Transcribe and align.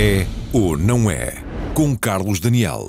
É 0.00 0.28
ou 0.52 0.78
não 0.78 1.10
é? 1.10 1.34
Com 1.74 1.96
Carlos 1.96 2.38
Daniel. 2.38 2.88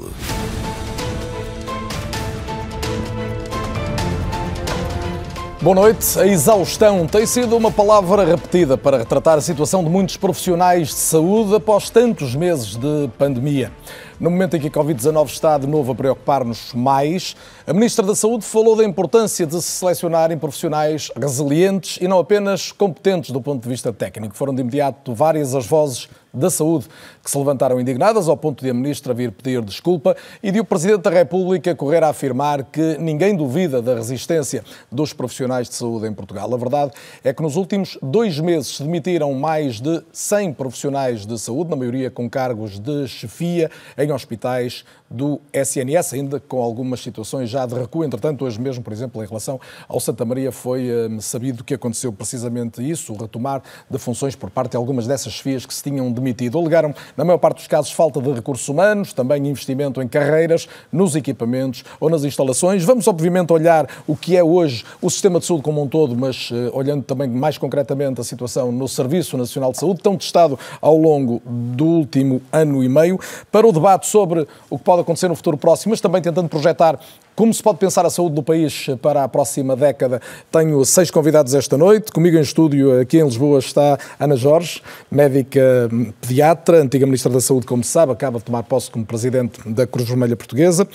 Boa 5.59 5.75
noite. 5.75 6.19
A 6.19 6.27
exaustão 6.27 7.07
tem 7.07 7.25
sido 7.25 7.57
uma 7.57 7.71
palavra 7.71 8.23
repetida 8.23 8.77
para 8.77 8.99
retratar 8.99 9.39
a 9.39 9.41
situação 9.41 9.83
de 9.83 9.89
muitos 9.89 10.17
profissionais 10.17 10.89
de 10.89 10.93
saúde 10.93 11.55
após 11.55 11.89
tantos 11.89 12.35
meses 12.35 12.75
de 12.75 13.09
pandemia. 13.17 13.71
No 14.19 14.29
momento 14.29 14.55
em 14.55 14.59
que 14.59 14.67
a 14.67 14.71
Covid-19 14.71 15.25
está 15.27 15.57
de 15.57 15.65
novo 15.65 15.91
a 15.93 15.95
preocupar-nos 15.95 16.73
mais, 16.73 17.35
a 17.65 17.73
Ministra 17.73 18.05
da 18.05 18.13
Saúde 18.13 18.45
falou 18.45 18.75
da 18.75 18.83
importância 18.83 19.47
de 19.47 19.61
se 19.61 19.71
selecionarem 19.71 20.37
profissionais 20.37 21.11
resilientes 21.19 21.97
e 21.99 22.07
não 22.07 22.19
apenas 22.19 22.71
competentes 22.71 23.31
do 23.31 23.41
ponto 23.41 23.63
de 23.63 23.69
vista 23.69 23.91
técnico. 23.91 24.35
Foram 24.35 24.53
de 24.53 24.61
imediato 24.61 25.13
várias 25.13 25.55
as 25.55 25.65
vozes 25.65 26.07
da 26.33 26.49
Saúde 26.49 26.87
que 27.23 27.29
se 27.29 27.37
levantaram 27.37 27.79
indignadas 27.79 28.27
ao 28.27 28.37
ponto 28.37 28.63
de 28.63 28.69
a 28.69 28.73
Ministra 28.73 29.13
vir 29.13 29.31
pedir 29.31 29.61
desculpa 29.61 30.15
e 30.41 30.51
de 30.51 30.59
o 30.59 30.65
Presidente 30.65 31.01
da 31.01 31.09
República 31.09 31.75
correr 31.75 32.03
a 32.03 32.09
afirmar 32.09 32.63
que 32.63 32.97
ninguém 32.97 33.35
duvida 33.35 33.81
da 33.81 33.95
resistência 33.95 34.63
dos 34.91 35.13
profissionais 35.13 35.67
de 35.67 35.75
saúde 35.75 36.07
em 36.07 36.13
Portugal. 36.13 36.53
A 36.53 36.57
verdade 36.57 36.91
é 37.23 37.33
que 37.33 37.41
nos 37.41 37.55
últimos 37.55 37.97
dois 38.01 38.39
meses 38.39 38.77
se 38.77 38.83
demitiram 38.83 39.33
mais 39.33 39.79
de 39.79 40.01
100 40.11 40.53
profissionais 40.53 41.25
de 41.25 41.37
saúde, 41.39 41.69
na 41.69 41.75
maioria 41.75 42.09
com 42.09 42.29
cargos 42.29 42.79
de 42.79 43.07
chefia 43.07 43.69
em 43.97 44.11
hospitais 44.11 44.85
do 45.09 45.41
SNS, 45.51 46.13
ainda 46.13 46.39
com 46.39 46.61
algumas 46.61 47.01
situações 47.01 47.49
já 47.49 47.65
de 47.65 47.73
recuo. 47.73 48.03
Entretanto, 48.03 48.45
hoje 48.45 48.59
mesmo, 48.59 48.83
por 48.83 48.93
exemplo, 48.93 49.23
em 49.23 49.27
relação 49.27 49.59
ao 49.87 49.99
Santa 49.99 50.23
Maria, 50.23 50.51
foi 50.51 50.87
eh, 50.87 51.09
sabido 51.19 51.63
que 51.63 51.73
aconteceu 51.73 52.13
precisamente 52.13 52.87
isso, 52.87 53.13
o 53.13 53.17
retomar 53.17 53.63
de 53.89 53.97
funções 53.97 54.35
por 54.35 54.49
parte 54.49 54.71
de 54.71 54.77
algumas 54.77 55.07
dessas 55.07 55.33
chefias 55.33 55.65
que 55.65 55.73
se 55.73 55.81
tinham 55.81 56.11
demitido. 56.11 56.59
Alegaram, 56.59 56.93
na 57.17 57.25
maior 57.25 57.39
parte 57.39 57.57
dos 57.57 57.67
casos, 57.67 57.91
falta 57.91 58.21
de 58.21 58.31
recursos 58.31 58.67
humanos, 58.67 59.11
também 59.13 59.47
investimento 59.47 60.01
em 60.01 60.07
carreiras, 60.07 60.67
nos 60.91 61.15
equipamentos 61.15 61.83
ou 61.99 62.09
nas 62.09 62.23
instalações. 62.23 62.83
Vamos, 62.83 63.07
obviamente, 63.07 63.51
olhar 63.51 63.87
o 64.05 64.15
que 64.15 64.37
é 64.37 64.43
hoje 64.43 64.85
o 65.01 65.09
sistema 65.09 65.39
de 65.39 65.45
saúde 65.45 65.63
como 65.63 65.81
um 65.81 65.87
todo, 65.87 66.15
mas 66.15 66.51
uh, 66.51 66.69
olhando 66.73 67.03
também 67.03 67.27
mais 67.27 67.57
concretamente 67.57 68.21
a 68.21 68.23
situação 68.23 68.71
no 68.71 68.87
Serviço 68.87 69.37
Nacional 69.37 69.71
de 69.71 69.79
Saúde, 69.79 70.01
tão 70.01 70.15
testado 70.15 70.59
ao 70.81 70.95
longo 70.95 71.41
do 71.45 71.85
último 71.85 72.41
ano 72.51 72.83
e 72.83 72.89
meio, 72.89 73.19
para 73.51 73.67
o 73.67 73.71
debate 73.71 74.07
sobre 74.07 74.47
o 74.69 74.77
que 74.77 74.83
pode 74.83 74.98
pode 74.99 75.01
acontecer 75.01 75.27
no 75.27 75.35
futuro 75.35 75.57
próximo, 75.57 75.91
mas 75.91 76.01
também 76.01 76.21
tentando 76.21 76.49
projetar 76.49 76.99
como 77.39 77.53
se 77.53 77.63
pode 77.63 77.79
pensar 77.79 78.05
a 78.05 78.09
saúde 78.09 78.35
do 78.35 78.43
país 78.43 78.87
para 79.01 79.23
a 79.23 79.27
próxima 79.29 79.73
década? 79.73 80.21
Tenho 80.51 80.83
seis 80.83 81.09
convidados 81.09 81.53
esta 81.53 81.77
noite. 81.77 82.11
Comigo 82.11 82.37
em 82.37 82.41
estúdio, 82.41 82.99
aqui 82.99 83.17
em 83.17 83.23
Lisboa, 83.23 83.59
está 83.59 83.97
Ana 84.19 84.35
Jorge, 84.35 84.81
médica 85.09 85.89
pediatra, 86.19 86.81
antiga 86.81 87.05
Ministra 87.05 87.31
da 87.31 87.39
Saúde, 87.39 87.65
como 87.65 87.81
se 87.81 87.91
sabe, 87.91 88.11
acaba 88.11 88.39
de 88.39 88.43
tomar 88.43 88.63
posse 88.63 88.91
como 88.91 89.05
Presidente 89.05 89.57
da 89.69 89.87
Cruz 89.87 90.05
Vermelha 90.05 90.35
Portuguesa. 90.35 90.85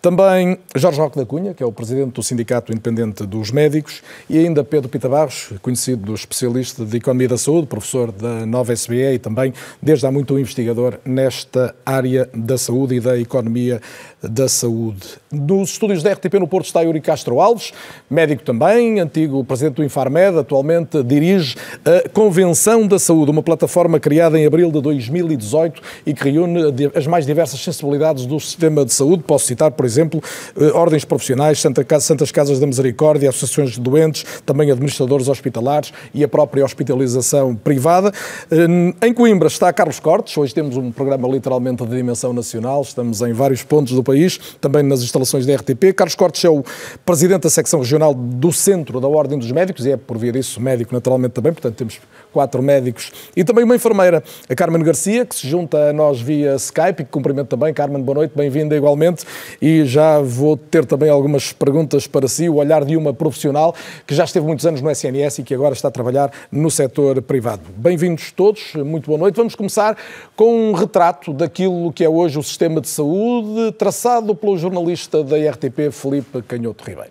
Também 0.00 0.56
Jorge 0.76 1.00
Roque 1.00 1.18
da 1.18 1.26
Cunha, 1.26 1.52
que 1.52 1.60
é 1.60 1.66
o 1.66 1.72
Presidente 1.72 2.12
do 2.12 2.22
Sindicato 2.22 2.70
Independente 2.70 3.26
dos 3.26 3.50
Médicos, 3.50 4.00
e 4.30 4.38
ainda 4.38 4.62
Pedro 4.62 4.88
Pita 4.88 5.08
Barros, 5.08 5.52
conhecido 5.60 6.14
especialista 6.14 6.84
de 6.84 6.98
Economia 6.98 7.26
da 7.26 7.36
Saúde, 7.36 7.66
professor 7.66 8.12
da 8.12 8.46
nova 8.46 8.72
SBE 8.72 9.14
e 9.14 9.18
também, 9.18 9.52
desde 9.82 10.06
há 10.06 10.12
muito, 10.12 10.32
um 10.34 10.38
investigador 10.38 11.00
nesta 11.04 11.74
área 11.84 12.30
da 12.32 12.56
saúde 12.56 12.94
e 12.94 13.00
da 13.00 13.18
economia 13.18 13.82
da 14.22 14.48
saúde. 14.48 15.18
Nos 15.30 15.70
estúdios 15.70 16.02
da 16.02 16.12
RTP 16.12 16.34
no 16.34 16.48
Porto 16.48 16.66
está 16.66 16.80
Yuri 16.80 17.00
Castro 17.00 17.40
Alves, 17.40 17.72
médico 18.10 18.42
também, 18.42 18.98
antigo 18.98 19.44
presidente 19.44 19.76
do 19.76 19.84
Infarmed, 19.84 20.38
atualmente 20.38 21.02
dirige 21.02 21.54
a 21.84 22.08
Convenção 22.08 22.86
da 22.86 22.98
Saúde, 22.98 23.30
uma 23.30 23.42
plataforma 23.42 24.00
criada 24.00 24.38
em 24.38 24.46
abril 24.46 24.72
de 24.72 24.80
2018 24.80 25.80
e 26.04 26.14
que 26.14 26.30
reúne 26.30 26.60
as 26.94 27.06
mais 27.06 27.24
diversas 27.24 27.60
sensibilidades 27.60 28.26
do 28.26 28.40
sistema 28.40 28.84
de 28.84 28.92
saúde. 28.92 29.22
Posso 29.24 29.46
citar, 29.46 29.70
por 29.70 29.86
exemplo, 29.86 30.20
eh, 30.58 30.72
ordens 30.72 31.04
profissionais, 31.04 31.60
Santas 31.60 32.32
Casas 32.32 32.58
da 32.58 32.66
Misericórdia, 32.66 33.28
associações 33.28 33.72
de 33.72 33.80
doentes, 33.80 34.24
também 34.44 34.70
administradores 34.70 35.28
hospitalares 35.28 35.92
e 36.12 36.24
a 36.24 36.28
própria 36.28 36.64
hospitalização 36.64 37.54
privada. 37.54 38.12
Eh, 38.50 39.06
em 39.06 39.14
Coimbra 39.14 39.46
está 39.46 39.72
Carlos 39.72 40.00
Cortes, 40.00 40.36
hoje 40.36 40.52
temos 40.54 40.76
um 40.76 40.90
programa 40.90 41.28
literalmente 41.28 41.84
de 41.84 41.96
dimensão 41.96 42.32
nacional, 42.32 42.82
estamos 42.82 43.20
em 43.20 43.32
vários 43.32 43.62
pontos 43.62 43.92
do 43.92 44.07
país, 44.08 44.38
também 44.58 44.82
nas 44.82 45.02
instalações 45.02 45.44
da 45.44 45.54
RTP. 45.54 45.92
Carlos 45.94 46.14
Cortes 46.14 46.42
é 46.42 46.48
o 46.48 46.64
presidente 47.04 47.42
da 47.42 47.50
secção 47.50 47.80
regional 47.80 48.14
do 48.14 48.50
Centro 48.50 49.00
da 49.00 49.08
Ordem 49.08 49.38
dos 49.38 49.52
Médicos 49.52 49.84
e 49.84 49.92
é, 49.92 49.96
por 49.98 50.16
vir 50.16 50.34
isso, 50.34 50.60
médico 50.60 50.94
naturalmente 50.94 51.32
também, 51.32 51.52
portanto 51.52 51.74
temos 51.76 52.00
quatro 52.32 52.62
médicos 52.62 53.12
e 53.36 53.44
também 53.44 53.64
uma 53.64 53.76
enfermeira, 53.76 54.22
a 54.48 54.54
Carmen 54.54 54.82
Garcia, 54.82 55.26
que 55.26 55.34
se 55.34 55.46
junta 55.46 55.90
a 55.90 55.92
nós 55.92 56.20
via 56.20 56.54
Skype 56.54 57.02
e 57.02 57.04
que 57.04 57.10
cumprimento 57.10 57.48
também. 57.48 57.74
Carmen, 57.74 58.02
boa 58.02 58.16
noite, 58.16 58.32
bem-vinda 58.34 58.74
igualmente 58.74 59.24
e 59.60 59.84
já 59.84 60.20
vou 60.20 60.56
ter 60.56 60.86
também 60.86 61.10
algumas 61.10 61.52
perguntas 61.52 62.06
para 62.06 62.26
si, 62.28 62.48
o 62.48 62.56
olhar 62.56 62.84
de 62.84 62.96
uma 62.96 63.12
profissional 63.12 63.74
que 64.06 64.14
já 64.14 64.24
esteve 64.24 64.46
muitos 64.46 64.64
anos 64.64 64.80
no 64.80 64.90
SNS 64.90 65.40
e 65.40 65.42
que 65.42 65.54
agora 65.54 65.74
está 65.74 65.88
a 65.88 65.90
trabalhar 65.90 66.30
no 66.50 66.70
setor 66.70 67.20
privado. 67.20 67.62
Bem-vindos 67.76 68.32
todos, 68.32 68.74
muito 68.74 69.06
boa 69.06 69.18
noite. 69.18 69.36
Vamos 69.36 69.54
começar 69.54 69.96
com 70.34 70.70
um 70.70 70.72
retrato 70.72 71.32
daquilo 71.32 71.92
que 71.92 72.04
é 72.04 72.08
hoje 72.08 72.38
o 72.38 72.42
sistema 72.42 72.80
de 72.80 72.88
saúde, 72.88 73.72
traçado 73.72 73.97
pelo 74.40 74.56
jornalista 74.56 75.24
da 75.24 75.36
RTP, 75.36 75.90
Felipe 75.90 76.40
Canhoto 76.42 76.84
Ribeiro. 76.84 77.10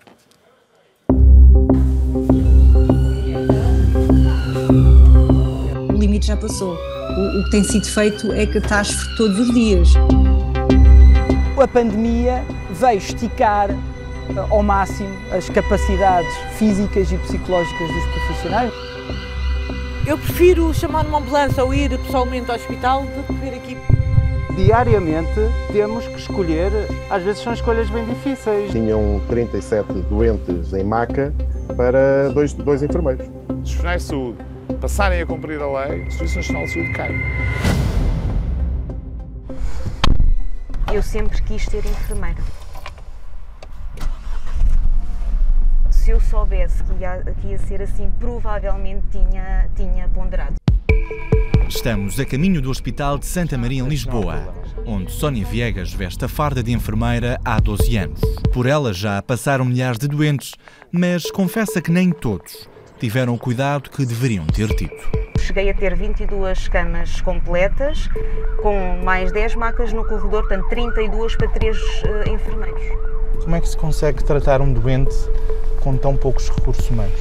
O 5.90 5.98
limite 5.98 6.28
já 6.28 6.36
passou. 6.36 6.74
O, 6.74 7.40
o 7.40 7.44
que 7.44 7.50
tem 7.50 7.64
sido 7.64 7.86
feito 7.86 8.32
é 8.32 8.46
catástrofe 8.46 9.16
todos 9.16 9.38
os 9.38 9.52
dias. 9.52 9.88
A 11.62 11.68
pandemia 11.68 12.42
veio 12.70 12.98
esticar 12.98 13.70
eh, 13.70 13.74
ao 14.48 14.62
máximo 14.62 15.10
as 15.30 15.50
capacidades 15.50 16.32
físicas 16.56 17.12
e 17.12 17.18
psicológicas 17.18 17.88
dos 17.88 18.04
profissionais. 18.06 18.72
Eu 20.06 20.16
prefiro 20.16 20.72
chamar 20.72 21.04
uma 21.04 21.18
ambulância 21.18 21.62
ou 21.62 21.74
ir 21.74 21.90
pessoalmente 21.98 22.50
ao 22.50 22.56
hospital 22.56 23.02
do 23.02 23.24
que 23.24 23.32
vir 23.34 23.54
aqui 23.54 23.97
diariamente 24.58 25.38
temos 25.72 26.04
que 26.08 26.16
escolher, 26.16 26.72
às 27.08 27.22
vezes 27.22 27.42
são 27.42 27.52
escolhas 27.52 27.88
bem 27.90 28.04
difíceis. 28.04 28.72
Tinham 28.72 29.20
37 29.28 29.92
doentes 30.10 30.72
em 30.72 30.82
maca 30.82 31.32
para 31.76 32.28
dois, 32.30 32.52
dois 32.52 32.82
enfermeiros. 32.82 33.24
Se 33.24 33.30
os 33.30 33.54
profissionais 33.54 34.02
de 34.02 34.08
saúde 34.08 34.38
passarem 34.80 35.22
a 35.22 35.26
cumprir 35.26 35.60
a 35.62 35.86
lei, 35.86 36.02
o 36.02 36.10
Serviço 36.10 36.36
Nacional 36.36 36.64
de 36.64 36.72
Saúde 36.72 36.92
cai. 36.92 37.14
Eu 40.92 41.02
sempre 41.04 41.40
quis 41.42 41.64
ser 41.64 41.86
enfermeira. 41.86 42.42
Se 45.90 46.10
eu 46.10 46.20
soubesse 46.20 46.82
que 46.82 46.94
ia, 46.94 47.22
que 47.40 47.46
ia 47.48 47.58
ser 47.58 47.82
assim, 47.82 48.10
provavelmente 48.18 49.04
tinha, 49.12 49.68
tinha 49.76 50.08
ponderado. 50.08 50.54
Estamos 51.68 52.18
a 52.18 52.24
caminho 52.24 52.62
do 52.62 52.70
Hospital 52.70 53.18
de 53.18 53.26
Santa 53.26 53.58
Maria 53.58 53.82
em 53.82 53.86
Lisboa, 53.86 54.54
onde 54.86 55.12
Sónia 55.12 55.44
Viegas 55.44 55.92
veste 55.92 56.24
a 56.24 56.28
farda 56.28 56.62
de 56.62 56.72
enfermeira 56.72 57.38
há 57.44 57.60
12 57.60 57.94
anos. 57.98 58.20
Por 58.54 58.64
ela 58.64 58.94
já 58.94 59.20
passaram 59.20 59.66
milhares 59.66 59.98
de 59.98 60.08
doentes, 60.08 60.54
mas 60.90 61.30
confessa 61.30 61.82
que 61.82 61.90
nem 61.90 62.10
todos 62.10 62.66
tiveram 62.98 63.34
o 63.34 63.38
cuidado 63.38 63.90
que 63.90 64.06
deveriam 64.06 64.46
ter 64.46 64.68
tido. 64.68 64.96
Cheguei 65.38 65.68
a 65.68 65.74
ter 65.74 65.94
22 65.94 66.68
camas 66.68 67.20
completas, 67.20 68.08
com 68.62 69.02
mais 69.04 69.30
10 69.30 69.54
macas 69.56 69.92
no 69.92 70.06
corredor, 70.06 70.48
portanto 70.48 70.70
32 70.70 71.36
para 71.36 71.48
3 71.48 71.76
uh, 71.76 72.30
enfermeiros. 72.30 72.82
Como 73.42 73.54
é 73.54 73.60
que 73.60 73.68
se 73.68 73.76
consegue 73.76 74.24
tratar 74.24 74.62
um 74.62 74.72
doente 74.72 75.14
com 75.82 75.98
tão 75.98 76.16
poucos 76.16 76.48
recursos 76.48 76.88
humanos? 76.88 77.20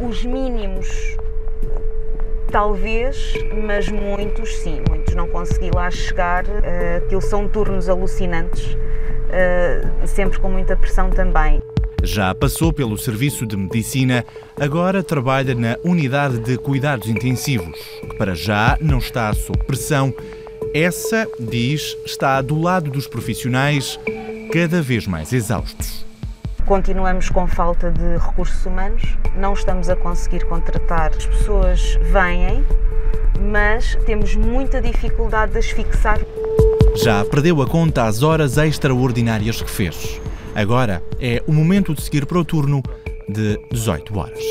Os 0.00 0.24
mínimos 0.24 1.16
Talvez, 2.50 3.34
mas 3.66 3.88
muitos 3.88 4.56
sim, 4.56 4.80
muitos 4.88 5.14
não 5.14 5.28
consegui 5.28 5.70
lá 5.74 5.90
chegar. 5.90 6.44
Uh, 6.44 7.04
aquilo 7.04 7.20
são 7.20 7.48
turnos 7.48 7.88
alucinantes, 7.88 8.74
uh, 8.74 10.06
sempre 10.06 10.38
com 10.38 10.48
muita 10.48 10.76
pressão 10.76 11.10
também. 11.10 11.60
Já 12.02 12.34
passou 12.34 12.72
pelo 12.72 12.96
Serviço 12.96 13.44
de 13.46 13.56
Medicina, 13.56 14.24
agora 14.60 15.02
trabalha 15.02 15.54
na 15.54 15.76
Unidade 15.82 16.38
de 16.38 16.56
Cuidados 16.56 17.08
Intensivos, 17.08 17.76
que 18.00 18.16
para 18.16 18.34
já 18.34 18.78
não 18.80 18.98
está 18.98 19.32
sob 19.32 19.58
pressão. 19.64 20.14
Essa, 20.72 21.26
diz, 21.40 21.96
está 22.04 22.40
do 22.42 22.60
lado 22.60 22.90
dos 22.90 23.08
profissionais 23.08 23.98
cada 24.52 24.80
vez 24.80 25.06
mais 25.06 25.32
exaustos. 25.32 26.05
Continuamos 26.66 27.30
com 27.30 27.46
falta 27.46 27.92
de 27.92 28.16
recursos 28.16 28.66
humanos, 28.66 29.16
não 29.36 29.52
estamos 29.52 29.88
a 29.88 29.94
conseguir 29.94 30.44
contratar. 30.46 31.12
As 31.16 31.24
pessoas 31.24 31.96
vêm, 32.02 32.66
mas 33.40 33.96
temos 34.04 34.34
muita 34.34 34.82
dificuldade 34.82 35.52
de 35.52 35.58
as 35.60 35.66
fixar. 35.66 36.18
Já 36.96 37.24
perdeu 37.24 37.62
a 37.62 37.68
conta 37.68 38.02
às 38.02 38.24
horas 38.24 38.58
extraordinárias 38.58 39.62
que 39.62 39.70
fez. 39.70 40.20
Agora 40.56 41.04
é 41.20 41.40
o 41.46 41.52
momento 41.52 41.94
de 41.94 42.02
seguir 42.02 42.26
para 42.26 42.38
o 42.38 42.44
turno 42.44 42.82
de 43.28 43.56
18 43.70 44.18
horas. 44.18 44.42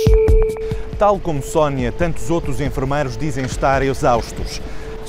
Tal 0.98 1.20
como 1.20 1.44
Sónia, 1.44 1.92
tantos 1.92 2.30
outros 2.30 2.62
enfermeiros 2.62 3.18
dizem 3.18 3.44
estar 3.44 3.84
exaustos. 3.84 4.62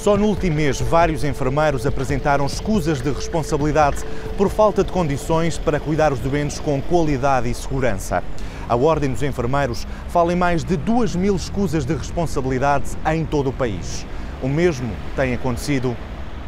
Só 0.06 0.16
no 0.16 0.26
último 0.26 0.54
mês, 0.54 0.80
vários 0.80 1.24
enfermeiros 1.24 1.84
apresentaram 1.84 2.46
escusas 2.46 3.02
de 3.02 3.10
responsabilidade 3.10 4.04
por 4.38 4.48
falta 4.48 4.84
de 4.84 4.92
condições 4.92 5.58
para 5.58 5.80
cuidar 5.80 6.12
os 6.12 6.20
doentes 6.20 6.60
com 6.60 6.80
qualidade 6.80 7.50
e 7.50 7.54
segurança. 7.54 8.22
A 8.68 8.76
Ordem 8.76 9.10
dos 9.10 9.24
Enfermeiros 9.24 9.84
fala 10.06 10.32
em 10.32 10.36
mais 10.36 10.62
de 10.62 10.76
2 10.76 11.16
mil 11.16 11.34
escusas 11.34 11.84
de 11.84 11.92
responsabilidade 11.92 12.84
em 13.12 13.24
todo 13.24 13.50
o 13.50 13.52
país. 13.52 14.06
O 14.40 14.48
mesmo 14.48 14.92
tem 15.16 15.34
acontecido 15.34 15.96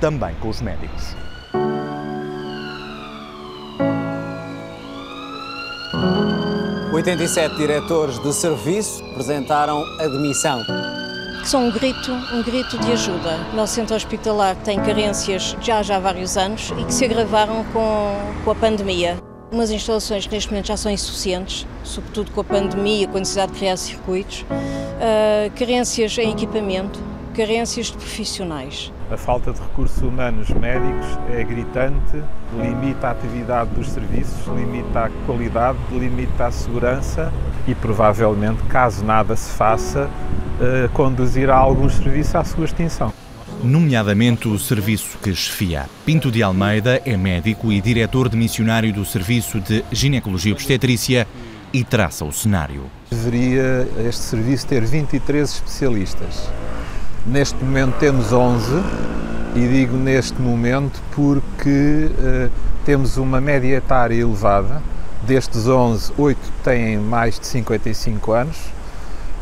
também 0.00 0.36
com 0.40 0.50
os 0.50 0.60
médicos. 0.60 1.16
Oitenta 6.94 7.24
e 7.24 7.28
sete 7.28 7.56
diretores 7.56 8.20
de 8.20 8.32
serviço 8.32 9.04
apresentaram 9.10 9.82
admissão. 9.98 10.62
São 11.48 11.68
um 11.68 11.70
grito, 11.70 12.12
um 12.12 12.42
grito 12.42 12.76
de 12.76 12.92
ajuda. 12.92 13.38
O 13.54 13.56
nosso 13.56 13.72
centro 13.72 13.96
hospitalar 13.96 14.54
tem 14.54 14.78
carências 14.78 15.56
já 15.62 15.82
já 15.82 15.96
há 15.96 15.98
vários 15.98 16.36
anos 16.36 16.74
e 16.78 16.84
que 16.84 16.92
se 16.92 17.06
agravaram 17.06 17.64
com, 17.72 18.12
com 18.44 18.50
a 18.50 18.54
pandemia. 18.54 19.16
Umas 19.50 19.70
instalações 19.70 20.26
que 20.26 20.34
neste 20.34 20.50
momento 20.50 20.66
já 20.66 20.76
são 20.76 20.92
insuficientes, 20.92 21.66
sobretudo 21.82 22.32
com 22.32 22.42
a 22.42 22.44
pandemia, 22.44 23.08
com 23.08 23.16
a 23.16 23.20
necessidade 23.20 23.52
de 23.52 23.58
criar 23.60 23.78
circuitos, 23.78 24.42
uh, 24.42 25.50
carências 25.58 26.18
em 26.18 26.32
equipamento, 26.32 27.00
carências 27.32 27.86
de 27.86 27.92
profissionais. 27.92 28.92
A 29.10 29.16
falta 29.16 29.50
de 29.50 29.58
recursos 29.58 30.02
humanos 30.02 30.50
médicos 30.50 31.06
é 31.30 31.42
gritante, 31.44 32.22
limita 32.56 33.08
a 33.08 33.10
atividade 33.10 33.70
dos 33.70 33.90
serviços, 33.90 34.46
limita 34.46 35.06
a 35.06 35.10
qualidade, 35.26 35.78
limita 35.92 36.46
a 36.46 36.50
segurança 36.50 37.32
e 37.66 37.74
provavelmente, 37.74 38.62
caso 38.64 39.04
nada 39.04 39.36
se 39.36 39.50
faça, 39.50 40.08
uh, 40.08 40.88
conduzirá 40.90 41.56
alguns 41.56 41.94
serviços 41.94 42.34
à 42.34 42.44
sua 42.44 42.64
extinção 42.64 43.12
nomeadamente 43.62 44.48
o 44.48 44.58
serviço 44.58 45.18
que 45.22 45.34
chefia. 45.34 45.86
Pinto 46.04 46.30
de 46.30 46.42
Almeida 46.42 47.02
é 47.04 47.16
médico 47.16 47.72
e 47.72 47.80
diretor 47.80 48.28
de 48.28 48.36
missionário 48.36 48.92
do 48.92 49.04
Serviço 49.04 49.60
de 49.60 49.84
Ginecologia 49.90 50.52
Obstetrícia 50.52 51.26
e 51.72 51.84
traça 51.84 52.24
o 52.24 52.32
cenário. 52.32 52.84
Deveria 53.10 53.88
este 54.06 54.22
serviço 54.22 54.66
ter 54.66 54.84
23 54.84 55.48
especialistas. 55.48 56.48
Neste 57.26 57.62
momento 57.62 57.96
temos 57.98 58.32
11 58.32 58.64
e 59.58 59.66
digo 59.66 59.96
neste 59.96 60.40
momento 60.40 61.02
porque 61.12 62.10
uh, 62.12 62.50
temos 62.84 63.16
uma 63.16 63.40
média 63.40 63.74
etária 63.74 64.14
elevada. 64.14 64.80
Destes 65.24 65.66
11, 65.66 66.12
8 66.16 66.38
têm 66.62 66.96
mais 66.96 67.40
de 67.40 67.46
55 67.48 68.32
anos 68.32 68.56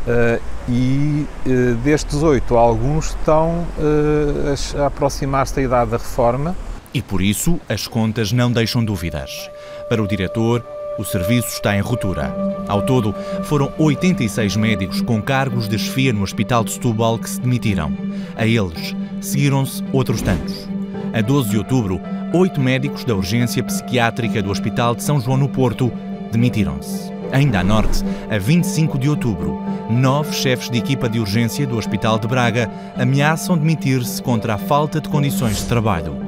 uh, 0.07 0.41
e 0.67 1.27
uh, 1.45 1.75
destes 1.75 2.23
oito, 2.23 2.57
alguns 2.57 3.09
estão 3.09 3.63
a 4.81 4.87
aproximar-se 4.87 5.55
da 5.55 5.61
idade 5.61 5.91
da 5.91 5.97
reforma. 5.97 6.55
E 6.91 7.01
por 7.01 7.21
isso 7.21 7.59
as 7.69 7.85
contas 7.87 8.31
não 8.31 8.51
deixam 8.51 8.83
dúvidas. 8.83 9.29
Para 9.87 10.01
o 10.01 10.07
diretor, 10.07 10.65
o 10.97 11.03
serviço 11.03 11.49
está 11.49 11.77
em 11.77 11.81
ruptura. 11.81 12.33
Ao 12.67 12.81
todo, 12.81 13.13
foram 13.43 13.71
86 13.77 14.55
médicos 14.55 15.01
com 15.01 15.21
cargos 15.21 15.67
de 15.67 15.77
chefia 15.77 16.11
no 16.11 16.23
Hospital 16.23 16.63
de 16.63 16.71
Setúbal 16.71 17.19
que 17.19 17.29
se 17.29 17.39
demitiram. 17.39 17.91
A 18.35 18.45
eles 18.45 18.95
seguiram-se 19.21 19.83
outros 19.93 20.21
tantos. 20.21 20.67
A 21.13 21.21
12 21.21 21.49
de 21.49 21.57
outubro, 21.57 22.01
oito 22.33 22.59
médicos 22.59 23.05
da 23.05 23.15
urgência 23.15 23.63
psiquiátrica 23.63 24.41
do 24.41 24.51
Hospital 24.51 24.95
de 24.95 25.03
São 25.03 25.19
João 25.19 25.37
no 25.37 25.49
Porto 25.49 25.91
demitiram-se. 26.31 27.11
Ainda 27.31 27.59
a 27.59 27.63
norte, 27.63 28.03
a 28.29 28.37
25 28.37 28.97
de 28.97 29.09
outubro, 29.09 29.61
nove 29.89 30.33
chefes 30.33 30.69
de 30.69 30.77
equipa 30.77 31.09
de 31.09 31.19
urgência 31.19 31.67
do 31.67 31.77
Hospital 31.77 32.19
de 32.19 32.27
Braga 32.27 32.69
ameaçam 32.97 33.57
demitir-se 33.57 34.21
contra 34.21 34.55
a 34.55 34.57
falta 34.57 35.01
de 35.01 35.09
condições 35.09 35.57
de 35.57 35.65
trabalho. 35.65 36.26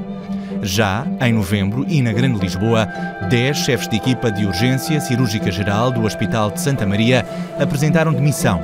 Já 0.61 1.06
em 1.21 1.33
novembro 1.33 1.85
e 1.88 2.01
na 2.01 2.11
Grande 2.11 2.39
Lisboa, 2.39 2.88
dez 3.29 3.57
chefes 3.57 3.88
de 3.88 3.95
equipa 3.95 4.31
de 4.31 4.45
urgência 4.45 5.00
cirúrgica 5.00 5.51
geral 5.51 5.91
do 5.91 6.03
Hospital 6.03 6.51
de 6.51 6.59
Santa 6.59 6.85
Maria 6.85 7.25
apresentaram 7.59 8.13
demissão. 8.13 8.61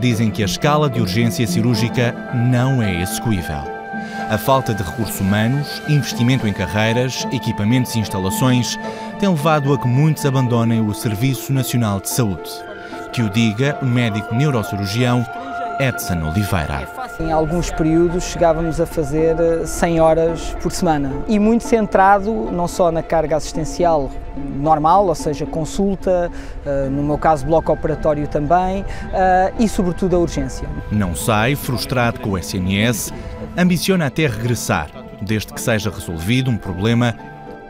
Dizem 0.00 0.30
que 0.30 0.42
a 0.42 0.46
escala 0.46 0.90
de 0.90 1.00
urgência 1.00 1.46
cirúrgica 1.46 2.14
não 2.34 2.82
é 2.82 3.00
execuível. 3.00 3.78
A 4.30 4.36
falta 4.36 4.74
de 4.74 4.82
recursos 4.82 5.20
humanos, 5.20 5.82
investimento 5.88 6.46
em 6.46 6.52
carreiras, 6.52 7.26
equipamentos 7.32 7.94
e 7.94 7.98
instalações 7.98 8.78
tem 9.18 9.28
levado 9.28 9.72
a 9.72 9.78
que 9.78 9.88
muitos 9.88 10.26
abandonem 10.26 10.80
o 10.80 10.94
Serviço 10.94 11.52
Nacional 11.52 11.98
de 11.98 12.10
Saúde. 12.10 12.50
Que 13.12 13.22
o 13.22 13.30
diga 13.30 13.78
o 13.80 13.86
médico 13.86 14.34
neurocirurgião 14.34 15.24
Edson 15.78 16.28
Oliveira. 16.28 16.88
Em 17.20 17.30
alguns 17.32 17.70
períodos 17.70 18.24
chegávamos 18.24 18.80
a 18.80 18.86
fazer 18.86 19.36
100 19.66 19.96
eh, 19.96 20.00
horas 20.00 20.56
por 20.62 20.72
semana 20.72 21.12
e 21.26 21.38
muito 21.38 21.64
centrado 21.64 22.50
não 22.50 22.66
só 22.66 22.90
na 22.90 23.02
carga 23.02 23.36
assistencial 23.36 24.10
normal, 24.36 25.06
ou 25.06 25.14
seja, 25.14 25.46
consulta, 25.46 26.30
eh, 26.66 26.88
no 26.90 27.02
meu 27.02 27.18
caso 27.18 27.46
bloco 27.46 27.72
operatório 27.72 28.26
também 28.26 28.84
eh, 29.12 29.52
e 29.58 29.68
sobretudo 29.68 30.16
a 30.16 30.18
urgência. 30.18 30.68
Não 30.90 31.14
sai 31.14 31.54
frustrado 31.54 32.20
com 32.20 32.30
o 32.30 32.38
SNS 32.38 33.12
ambiciona 33.58 34.06
até 34.06 34.26
regressar, 34.26 34.88
desde 35.20 35.52
que 35.52 35.60
seja 35.60 35.90
resolvido 35.90 36.48
um 36.48 36.56
problema 36.56 37.14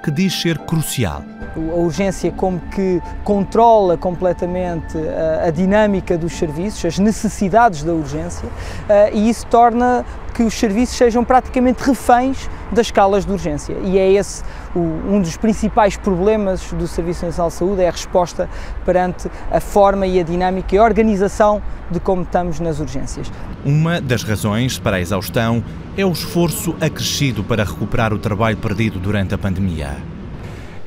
que 0.09 0.11
diz 0.11 0.41
ser 0.41 0.59
crucial. 0.59 1.23
A 1.55 1.77
urgência 1.77 2.31
como 2.33 2.59
que 2.71 3.03
controla 3.25 3.97
completamente 3.97 4.97
a, 4.97 5.47
a 5.47 5.51
dinâmica 5.51 6.17
dos 6.17 6.33
serviços, 6.33 6.85
as 6.85 6.99
necessidades 6.99 7.83
da 7.83 7.93
urgência, 7.93 8.47
uh, 8.47 9.15
e 9.15 9.29
isso 9.29 9.47
torna 9.47 10.05
que 10.39 10.45
os 10.45 10.55
serviços 10.55 10.97
sejam 10.97 11.25
praticamente 11.25 11.83
reféns 11.83 12.49
das 12.71 12.87
escalas 12.87 13.27
de 13.27 13.33
urgência. 13.33 13.77
E 13.83 13.99
é 13.99 14.13
esse 14.13 14.45
o, 14.73 14.79
um 14.79 15.21
dos 15.21 15.37
principais 15.37 15.97
problemas 15.97 16.73
do 16.75 16.87
Serviço 16.87 17.27
Nacional 17.27 17.49
de 17.49 17.57
Saúde, 17.57 17.83
é 17.83 17.89
a 17.89 17.91
resposta 17.91 18.49
perante 18.85 19.29
a 19.51 19.59
forma 19.59 20.07
e 20.07 20.21
a 20.21 20.23
dinâmica 20.23 20.77
e 20.77 20.79
a 20.79 20.85
organização 20.85 21.61
de 21.91 21.99
como 21.99 22.23
estamos 22.23 22.61
nas 22.61 22.79
urgências. 22.79 23.33
Uma 23.65 24.01
das 24.01 24.23
razões 24.23 24.79
para 24.79 24.99
a 24.99 25.01
exaustão 25.01 25.65
é 25.97 26.07
o 26.07 26.13
esforço 26.13 26.77
acrescido 26.81 27.43
para 27.43 27.65
recuperar 27.65 28.15
o 28.15 28.19
trabalho 28.21 28.59
perdido 28.59 29.01
durante 29.01 29.35
a 29.35 29.39
pandemia. 29.39 30.18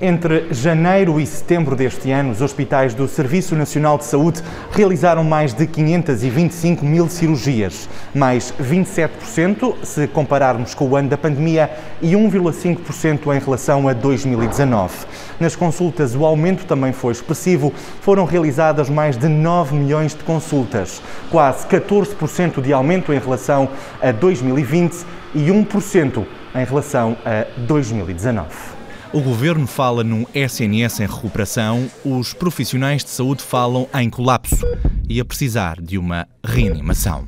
Entre 0.04 0.52
janeiro 0.52 1.20
e 1.20 1.28
setembro 1.28 1.76
deste 1.76 2.10
ano, 2.10 2.32
os 2.32 2.42
hospitais 2.42 2.96
do 2.96 3.08
Serviço 3.08 3.56
Nacional 3.56 4.00
de 4.00 4.06
Saúde 4.06 4.42
realizaram 4.72 5.24
mais 5.24 5.54
de 5.54 5.68
525 5.68 6.84
mil 6.84 7.08
cirurgias, 7.08 7.88
mais 8.12 8.52
27% 8.60 9.76
se 9.84 10.08
compararmos 10.08 10.74
com 10.74 10.88
o 10.88 10.96
ano 10.96 11.08
da 11.08 11.20
pandemia 11.20 11.70
e 12.02 12.14
1,5% 12.14 13.32
em 13.36 13.40
relação 13.40 13.88
a 13.88 13.94
2019. 13.94 15.06
Nas 15.40 15.56
consultas, 15.56 16.16
o 16.16 16.26
aumento 16.26 16.66
também 16.66 16.94
foi 16.94 17.12
expressivo, 17.12 17.72
foram 18.02 18.26
realizadas 18.26 18.90
mais 18.90 19.16
de 19.16 19.28
9 19.28 19.76
milhões 19.76 20.16
de 20.16 20.24
consultas, 20.24 21.00
quase 21.30 21.68
14% 21.68 22.60
de 22.60 22.74
aumento 22.74 23.14
em 23.14 23.20
relação 23.20 23.70
a 24.02 24.12
2020 24.12 25.06
e 25.36 25.50
1% 25.50 26.26
em 26.56 26.66
relação 26.66 27.16
a 27.24 27.46
2019. 27.56 28.71
O 29.14 29.20
governo 29.20 29.68
fala 29.68 30.06
num 30.06 30.26
SNS 30.34 31.02
em 31.02 31.06
recuperação, 31.06 31.92
os 32.06 32.34
profissionais 32.34 33.04
de 33.04 33.10
saúde 33.10 33.44
falam 33.44 33.86
em 33.94 34.10
colapso 34.10 34.66
e 35.10 35.20
a 35.20 35.26
precisar 35.26 35.82
de 35.82 35.98
uma 35.98 36.26
reanimação. 36.42 37.28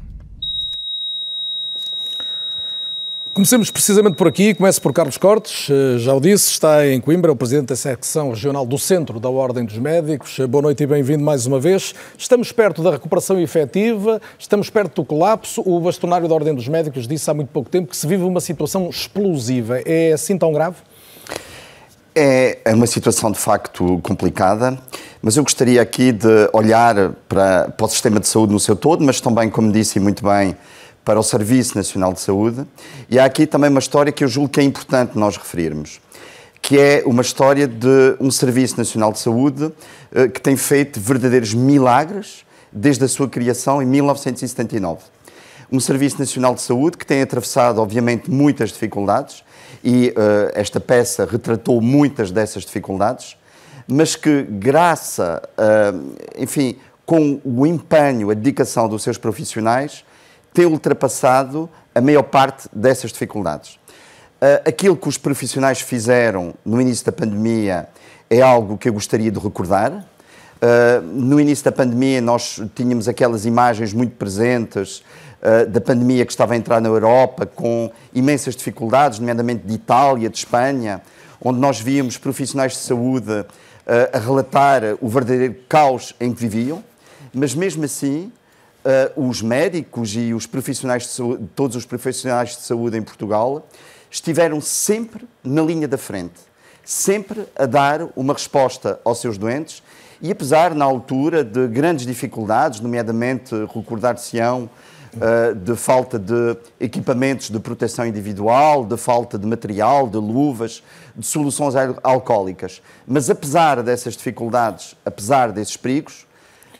Comecemos 3.34 3.70
precisamente 3.70 4.16
por 4.16 4.30
aqui. 4.30 4.54
Começo 4.54 4.82
por 4.82 4.94
Carlos 4.94 5.18
Cortes. 5.18 5.68
Eh, 5.70 5.98
já 5.98 6.14
o 6.14 6.22
disse, 6.22 6.52
está 6.52 6.88
em 6.88 7.02
Coimbra, 7.02 7.34
o 7.34 7.36
presidente 7.36 7.66
da 7.66 7.76
secção 7.76 8.30
regional 8.30 8.66
do 8.66 8.78
Centro 8.78 9.20
da 9.20 9.28
Ordem 9.28 9.66
dos 9.66 9.78
Médicos. 9.78 10.40
Eh, 10.40 10.48
boa 10.48 10.62
noite 10.62 10.84
e 10.84 10.88
bem-vindo 10.88 11.22
mais 11.22 11.46
uma 11.46 11.60
vez. 11.60 11.94
Estamos 12.18 12.54
perto 12.54 12.82
da 12.82 12.92
recuperação 12.92 13.38
efetiva, 13.42 14.22
estamos 14.40 14.70
perto 14.70 15.02
do 15.02 15.06
colapso. 15.06 15.62
O 15.66 15.82
bastonário 15.82 16.30
da 16.30 16.36
Ordem 16.36 16.56
dos 16.56 16.70
Médicos 16.70 17.06
disse 17.10 17.30
há 17.30 17.34
muito 17.34 17.50
pouco 17.50 17.70
tempo 17.70 17.90
que 17.90 17.98
se 17.98 18.08
vive 18.08 18.24
uma 18.24 18.40
situação 18.40 18.90
explosiva. 18.90 19.82
É 19.84 20.14
assim 20.14 20.38
tão 20.38 20.54
grave? 20.54 20.78
É, 22.16 22.60
é 22.64 22.76
uma 22.76 22.86
situação 22.86 23.32
de 23.32 23.40
facto 23.40 24.00
complicada, 24.04 24.78
mas 25.20 25.36
eu 25.36 25.42
gostaria 25.42 25.82
aqui 25.82 26.12
de 26.12 26.48
olhar 26.54 27.12
para, 27.28 27.70
para 27.70 27.86
o 27.86 27.90
sistema 27.90 28.20
de 28.20 28.28
saúde 28.28 28.54
no 28.54 28.60
seu 28.60 28.76
todo, 28.76 29.04
mas 29.04 29.20
também, 29.20 29.50
como 29.50 29.72
disse 29.72 30.00
muito 30.00 30.24
bem, 30.24 30.56
para 31.04 31.20
o 31.20 31.24
Serviço 31.24 31.76
Nacional 31.76 32.14
de 32.14 32.20
Saúde. 32.22 32.68
E 33.10 33.18
há 33.18 33.26
aqui 33.26 33.48
também 33.48 33.70
uma 33.70 33.80
história 33.80 34.12
que 34.12 34.24
eu 34.24 34.28
julgo 34.28 34.50
que 34.50 34.60
é 34.60 34.64
importante 34.64 35.18
nós 35.18 35.38
referirmos, 35.38 36.00
que 36.62 36.80
é 36.80 37.02
uma 37.04 37.24
história 37.24 37.68
de 37.68 38.16
um 38.20 38.30
Serviço 38.30 38.78
Nacional 38.78 39.12
de 39.12 39.18
Saúde 39.18 39.72
eh, 40.14 40.28
que 40.28 40.40
tem 40.40 40.56
feito 40.56 41.00
verdadeiros 41.00 41.56
milagres 41.56 42.46
desde 42.72 43.04
a 43.04 43.08
sua 43.08 43.28
criação 43.28 43.82
em 43.82 43.86
1979. 43.88 45.02
Um 45.72 45.80
Serviço 45.80 46.20
Nacional 46.20 46.54
de 46.54 46.62
Saúde 46.62 46.96
que 46.96 47.08
tem 47.08 47.24
atravessado, 47.24 47.82
obviamente, 47.82 48.30
muitas 48.30 48.70
dificuldades, 48.70 49.44
e 49.84 50.10
uh, 50.10 50.52
esta 50.54 50.80
peça 50.80 51.28
retratou 51.30 51.82
muitas 51.82 52.32
dessas 52.32 52.64
dificuldades, 52.64 53.36
mas 53.86 54.16
que, 54.16 54.44
graças, 54.44 55.40
uh, 55.40 56.16
enfim, 56.38 56.78
com 57.06 57.42
o 57.44 57.68
empenho, 57.68 58.32
a 58.32 58.34
dedicação 58.34 58.88
dos 58.88 59.04
seus 59.04 59.18
profissionais, 59.18 60.06
tem 60.54 60.66
ultrapassado 60.66 61.70
a 61.94 62.00
maior 62.00 62.24
parte 62.24 62.70
dessas 62.72 63.12
dificuldades. 63.12 63.74
Uh, 64.42 64.64
aquilo 64.66 64.96
que 64.96 65.10
os 65.10 65.18
profissionais 65.18 65.82
fizeram 65.82 66.54
no 66.64 66.80
início 66.80 67.06
da 67.06 67.12
pandemia 67.12 67.90
é 68.30 68.42
algo 68.42 68.78
que 68.78 68.88
eu 68.88 68.94
gostaria 68.94 69.32
de 69.32 69.40
recordar. 69.40 70.08
No 71.04 71.42
início 71.42 71.66
da 71.66 71.74
pandemia, 71.74 72.22
nós 72.22 72.62
tínhamos 72.74 73.10
aquelas 73.10 73.46
imagens 73.46 73.92
muito 73.92 74.16
presentes 74.16 75.04
uh, 75.44 75.70
da 75.70 75.80
pandemia 75.80 76.26
que 76.26 76.32
estava 76.32 76.54
a 76.54 76.58
entrar 76.58 76.82
na 76.82 76.90
Europa, 76.90 77.46
com 77.46 77.92
imensas 78.14 78.56
dificuldades, 78.56 79.20
nomeadamente 79.20 79.68
de 79.68 79.74
Itália, 79.76 80.30
de 80.30 80.38
Espanha, 80.38 81.02
onde 81.40 81.60
nós 81.60 81.80
víamos 81.80 82.18
profissionais 82.18 82.72
de 82.72 82.80
saúde 82.80 83.32
uh, 83.32 83.46
a 84.12 84.18
relatar 84.18 84.82
o 85.02 85.08
verdadeiro 85.08 85.56
caos 85.68 86.16
em 86.20 86.34
que 86.34 86.40
viviam, 86.40 86.84
mas 87.34 87.54
mesmo 87.54 87.84
assim, 87.84 88.32
os 89.16 89.42
médicos 89.42 90.14
e 90.16 90.34
os 90.34 90.46
profissionais 90.46 91.04
de 91.04 91.10
saúde, 91.10 91.50
todos 91.56 91.76
os 91.76 91.86
profissionais 91.86 92.50
de 92.50 92.62
saúde 92.62 92.98
em 92.98 93.02
Portugal 93.02 93.66
estiveram 94.12 94.62
sempre 94.62 95.26
na 95.44 95.64
linha 95.64 95.88
da 95.88 95.98
frente 95.98 96.54
sempre 96.84 97.46
a 97.56 97.66
dar 97.66 98.08
uma 98.16 98.34
resposta 98.34 99.00
aos 99.04 99.20
seus 99.20 99.38
doentes. 99.38 99.82
E 100.22 100.32
apesar, 100.32 100.74
na 100.74 100.86
altura, 100.86 101.44
de 101.44 101.68
grandes 101.68 102.06
dificuldades, 102.06 102.80
nomeadamente 102.80 103.54
recordar-se-ão 103.74 104.70
uh, 105.16 105.56
de 105.56 105.76
falta 105.76 106.20
de 106.20 106.58
equipamentos 106.80 107.50
de 107.50 107.60
proteção 107.60 108.06
individual, 108.06 108.86
de 108.86 108.98
falta 108.98 109.38
de 109.38 109.46
material, 109.46 110.08
de 110.08 110.18
luvas, 110.18 110.84
de 111.16 111.26
soluções 111.26 111.74
alcoólicas. 112.04 112.82
Mas 113.08 113.30
apesar 113.30 113.82
dessas 113.84 114.16
dificuldades, 114.16 114.96
apesar 115.06 115.52
desses 115.52 115.78
perigos, 115.78 116.26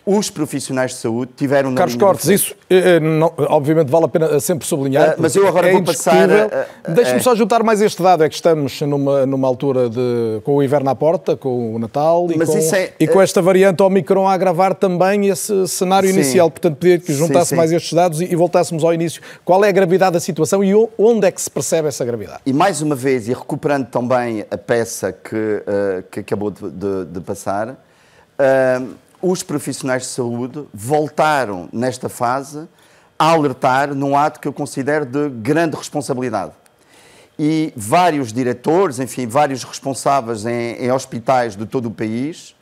os 0.06 0.30
profissionais 0.30 0.92
de 0.92 0.98
saúde 0.98 1.32
tiveram 1.36 1.72
na 1.72 1.78
Carlos 1.78 1.96
Cortes, 1.96 2.28
isso 2.28 2.56
eh, 2.70 3.00
não, 3.00 3.32
obviamente 3.38 3.90
vale 3.90 4.06
a 4.06 4.08
pena 4.08 4.40
sempre 4.40 4.68
sublinhar. 4.68 5.12
Uh, 5.12 5.16
mas 5.18 5.36
eu 5.36 5.48
agora 5.48 5.70
é 5.70 5.72
vou 5.72 5.84
passar. 5.84 6.28
Deixe-me 6.88 7.22
só 7.22 7.34
juntar 7.34 7.64
mais 7.64 7.82
este 7.82 8.02
dado: 8.04 8.24
é 8.24 8.30
que 8.30 8.36
estamos 8.36 8.82
numa, 8.82 9.26
numa 9.26 9.48
altura 9.48 9.90
de, 9.90 10.42
com 10.44 10.56
o 10.56 10.64
inverno 10.64 10.90
à 10.90 10.96
porta, 10.96 11.38
com 11.38 11.76
o 11.76 11.80
Natal 11.80 12.28
e, 12.30 12.34
com, 12.34 12.76
é, 12.76 12.94
e 13.00 13.08
com 13.08 13.22
esta 13.22 13.42
variante 13.42 13.82
Omicron 13.82 14.28
a 14.28 14.34
agravar 14.34 14.76
também 14.76 15.28
esse 15.28 15.68
cenário 15.70 16.10
sim, 16.10 16.16
inicial. 16.16 16.52
Portanto, 16.52 16.76
pedir 16.76 17.00
que 17.00 17.14
juntasse 17.14 17.46
sim, 17.46 17.50
sim. 17.52 17.56
mais 17.56 17.72
estes 17.72 17.94
dados 17.94 18.20
e, 18.20 18.26
e, 18.26 18.36
voltássemos 18.36 18.84
ao 18.84 18.94
início. 18.94 19.22
Qual 19.46 19.64
é 19.64 19.70
a 19.70 19.72
gravidade 19.72 20.14
da 20.14 20.20
situação 20.20 20.62
e 20.64 20.74
onde 20.98 21.28
é 21.28 21.32
que 21.32 21.42
se 21.42 21.50
percebe 21.50 21.88
essa 21.88 22.04
gravidade? 22.04 22.42
E 22.46 22.52
mais 22.52 22.82
uma 22.82 22.96
vez, 22.96 23.30
e 23.30 23.34
recuperando 23.34 23.88
também 23.88 24.46
a 24.52 24.58
peça 24.58 25.14
que, 25.14 25.36
uh, 25.36 26.04
que 26.12 26.20
acabou 26.20 26.52
de, 26.52 26.70
de, 26.70 27.06
de 27.06 27.22
passar. 27.22 27.70
Uh, 27.70 29.03
os 29.24 29.42
profissionais 29.42 30.04
de 30.04 30.10
saúde 30.10 30.66
voltaram, 30.74 31.70
nesta 31.72 32.10
fase, 32.10 32.68
a 33.18 33.32
alertar 33.32 33.96
num 33.96 34.18
ato 34.18 34.38
que 34.38 34.48
eu 34.48 34.52
considero 34.52 35.06
de 35.06 35.30
grande 35.30 35.78
responsabilidade. 35.78 36.52
E 37.40 37.72
vários 37.74 38.34
diretores, 38.34 39.00
enfim, 39.00 39.26
vários 39.26 39.64
responsáveis 39.64 40.46
em, 40.46 40.74
em 40.74 40.92
hospitais 40.92 41.56
de 41.56 41.66
todo 41.66 41.86
o 41.86 41.92
país 41.92 42.54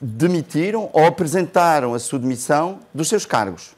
demitiram 0.00 0.88
ou 0.92 1.04
apresentaram 1.04 1.94
a 1.94 1.98
sua 1.98 2.18
demissão 2.18 2.78
dos 2.94 3.08
seus 3.08 3.26
cargos, 3.26 3.74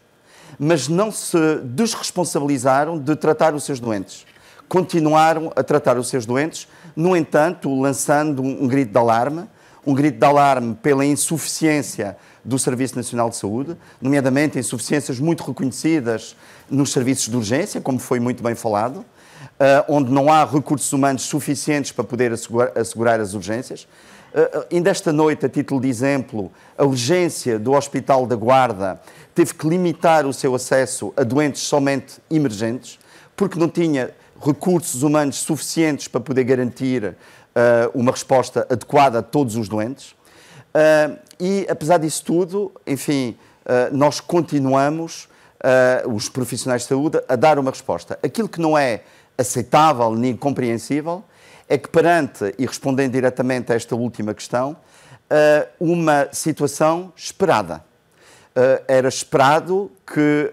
mas 0.59 0.89
não 0.89 1.11
se 1.11 1.57
desresponsabilizaram 1.63 2.99
de 2.99 3.17
tratar 3.17 3.55
os 3.55 3.65
seus 3.65 3.81
doentes. 3.81 4.27
Continuaram 4.69 5.53
a 5.57 5.63
tratar 5.63 5.97
os 5.97 6.09
seus 6.09 6.27
doentes, 6.27 6.69
no 6.95 7.17
entanto, 7.17 7.73
lançando 7.81 8.43
um, 8.43 8.67
grito 8.67 8.93
de 8.93 8.99
alarme 8.99 9.49
um 9.87 9.95
grito 9.95 10.19
de 10.19 10.27
alarme 10.27 10.75
pela 10.75 11.05
insuficiência 11.07 12.17
do 12.45 12.59
Serviço 12.59 12.97
Nacional 12.97 13.31
de 13.31 13.37
Saúde, 13.37 13.77
nomeadamente 14.01 14.59
insuficiências 14.59 15.21
muito 15.21 15.45
reconhecidas 15.45 16.37
nos 16.69 16.93
serviços 16.93 17.29
de 17.29 17.37
urgência, 17.37 17.81
como 17.81 17.99
foi 17.99 18.19
muito 18.19 18.43
bem 18.43 18.55
falado, 18.55 18.99
uh, 18.99 19.05
onde 19.89 20.11
não 20.11 20.31
há 20.31 20.45
recursos 20.45 20.93
humanos 20.93 21.23
suficientes 21.23 21.93
para 21.93 22.05
poder 22.05 22.33
assegurar, 22.33 23.21
as 23.21 23.35
urgências. 23.35 23.87
Uh, 24.35 24.67
ainda 24.73 24.91
esta 24.91 25.13
noite, 25.13 25.47
a 25.47 25.49
título 25.49 25.81
de 25.81 25.89
exemplo, 25.89 26.51
a 26.77 26.85
urgência 26.85 27.59
do 27.59 27.73
Hospital 27.73 28.27
da 28.27 28.35
Guarda 28.37 29.01
teve 29.35 29.55
que 29.55 29.69
limitar 29.69 30.27
o 30.27 30.33
seu 30.33 30.55
acesso 30.55 31.13
a 31.17 31.23
doentes 31.23 31.63
somente 31.63 32.15
emergentes, 32.31 32.99
porque 33.37 33.59
não 33.59 33.69
tinha 33.69 34.11
recursos 34.45 35.03
humanos 35.03 35.37
suficientes 35.37 36.09
para 36.09 36.21
poder 36.21 36.45
garantir 36.45 37.17
uma 37.95 38.13
resposta 38.13 38.67
adequada 38.71 39.21
a 39.21 39.23
todos 39.23 39.57
os 39.57 39.69
doentes. 39.69 40.15
Uh, 40.77 41.19
e, 41.41 41.67
apesar 41.71 41.97
disso 41.99 42.23
tudo, 42.23 42.71
enfim, 42.87 43.37
uh, 43.65 43.97
nós 43.97 44.21
continuamos, 44.21 45.29
os 46.15 46.29
profissionais 46.29 46.83
de 46.83 46.89
saúde, 46.89 47.21
a 47.29 47.35
dar 47.35 47.59
uma 47.59 47.73
resposta. 47.73 48.17
Aquilo 48.23 48.49
que 48.49 48.61
não 48.61 48.79
é 48.79 49.03
aceitável 49.37 50.15
nem 50.15 50.37
compreensível 50.37 51.25
é 51.69 51.77
que, 51.77 51.89
perante, 51.89 52.55
e 52.57 52.65
respondendo 52.65 53.13
diretamente 53.13 53.73
a 53.73 53.75
esta 53.75 53.97
última 53.97 54.33
questão, 54.33 54.77
uma 55.81 56.29
situação 56.31 57.13
esperada. 57.17 57.83
era 58.87 59.09
esperado 59.09 59.91
que 60.07 60.49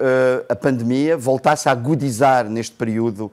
a 0.50 0.56
pandemia 0.56 1.16
voltasse 1.16 1.70
a 1.70 1.74
agudizar 1.74 2.46
neste 2.46 2.76
período 2.76 3.32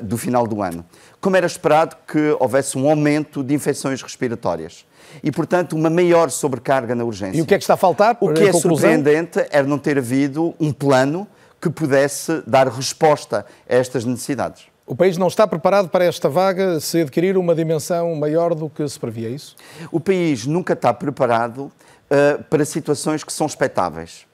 do 0.00 0.16
final 0.16 0.46
do 0.46 0.62
ano 0.62 0.86
como 1.24 1.38
era 1.38 1.46
esperado 1.46 1.96
que 2.06 2.36
houvesse 2.38 2.76
um 2.76 2.86
aumento 2.86 3.42
de 3.42 3.54
infecções 3.54 4.02
respiratórias 4.02 4.84
e, 5.22 5.32
portanto, 5.32 5.74
uma 5.74 5.88
maior 5.88 6.30
sobrecarga 6.30 6.94
na 6.94 7.02
urgência. 7.02 7.38
E 7.38 7.40
o 7.40 7.46
que 7.46 7.54
é 7.54 7.56
que 7.56 7.64
está 7.64 7.72
a 7.72 7.78
faltar? 7.78 8.18
O 8.20 8.30
que 8.34 8.42
é 8.42 8.52
surpreendente 8.52 9.42
é 9.48 9.62
não 9.62 9.78
ter 9.78 9.96
havido 9.96 10.54
um 10.60 10.70
plano 10.70 11.26
que 11.58 11.70
pudesse 11.70 12.42
dar 12.46 12.68
resposta 12.68 13.46
a 13.66 13.74
estas 13.74 14.04
necessidades. 14.04 14.66
O 14.86 14.94
país 14.94 15.16
não 15.16 15.28
está 15.28 15.46
preparado 15.46 15.88
para 15.88 16.04
esta 16.04 16.28
vaga 16.28 16.78
se 16.78 17.00
adquirir 17.00 17.38
uma 17.38 17.54
dimensão 17.54 18.14
maior 18.16 18.54
do 18.54 18.68
que 18.68 18.86
se 18.86 19.00
previa 19.00 19.28
é 19.28 19.32
isso? 19.32 19.56
O 19.90 19.98
país 19.98 20.44
nunca 20.44 20.74
está 20.74 20.92
preparado 20.92 21.60
uh, 21.60 22.44
para 22.50 22.66
situações 22.66 23.24
que 23.24 23.32
são 23.32 23.46
expectáveis. 23.46 24.26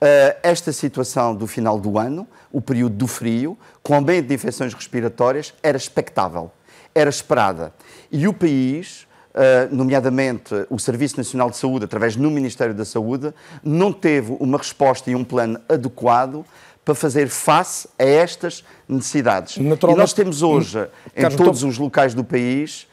Uh, 0.00 0.34
esta 0.42 0.72
situação 0.72 1.34
do 1.34 1.46
final 1.46 1.78
do 1.78 1.98
ano, 1.98 2.26
o 2.50 2.60
período 2.60 2.94
do 2.94 3.06
frio, 3.06 3.58
com 3.82 3.94
aumento 3.94 4.28
de 4.28 4.34
infecções 4.34 4.72
respiratórias, 4.72 5.52
era 5.62 5.76
expectável, 5.76 6.50
era 6.94 7.10
esperada. 7.10 7.74
E 8.10 8.26
o 8.26 8.32
país, 8.32 9.06
uh, 9.34 9.74
nomeadamente 9.74 10.54
o 10.70 10.78
Serviço 10.78 11.18
Nacional 11.18 11.50
de 11.50 11.58
Saúde, 11.58 11.84
através 11.84 12.16
do 12.16 12.30
Ministério 12.30 12.74
da 12.74 12.86
Saúde, 12.86 13.34
não 13.62 13.92
teve 13.92 14.34
uma 14.40 14.56
resposta 14.56 15.10
e 15.10 15.14
um 15.14 15.22
plano 15.22 15.60
adequado 15.68 16.46
para 16.82 16.94
fazer 16.94 17.28
face 17.28 17.86
a 17.98 18.04
estas 18.04 18.64
necessidades. 18.88 19.58
E 19.58 19.62
nós 19.94 20.14
temos 20.14 20.42
hoje, 20.42 20.88
em 21.14 21.28
todos 21.36 21.62
os 21.62 21.76
locais 21.76 22.14
do 22.14 22.24
país, 22.24 22.88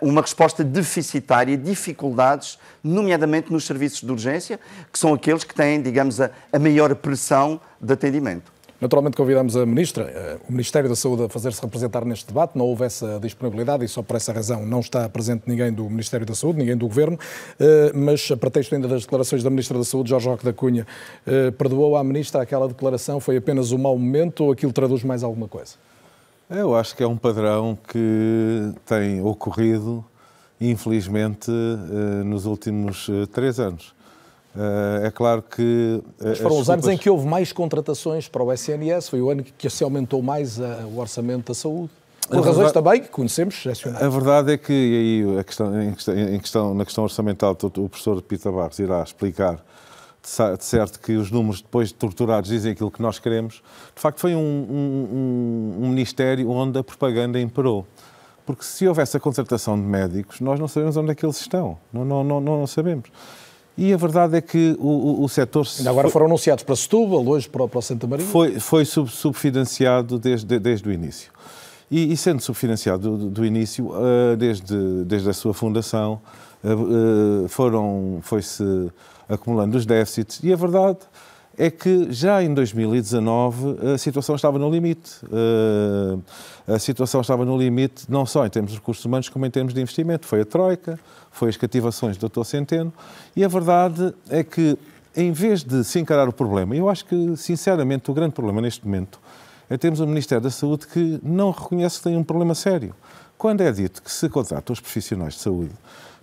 uma 0.00 0.20
resposta 0.20 0.62
deficitária, 0.62 1.56
dificuldades 1.56 2.58
nomeadamente 2.82 3.52
nos 3.52 3.64
serviços 3.64 4.00
de 4.00 4.10
urgência, 4.10 4.60
que 4.92 4.98
são 4.98 5.14
aqueles 5.14 5.44
que 5.44 5.54
têm, 5.54 5.80
digamos, 5.80 6.20
a, 6.20 6.30
a 6.52 6.58
maior 6.58 6.94
pressão 6.94 7.60
de 7.80 7.92
atendimento. 7.92 8.56
Naturalmente 8.78 9.16
convidamos 9.16 9.56
a 9.56 9.64
Ministra, 9.64 10.04
eh, 10.04 10.36
o 10.46 10.52
Ministério 10.52 10.86
da 10.86 10.94
Saúde 10.94 11.24
a 11.24 11.28
fazer-se 11.30 11.62
representar 11.62 12.04
neste 12.04 12.26
debate. 12.26 12.58
Não 12.58 12.66
houve 12.66 12.84
essa 12.84 13.18
disponibilidade 13.18 13.82
e 13.86 13.88
só 13.88 14.02
por 14.02 14.16
essa 14.16 14.34
razão 14.34 14.66
não 14.66 14.80
está 14.80 15.08
presente 15.08 15.44
ninguém 15.46 15.72
do 15.72 15.88
Ministério 15.88 16.26
da 16.26 16.34
Saúde, 16.34 16.58
ninguém 16.58 16.76
do 16.76 16.86
Governo. 16.86 17.18
Eh, 17.58 17.92
mas, 17.94 18.30
a 18.30 18.36
pretexto 18.36 18.74
ainda 18.74 18.86
das 18.86 19.02
declarações 19.02 19.42
da 19.42 19.48
Ministra 19.48 19.78
da 19.78 19.84
Saúde, 19.84 20.10
Jorge 20.10 20.28
Roque 20.28 20.44
da 20.44 20.52
Cunha, 20.52 20.86
eh, 21.26 21.50
perdoou 21.52 21.96
à 21.96 22.04
Ministra 22.04 22.42
aquela 22.42 22.68
declaração? 22.68 23.18
Foi 23.18 23.38
apenas 23.38 23.72
um 23.72 23.78
mau 23.78 23.96
momento 23.96 24.44
ou 24.44 24.52
aquilo 24.52 24.72
traduz 24.74 25.02
mais 25.02 25.22
alguma 25.22 25.48
coisa? 25.48 25.76
Eu 26.48 26.76
acho 26.76 26.94
que 26.96 27.02
é 27.02 27.06
um 27.06 27.16
padrão 27.16 27.76
que 27.88 28.72
tem 28.84 29.20
ocorrido 29.22 30.04
infelizmente, 30.60 31.50
eh, 31.50 32.24
nos 32.24 32.46
últimos 32.46 33.08
eh, 33.08 33.26
três 33.26 33.60
anos. 33.60 33.94
Eh, 34.56 35.06
é 35.06 35.10
claro 35.10 35.42
que. 35.42 36.02
Mas 36.22 36.38
foram 36.38 36.58
os 36.58 36.70
anos 36.70 36.88
em 36.88 36.96
que 36.96 37.10
houve 37.10 37.26
mais 37.26 37.52
contratações 37.52 38.28
para 38.28 38.42
o 38.42 38.52
SNS, 38.52 39.10
foi 39.10 39.20
o 39.20 39.30
ano 39.30 39.44
que 39.44 39.68
se 39.68 39.84
aumentou 39.84 40.22
mais 40.22 40.58
o 40.58 40.98
orçamento 40.98 41.48
da 41.48 41.54
saúde. 41.54 41.90
Por 42.28 42.38
razões 42.38 42.56
verdade, 42.56 42.72
também 42.72 43.00
que 43.02 43.08
conhecemos. 43.08 43.64
A 44.00 44.08
verdade 44.08 44.52
é 44.52 44.58
que, 44.58 44.72
e 44.72 45.28
aí 45.28 45.38
a 45.38 45.44
questão, 45.44 45.80
em, 45.80 45.94
questão, 46.40 46.74
na 46.74 46.84
questão 46.84 47.04
orçamental, 47.04 47.56
o 47.62 47.88
professor 47.88 48.20
Pita 48.20 48.50
Barros 48.50 48.80
irá 48.80 49.00
explicar 49.00 49.64
certo 50.28 50.98
que 51.00 51.12
os 51.12 51.30
números 51.30 51.62
depois 51.62 51.92
torturados 51.92 52.50
dizem 52.50 52.72
aquilo 52.72 52.90
que 52.90 53.00
nós 53.00 53.18
queremos. 53.18 53.62
De 53.94 54.00
facto, 54.00 54.20
foi 54.20 54.34
um, 54.34 54.38
um, 54.38 55.84
um 55.84 55.88
ministério 55.88 56.50
onde 56.50 56.78
a 56.78 56.84
propaganda 56.84 57.40
imperou. 57.40 57.86
Porque 58.44 58.64
se 58.64 58.86
houvesse 58.86 59.16
a 59.16 59.20
contratação 59.20 59.76
de 59.76 59.86
médicos, 59.86 60.40
nós 60.40 60.58
não 60.58 60.68
sabemos 60.68 60.96
onde 60.96 61.10
é 61.10 61.14
que 61.14 61.24
eles 61.24 61.40
estão. 61.40 61.78
Não, 61.92 62.04
não, 62.04 62.22
não, 62.22 62.40
não 62.40 62.66
sabemos. 62.66 63.08
E 63.76 63.92
a 63.92 63.96
verdade 63.96 64.36
é 64.36 64.40
que 64.40 64.76
o, 64.78 64.88
o, 64.88 65.24
o 65.24 65.28
setor... 65.28 65.66
Ainda 65.78 65.90
agora 65.90 66.06
foi, 66.06 66.12
foram 66.12 66.26
anunciados 66.26 66.64
para 66.64 66.74
Setúbal, 66.74 67.26
hoje 67.26 67.48
para, 67.48 67.68
para 67.68 67.78
o 67.78 67.82
Santa 67.82 68.06
Maria. 68.06 68.24
Foi, 68.24 68.58
foi 68.58 68.84
sub, 68.84 69.10
subfinanciado 69.10 70.18
desde, 70.18 70.58
desde 70.58 70.88
o 70.88 70.92
início. 70.92 71.30
E, 71.90 72.12
e 72.12 72.16
sendo 72.16 72.40
subfinanciado 72.40 73.16
do, 73.16 73.30
do 73.30 73.44
início, 73.44 73.88
uh, 73.88 74.36
desde, 74.36 75.04
desde 75.04 75.28
a 75.28 75.32
sua 75.32 75.52
fundação, 75.52 76.20
uh, 76.64 77.44
uh, 77.44 77.48
foram, 77.48 78.18
foi-se 78.22 78.90
acumulando 79.28 79.76
os 79.76 79.86
déficits. 79.86 80.40
E 80.42 80.52
a 80.52 80.56
verdade 80.56 80.98
é 81.58 81.70
que 81.70 82.12
já 82.12 82.42
em 82.42 82.52
2019 82.52 83.94
a 83.94 83.98
situação 83.98 84.34
estava 84.34 84.58
no 84.58 84.70
limite. 84.70 85.12
Uh, 85.24 86.22
a 86.66 86.78
situação 86.78 87.20
estava 87.20 87.44
no 87.44 87.56
limite 87.56 88.04
não 88.08 88.26
só 88.26 88.44
em 88.44 88.50
termos 88.50 88.72
de 88.72 88.78
recursos 88.78 89.04
humanos, 89.04 89.28
como 89.28 89.46
em 89.46 89.50
termos 89.50 89.72
de 89.72 89.80
investimento. 89.80 90.26
Foi 90.26 90.42
a 90.42 90.44
Troika, 90.44 90.98
foi 91.30 91.48
as 91.48 91.56
cativações 91.56 92.16
do 92.16 92.28
Dr. 92.28 92.44
Centeno, 92.44 92.92
e 93.34 93.44
a 93.44 93.48
verdade 93.48 94.14
é 94.28 94.42
que, 94.44 94.78
em 95.16 95.32
vez 95.32 95.64
de 95.64 95.82
se 95.84 95.98
encarar 95.98 96.28
o 96.28 96.32
problema, 96.32 96.76
eu 96.76 96.88
acho 96.88 97.06
que, 97.06 97.36
sinceramente, 97.36 98.10
o 98.10 98.14
grande 98.14 98.34
problema 98.34 98.60
neste 98.60 98.84
momento 98.84 99.18
é 99.68 99.76
termos 99.76 100.00
um 100.00 100.06
Ministério 100.06 100.42
da 100.42 100.50
Saúde 100.50 100.86
que 100.86 101.18
não 101.22 101.50
reconhece 101.50 101.98
que 101.98 102.04
tem 102.04 102.16
um 102.16 102.22
problema 102.22 102.54
sério. 102.54 102.94
Quando 103.36 103.62
é 103.62 103.72
dito 103.72 104.02
que 104.02 104.10
se 104.10 104.28
contrata 104.28 104.72
os 104.72 104.80
profissionais 104.80 105.34
de 105.34 105.40
saúde, 105.40 105.72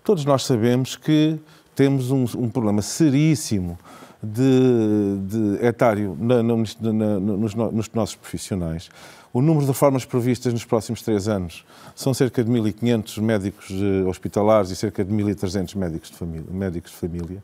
todos 0.03 0.25
nós 0.25 0.45
sabemos 0.45 0.95
que 0.95 1.39
temos 1.75 2.11
um, 2.11 2.23
um 2.37 2.49
problema 2.49 2.81
seríssimo 2.81 3.77
de, 4.23 5.17
de 5.27 5.65
etário 5.65 6.17
na, 6.19 6.41
na, 6.41 6.55
na, 6.55 7.19
nos, 7.19 7.53
nos, 7.53 7.89
nossos 7.93 8.15
profissionais. 8.15 8.89
O 9.33 9.41
número 9.41 9.65
de 9.65 9.71
reformas 9.71 10.05
previstas 10.05 10.53
nos 10.53 10.63
próximos 10.63 11.01
três 11.01 11.27
anos 11.27 11.65
são 11.95 12.13
cerca 12.13 12.43
de 12.43 12.49
1.500 12.49 13.21
médicos 13.21 13.69
eh, 13.71 14.07
hospitalares 14.07 14.69
e 14.69 14.75
cerca 14.75 15.03
de 15.03 15.11
1.300 15.11 15.75
médicos 15.75 16.11
de 16.11 16.17
família. 16.17 16.45
Médicos 16.51 16.91
de 16.91 16.97
família. 16.97 17.43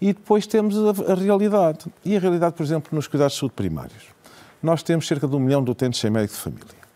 E 0.00 0.06
depois 0.06 0.46
temos 0.46 0.74
a, 0.76 1.12
a, 1.12 1.14
realidade. 1.14 1.86
E 2.04 2.16
a 2.16 2.20
realidade, 2.20 2.54
por 2.54 2.62
exemplo, 2.62 2.90
nos 2.92 3.06
cuidados 3.06 3.34
de 3.34 3.40
saúde 3.40 3.54
primários. 3.54 4.04
Nós 4.62 4.82
temos 4.82 5.06
cerca 5.06 5.28
de 5.28 5.36
um 5.36 5.38
milhão 5.38 5.62
de 5.62 5.70
utentes 5.70 6.00
sem 6.00 6.10
médico 6.10 6.34
de 6.34 6.40
família. 6.40 6.87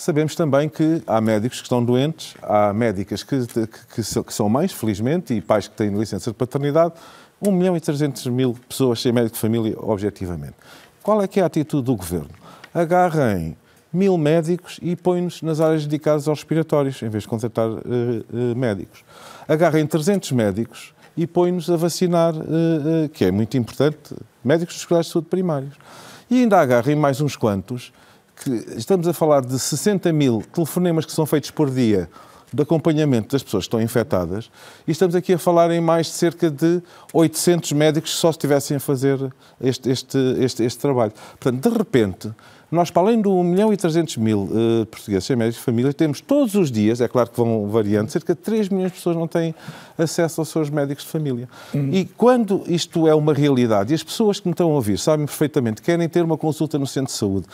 Sabemos 0.00 0.34
também 0.34 0.66
que 0.66 1.02
há 1.06 1.20
médicos 1.20 1.58
que 1.58 1.66
estão 1.66 1.84
doentes, 1.84 2.34
há 2.42 2.72
médicas 2.72 3.22
que, 3.22 3.46
que, 3.46 4.02
que 4.02 4.32
são 4.32 4.48
mães, 4.48 4.72
felizmente, 4.72 5.34
e 5.34 5.42
pais 5.42 5.68
que 5.68 5.76
têm 5.76 5.90
licença 5.90 6.30
de 6.30 6.36
paternidade, 6.38 6.94
1 7.38 7.52
milhão 7.52 7.76
e 7.76 7.80
300 7.80 8.28
mil 8.28 8.56
pessoas 8.66 9.02
sem 9.02 9.12
médico 9.12 9.34
de 9.34 9.40
família, 9.42 9.76
objetivamente. 9.76 10.54
Qual 11.02 11.20
é 11.20 11.28
que 11.28 11.38
é 11.38 11.42
a 11.42 11.46
atitude 11.46 11.84
do 11.84 11.94
Governo? 11.94 12.30
Agarrem 12.72 13.54
mil 13.92 14.16
médicos 14.16 14.80
e 14.80 14.96
põe-nos 14.96 15.42
nas 15.42 15.60
áreas 15.60 15.84
dedicadas 15.84 16.26
aos 16.26 16.38
respiratórios, 16.38 17.02
em 17.02 17.10
vez 17.10 17.24
de 17.24 17.28
contratar 17.28 17.68
uh, 17.68 17.76
uh, 17.78 18.56
médicos. 18.56 19.04
Agarrem 19.46 19.86
300 19.86 20.32
médicos 20.32 20.94
e 21.14 21.26
põe-nos 21.26 21.70
a 21.70 21.76
vacinar, 21.76 22.34
uh, 22.34 23.06
que 23.12 23.26
é 23.26 23.30
muito 23.30 23.54
importante, 23.58 24.16
médicos 24.42 24.76
dos 24.76 24.86
cuidados 24.86 25.08
de 25.08 25.12
saúde 25.12 25.28
primários. 25.28 25.74
E 26.30 26.40
ainda 26.40 26.58
agarrem 26.58 26.96
mais 26.96 27.20
uns 27.20 27.36
quantos, 27.36 27.92
que 28.42 28.50
estamos 28.76 29.06
a 29.06 29.12
falar 29.12 29.44
de 29.44 29.58
60 29.58 30.12
mil 30.12 30.42
telefonemas 30.52 31.04
que 31.04 31.12
são 31.12 31.26
feitos 31.26 31.50
por 31.50 31.70
dia 31.70 32.08
de 32.52 32.62
acompanhamento 32.62 33.28
das 33.32 33.42
pessoas 33.42 33.64
que 33.64 33.68
estão 33.68 33.80
infectadas 33.80 34.50
e 34.88 34.90
estamos 34.90 35.14
aqui 35.14 35.34
a 35.34 35.38
falar 35.38 35.70
em 35.70 35.80
mais 35.80 36.06
de 36.06 36.12
cerca 36.14 36.50
de 36.50 36.82
800 37.12 37.72
médicos 37.72 38.12
que 38.12 38.16
só 38.16 38.30
estivessem 38.30 38.78
a 38.78 38.80
fazer 38.80 39.18
este, 39.60 39.90
este, 39.90 40.18
este, 40.38 40.64
este 40.64 40.80
trabalho. 40.80 41.12
Portanto, 41.38 41.70
de 41.70 41.78
repente, 41.78 42.34
nós, 42.70 42.90
para 42.90 43.02
além 43.02 43.20
do 43.20 43.34
1 43.34 43.42
milhão 43.42 43.72
e 43.72 43.76
300 43.76 44.16
mil 44.16 44.42
uh, 44.42 44.86
portugueses 44.86 45.24
sem 45.24 45.34
médicos 45.34 45.58
de 45.58 45.64
família, 45.64 45.92
temos 45.92 46.20
todos 46.20 46.54
os 46.54 46.70
dias, 46.70 47.00
é 47.00 47.08
claro 47.08 47.28
que 47.28 47.36
vão 47.36 47.68
variando, 47.68 48.10
cerca 48.10 48.34
de 48.34 48.40
3 48.40 48.68
milhões 48.68 48.92
de 48.92 48.98
pessoas 48.98 49.16
não 49.16 49.26
têm 49.26 49.54
acesso 49.98 50.40
aos 50.40 50.48
seus 50.48 50.70
médicos 50.70 51.04
de 51.04 51.10
família. 51.10 51.48
Uhum. 51.74 51.90
E 51.92 52.04
quando 52.04 52.62
isto 52.66 53.08
é 53.08 53.14
uma 53.14 53.34
realidade, 53.34 53.92
e 53.92 53.94
as 53.94 54.02
pessoas 54.02 54.38
que 54.38 54.46
me 54.46 54.52
estão 54.52 54.70
a 54.70 54.74
ouvir 54.74 54.98
sabem 54.98 55.26
perfeitamente, 55.26 55.82
querem 55.82 56.08
ter 56.08 56.22
uma 56.22 56.38
consulta 56.38 56.78
no 56.78 56.86
centro 56.86 57.12
de 57.12 57.18
saúde 57.18 57.46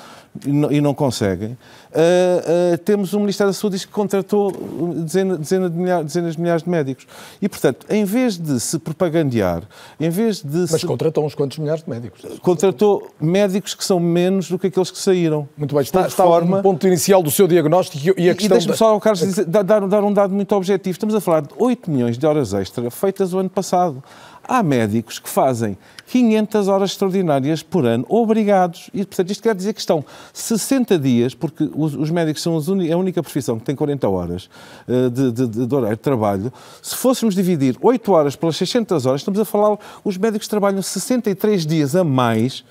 e 0.45 0.53
não, 0.53 0.73
e 0.73 0.81
não 0.81 0.95
conseguem, 0.95 1.53
uh, 1.53 2.75
uh, 2.75 2.79
temos 2.79 3.15
um 3.15 3.21
Ministério 3.21 3.53
da 3.53 3.59
Saúde 3.59 3.79
que 3.79 3.89
contratou 3.89 4.53
dezenas, 4.97 5.39
dezenas, 5.39 5.71
de 5.71 5.79
milhares, 5.79 6.07
dezenas 6.07 6.37
de 6.37 6.41
milhares 6.43 6.63
de 6.63 6.69
médicos. 6.69 7.07
E, 7.41 7.49
portanto, 7.49 7.87
em 7.89 8.05
vez 8.05 8.37
de 8.37 8.61
se 8.61 8.79
propagandear, 8.79 9.63
em 9.99 10.11
vez 10.11 10.43
de... 10.43 10.67
Mas 10.71 10.81
se... 10.81 10.87
contratou 10.87 11.25
uns 11.25 11.35
quantos 11.35 11.59
milhares 11.59 11.83
de 11.83 11.91
médicos. 11.91 12.23
Contratou 12.41 13.09
médicos 13.21 13.75
que 13.75 13.85
são 13.85 13.99
menos 13.99 14.51
do 14.51 14.59
que 14.59 14.67
aqueles 14.67 14.91
que 14.91 14.99
saíram. 15.07 15.49
Muito 15.57 15.75
bem, 15.75 15.83
está, 15.83 16.07
está 16.07 16.25
forma... 16.25 16.59
no 16.59 16.63
ponto 16.63 16.87
inicial 16.87 17.23
do 17.23 17.31
seu 17.31 17.47
diagnóstico 17.47 18.19
e 18.19 18.31
a 18.31 18.35
questão... 18.35 18.57
E 18.57 18.59
deixe-me 18.59 18.77
só, 18.77 18.99
Carlos, 18.99 19.21
dizer, 19.21 19.45
dar, 19.45 19.63
dar 19.63 20.05
um 20.05 20.13
dado 20.13 20.35
muito 20.35 20.55
objetivo. 20.55 20.93
Estamos 20.93 21.15
a 21.15 21.21
falar 21.21 21.43
de 21.43 21.49
8 21.57 21.91
milhões 21.91 22.19
de 22.19 22.27
horas 22.27 22.53
extra 22.53 22.91
feitas 22.91 23.33
o 23.33 23.39
ano 23.39 23.51
passado. 23.51 24.03
Há 24.49 24.63
médicos 24.63 25.19
que 25.19 25.29
fazem 25.29 25.77
500 26.07 26.69
horas 26.69 26.91
extraordinárias 26.91 27.63
por 27.65 27.85
ano, 27.85 28.07
obrigados. 28.09 28.89
E, 28.95 29.05
portanto, 29.05 29.31
isto 29.31 29.43
quer 29.43 29.55
dizer 29.57 29.73
que 29.73 29.81
estão 29.81 30.05
60 30.33 30.99
dias, 30.99 31.35
porque 31.35 31.69
os, 31.75 31.95
os 31.97 32.11
médicos 32.11 32.43
são 32.43 32.57
a 32.57 32.97
única 32.97 33.23
profissão 33.23 33.59
que 33.59 33.65
tem 33.65 33.75
40 33.75 34.09
horas 34.09 34.49
uh, 34.87 35.11
de, 35.11 35.33
de, 35.33 35.67
de, 35.67 35.75
horário 35.75 35.97
de 35.97 36.03
trabalho. 36.03 36.53
Se 36.81 36.95
fôssemos 36.95 37.35
dividir 37.35 37.77
8 37.81 38.13
horas 38.13 38.37
pelas 38.37 38.57
600 38.57 39.05
horas, 39.05 39.21
estamos 39.21 39.41
a 39.41 39.45
falar, 39.45 39.79
os 40.05 40.17
médicos 40.17 40.47
trabalham 40.47 40.81
63 40.81 41.67
dias 41.67 41.97
a 41.97 42.05
mais 42.05 42.65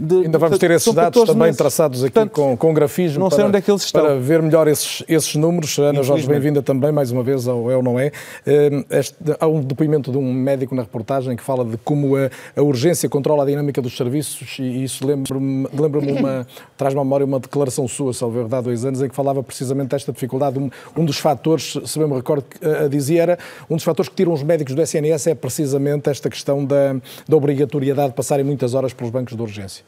de, 0.00 0.14
Ainda 0.24 0.38
vamos 0.38 0.58
ter 0.58 0.70
esses 0.70 0.92
dados 0.92 1.24
também 1.24 1.42
meses. 1.42 1.56
traçados 1.56 2.02
aqui 2.02 2.12
Portanto, 2.12 2.32
com, 2.32 2.56
com 2.56 2.72
grafismo 2.72 3.20
não 3.20 3.30
sei 3.30 3.38
para, 3.38 3.48
onde 3.48 3.58
é 3.58 3.60
que 3.60 3.70
eles 3.70 3.82
estão. 3.82 4.02
para 4.02 4.16
ver 4.16 4.42
melhor 4.42 4.66
esses, 4.66 5.02
esses 5.08 5.34
números. 5.34 5.78
Ana 5.78 6.02
Jorge, 6.02 6.26
bem-vinda 6.26 6.62
também, 6.62 6.90
mais 6.90 7.10
uma 7.10 7.22
vez, 7.22 7.46
ao 7.46 7.70
É 7.70 7.76
ou 7.76 7.82
Não 7.82 7.98
É. 7.98 8.10
Hum, 8.46 8.84
este, 8.90 9.16
há 9.38 9.46
um 9.46 9.60
depoimento 9.60 10.10
de 10.10 10.18
um 10.18 10.32
médico 10.32 10.74
na 10.74 10.82
reportagem 10.82 11.36
que 11.36 11.42
fala 11.42 11.64
de 11.64 11.76
como 11.78 12.16
a, 12.16 12.30
a 12.56 12.62
urgência 12.62 13.08
controla 13.08 13.42
a 13.42 13.46
dinâmica 13.46 13.82
dos 13.82 13.96
serviços 13.96 14.58
e 14.58 14.84
isso 14.84 15.06
lembra-me 15.06 15.68
lembra 15.72 16.00
uma, 16.00 16.46
traz-me 16.76 17.00
à 17.00 17.04
memória 17.04 17.26
uma 17.26 17.38
declaração 17.40 17.86
sua, 17.86 18.14
salvo 18.14 18.48
há 18.54 18.60
dois 18.60 18.84
anos, 18.84 19.02
em 19.02 19.08
que 19.08 19.14
falava 19.14 19.42
precisamente 19.42 19.90
desta 19.90 20.12
dificuldade. 20.12 20.58
Um, 20.58 20.70
um 20.96 21.04
dos 21.04 21.18
fatores, 21.18 21.78
se 21.84 21.98
bem 21.98 22.08
me 22.08 22.14
recordo, 22.14 22.44
a, 22.62 22.84
a 22.84 22.88
dizia 22.88 23.22
era, 23.22 23.38
um 23.68 23.76
dos 23.76 23.84
fatores 23.84 24.08
que 24.08 24.16
tiram 24.16 24.32
os 24.32 24.42
médicos 24.42 24.74
do 24.74 24.82
SNS 24.82 25.28
é 25.28 25.34
precisamente 25.34 26.08
esta 26.08 26.30
questão 26.30 26.64
da, 26.64 26.96
da 27.28 27.36
obrigatoriedade 27.36 28.10
de 28.10 28.14
passarem 28.14 28.44
muitas 28.44 28.74
horas 28.74 28.92
pelos 28.92 29.10
bancos 29.12 29.36
de 29.36 29.42
urgência. 29.42 29.84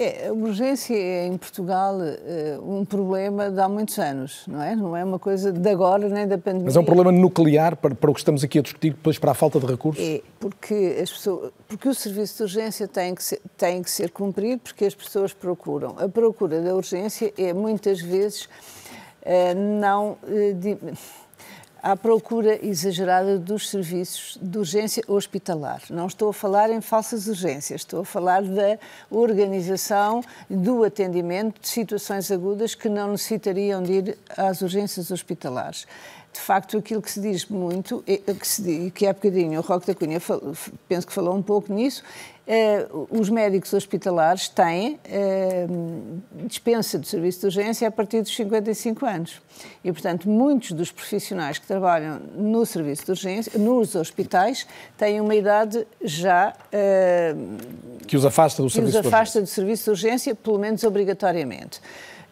É, 0.00 0.28
a 0.28 0.32
urgência 0.32 0.96
é 0.96 1.26
em 1.26 1.36
Portugal 1.36 1.94
uh, 1.94 2.74
um 2.74 2.86
problema 2.86 3.50
de 3.50 3.60
há 3.60 3.68
muitos 3.68 3.98
anos, 3.98 4.44
não 4.48 4.62
é? 4.62 4.74
Não 4.74 4.96
é 4.96 5.04
uma 5.04 5.18
coisa 5.18 5.52
de 5.52 5.68
agora 5.68 6.08
nem 6.08 6.26
da 6.26 6.38
pandemia. 6.38 6.64
Mas 6.64 6.76
é 6.76 6.80
um 6.80 6.84
problema 6.86 7.12
nuclear 7.12 7.76
para, 7.76 7.94
para 7.94 8.10
o 8.10 8.14
que 8.14 8.20
estamos 8.20 8.42
aqui 8.42 8.58
a 8.58 8.62
discutir, 8.62 8.94
depois 8.94 9.18
para 9.18 9.32
a 9.32 9.34
falta 9.34 9.60
de 9.60 9.66
recursos? 9.66 10.02
É, 10.02 10.22
porque, 10.40 10.96
as 11.02 11.10
pessoas, 11.10 11.52
porque 11.68 11.86
o 11.86 11.94
serviço 11.94 12.38
de 12.38 12.42
urgência 12.44 12.88
tem 12.88 13.14
que, 13.14 13.22
ser, 13.22 13.42
tem 13.58 13.82
que 13.82 13.90
ser 13.90 14.10
cumprido 14.10 14.62
porque 14.62 14.86
as 14.86 14.94
pessoas 14.94 15.34
procuram. 15.34 15.94
A 15.98 16.08
procura 16.08 16.62
da 16.62 16.74
urgência 16.74 17.30
é 17.36 17.52
muitas 17.52 18.00
vezes 18.00 18.44
uh, 18.46 19.54
não. 19.54 20.16
Uh, 20.22 20.54
de, 20.54 20.78
à 21.82 21.96
procura 21.96 22.64
exagerada 22.64 23.38
dos 23.38 23.70
serviços 23.70 24.38
de 24.40 24.58
urgência 24.58 25.02
hospitalar. 25.06 25.82
Não 25.90 26.06
estou 26.06 26.30
a 26.30 26.32
falar 26.32 26.70
em 26.70 26.80
falsas 26.80 27.26
urgências, 27.26 27.82
estou 27.82 28.00
a 28.00 28.04
falar 28.04 28.42
da 28.42 28.78
organização 29.10 30.22
do 30.48 30.84
atendimento 30.84 31.60
de 31.60 31.68
situações 31.68 32.30
agudas 32.30 32.74
que 32.74 32.88
não 32.88 33.12
necessitariam 33.12 33.82
de 33.82 33.92
ir 33.92 34.18
às 34.36 34.62
urgências 34.62 35.10
hospitalares 35.10 35.86
de 36.32 36.40
facto, 36.40 36.78
aquilo 36.78 37.02
que 37.02 37.10
se 37.10 37.20
diz 37.20 37.46
muito, 37.46 38.02
que, 38.04 38.46
se, 38.46 38.92
que 38.94 39.06
há 39.06 39.12
bocadinho 39.12 39.58
o 39.58 39.62
Roque 39.62 39.86
da 39.86 39.94
Cunha 39.94 40.20
penso 40.88 41.06
que 41.06 41.12
falou 41.12 41.34
um 41.34 41.42
pouco 41.42 41.72
nisso, 41.72 42.02
eh, 42.52 42.84
os 43.10 43.28
médicos 43.28 43.72
hospitalares 43.72 44.48
têm 44.48 44.98
eh, 45.04 45.68
dispensa 46.46 46.98
de 46.98 47.06
serviço 47.06 47.40
de 47.40 47.46
urgência 47.46 47.86
a 47.86 47.90
partir 47.92 48.22
dos 48.22 48.34
55 48.34 49.06
anos. 49.06 49.40
E, 49.84 49.92
portanto, 49.92 50.28
muitos 50.28 50.72
dos 50.72 50.90
profissionais 50.90 51.58
que 51.58 51.66
trabalham 51.68 52.20
no 52.34 52.66
serviço 52.66 53.04
de 53.04 53.10
urgência, 53.12 53.52
nos 53.56 53.94
hospitais, 53.94 54.66
têm 54.98 55.20
uma 55.20 55.36
idade 55.36 55.86
já. 56.02 56.52
Eh, 56.72 57.36
que 58.06 58.16
os 58.16 58.24
afasta 58.24 58.64
do 58.64 58.68
serviço 58.68 58.94
que 58.94 58.98
os 58.98 59.06
afasta 59.06 59.40
do 59.40 59.46
serviço 59.46 59.84
de 59.84 59.90
urgência, 59.90 60.34
pelo 60.34 60.58
menos 60.58 60.82
obrigatoriamente. 60.82 61.80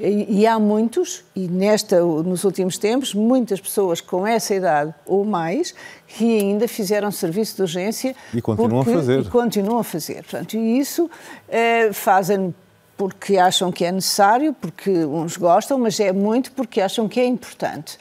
E, 0.01 0.41
e, 0.41 0.47
há 0.47 0.59
muitos, 0.59 1.25
e 1.35 1.49
nesta, 1.49 2.01
nos 2.01 2.45
últimos 2.45 2.79
tempos, 2.79 3.13
muitas 3.15 3.61
pessoas 3.61 4.01
com 4.01 4.25
essa 4.25 4.55
idade 4.55 4.95
ou 5.05 5.25
mais 5.25 5.75
que 6.07 6.39
ainda 6.39 6.69
fizeram 6.69 7.11
serviço 7.11 7.57
de 7.57 7.63
urgência. 7.63 8.15
E 8.33 8.41
continuam 8.41 8.85
porque, 8.85 8.91
a 8.91 9.01
fazer. 9.01 9.21
E 9.21 9.25
continuam 9.25 9.79
a 9.81 9.85
fazer. 9.85 10.23
Portanto, 10.23 10.57
e 10.57 10.79
isso 10.79 11.11
eh, 11.49 11.93
fazem 11.93 12.55
porque 12.97 13.39
acham 13.39 13.71
que 13.71 13.85
é 13.85 13.93
necessário, 13.93 14.53
porque 14.53 14.91
uns 14.91 15.37
gostam, 15.37 15.79
mas 15.79 15.99
é 16.01 16.13
muito 16.13 16.51
porque 16.53 16.81
acham 16.81 17.09
que 17.09 17.21
é 17.21 17.27
importante. 17.27 17.97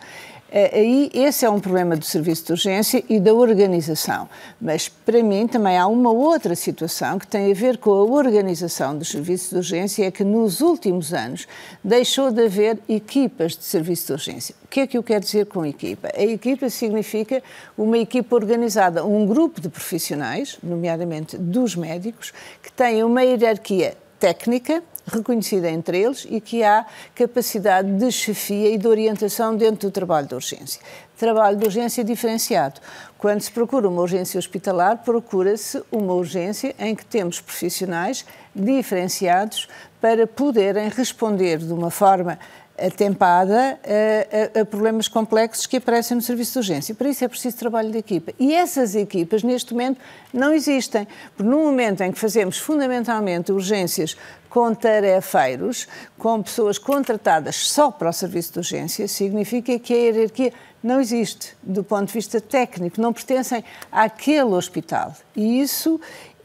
É, 0.50 0.80
aí 0.80 1.12
esse 1.14 1.46
é 1.46 1.50
um 1.50 1.60
problema 1.60 1.98
do 1.98 2.06
serviço 2.06 2.46
de 2.46 2.52
urgência 2.54 3.04
e 3.10 3.20
da 3.20 3.34
organização. 3.34 4.30
Mas 4.62 4.88
para 4.88 5.22
mim 5.22 5.46
também 5.46 5.78
há 5.78 5.88
uma 5.88 6.10
outra 6.10 6.56
situação 6.56 7.20
que 7.20 7.28
tem 7.28 7.52
a 7.52 7.54
ver 7.54 7.78
com 7.78 7.92
a 7.92 8.04
organização 8.04 8.98
dos 8.98 9.10
serviços 9.10 9.50
de 9.50 9.56
urgência, 9.58 10.06
é 10.06 10.12
que 10.12 10.24
nos 10.24 10.62
últimos 10.62 11.14
anos 11.14 11.48
deixou 11.84 12.32
de 12.32 12.46
haver 12.46 12.80
equipas 12.88 13.58
de 13.58 13.66
serviço 13.66 14.08
de 14.08 14.14
urgência. 14.14 14.56
O 14.64 14.68
que 14.68 14.80
é 14.80 14.88
que 14.88 14.98
eu 14.98 15.04
quero 15.04 15.24
dizer 15.24 15.48
com 15.48 15.66
equipa? 15.66 16.10
A 16.16 16.24
equipa 16.24 16.70
significa 16.70 17.44
uma 17.78 17.98
equipa 17.98 18.36
organizada, 18.36 19.06
um 19.06 19.26
grupo 19.26 19.60
de 19.60 19.68
profissionais, 19.68 20.58
nomeadamente 20.64 21.38
dos 21.38 21.76
médicos, 21.76 22.34
que 22.64 22.72
têm 22.72 23.04
uma 23.04 23.22
hierarquia 23.22 23.98
técnica 24.20 24.82
reconhecida 25.08 25.70
entre 25.70 26.00
eles 26.02 26.28
e 26.30 26.41
que 26.41 26.63
há 26.63 26.86
capacidade 27.15 27.91
de 27.93 28.12
chefia 28.12 28.70
e 28.70 28.78
de 28.78 28.88
orientação 28.88 29.56
dentro 29.56 29.89
do 29.89 29.91
trabalho 29.91 30.28
de 30.28 30.36
urgência. 30.36 30.82
Trabalho 31.17 31.58
de 31.58 31.65
urgência 31.65 32.04
diferenciado. 32.04 32.80
Quando 33.17 33.41
se 33.41 33.52
procura 33.52 33.88
uma 33.88 34.02
urgência 34.02 34.38
hospitalar, 34.38 34.98
procura-se 35.04 35.82
uma 35.91 36.13
urgência 36.13 36.76
em 36.78 36.96
que 36.96 37.06
temos 37.06 37.41
profissionais 37.41 38.26
diferenciados 38.54 39.67
para 40.00 40.28
poderem 40.28 40.89
responder 40.89 41.58
de 41.58 41.74
uma 41.74 41.89
forma 41.89 42.38
atempada 42.78 43.80
a, 43.84 44.60
a, 44.60 44.62
a, 44.62 44.66
problemas 44.66 45.08
complexos 45.08 45.66
que 45.66 45.78
aparecem 45.78 46.16
no 46.16 46.22
serviço 46.22 46.54
de 46.54 46.60
urgência. 46.60 46.96
Para 46.96 47.10
isso 47.10 47.26
é 47.26 47.28
preciso 47.28 47.58
trabalho 47.58 47.92
de 47.92 47.98
equipa. 47.98 48.32
E 48.40 48.54
essas 48.54 48.96
equipas, 48.96 49.44
neste 49.44 49.74
momento, 49.74 50.00
não 50.34 50.54
existem. 50.54 51.08
Porque 51.36 51.50
no 51.50 51.58
momento 51.58 52.02
em 52.02 52.12
que 52.12 52.20
fazemos 52.20 52.58
fundamentalmente 52.58 53.52
urgências 53.52 54.16
com 54.50 54.74
tarefeiros, 54.74 55.88
com 56.18 56.42
pessoas 56.42 56.78
contratadas 56.78 57.56
só 57.56 57.92
para 57.92 58.10
o 58.10 58.13
serviço 58.13 58.54
de 58.54 58.60
urgência, 58.60 59.08
significa 59.08 59.78
que 59.80 59.94
a 59.94 59.98
hierarquia 59.98 60.54
não 60.84 61.02
existe 61.02 61.56
do 61.62 61.84
ponto 61.84 62.08
de 62.08 62.13
vista 62.13 62.40
técnico, 62.40 63.02
não 63.02 63.12
pertencem 63.12 63.63
àquele 63.92 64.54
hospital. 64.54 65.13
E 65.36 65.62
isso 65.62 66.00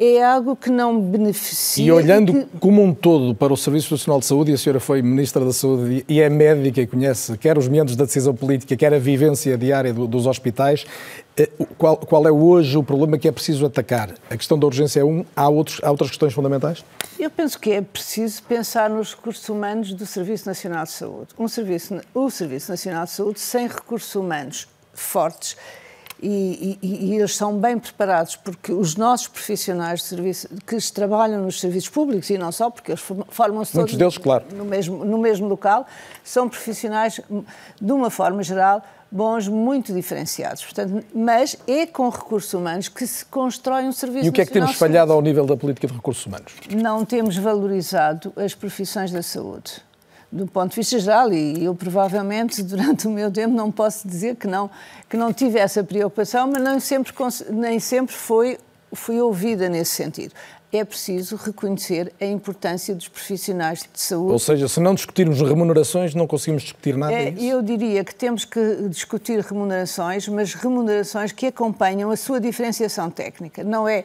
é 0.04 0.24
algo 0.24 0.56
que 0.56 0.70
não 0.70 1.00
beneficia. 1.00 1.84
E 1.84 1.92
olhando 1.92 2.32
que... 2.32 2.58
como 2.58 2.82
um 2.82 2.92
todo 2.92 3.34
para 3.34 3.52
o 3.52 3.56
Serviço 3.56 3.94
Nacional 3.94 4.20
de 4.20 4.26
Saúde, 4.26 4.50
e 4.50 4.54
a 4.54 4.58
senhora 4.58 4.80
foi 4.80 5.02
Ministra 5.02 5.44
da 5.44 5.52
Saúde 5.52 6.04
e 6.08 6.20
é 6.20 6.28
médica 6.28 6.80
e 6.80 6.86
conhece 6.86 7.36
quer 7.38 7.56
os 7.56 7.68
meandros 7.68 7.96
da 7.96 8.04
decisão 8.04 8.34
política, 8.34 8.76
quer 8.76 8.92
a 8.92 8.98
vivência 8.98 9.56
diária 9.56 9.92
do, 9.92 10.06
dos 10.06 10.26
hospitais, 10.26 10.84
eh, 11.36 11.48
qual, 11.78 11.96
qual, 11.96 12.26
é 12.26 12.32
hoje 12.32 12.76
o 12.76 12.82
problema 12.82 13.16
que 13.18 13.28
é 13.28 13.32
preciso 13.32 13.64
atacar? 13.64 14.14
A 14.28 14.36
questão 14.36 14.58
da 14.58 14.66
urgência 14.66 15.00
é 15.00 15.04
um, 15.04 15.24
há, 15.36 15.48
outros, 15.48 15.80
há 15.82 15.90
outras 15.90 16.10
questões 16.10 16.34
fundamentais? 16.34 16.84
Eu 17.18 17.30
penso 17.30 17.58
que 17.58 17.70
é 17.70 17.80
preciso 17.80 18.42
pensar 18.42 18.90
nos 18.90 19.14
recursos 19.14 19.48
humanos 19.48 19.92
do 19.92 20.04
Serviço 20.04 20.46
Nacional 20.46 20.84
de 20.84 20.90
Saúde. 20.90 21.28
Um 21.38 21.46
serviço, 21.46 22.00
o 22.12 22.30
Serviço 22.30 22.70
Nacional 22.70 23.04
de 23.04 23.10
Saúde 23.12 23.40
sem 23.40 23.68
recursos 23.68 24.14
humanos 24.14 24.66
fortes 24.92 25.56
e, 26.22 26.78
e, 26.80 27.06
e, 27.10 27.16
eles 27.16 27.34
são 27.34 27.58
bem 27.58 27.78
preparados 27.78 28.36
porque 28.36 28.72
os 28.72 28.94
nossos 28.94 29.26
profissionais 29.26 30.00
de 30.00 30.06
serviço 30.06 30.48
que 30.64 30.92
trabalham 30.92 31.42
nos 31.42 31.58
serviços 31.58 31.88
públicos 31.88 32.30
e 32.30 32.38
não 32.38 32.52
só, 32.52 32.70
porque 32.70 32.92
eles 32.92 33.02
formam-se 33.28 33.72
todos 33.72 33.94
deles, 33.94 34.18
claro. 34.18 34.44
no, 34.54 34.64
mesmo, 34.64 35.04
no 35.04 35.18
mesmo 35.18 35.48
local, 35.48 35.84
são 36.22 36.48
profissionais, 36.48 37.20
de 37.80 37.92
uma 37.92 38.08
forma 38.08 38.42
geral, 38.44 38.82
bons, 39.10 39.48
muito 39.48 39.92
diferenciados. 39.92 40.64
Portanto, 40.64 41.04
mas 41.12 41.56
é 41.66 41.86
com 41.86 42.08
recursos 42.08 42.54
humanos 42.54 42.88
que 42.88 43.06
se 43.06 43.24
constrói 43.24 43.82
um 43.82 43.92
serviço 43.92 44.26
E 44.26 44.28
o 44.28 44.32
que 44.32 44.42
é 44.42 44.46
que 44.46 44.52
temos 44.52 44.76
falhado 44.76 45.12
ao 45.12 45.20
nível 45.20 45.44
da 45.44 45.56
política 45.56 45.88
de 45.88 45.94
recursos 45.94 46.24
humanos? 46.24 46.52
Não 46.70 47.04
temos 47.04 47.36
valorizado 47.36 48.32
as 48.36 48.54
profissões 48.54 49.10
da 49.10 49.22
saúde 49.22 49.82
do 50.32 50.46
ponto 50.46 50.70
de 50.70 50.76
vista 50.76 50.98
geral, 50.98 51.30
e 51.30 51.62
eu 51.62 51.74
provavelmente 51.74 52.62
durante 52.64 53.06
o 53.06 53.10
meu 53.10 53.30
tempo 53.30 53.54
não 53.54 53.70
posso 53.70 54.08
dizer 54.08 54.36
que 54.36 54.46
não, 54.46 54.70
que 55.08 55.16
não 55.16 55.32
tive 55.32 55.58
essa 55.58 55.84
preocupação, 55.84 56.50
mas 56.50 56.62
nem 56.62 56.80
sempre, 56.80 57.12
nem 57.50 57.78
sempre 57.78 58.14
foi, 58.14 58.58
fui 58.94 59.20
ouvida 59.20 59.68
nesse 59.68 59.90
sentido. 59.90 60.32
É 60.72 60.82
preciso 60.86 61.36
reconhecer 61.36 62.10
a 62.18 62.24
importância 62.24 62.94
dos 62.94 63.06
profissionais 63.06 63.80
de 63.80 64.00
saúde. 64.00 64.32
Ou 64.32 64.38
seja, 64.38 64.66
se 64.66 64.80
não 64.80 64.94
discutirmos 64.94 65.38
remunerações, 65.42 66.14
não 66.14 66.26
conseguimos 66.26 66.62
discutir 66.62 66.96
nada. 66.96 67.12
É, 67.12 67.34
eu 67.38 67.60
diria 67.60 68.02
que 68.02 68.14
temos 68.14 68.46
que 68.46 68.88
discutir 68.88 69.38
remunerações, 69.40 70.26
mas 70.28 70.54
remunerações 70.54 71.30
que 71.30 71.48
acompanham 71.48 72.10
a 72.10 72.16
sua 72.16 72.40
diferenciação 72.40 73.10
técnica. 73.10 73.62
Não 73.62 73.86
é 73.86 74.02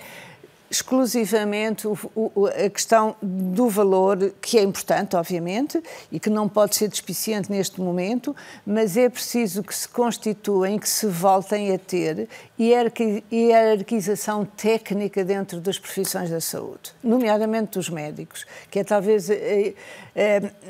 exclusivamente 0.69 1.88
o, 1.88 1.97
o, 2.15 2.47
a 2.47 2.69
questão 2.69 3.15
do 3.21 3.69
valor, 3.69 4.34
que 4.41 4.58
é 4.58 4.63
importante, 4.63 5.15
obviamente, 5.15 5.82
e 6.12 6.19
que 6.19 6.30
não 6.30 6.49
pode 6.49 6.75
ser 6.75 6.88
despiciente 6.89 7.51
neste 7.51 7.80
momento, 7.80 8.36
mas 8.65 8.97
é 8.97 9.10
preciso 9.10 9.63
que 9.63 9.73
se 9.73 9.88
constituem, 9.88 10.77
que 10.77 10.89
se 10.89 11.08
voltem 11.08 11.73
a 11.73 11.80
ter 11.80 12.27
hierarquização 12.60 14.45
técnica 14.45 15.23
dentro 15.23 15.62
das 15.62 15.80
profissões 15.80 16.30
da 16.30 16.41
saúde, 16.41 16.91
nomeadamente 17.03 17.77
dos 17.77 17.89
médicos, 17.89 18.45
que 18.69 18.80
é 18.80 18.84
talvez 18.84 19.30
é, 19.30 19.73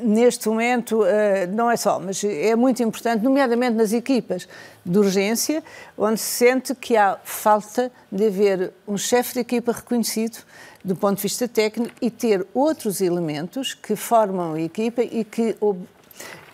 neste 0.02 0.46
momento, 0.48 1.04
é, 1.06 1.46
não 1.46 1.70
é 1.70 1.76
só, 1.76 1.98
mas 1.98 2.22
é 2.22 2.54
muito 2.54 2.82
importante, 2.82 3.24
nomeadamente 3.24 3.76
nas 3.76 3.94
equipas 3.94 4.46
de 4.84 4.98
urgência, 4.98 5.64
onde 5.96 6.20
se 6.20 6.44
sente 6.44 6.74
que 6.74 6.96
há 6.96 7.18
falta 7.24 7.90
de 8.12 8.26
haver 8.26 8.72
um 8.86 8.98
chefe 8.98 9.34
de 9.34 9.40
equipa 9.40 9.72
reconhecido 9.72 10.38
do 10.84 10.94
ponto 10.94 11.16
de 11.16 11.22
vista 11.22 11.48
técnico 11.48 11.94
e 12.00 12.10
ter 12.10 12.46
outros 12.54 13.00
elementos 13.00 13.74
que 13.74 13.96
formam 13.96 14.54
a 14.54 14.60
equipa 14.60 15.02
e 15.02 15.24
que 15.24 15.56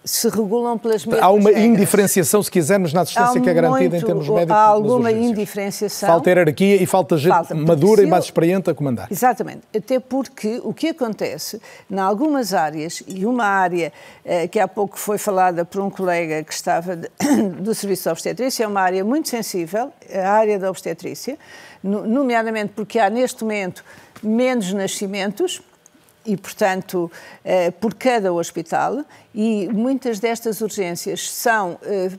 se 0.05 0.29
regulam 0.29 0.77
pelas 0.77 1.07
mesmas 1.07 1.25
Há 1.25 1.31
uma 1.31 1.49
regras. 1.49 1.64
indiferenciação, 1.64 2.43
se 2.43 2.51
quisermos, 2.51 2.93
na 2.93 3.01
assistência 3.01 3.40
que 3.40 3.49
é 3.49 3.55
garantida 3.55 3.90
muito, 3.90 4.03
em 4.03 4.07
termos 4.07 4.29
médicos. 4.29 4.55
Há 4.55 4.64
alguma 4.64 5.11
indiferenciação. 5.11 6.09
Falta 6.09 6.29
hierarquia 6.29 6.83
e 6.83 6.85
falta 6.85 7.17
gente 7.17 7.33
falta, 7.33 7.55
madura 7.55 8.03
e 8.03 8.07
mais 8.07 8.25
experiente 8.25 8.69
a 8.69 8.75
comandar. 8.75 9.09
Exatamente. 9.11 9.62
Até 9.75 9.99
porque 9.99 10.61
o 10.62 10.75
que 10.75 10.88
acontece, 10.88 11.59
em 11.90 11.99
algumas 11.99 12.53
áreas, 12.53 13.03
e 13.09 13.25
uma 13.25 13.47
área 13.47 13.93
eh, 14.25 14.47
que 14.47 14.61
há 14.61 14.69
pouco 14.69 14.99
foi 14.99 15.17
falada 15.17 15.64
por 15.64 15.81
um 15.81 15.88
colega 15.88 16.45
que 16.45 16.53
estava 16.53 16.97
de, 16.97 17.09
do 17.61 17.75
Serviço 17.75 18.03
de 18.05 18.09
Obstetrícia, 18.11 18.64
é 18.64 18.67
uma 18.67 18.83
área 18.83 19.03
muito 19.03 19.31
sensível, 19.31 19.90
a 20.12 20.31
área 20.31 20.59
da 20.59 20.69
obstetrícia, 20.69 21.38
nomeadamente 21.83 22.73
porque 22.77 22.99
há 22.99 23.09
neste 23.09 23.43
momento 23.43 23.83
menos 24.23 24.73
nascimentos, 24.73 25.62
e, 26.25 26.37
portanto, 26.37 27.11
eh, 27.45 27.71
por 27.71 27.95
cada 27.95 28.33
hospital, 28.33 29.05
e 29.35 29.69
muitas 29.69 30.19
destas 30.19 30.61
urgências 30.61 31.31
são 31.31 31.79
eh, 31.83 32.11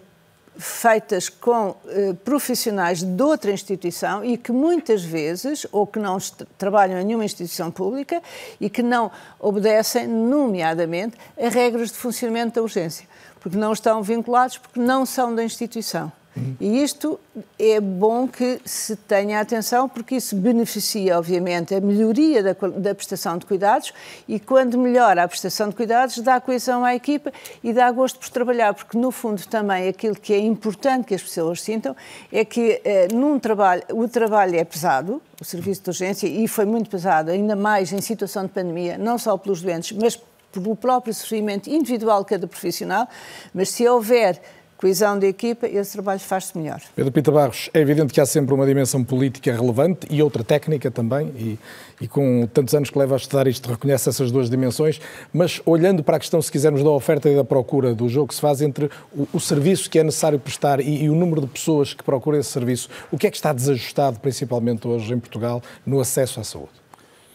feitas 0.57 1.27
com 1.27 1.75
eh, 1.87 2.13
profissionais 2.23 3.03
de 3.03 3.23
outra 3.23 3.51
instituição 3.51 4.23
e 4.23 4.37
que 4.37 4.51
muitas 4.51 5.03
vezes, 5.03 5.65
ou 5.71 5.85
que 5.85 5.99
não 5.99 6.17
trabalham 6.57 6.99
em 6.99 7.05
nenhuma 7.05 7.25
instituição 7.25 7.71
pública 7.71 8.21
e 8.59 8.69
que 8.69 8.83
não 8.83 9.11
obedecem, 9.39 10.07
nomeadamente, 10.07 11.17
a 11.37 11.49
regras 11.49 11.91
de 11.91 11.97
funcionamento 11.97 12.55
da 12.55 12.61
urgência, 12.61 13.07
porque 13.39 13.57
não 13.57 13.73
estão 13.73 14.01
vinculados, 14.01 14.57
porque 14.57 14.79
não 14.79 15.05
são 15.05 15.33
da 15.33 15.43
instituição. 15.43 16.11
E 16.59 16.83
isto 16.83 17.17
é 17.57 17.79
bom 17.79 18.27
que 18.27 18.59
se 18.65 18.95
tenha 18.95 19.39
atenção, 19.39 19.87
porque 19.87 20.15
isso 20.15 20.35
beneficia, 20.35 21.17
obviamente, 21.17 21.73
a 21.73 21.79
melhoria 21.79 22.43
da, 22.43 22.53
da, 22.53 22.93
prestação 22.93 23.37
de 23.37 23.45
cuidados 23.45 23.93
e, 24.27 24.37
quando 24.37 24.77
melhora 24.77 25.23
a 25.23 25.27
prestação 25.27 25.69
de 25.69 25.75
cuidados, 25.75 26.19
dá 26.19 26.41
coesão 26.41 26.83
à 26.83 26.93
equipa 26.93 27.31
e 27.63 27.71
dá 27.71 27.89
gosto 27.89 28.19
por 28.19 28.29
trabalhar, 28.29 28.73
porque, 28.73 28.97
no 28.97 29.11
fundo, 29.11 29.45
também 29.47 29.87
aquilo 29.87 30.15
que 30.15 30.33
é 30.33 30.39
importante 30.39 31.05
que 31.05 31.15
as 31.15 31.21
pessoas 31.21 31.61
sintam 31.61 31.95
é 32.31 32.43
que, 32.43 32.81
eh, 32.83 33.07
num 33.13 33.39
trabalho, 33.39 33.83
o 33.93 34.07
trabalho 34.07 34.57
é 34.57 34.63
pesado, 34.65 35.21
o 35.39 35.45
serviço 35.45 35.83
de 35.83 35.89
urgência, 35.89 36.27
e 36.27 36.47
foi 36.49 36.65
muito 36.65 36.89
pesado, 36.89 37.31
ainda 37.31 37.55
mais 37.55 37.93
em 37.93 38.01
situação 38.01 38.43
de 38.43 38.49
pandemia, 38.49 38.97
não 38.97 39.17
só 39.17 39.37
pelos 39.37 39.61
doentes, 39.61 39.97
mas 39.97 40.19
pelo 40.51 40.75
próprio 40.75 41.13
sofrimento 41.13 41.69
individual 41.69 42.23
de 42.23 42.29
cada 42.29 42.47
profissional, 42.47 43.07
mas 43.53 43.69
se 43.69 43.87
houver 43.87 44.41
coesão 44.85 45.17
de 45.17 45.25
equipa, 45.25 45.65
esse 45.65 45.93
trabalho 45.93 46.19
faz-se 46.19 46.55
melhor. 46.55 46.79
Pedro 46.95 47.11
Pita 47.11 47.31
Barros, 47.31 47.71
é 47.73 47.79
evidente 47.79 48.13
que 48.13 48.21
há 48.21 48.25
sempre 48.25 48.53
uma 48.53 48.67
dimensão 48.67 49.03
política 49.03 49.51
relevante 49.51 50.05
e 50.11 50.21
outra 50.21 50.43
técnica 50.43 50.91
também, 50.91 51.29
e, 51.29 51.59
e, 51.99 52.07
com 52.07 52.47
tantos 52.53 52.75
anos 52.75 52.91
que 52.91 52.99
leva 52.99 53.15
a 53.15 53.17
estudar 53.17 53.47
isto, 53.47 53.67
reconhece 53.67 54.07
essas 54.07 54.29
duas 54.29 54.47
dimensões, 54.47 55.01
mas 55.33 55.59
olhando 55.65 56.03
para 56.03 56.17
a 56.17 56.19
questão, 56.19 56.39
se 56.39 56.51
quisermos, 56.51 56.83
da 56.83 56.91
oferta 56.91 57.27
e 57.27 57.35
da 57.35 57.43
procura 57.43 57.95
do 57.95 58.07
jogo 58.07 58.27
que 58.27 58.35
se 58.35 58.41
faz 58.41 58.61
entre 58.61 58.91
o, 59.11 59.27
o 59.33 59.39
serviço 59.39 59.89
que 59.89 59.97
é 59.97 60.03
necessário 60.03 60.37
prestar 60.37 60.79
e, 60.79 61.05
e, 61.05 61.09
o 61.09 61.15
número 61.15 61.41
de 61.41 61.47
pessoas 61.47 61.95
que 61.95 62.03
procuram 62.03 62.37
esse 62.37 62.51
serviço, 62.51 62.87
o 63.11 63.17
que 63.17 63.25
é 63.25 63.31
que 63.31 63.37
está 63.37 63.51
desajustado, 63.51 64.19
principalmente 64.19 64.87
hoje 64.87 65.11
em 65.11 65.19
Portugal, 65.19 65.63
no 65.83 65.99
acesso 65.99 66.39
à 66.39 66.43
saúde? 66.43 66.69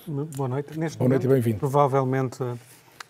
Boa 0.06 0.48
noite. 0.48 0.78
Neste 0.78 0.96
Boa 0.96 1.08
noite 1.08 1.26
momento, 1.26 1.38
e 1.38 1.42
bem-vindo. 1.42 1.58
Provavelmente 1.58 2.38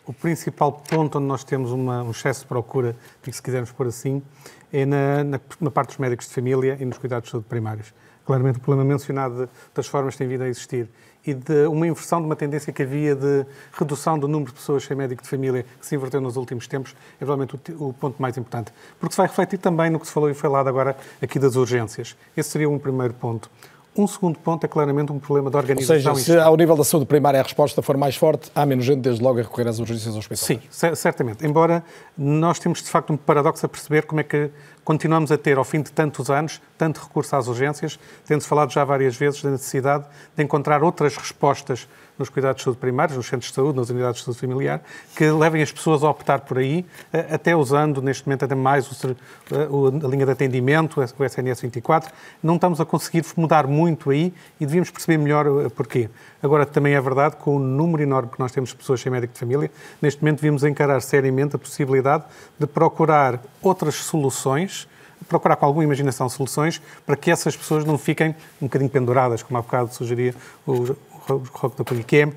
o 0.07 0.13
principal 0.13 0.73
ponto 0.73 1.19
onde 1.19 1.27
nós 1.27 1.45
temos 1.45 1.73
uma, 1.73 2.03
um 2.03 2.11
excesso 2.11 2.41
de 2.41 2.47
procura, 2.47 2.97
se 3.31 3.43
quisermos 3.43 3.71
pôr 3.73 3.87
assim, 3.87 4.23
é 4.73 4.85
na, 4.85 5.25
na, 5.25 5.41
na, 5.61 5.71
parte 5.71 5.89
dos 5.89 5.99
médicos 5.99 6.29
de 6.29 6.35
família 6.35 6.77
e 6.81 6.85
nos 6.85 6.99
cuidados 6.99 7.27
de 7.27 7.33
saúde 7.33 7.47
primários. 7.49 7.93
Claramente 8.25 8.59
o 8.59 8.61
problema 8.61 8.89
mencionado 8.89 9.49
das 9.75 9.87
formas 9.87 10.17
tem 10.17 10.29
vindo 10.29 10.43
a 10.43 10.49
existir 10.49 10.89
e 11.27 11.35
de 11.35 11.67
uma 11.67 11.87
inversão 11.87 12.21
de 12.21 12.27
uma 12.27 12.37
tendência 12.37 12.73
que 12.73 12.83
havia 12.83 13.15
de 13.15 13.45
redução 13.73 14.19
do 14.19 14.27
número 14.27 14.51
de 14.51 14.59
pessoas 14.59 14.85
sem 14.85 14.97
médico 14.97 15.23
de 15.23 15.29
família 15.29 15.65
que 15.79 15.87
se 15.87 15.95
inverteu 15.95 16.21
nos 16.21 16.37
últimos 16.37 16.67
tempos, 16.67 16.95
é 17.21 17.25
provavelmente 17.25 17.57
o, 17.73 17.89
o, 17.89 17.93
ponto 17.93 18.21
mais 18.21 18.37
importante. 18.39 18.73
Porque 18.99 19.15
se 19.15 19.19
vai 19.19 19.27
refletir 19.27 19.59
também 19.59 19.91
no 19.91 20.01
que 20.01 20.07
se 20.07 20.13
falou 20.13 20.31
e 20.31 20.35
falado 20.35 20.69
agora 20.69 20.97
aqui 21.21 21.39
das 21.39 21.57
urgências. 21.57 22.17
Esse 22.37 22.51
seria 22.51 22.71
um 22.71 22.79
primeiro 22.79 23.15
ponto. 23.15 23.51
Um 24.01 24.07
segundo 24.07 24.39
ponto 24.39 24.65
é 24.65 24.69
claramente 24.69 25.13
um 25.13 25.19
problema 25.19 25.51
de 25.51 25.57
organização. 25.59 26.13
Ou 26.13 26.19
seja, 26.19 26.39
se 26.39 26.39
ao 26.39 26.57
nível 26.57 26.75
da 26.75 26.85
saúde 26.85 27.05
primária 27.05 27.39
a 27.39 27.43
resposta 27.43 27.83
for 27.83 27.99
mais 27.99 28.17
forte, 28.17 28.51
há 28.55 28.65
menos 28.65 28.87
gente 28.87 29.01
desde 29.01 29.23
logo 29.23 29.39
a 29.39 29.43
recorrer 29.43 29.69
às 29.69 29.79
urgências 29.79 30.17
hospitalares. 30.17 30.67
Sim, 30.71 30.95
certamente. 30.95 31.45
Embora 31.45 31.85
nós 32.17 32.59
temos 32.59 32.83
de 32.83 32.89
facto 32.89 33.13
um 33.13 33.17
paradoxo 33.19 33.67
a 33.67 33.69
perceber 33.69 34.07
como 34.07 34.23
é 34.23 34.25
que 34.25 34.51
continuamos 34.83 35.31
a 35.31 35.37
ter, 35.37 35.59
ao 35.59 35.65
fim 35.65 35.83
de 35.83 35.93
tantos 35.93 36.31
anos, 36.31 36.63
tanto 36.79 36.99
recurso 36.99 37.37
às 37.37 37.47
urgências, 37.47 37.99
tendo-se 38.25 38.49
falado 38.49 38.73
já 38.73 38.83
várias 38.85 39.17
vezes 39.17 39.43
da 39.43 39.51
necessidade 39.51 40.07
de 40.35 40.43
encontrar 40.43 40.83
outras 40.83 41.15
respostas 41.19 41.87
nos 42.21 42.29
cuidados 42.29 42.59
de 42.59 42.65
saúde 42.65 42.79
primários, 42.79 43.17
nos 43.17 43.27
centros 43.27 43.51
de 43.51 43.55
saúde, 43.55 43.79
nas 43.79 43.91
unidades 43.91 44.21
de 44.21 44.25
saúde 44.25 44.39
familiar, 44.39 44.83
que 45.17 45.29
levem 45.31 45.63
as 45.63 45.73
pessoas 45.73 46.05
a 46.05 46.11
optar 46.11 46.41
por 46.41 46.59
aí, 46.59 46.87
até 47.31 47.57
usando 47.57 48.01
neste 48.01 48.27
momento 48.27 48.45
até 48.45 48.55
mais 48.55 48.89
o, 48.93 50.07
a 50.07 50.09
linha 50.09 50.27
de 50.27 50.33
atendimento, 50.33 51.01
o 51.01 51.25
SNS 51.25 51.63
24. 51.63 52.13
Não 52.43 52.55
estamos 52.55 52.81
a 52.81 52.85
conseguir 52.85 53.25
mudar 53.37 53.67
muito 53.67 54.11
aí 54.11 54.33
e 54.61 54.67
devíamos 54.67 54.91
perceber 54.91 55.19
melhor 55.19 55.47
porquê. 55.71 56.09
Agora, 56.43 56.65
também 56.65 56.95
é 56.95 57.01
verdade, 57.01 57.37
com 57.37 57.57
o 57.57 57.59
número 57.59 58.03
enorme 58.03 58.31
que 58.31 58.39
nós 58.39 58.53
temos 58.53 58.71
de 58.71 58.77
pessoas 58.77 59.01
sem 59.01 59.11
médico 59.11 59.33
de 59.33 59.41
família, 59.41 59.71
neste 60.01 60.23
momento 60.23 60.37
devíamos 60.37 60.63
encarar 60.63 61.01
seriamente 61.01 61.57
a 61.57 61.59
possibilidade 61.59 62.25
de 62.59 62.67
procurar 62.67 63.43
outras 63.63 63.95
soluções 63.97 64.87
procurar 65.29 65.57
com 65.57 65.67
alguma 65.67 65.85
imaginação 65.85 66.29
soluções 66.29 66.81
para 67.07 67.17
que 67.17 67.31
essas 67.31 67.57
pessoas 67.57 67.85
não 67.85 67.99
fiquem 67.99 68.35
um 68.61 68.67
bocadinho 68.67 68.91
penduradas, 68.91 69.43
como 69.43 69.59
há 69.59 69.63
bocado 69.63 69.95
sugeria 69.95 70.35
o 70.67 70.97
Roque 71.53 71.77
da 71.77 71.85
Poli, 71.85 72.05
que 72.05 72.17
é 72.17 72.33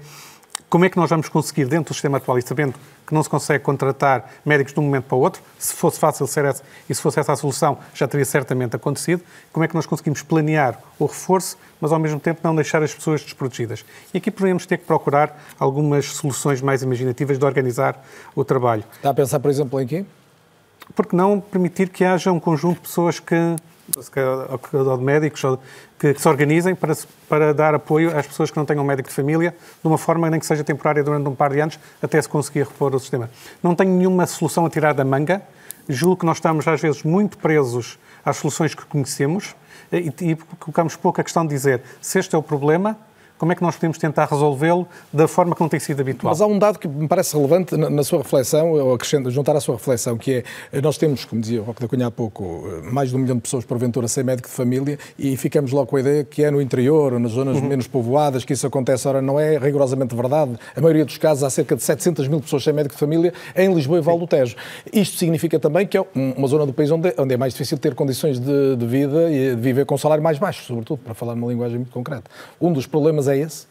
como 0.69 0.85
é 0.85 0.89
que 0.89 0.97
nós 0.97 1.07
vamos 1.07 1.29
conseguir, 1.29 1.65
dentro 1.65 1.91
do 1.91 1.93
sistema 1.93 2.17
atual, 2.17 2.39
e 2.39 2.41
sabendo 2.41 2.73
que 3.05 3.13
não 3.13 3.21
se 3.21 3.29
consegue 3.29 3.63
contratar 3.63 4.31
médicos 4.43 4.73
de 4.73 4.79
um 4.79 4.83
momento 4.83 5.03
para 5.03 5.15
o 5.15 5.19
outro, 5.19 5.39
se 5.59 5.71
fosse 5.71 5.99
fácil 5.99 6.25
ser 6.25 6.45
essa, 6.45 6.63
e 6.89 6.95
se 6.95 6.99
fosse 6.99 7.19
essa 7.19 7.33
a 7.33 7.35
solução, 7.35 7.77
já 7.93 8.07
teria 8.07 8.25
certamente 8.25 8.75
acontecido, 8.75 9.21
como 9.51 9.63
é 9.63 9.67
que 9.67 9.75
nós 9.75 9.85
conseguimos 9.85 10.23
planear 10.23 10.79
o 10.97 11.05
reforço, 11.05 11.59
mas 11.79 11.91
ao 11.91 11.99
mesmo 11.99 12.19
tempo 12.19 12.39
não 12.43 12.55
deixar 12.55 12.81
as 12.81 12.91
pessoas 12.91 13.21
desprotegidas. 13.21 13.85
E 14.11 14.17
aqui 14.17 14.31
podemos 14.31 14.65
ter 14.65 14.79
que 14.79 14.85
procurar 14.85 15.39
algumas 15.59 16.05
soluções 16.05 16.59
mais 16.59 16.81
imaginativas 16.81 17.37
de 17.37 17.45
organizar 17.45 18.03
o 18.35 18.43
trabalho. 18.43 18.83
Está 18.95 19.11
a 19.11 19.13
pensar, 19.13 19.39
por 19.39 19.51
exemplo, 19.51 19.79
em 19.79 19.85
quê? 19.85 20.05
porque 20.95 21.15
não 21.15 21.39
permitir 21.39 21.89
que 21.89 22.03
haja 22.03 22.31
um 22.31 22.39
conjunto 22.39 22.75
de 22.75 22.81
pessoas 22.81 23.19
que, 23.19 23.35
ou 24.73 24.97
de 24.97 25.03
médicos, 25.03 25.41
que, 25.99 26.17
se 26.17 26.27
organizem 26.27 26.73
para, 26.73 26.95
para 27.27 27.53
dar 27.53 27.75
apoio 27.75 28.17
às 28.17 28.25
pessoas 28.25 28.49
que 28.49 28.57
não 28.57 28.65
tenham 28.65 28.83
médico 28.83 29.09
de 29.09 29.15
família, 29.15 29.51
de 29.81 29.87
uma 29.87 29.97
forma 29.97 30.29
nem 30.29 30.39
que 30.39 30.45
seja 30.45 30.63
temporária 30.63 31.03
durante 31.03 31.27
um 31.27 31.35
par 31.35 31.51
de 31.51 31.59
anos, 31.59 31.79
até 32.01 32.21
se 32.21 32.29
conseguir 32.29 32.63
repor 32.63 32.95
o 32.95 32.99
sistema. 32.99 33.29
Não 33.61 33.75
tenho 33.75 33.91
nenhuma 33.91 34.25
solução 34.25 34.65
a 34.65 34.69
tirar 34.69 34.93
da 34.93 35.03
manga. 35.03 35.41
Julgo 35.87 36.17
que 36.17 36.25
nós 36.25 36.37
estamos, 36.37 36.67
às 36.67 36.79
vezes, 36.79 37.03
muito 37.03 37.37
presos 37.37 37.99
às 38.23 38.37
soluções 38.37 38.73
que 38.73 38.85
conhecemos 38.85 39.53
e, 39.91 40.13
e 40.21 40.35
colocamos 40.59 40.95
pouco 40.95 41.19
a 41.19 41.23
questão 41.23 41.45
de 41.45 41.53
dizer 41.53 41.81
se 42.01 42.19
este 42.19 42.35
é 42.35 42.37
o 42.37 42.43
problema, 42.43 42.97
como 43.43 43.51
é 43.51 43.55
que 43.55 43.61
nós 43.61 43.75
podemos 43.75 43.97
tentar 43.97 44.23
resolvê-lo 44.23 44.87
da 45.11 45.27
forma 45.27 45.53
que 45.53 45.59
não 45.59 45.67
tem 45.67 45.77
sido 45.77 45.99
habitual? 45.99 46.31
Mas 46.31 46.39
há 46.39 46.47
um 46.47 46.57
dado 46.57 46.79
que 46.79 46.87
me 46.87 47.09
parece 47.09 47.35
relevante 47.35 47.75
na, 47.75 47.89
na 47.89 48.01
sua 48.01 48.19
reflexão, 48.19 48.71
ou 48.71 48.93
acrescento, 48.93 49.29
juntar 49.29 49.53
à 49.53 49.59
sua 49.59 49.75
reflexão, 49.75 50.17
que 50.17 50.45
é, 50.71 50.81
nós 50.81 50.97
temos, 50.97 51.25
como 51.25 51.41
dizia 51.41 51.59
o 51.59 51.65
Roque 51.65 51.81
da 51.81 51.87
Cunha 51.89 52.07
há 52.07 52.11
pouco, 52.11 52.65
mais 52.89 53.09
de 53.09 53.17
um 53.17 53.19
milhão 53.19 53.35
de 53.35 53.41
pessoas, 53.41 53.65
porventura, 53.65 54.07
sem 54.07 54.23
médico 54.23 54.47
de 54.47 54.53
família, 54.55 54.97
e 55.19 55.35
ficamos 55.35 55.73
logo 55.73 55.87
com 55.87 55.97
a 55.97 55.99
ideia 55.99 56.23
que 56.23 56.41
é 56.41 56.49
no 56.49 56.61
interior, 56.61 57.11
ou 57.11 57.19
nas 57.19 57.33
zonas 57.33 57.57
uhum. 57.57 57.67
menos 57.67 57.85
povoadas, 57.85 58.45
que 58.45 58.53
isso 58.53 58.65
acontece. 58.65 59.05
Ora, 59.09 59.21
não 59.21 59.37
é 59.37 59.57
rigorosamente 59.57 60.15
verdade. 60.15 60.57
A 60.73 60.79
maioria 60.79 61.03
dos 61.03 61.17
casos, 61.17 61.43
há 61.43 61.49
cerca 61.49 61.75
de 61.75 61.83
700 61.83 62.29
mil 62.29 62.39
pessoas 62.39 62.63
sem 62.63 62.71
médico 62.71 62.95
de 62.95 62.99
família 62.99 63.33
em 63.57 63.73
Lisboa 63.73 63.99
e 63.99 64.01
Val 64.01 64.17
do 64.17 64.25
Tejo. 64.25 64.55
Isto 64.93 65.17
significa 65.17 65.59
também 65.59 65.85
que 65.85 65.97
é 65.97 66.05
uma 66.15 66.47
zona 66.47 66.65
do 66.65 66.71
país 66.71 66.89
onde, 66.91 67.13
onde 67.17 67.33
é 67.33 67.37
mais 67.37 67.51
difícil 67.51 67.77
ter 67.77 67.93
condições 67.93 68.39
de, 68.39 68.77
de 68.77 68.85
vida 68.85 69.29
e 69.29 69.53
de 69.53 69.61
viver 69.61 69.85
com 69.85 69.95
um 69.95 69.97
salário 69.97 70.23
mais 70.23 70.39
baixo, 70.39 70.63
sobretudo, 70.63 70.99
para 70.99 71.13
falar 71.13 71.35
numa 71.35 71.51
linguagem 71.51 71.79
muito 71.79 71.91
concreta. 71.91 72.31
Um 72.61 72.71
dos 72.71 72.87
problemas 72.87 73.27
é 73.27 73.32
esse? 73.35 73.67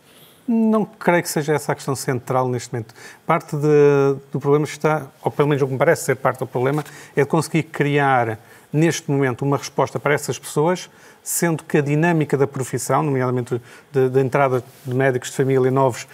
Não 0.47 0.85
creio 0.85 1.23
que 1.23 1.29
seja 1.29 1.55
essa 1.55 1.73
a 1.73 1.75
questão 1.75 1.95
central 1.95 2.49
neste 2.49 2.73
momento. 2.73 2.95
Parte 3.25 3.57
de, 3.57 4.17
do 4.33 4.41
problema 4.41 4.65
está, 4.65 5.07
ou 5.23 5.31
pelo 5.31 5.49
menos 5.49 5.63
o 5.63 5.67
que 5.67 5.73
me 5.73 5.79
parece 5.79 6.05
ser 6.05 6.17
parte 6.17 6.41
do 6.41 6.47
problema, 6.47 6.85
é 7.15 7.23
de 7.23 7.29
conseguir 7.29 7.65
criar 7.65 8.39
neste 8.73 9.11
momento 9.11 9.45
uma 9.45 9.57
resposta 9.57 10.01
para 10.01 10.15
essas 10.15 10.39
pessoas, 10.39 10.91
sendo 11.23 11.63
que 11.63 11.79
a 11.79 11.81
dinâmica 11.81 12.37
da 12.37 12.47
profissão, 12.47 13.03
nomeadamente 13.03 13.61
da 13.93 14.21
entrada 14.21 14.65
de 14.85 14.95
médicos 14.95 15.31
de 15.31 15.37
família 15.37 15.71
novos, 15.71 16.09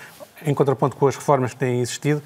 em 0.44 0.52
contraponto 0.52 0.96
com 0.96 1.06
as 1.06 1.16
reformas 1.16 1.52
que 1.52 1.60
têm 1.60 1.80
existido, 1.80 2.22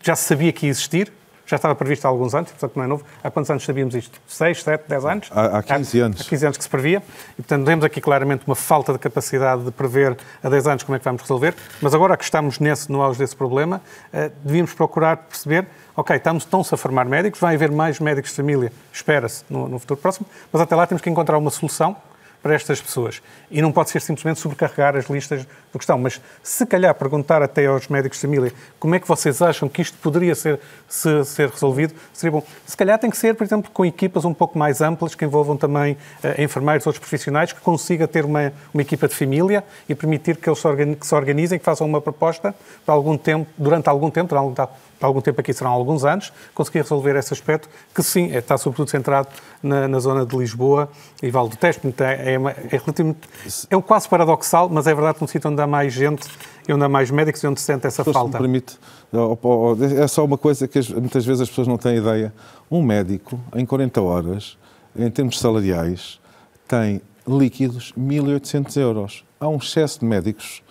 já 0.00 0.16
se 0.16 0.24
sabia 0.24 0.52
que 0.52 0.66
ia 0.66 0.70
existir, 0.70 1.12
já 1.46 1.56
estava 1.56 1.74
previsto 1.74 2.04
há 2.06 2.08
alguns 2.08 2.34
anos, 2.34 2.50
portanto 2.50 2.76
não 2.76 2.84
é 2.84 2.86
novo. 2.86 3.04
Há 3.22 3.30
quantos 3.30 3.50
anos 3.50 3.64
sabíamos 3.64 3.94
isto? 3.94 4.20
6, 4.26 4.62
7, 4.62 4.84
10 4.88 5.04
anos? 5.04 5.30
Há, 5.32 5.58
há 5.58 5.62
15 5.62 6.00
anos. 6.00 6.20
Há 6.20 6.24
15 6.24 6.46
anos 6.46 6.58
que 6.58 6.64
se 6.64 6.70
previa. 6.70 7.02
E, 7.32 7.42
portanto, 7.42 7.66
temos 7.66 7.84
aqui 7.84 8.00
claramente 8.00 8.46
uma 8.46 8.56
falta 8.56 8.92
de 8.92 8.98
capacidade 8.98 9.64
de 9.64 9.70
prever 9.70 10.16
a 10.42 10.48
10 10.48 10.66
anos 10.66 10.82
como 10.82 10.96
é 10.96 10.98
que 10.98 11.04
vamos 11.04 11.22
resolver. 11.22 11.54
Mas 11.80 11.94
agora 11.94 12.16
que 12.16 12.24
estamos 12.24 12.58
nesse, 12.58 12.90
no 12.90 13.02
auge 13.02 13.18
desse 13.18 13.36
problema, 13.36 13.80
uh, 14.12 14.32
devíamos 14.44 14.72
procurar 14.74 15.16
perceber 15.16 15.66
ok, 15.96 16.16
estamos, 16.16 16.42
estão-se 16.42 16.74
a 16.74 16.76
formar 16.76 17.04
médicos, 17.04 17.40
vai 17.40 17.54
haver 17.54 17.70
mais 17.70 18.00
médicos 18.00 18.30
de 18.30 18.36
família, 18.36 18.72
espera-se, 18.92 19.44
no, 19.48 19.68
no, 19.68 19.78
futuro 19.78 20.00
próximo, 20.00 20.26
mas 20.52 20.60
até 20.60 20.74
lá 20.74 20.86
temos 20.86 21.00
que 21.00 21.08
encontrar 21.08 21.38
uma 21.38 21.50
solução 21.50 21.96
para 22.44 22.54
estas 22.54 22.78
pessoas. 22.78 23.22
E 23.50 23.62
não 23.62 23.72
pode 23.72 23.88
ser 23.88 24.02
simplesmente 24.02 24.38
sobrecarregar 24.38 24.94
as 24.96 25.06
listas 25.06 25.40
de 25.40 25.46
questão, 25.72 25.98
mas 25.98 26.20
se 26.42 26.66
calhar 26.66 26.94
perguntar 26.94 27.42
até 27.42 27.64
aos 27.64 27.88
médicos 27.88 28.18
de 28.18 28.26
família 28.26 28.52
como 28.78 28.94
é 28.94 29.00
que 29.00 29.08
vocês 29.08 29.40
acham 29.40 29.66
que 29.66 29.80
isto 29.80 29.96
poderia 29.96 30.34
ser, 30.34 30.60
se, 30.86 31.24
ser 31.24 31.48
resolvido, 31.48 31.94
seria 32.12 32.32
bom. 32.32 32.42
Se 32.66 32.76
calhar 32.76 32.98
tem 32.98 33.08
que 33.08 33.16
ser, 33.16 33.34
por 33.34 33.44
exemplo, 33.44 33.70
com 33.72 33.82
equipas 33.86 34.26
um 34.26 34.34
pouco 34.34 34.58
mais 34.58 34.82
amplas, 34.82 35.14
que 35.14 35.24
envolvam 35.24 35.56
também 35.56 35.94
uh, 35.94 36.42
enfermeiros, 36.42 36.86
outros 36.86 37.00
profissionais, 37.00 37.50
que 37.50 37.62
consiga 37.62 38.06
ter 38.06 38.26
uma, 38.26 38.52
uma 38.74 38.82
equipa 38.82 39.08
de 39.08 39.14
família 39.14 39.64
e 39.88 39.94
permitir 39.94 40.36
que 40.36 40.46
eles 40.46 40.58
se, 40.58 40.66
organizem, 40.66 40.94
que 41.00 41.06
se 41.06 41.14
organizem, 41.14 41.58
que 41.58 41.64
façam 41.64 41.86
uma 41.86 42.02
proposta 42.02 42.54
para 42.84 42.94
algum 42.94 43.16
tempo, 43.16 43.50
durante 43.56 43.88
algum 43.88 44.10
tempo, 44.10 44.28
durante 44.28 44.60
há 45.04 45.06
algum 45.06 45.20
tempo 45.20 45.40
aqui 45.40 45.52
serão 45.52 45.70
alguns 45.70 46.04
anos, 46.04 46.32
conseguir 46.54 46.80
resolver 46.80 47.16
esse 47.16 47.32
aspecto, 47.32 47.68
que 47.94 48.02
sim, 48.02 48.32
é, 48.32 48.38
está 48.38 48.56
sobretudo 48.56 48.90
centrado 48.90 49.28
na, 49.62 49.86
na 49.86 49.98
zona 49.98 50.24
de 50.24 50.36
Lisboa 50.36 50.88
e 51.22 51.30
Val 51.30 51.48
do 51.48 51.56
Tejo. 51.56 51.80
É, 52.00 52.32
é, 52.32 52.34
é, 52.34 52.78
relativamente, 52.78 53.28
é 53.70 53.76
um 53.76 53.82
quase 53.82 54.08
paradoxal, 54.08 54.68
mas 54.68 54.86
é 54.86 54.94
verdade 54.94 55.18
que 55.18 55.24
um 55.24 55.26
sítio 55.26 55.50
onde 55.50 55.60
há 55.60 55.66
mais 55.66 55.92
gente 55.92 56.26
e 56.66 56.72
onde 56.72 56.84
há 56.84 56.88
mais 56.88 57.10
médicos 57.10 57.42
e 57.42 57.46
onde 57.46 57.60
se 57.60 57.66
sente 57.66 57.86
essa 57.86 58.02
se 58.02 58.12
falta. 58.12 58.38
Me 58.38 58.44
permite, 58.44 58.78
é 60.02 60.06
só 60.06 60.24
uma 60.24 60.38
coisa 60.38 60.66
que 60.66 60.80
muitas 60.94 61.24
vezes 61.24 61.42
as 61.42 61.48
pessoas 61.48 61.68
não 61.68 61.76
têm 61.76 61.98
ideia. 61.98 62.32
Um 62.70 62.82
médico, 62.82 63.38
em 63.54 63.66
40 63.66 64.00
horas, 64.00 64.58
em 64.96 65.10
termos 65.10 65.38
salariais, 65.38 66.20
tem 66.66 67.02
líquidos 67.26 67.92
1.800 67.98 68.76
euros. 68.80 69.24
Há 69.38 69.48
um 69.48 69.56
excesso 69.56 70.00
de 70.00 70.06
médicos 70.06 70.62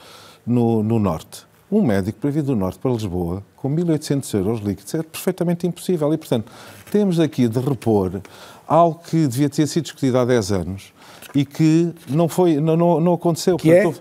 no, 0.46 0.82
no 0.82 0.98
Norte 0.98 1.46
um 1.74 1.82
médico 1.82 2.20
para 2.20 2.30
vir 2.30 2.44
do 2.44 2.56
Norte 2.56 2.80
para 2.80 2.92
Lisboa 2.92 3.44
com 3.56 3.70
1.800 3.70 4.38
euros 4.38 4.60
líquidos 4.62 4.94
é 4.94 5.02
perfeitamente 5.02 5.66
impossível. 5.66 6.14
E, 6.14 6.18
portanto, 6.18 6.52
temos 6.92 7.20
aqui 7.20 7.48
de 7.48 7.60
repor 7.60 8.22
algo 8.68 9.00
que 9.10 9.28
devia 9.28 9.50
ter 9.50 9.66
sido 9.68 9.84
discutido 9.84 10.18
há 10.18 10.26
10 10.26 10.52
anos 10.52 10.94
e 11.34 11.44
que 11.44 11.94
não, 12.08 12.28
foi, 12.28 12.60
não, 12.60 12.78
não, 12.78 13.00
não 13.00 13.14
aconteceu. 13.14 13.58
Que 13.58 13.72
é? 13.72 13.94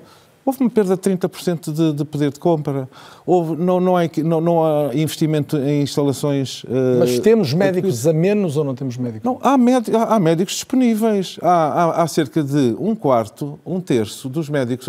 Houve 0.44 0.60
uma 0.60 0.70
perda 0.70 0.96
de 0.96 1.02
30% 1.02 1.72
de, 1.72 1.92
de 1.92 2.04
poder 2.04 2.32
de 2.32 2.40
compra. 2.40 2.88
Houve, 3.24 3.54
não, 3.54 3.78
não, 3.78 3.96
há, 3.96 4.02
não, 4.24 4.40
não 4.40 4.64
há 4.64 4.94
investimento 4.94 5.56
em 5.56 5.82
instalações. 5.82 6.64
Uh, 6.64 6.98
Mas 6.98 7.20
temos 7.20 7.54
médicos 7.54 8.06
a 8.08 8.12
menos 8.12 8.56
ou 8.56 8.64
não 8.64 8.74
temos 8.74 8.96
médicos? 8.96 9.22
Não, 9.24 9.38
há, 9.40 9.56
médicos, 9.56 9.94
há, 9.94 10.16
há 10.16 10.18
médicos 10.18 10.54
disponíveis. 10.54 11.38
Há, 11.40 11.48
há, 11.48 12.02
há, 12.02 12.06
cerca 12.08 12.42
de 12.42 12.74
um 12.78 12.96
quarto, 12.96 13.58
um 13.64 13.80
terço 13.80 14.28
dos 14.28 14.48
médicos, 14.48 14.88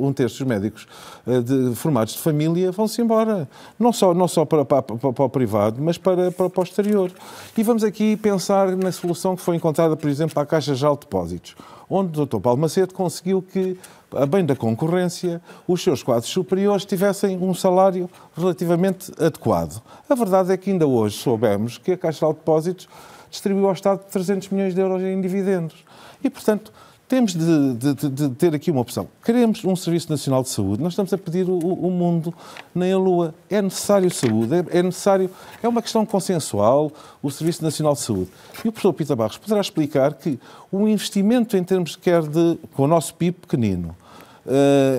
um 0.00 0.12
terço 0.12 0.38
dos 0.38 0.48
médicos 0.48 0.86
uh, 1.26 1.42
de, 1.42 1.74
formados 1.74 2.14
de 2.14 2.20
família 2.20 2.72
vão-se 2.72 3.02
embora. 3.02 3.46
Não 3.78 3.92
só, 3.92 4.14
não 4.14 4.26
só 4.26 4.46
para, 4.46 4.64
para, 4.64 4.82
para, 4.82 5.12
para, 5.12 5.24
o 5.24 5.28
privado, 5.28 5.82
mas 5.82 5.98
para, 5.98 6.30
para, 6.32 6.48
para 6.48 6.60
o 6.60 6.64
exterior. 6.64 7.12
E 7.56 7.62
vamos 7.62 7.84
aqui 7.84 8.16
pensar 8.16 8.74
na 8.74 8.90
solução 8.90 9.36
que 9.36 9.42
foi 9.42 9.56
encontrada, 9.56 9.96
por 9.96 10.08
exemplo, 10.08 10.40
à 10.40 10.46
Caixa 10.46 10.74
de 10.74 10.80
Depósitos, 10.80 11.54
onde 11.90 12.18
o 12.18 12.24
Dr. 12.24 12.38
Paulo 12.38 12.58
Macedo 12.58 12.94
conseguiu 12.94 13.42
que 13.42 13.76
a 14.16 14.26
bem 14.26 14.44
da 14.44 14.54
concorrência, 14.56 15.40
os 15.66 15.82
seus 15.82 16.02
quadros 16.02 16.30
superiores 16.30 16.84
tivessem 16.84 17.36
um 17.38 17.54
salário 17.54 18.08
relativamente 18.36 19.12
adequado. 19.18 19.82
A 20.08 20.14
verdade 20.14 20.52
é 20.52 20.56
que 20.56 20.70
ainda 20.70 20.86
hoje 20.86 21.16
soubemos 21.16 21.78
que 21.78 21.92
a 21.92 21.96
Caixa 21.96 22.26
de 22.26 22.32
Depósitos 22.32 22.88
distribuiu 23.30 23.66
ao 23.66 23.72
Estado 23.72 24.00
300 24.10 24.48
milhões 24.50 24.74
de 24.74 24.80
euros 24.80 25.02
em 25.02 25.20
dividendos. 25.20 25.84
E, 26.22 26.30
portanto, 26.30 26.72
temos 27.06 27.34
de, 27.34 27.74
de, 27.74 28.08
de, 28.08 28.28
ter 28.30 28.54
aqui 28.54 28.70
uma 28.70 28.80
opção. 28.80 29.06
Queremos 29.22 29.62
um 29.64 29.76
Serviço 29.76 30.10
Nacional 30.10 30.42
de 30.42 30.48
Saúde. 30.48 30.82
Nós 30.82 30.94
estamos 30.94 31.12
a 31.12 31.18
pedir 31.18 31.48
o, 31.48 31.58
o 31.58 31.90
mundo 31.90 32.32
nem 32.74 32.92
a 32.92 32.98
Lua. 32.98 33.34
É 33.50 33.60
necessário 33.60 34.10
saúde, 34.10 34.54
é, 34.54 34.78
é, 34.78 34.82
necessário. 34.82 35.30
É 35.62 35.68
uma 35.68 35.82
questão 35.82 36.06
consensual 36.06 36.90
o 37.22 37.30
Serviço 37.30 37.62
Nacional 37.62 37.92
de 37.92 38.00
Saúde. 38.00 38.30
E 38.64 38.68
o 38.68 38.72
professor 38.72 38.92
Pita 38.94 39.14
Barros 39.14 39.36
poderá 39.36 39.60
explicar 39.60 40.14
que 40.14 40.40
o 40.72 40.88
investimento 40.88 41.56
em 41.58 41.62
termos 41.62 41.94
quer 41.94 42.22
de 42.22 42.58
com 42.72 42.84
o 42.84 42.86
nosso 42.86 43.14
PIB 43.14 43.38
pequenino, 43.42 43.94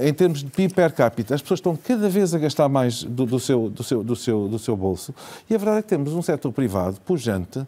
em 0.03 0.13
termos 0.13 0.39
de 0.39 0.49
PIB 0.49 0.73
per 0.73 0.91
capita, 0.93 1.35
as 1.35 1.41
pessoas 1.41 1.59
estão 1.59 1.75
cada 1.75 2.09
vez 2.09 2.33
a 2.33 2.39
gastar 2.39 2.67
mais 2.67 3.03
do, 3.03 3.25
do, 3.25 3.39
seu, 3.39 3.69
do, 3.69 3.83
seu, 3.83 4.03
do, 4.03 4.15
seu, 4.15 4.47
do 4.47 4.59
seu 4.59 4.75
bolso. 4.75 5.13
E 5.49 5.55
a 5.55 5.57
verdade 5.57 5.79
é 5.79 5.81
que 5.81 5.89
temos 5.89 6.13
um 6.13 6.21
setor 6.21 6.51
privado 6.51 6.99
pujante 7.01 7.65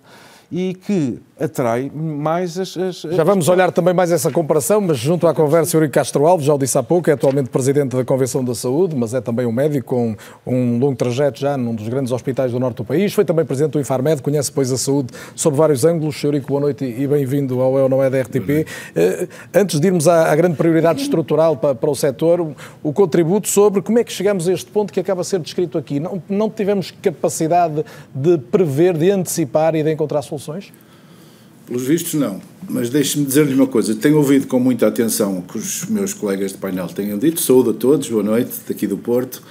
e 0.52 0.74
que 0.74 1.20
atrai 1.40 1.92
mais 1.94 2.58
as. 2.58 2.76
as 2.78 3.02
já 3.02 3.24
vamos 3.24 3.48
olhar 3.48 3.72
também 3.72 3.94
mais 3.94 4.12
essa 4.12 4.32
comparação, 4.32 4.82
mas 4.82 4.98
junto 4.98 5.28
à 5.28 5.34
conversa, 5.34 5.78
Eurico 5.78 5.94
Castro 5.94 6.26
Alves, 6.26 6.46
já 6.46 6.54
o 6.54 6.58
disse 6.58 6.78
há 6.78 6.84
pouco, 6.84 7.10
é 7.10 7.14
atualmente 7.14 7.50
presidente 7.50 7.96
da 7.96 8.04
Convenção 8.04 8.44
da 8.44 8.56
Saúde, 8.56 8.96
mas 8.96 9.14
é 9.14 9.22
também 9.22 9.46
um 9.46 9.52
médico 9.52 9.96
com 9.96 10.16
um 10.46 10.80
longo 10.80 10.96
trajeto 10.96 11.40
já 11.40 11.56
num 11.58 11.76
dos 11.76 11.88
grandes 11.88 12.12
hospitais 12.12 12.52
do 12.52 12.60
norte 12.60 12.78
do 12.78 12.86
país. 12.86 13.14
Foi 13.14 13.24
também 13.24 13.46
presidente 13.46 13.74
do 13.74 13.80
Infarmed, 13.80 14.22
conhece, 14.22 14.52
pois, 14.52 14.72
a 14.72 14.78
saúde 14.78 15.14
sob 15.36 15.56
vários 15.56 15.86
ângulos. 15.86 16.22
Eurico, 16.24 16.48
boa 16.48 16.62
noite 16.62 16.84
e 16.84 17.08
bem-vindo 17.08 17.62
ao 17.62 17.78
Eu 17.78 17.88
Não 17.88 18.04
É 18.04 18.10
da 18.10 18.22
RTP. 18.22 18.66
Eh, 18.96 19.28
antes 19.54 19.80
de 19.80 19.88
irmos 19.88 20.08
à, 20.08 20.36
grande 20.36 20.56
prioridade 20.56 21.02
estrutural 21.02 21.56
para, 21.56 21.76
para 21.76 21.90
o 21.90 21.96
setor, 21.96 22.56
o 22.84 22.94
contributo 22.94 23.48
sobre 23.48 23.82
como 23.82 24.00
é 24.00 24.04
que 24.04 24.12
chegamos 24.12 24.48
a 24.48 24.54
este 24.54 24.70
ponto 24.72 24.92
que 24.92 25.00
acaba 25.00 25.22
a 25.22 25.24
ser 25.24 25.40
descrito 25.40 25.78
aqui. 25.78 26.00
Não, 26.00 26.22
não 26.28 26.50
tivemos 26.50 26.92
capacidade 26.92 27.86
de 28.14 28.38
prever, 28.38 28.98
de 28.98 29.12
antecipar 29.12 29.76
e 29.76 29.84
de 29.84 29.92
encontrar 29.92 30.22
soluções? 30.22 30.72
Pelos 31.68 31.84
vistos, 31.84 32.14
não. 32.14 32.40
Mas 32.70 32.90
deixe-me 32.90 33.26
dizer-lhe 33.26 33.54
uma 33.54 33.68
coisa. 33.68 33.94
Tenho 33.94 34.18
ouvido 34.18 34.48
com 34.48 34.58
muita 34.58 34.88
atenção 34.88 35.40
o 35.40 35.42
que 35.42 35.58
os 35.58 35.86
meus 35.86 36.14
colegas 36.14 36.54
de 36.54 36.58
painel 36.58 36.88
tenham 36.88 37.20
dito. 37.20 37.42
Saúde 37.42 37.72
a 37.72 37.74
todos, 37.74 38.10
boa 38.10 38.24
noite, 38.24 38.54
daqui 38.66 38.88
do 38.88 38.98
Porto. 38.98 39.44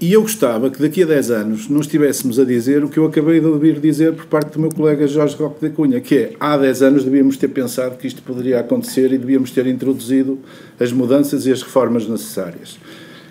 E 0.00 0.12
eu 0.12 0.22
gostava 0.22 0.68
que 0.68 0.82
daqui 0.82 1.04
a 1.04 1.06
10 1.06 1.30
anos 1.30 1.68
não 1.68 1.80
estivéssemos 1.80 2.38
a 2.40 2.44
dizer 2.44 2.84
o 2.84 2.88
que 2.88 2.98
eu 2.98 3.06
acabei 3.06 3.40
de 3.40 3.46
ouvir 3.46 3.80
dizer 3.80 4.12
por 4.12 4.26
parte 4.26 4.54
do 4.54 4.60
meu 4.60 4.70
colega 4.70 5.06
Jorge 5.06 5.36
Roque 5.36 5.62
da 5.62 5.70
Cunha, 5.70 6.00
que 6.00 6.16
é, 6.16 6.32
há 6.38 6.56
10 6.56 6.82
anos 6.82 7.04
devíamos 7.04 7.36
ter 7.38 7.48
pensado 7.48 7.96
que 7.96 8.06
isto 8.06 8.20
poderia 8.22 8.60
acontecer 8.60 9.10
e 9.12 9.16
devíamos 9.16 9.52
ter 9.52 9.66
introduzido 9.68 10.38
as 10.78 10.92
mudanças 10.92 11.46
e 11.46 11.52
as 11.52 11.62
reformas 11.62 12.06
necessárias. 12.06 12.76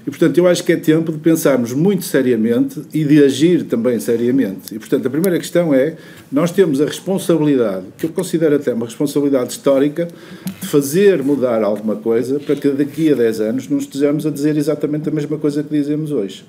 E, 0.06 0.10
portanto, 0.12 0.38
eu 0.38 0.48
acho 0.48 0.63
que 0.63 0.72
é 0.72 0.78
tempo 0.78 1.12
de 1.12 1.18
pensarmos 1.18 1.74
muito 1.74 2.06
seriamente 2.06 2.80
e 2.94 3.04
de 3.04 3.24
agir 3.24 3.63
também 3.63 4.00
seriamente. 4.00 4.76
E, 4.76 4.78
portanto, 4.78 5.08
a 5.08 5.10
primeira 5.10 5.39
questão 5.39 5.74
é: 5.74 5.96
nós 6.32 6.52
temos 6.52 6.80
a 6.80 6.86
responsabilidade, 6.86 7.86
que 7.98 8.06
eu 8.06 8.12
considero 8.12 8.56
até 8.56 8.72
uma 8.72 8.86
responsabilidade 8.86 9.54
histórica, 9.54 10.08
de 10.62 10.68
fazer 10.68 11.24
mudar 11.24 11.63
alguma 11.63 11.96
coisa 11.96 12.39
para 12.39 12.56
que 12.56 12.70
daqui 12.70 13.12
a 13.12 13.15
10 13.15 13.41
anos 13.41 13.68
não 13.68 13.80
estejamos 13.80 14.28
a 14.28 14.30
dizer 14.30 14.56
exatamente 14.58 15.10
a 15.10 15.12
mesma 15.12 15.39
coisa 15.39 15.63
que 15.63 15.76
dizemos 15.76 16.12
hoje. 16.12 16.46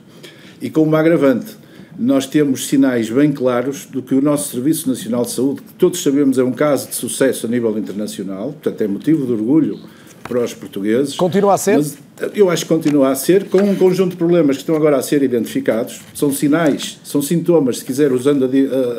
E 0.61 0.69
com 0.69 0.83
uma 0.83 0.99
agravante. 0.99 1.57
Nós 1.99 2.27
temos 2.27 2.67
sinais 2.67 3.09
bem 3.09 3.33
claros 3.33 3.87
do 3.87 4.03
que 4.03 4.15
o 4.15 4.21
nosso 4.21 4.51
Serviço 4.51 4.87
Nacional 4.87 5.23
de 5.23 5.31
Saúde, 5.31 5.63
que 5.63 5.73
todos 5.79 6.03
sabemos 6.03 6.37
é 6.37 6.45
um 6.45 6.53
caso 6.53 6.91
de 6.91 6.95
sucesso 6.95 7.47
a 7.47 7.49
nível 7.49 7.79
internacional, 7.79 8.53
portanto 8.53 8.83
é 8.83 8.87
motivo 8.87 9.25
de 9.25 9.33
orgulho 9.33 9.79
para 10.27 10.43
os 10.43 10.55
portugueses. 10.55 11.17
Continua 11.17 11.55
a 11.55 11.59
ser? 11.59 11.77
Mas 11.77 11.99
eu 12.35 12.51
acho 12.51 12.65
que 12.65 12.69
continua 12.69 13.11
a 13.11 13.15
ser, 13.15 13.49
com 13.49 13.59
um 13.59 13.75
conjunto 13.75 14.11
de 14.11 14.17
problemas 14.17 14.57
que 14.57 14.63
estão 14.63 14.75
agora 14.75 14.97
a 14.97 15.03
ser 15.03 15.23
identificados. 15.23 16.01
São 16.15 16.33
sinais, 16.33 16.99
são 17.05 17.23
sintomas, 17.23 17.79
se 17.79 17.85
quiser, 17.85 18.13
usando 18.13 18.45
a, 18.45 18.49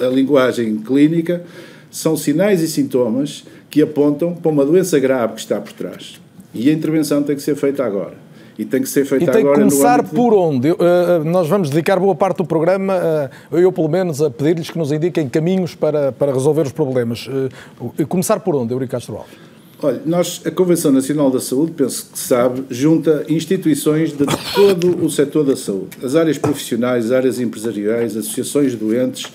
a, 0.04 0.08
a 0.08 0.10
linguagem 0.10 0.78
clínica, 0.78 1.44
são 1.90 2.16
sinais 2.16 2.62
e 2.62 2.68
sintomas 2.68 3.44
que 3.70 3.82
apontam 3.82 4.34
para 4.34 4.52
uma 4.52 4.66
doença 4.66 5.00
grave 5.00 5.34
que 5.34 5.40
está 5.40 5.60
por 5.60 5.74
trás. 5.74 6.20
E 6.54 6.70
a 6.70 6.74
intervenção 6.74 7.24
tem 7.24 7.36
que 7.36 7.42
ser 7.42 7.56
feita 7.56 7.84
agora. 7.84 8.16
E 8.58 8.66
tem 8.66 8.82
que 8.82 8.90
ser 8.90 9.06
feita 9.06 9.26
agora. 9.26 9.40
E 9.40 9.44
tem 9.44 9.54
que 9.54 9.60
começar 9.60 10.04
por 10.04 10.34
onde? 10.34 10.72
Uh, 10.72 11.24
nós 11.26 11.48
vamos 11.48 11.70
dedicar 11.70 12.00
boa 12.00 12.16
parte 12.16 12.38
do 12.38 12.46
programa, 12.46 13.30
uh, 13.52 13.58
eu 13.58 13.72
pelo 13.72 13.88
menos, 13.88 14.22
a 14.22 14.32
pedir-lhes 14.32 14.70
que 14.70 14.78
nos 14.78 14.92
indiquem 14.92 15.30
caminhos 15.30 15.76
para, 15.76 16.12
para 16.12 16.34
resolver 16.34 16.64
os 16.64 16.72
problemas. 16.72 17.28
Uh, 17.28 18.08
começar 18.08 18.40
por 18.40 18.56
onde, 18.56 18.74
Eurico 18.74 18.92
Castro 18.92 19.18
Alves? 19.18 19.57
Olha, 19.80 20.02
nós, 20.08 20.42
a 20.44 20.50
Convenção 20.50 20.92
Nacional 20.92 21.30
da 21.30 21.40
Saúde, 21.40 21.74
penso 21.74 22.08
que 22.12 22.18
sabe, 22.18 22.64
junta 22.68 23.24
instituições 23.30 24.12
de 24.12 24.26
todo 24.56 25.06
o 25.06 25.10
setor 25.10 25.46
da 25.46 25.56
saúde. 25.56 25.98
As 26.04 26.16
áreas 26.16 26.40
profissionais, 26.40 27.06
as 27.06 27.12
áreas 27.12 27.40
empresariais, 27.40 28.18
associações 28.18 28.72
de 28.72 28.78
doentes, 28.78 29.32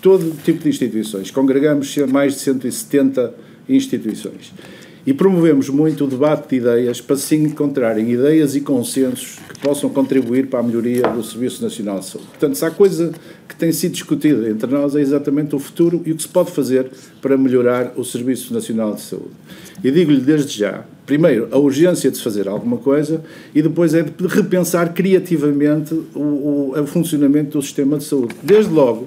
todo 0.00 0.34
tipo 0.42 0.62
de 0.62 0.70
instituições. 0.70 1.30
Congregamos 1.30 1.94
mais 2.10 2.32
de 2.32 2.38
170 2.40 3.34
instituições. 3.68 4.52
E 5.06 5.14
promovemos 5.14 5.68
muito 5.68 6.04
o 6.04 6.06
debate 6.08 6.48
de 6.48 6.56
ideias 6.56 7.00
para 7.00 7.14
se 7.14 7.36
encontrarem 7.36 8.10
ideias 8.10 8.56
e 8.56 8.60
consensos 8.60 9.38
que 9.48 9.60
possam 9.60 9.88
contribuir 9.88 10.48
para 10.48 10.58
a 10.58 10.62
melhoria 10.64 11.02
do 11.02 11.22
Serviço 11.22 11.62
Nacional 11.62 12.00
de 12.00 12.06
Saúde. 12.06 12.28
Portanto, 12.30 12.54
se 12.56 12.64
há 12.64 12.70
coisa 12.72 13.12
que 13.48 13.54
tem 13.54 13.70
sido 13.70 13.92
discutida 13.92 14.50
entre 14.50 14.68
nós 14.68 14.96
é 14.96 15.00
exatamente 15.00 15.54
o 15.54 15.60
futuro 15.60 16.02
e 16.04 16.10
o 16.10 16.16
que 16.16 16.22
se 16.22 16.28
pode 16.28 16.50
fazer 16.50 16.90
para 17.22 17.38
melhorar 17.38 17.92
o 17.96 18.04
Serviço 18.04 18.52
Nacional 18.52 18.94
de 18.94 19.02
Saúde. 19.02 19.30
E 19.84 19.90
digo-lhe 19.92 20.20
desde 20.20 20.58
já, 20.58 20.84
primeiro, 21.06 21.48
a 21.52 21.58
urgência 21.58 22.10
de 22.10 22.16
se 22.16 22.22
fazer 22.24 22.48
alguma 22.48 22.78
coisa 22.78 23.22
e 23.54 23.62
depois 23.62 23.94
é 23.94 24.02
de 24.02 24.26
repensar 24.26 24.92
criativamente 24.92 25.94
o, 26.14 26.18
o, 26.18 26.80
o 26.80 26.86
funcionamento 26.86 27.56
do 27.56 27.62
sistema 27.62 27.98
de 27.98 28.04
saúde. 28.04 28.34
Desde 28.42 28.72
logo, 28.72 29.06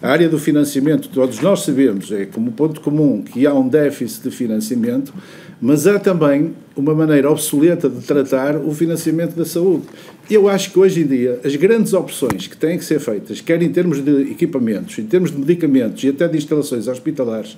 a 0.00 0.10
área 0.10 0.28
do 0.28 0.38
financiamento, 0.38 1.08
todos 1.08 1.40
nós 1.40 1.60
sabemos, 1.62 2.12
é 2.12 2.24
como 2.24 2.52
ponto 2.52 2.80
comum 2.80 3.22
que 3.22 3.46
há 3.46 3.52
um 3.52 3.68
déficit 3.68 4.28
de 4.28 4.30
financiamento, 4.30 5.12
mas 5.60 5.88
há 5.88 5.98
também 5.98 6.54
uma 6.76 6.94
maneira 6.94 7.28
obsoleta 7.28 7.88
de 7.88 8.00
tratar 8.06 8.56
o 8.56 8.72
financiamento 8.72 9.34
da 9.34 9.44
saúde. 9.44 9.84
Eu 10.30 10.48
acho 10.48 10.72
que 10.72 10.78
hoje 10.78 11.00
em 11.00 11.06
dia 11.06 11.40
as 11.44 11.56
grandes 11.56 11.92
opções 11.94 12.46
que 12.46 12.56
têm 12.56 12.78
que 12.78 12.84
ser 12.84 13.00
feitas, 13.00 13.40
quer 13.40 13.60
em 13.60 13.72
termos 13.72 14.00
de 14.00 14.30
equipamentos, 14.30 14.96
em 14.98 15.06
termos 15.06 15.32
de 15.32 15.38
medicamentos 15.38 16.04
e 16.04 16.08
até 16.08 16.28
de 16.28 16.38
instalações 16.38 16.86
hospitalares, 16.86 17.56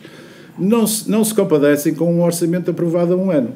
não 0.59 0.87
se, 0.87 1.11
não 1.11 1.22
se 1.22 1.35
compadecem 1.35 1.94
com 1.94 2.12
um 2.12 2.22
orçamento 2.22 2.70
aprovado 2.70 3.12
há 3.12 3.16
um 3.16 3.31
ano. 3.31 3.53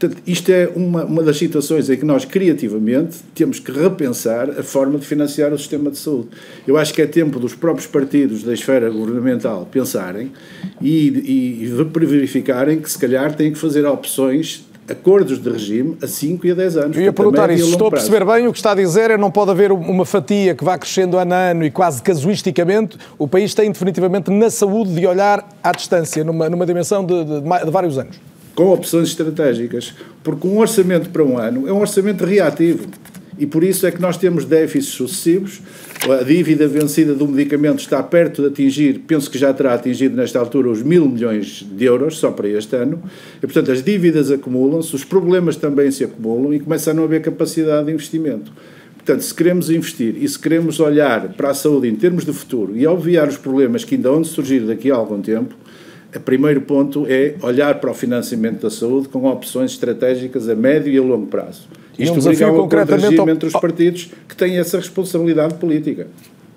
Portanto, 0.00 0.22
isto 0.26 0.50
é 0.50 0.66
uma, 0.74 1.04
uma 1.04 1.22
das 1.22 1.36
situações 1.36 1.90
em 1.90 1.96
que 1.96 2.06
nós, 2.06 2.24
criativamente, 2.24 3.18
temos 3.34 3.60
que 3.60 3.70
repensar 3.70 4.48
a 4.48 4.62
forma 4.62 4.98
de 4.98 5.06
financiar 5.06 5.52
o 5.52 5.58
sistema 5.58 5.90
de 5.90 5.98
saúde. 5.98 6.28
Eu 6.66 6.78
acho 6.78 6.94
que 6.94 7.02
é 7.02 7.06
tempo 7.06 7.38
dos 7.38 7.54
próprios 7.54 7.86
partidos 7.86 8.42
da 8.42 8.54
esfera 8.54 8.88
governamental 8.88 9.68
pensarem 9.70 10.32
e, 10.80 11.66
e, 11.66 12.06
verificarem 12.06 12.80
que, 12.80 12.90
se 12.90 12.98
calhar, 12.98 13.36
têm 13.36 13.52
que 13.52 13.58
fazer 13.58 13.84
opções 13.84 14.64
acordos 14.88 15.38
de 15.38 15.48
regime 15.50 15.98
a 16.02 16.06
5 16.06 16.46
e 16.46 16.50
a 16.50 16.54
10 16.54 16.76
anos. 16.78 16.96
Eu 16.96 17.02
ia 17.02 17.12
perguntar 17.12 17.50
isso. 17.50 17.68
Estou 17.68 17.88
a 17.88 17.90
perceber 17.90 18.24
bem 18.24 18.48
o 18.48 18.52
que 18.52 18.58
está 18.58 18.72
a 18.72 18.74
dizer, 18.74 19.10
é 19.10 19.18
não 19.18 19.30
pode 19.30 19.50
haver 19.50 19.70
uma 19.70 20.06
fatia 20.06 20.54
que 20.54 20.64
vá 20.64 20.78
crescendo 20.78 21.18
ano 21.18 21.34
a 21.34 21.50
ano 21.50 21.62
e 21.62 21.70
quase 21.70 22.02
casuisticamente. 22.02 22.96
O 23.18 23.28
país 23.28 23.54
tem 23.54 23.70
definitivamente 23.70 24.30
na 24.30 24.48
saúde 24.48 24.94
de 24.94 25.06
olhar 25.06 25.46
à 25.62 25.72
distância, 25.72 26.24
numa, 26.24 26.48
numa 26.48 26.64
dimensão 26.64 27.04
de, 27.04 27.22
de, 27.22 27.40
de 27.42 27.70
vários 27.70 27.98
anos 27.98 28.29
com 28.54 28.72
opções 28.72 29.08
estratégicas, 29.08 29.94
porque 30.22 30.46
um 30.46 30.58
orçamento 30.58 31.10
para 31.10 31.24
um 31.24 31.38
ano 31.38 31.68
é 31.68 31.72
um 31.72 31.80
orçamento 31.80 32.24
reativo. 32.24 32.86
E 33.38 33.46
por 33.46 33.64
isso 33.64 33.86
é 33.86 33.90
que 33.90 34.02
nós 34.02 34.18
temos 34.18 34.44
déficits 34.44 34.94
sucessivos. 34.94 35.62
A 36.02 36.22
dívida 36.22 36.68
vencida 36.68 37.14
do 37.14 37.26
medicamento 37.26 37.78
está 37.78 38.02
perto 38.02 38.42
de 38.42 38.48
atingir, 38.48 39.00
penso 39.06 39.30
que 39.30 39.38
já 39.38 39.50
terá 39.54 39.72
atingido 39.72 40.14
nesta 40.14 40.38
altura, 40.38 40.68
os 40.68 40.82
mil 40.82 41.08
milhões 41.08 41.66
de 41.72 41.84
euros, 41.86 42.18
só 42.18 42.30
para 42.30 42.48
este 42.48 42.76
ano. 42.76 43.02
E, 43.38 43.40
portanto, 43.40 43.72
as 43.72 43.82
dívidas 43.82 44.30
acumulam-se, 44.30 44.94
os 44.94 45.04
problemas 45.04 45.56
também 45.56 45.90
se 45.90 46.04
acumulam 46.04 46.52
e 46.52 46.60
começa 46.60 46.90
a 46.90 46.94
não 46.94 47.04
haver 47.04 47.22
capacidade 47.22 47.86
de 47.86 47.92
investimento. 47.92 48.52
Portanto, 48.96 49.22
se 49.22 49.34
queremos 49.34 49.70
investir 49.70 50.22
e 50.22 50.28
se 50.28 50.38
queremos 50.38 50.78
olhar 50.78 51.32
para 51.32 51.50
a 51.50 51.54
saúde 51.54 51.88
em 51.88 51.94
termos 51.94 52.26
de 52.26 52.34
futuro 52.34 52.76
e 52.76 52.86
obviar 52.86 53.26
os 53.26 53.38
problemas 53.38 53.84
que 53.84 53.94
ainda 53.94 54.10
vão 54.10 54.22
surgir 54.22 54.60
daqui 54.60 54.90
a 54.90 54.94
algum 54.94 55.22
tempo, 55.22 55.54
o 56.14 56.20
primeiro 56.20 56.60
ponto 56.62 57.06
é 57.08 57.34
olhar 57.42 57.80
para 57.80 57.90
o 57.90 57.94
financiamento 57.94 58.62
da 58.62 58.70
saúde 58.70 59.08
com 59.08 59.26
opções 59.26 59.72
estratégicas 59.72 60.48
a 60.48 60.54
médio 60.54 60.92
e 60.92 60.98
a 60.98 61.02
longo 61.02 61.26
prazo. 61.26 61.68
Isto 61.98 62.16
um 62.16 62.18
obriga 62.18 62.52
um 62.52 62.56
concretamente 62.56 63.20
ao... 63.20 63.28
entre 63.28 63.46
os 63.46 63.52
partidos 63.52 64.10
que 64.28 64.36
têm 64.36 64.58
essa 64.58 64.78
responsabilidade 64.78 65.54
política. 65.54 66.08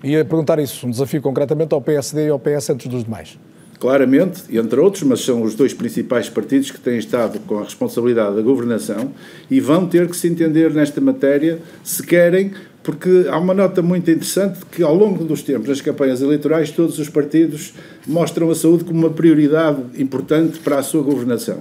Ia 0.03 0.25
perguntar 0.25 0.59
isso, 0.59 0.85
um 0.85 0.89
desafio 0.89 1.21
concretamente 1.21 1.73
ao 1.73 1.81
PSD 1.81 2.27
e 2.27 2.29
ao 2.29 2.39
PS 2.39 2.71
antes 2.71 2.87
dos 2.87 3.03
demais. 3.03 3.37
Claramente, 3.79 4.43
entre 4.55 4.79
outros, 4.79 5.03
mas 5.03 5.19
são 5.19 5.41
os 5.41 5.55
dois 5.55 5.73
principais 5.73 6.29
partidos 6.29 6.71
que 6.71 6.79
têm 6.79 6.97
estado 6.97 7.39
com 7.39 7.59
a 7.59 7.63
responsabilidade 7.63 8.35
da 8.35 8.41
governação 8.41 9.11
e 9.51 9.59
vão 9.59 9.85
ter 9.85 10.07
que 10.07 10.15
se 10.15 10.27
entender 10.27 10.73
nesta 10.73 11.01
matéria 11.01 11.59
se 11.83 12.01
querem 12.01 12.53
porque 12.83 13.27
há 13.29 13.39
uma 13.39 13.53
nota 13.53 13.81
muito 13.81 14.11
interessante 14.11 14.59
que 14.71 14.83
ao 14.83 14.93
longo 14.93 15.23
dos 15.23 15.41
tempos, 15.41 15.69
nas 15.69 15.81
campanhas 15.81 16.21
eleitorais, 16.21 16.69
todos 16.69 16.99
os 16.99 17.07
partidos 17.07 17.73
mostram 18.05 18.51
a 18.51 18.55
saúde 18.55 18.83
como 18.83 18.99
uma 18.99 19.09
prioridade 19.09 19.81
importante 19.97 20.59
para 20.59 20.77
a 20.79 20.83
sua 20.83 21.01
governação. 21.01 21.59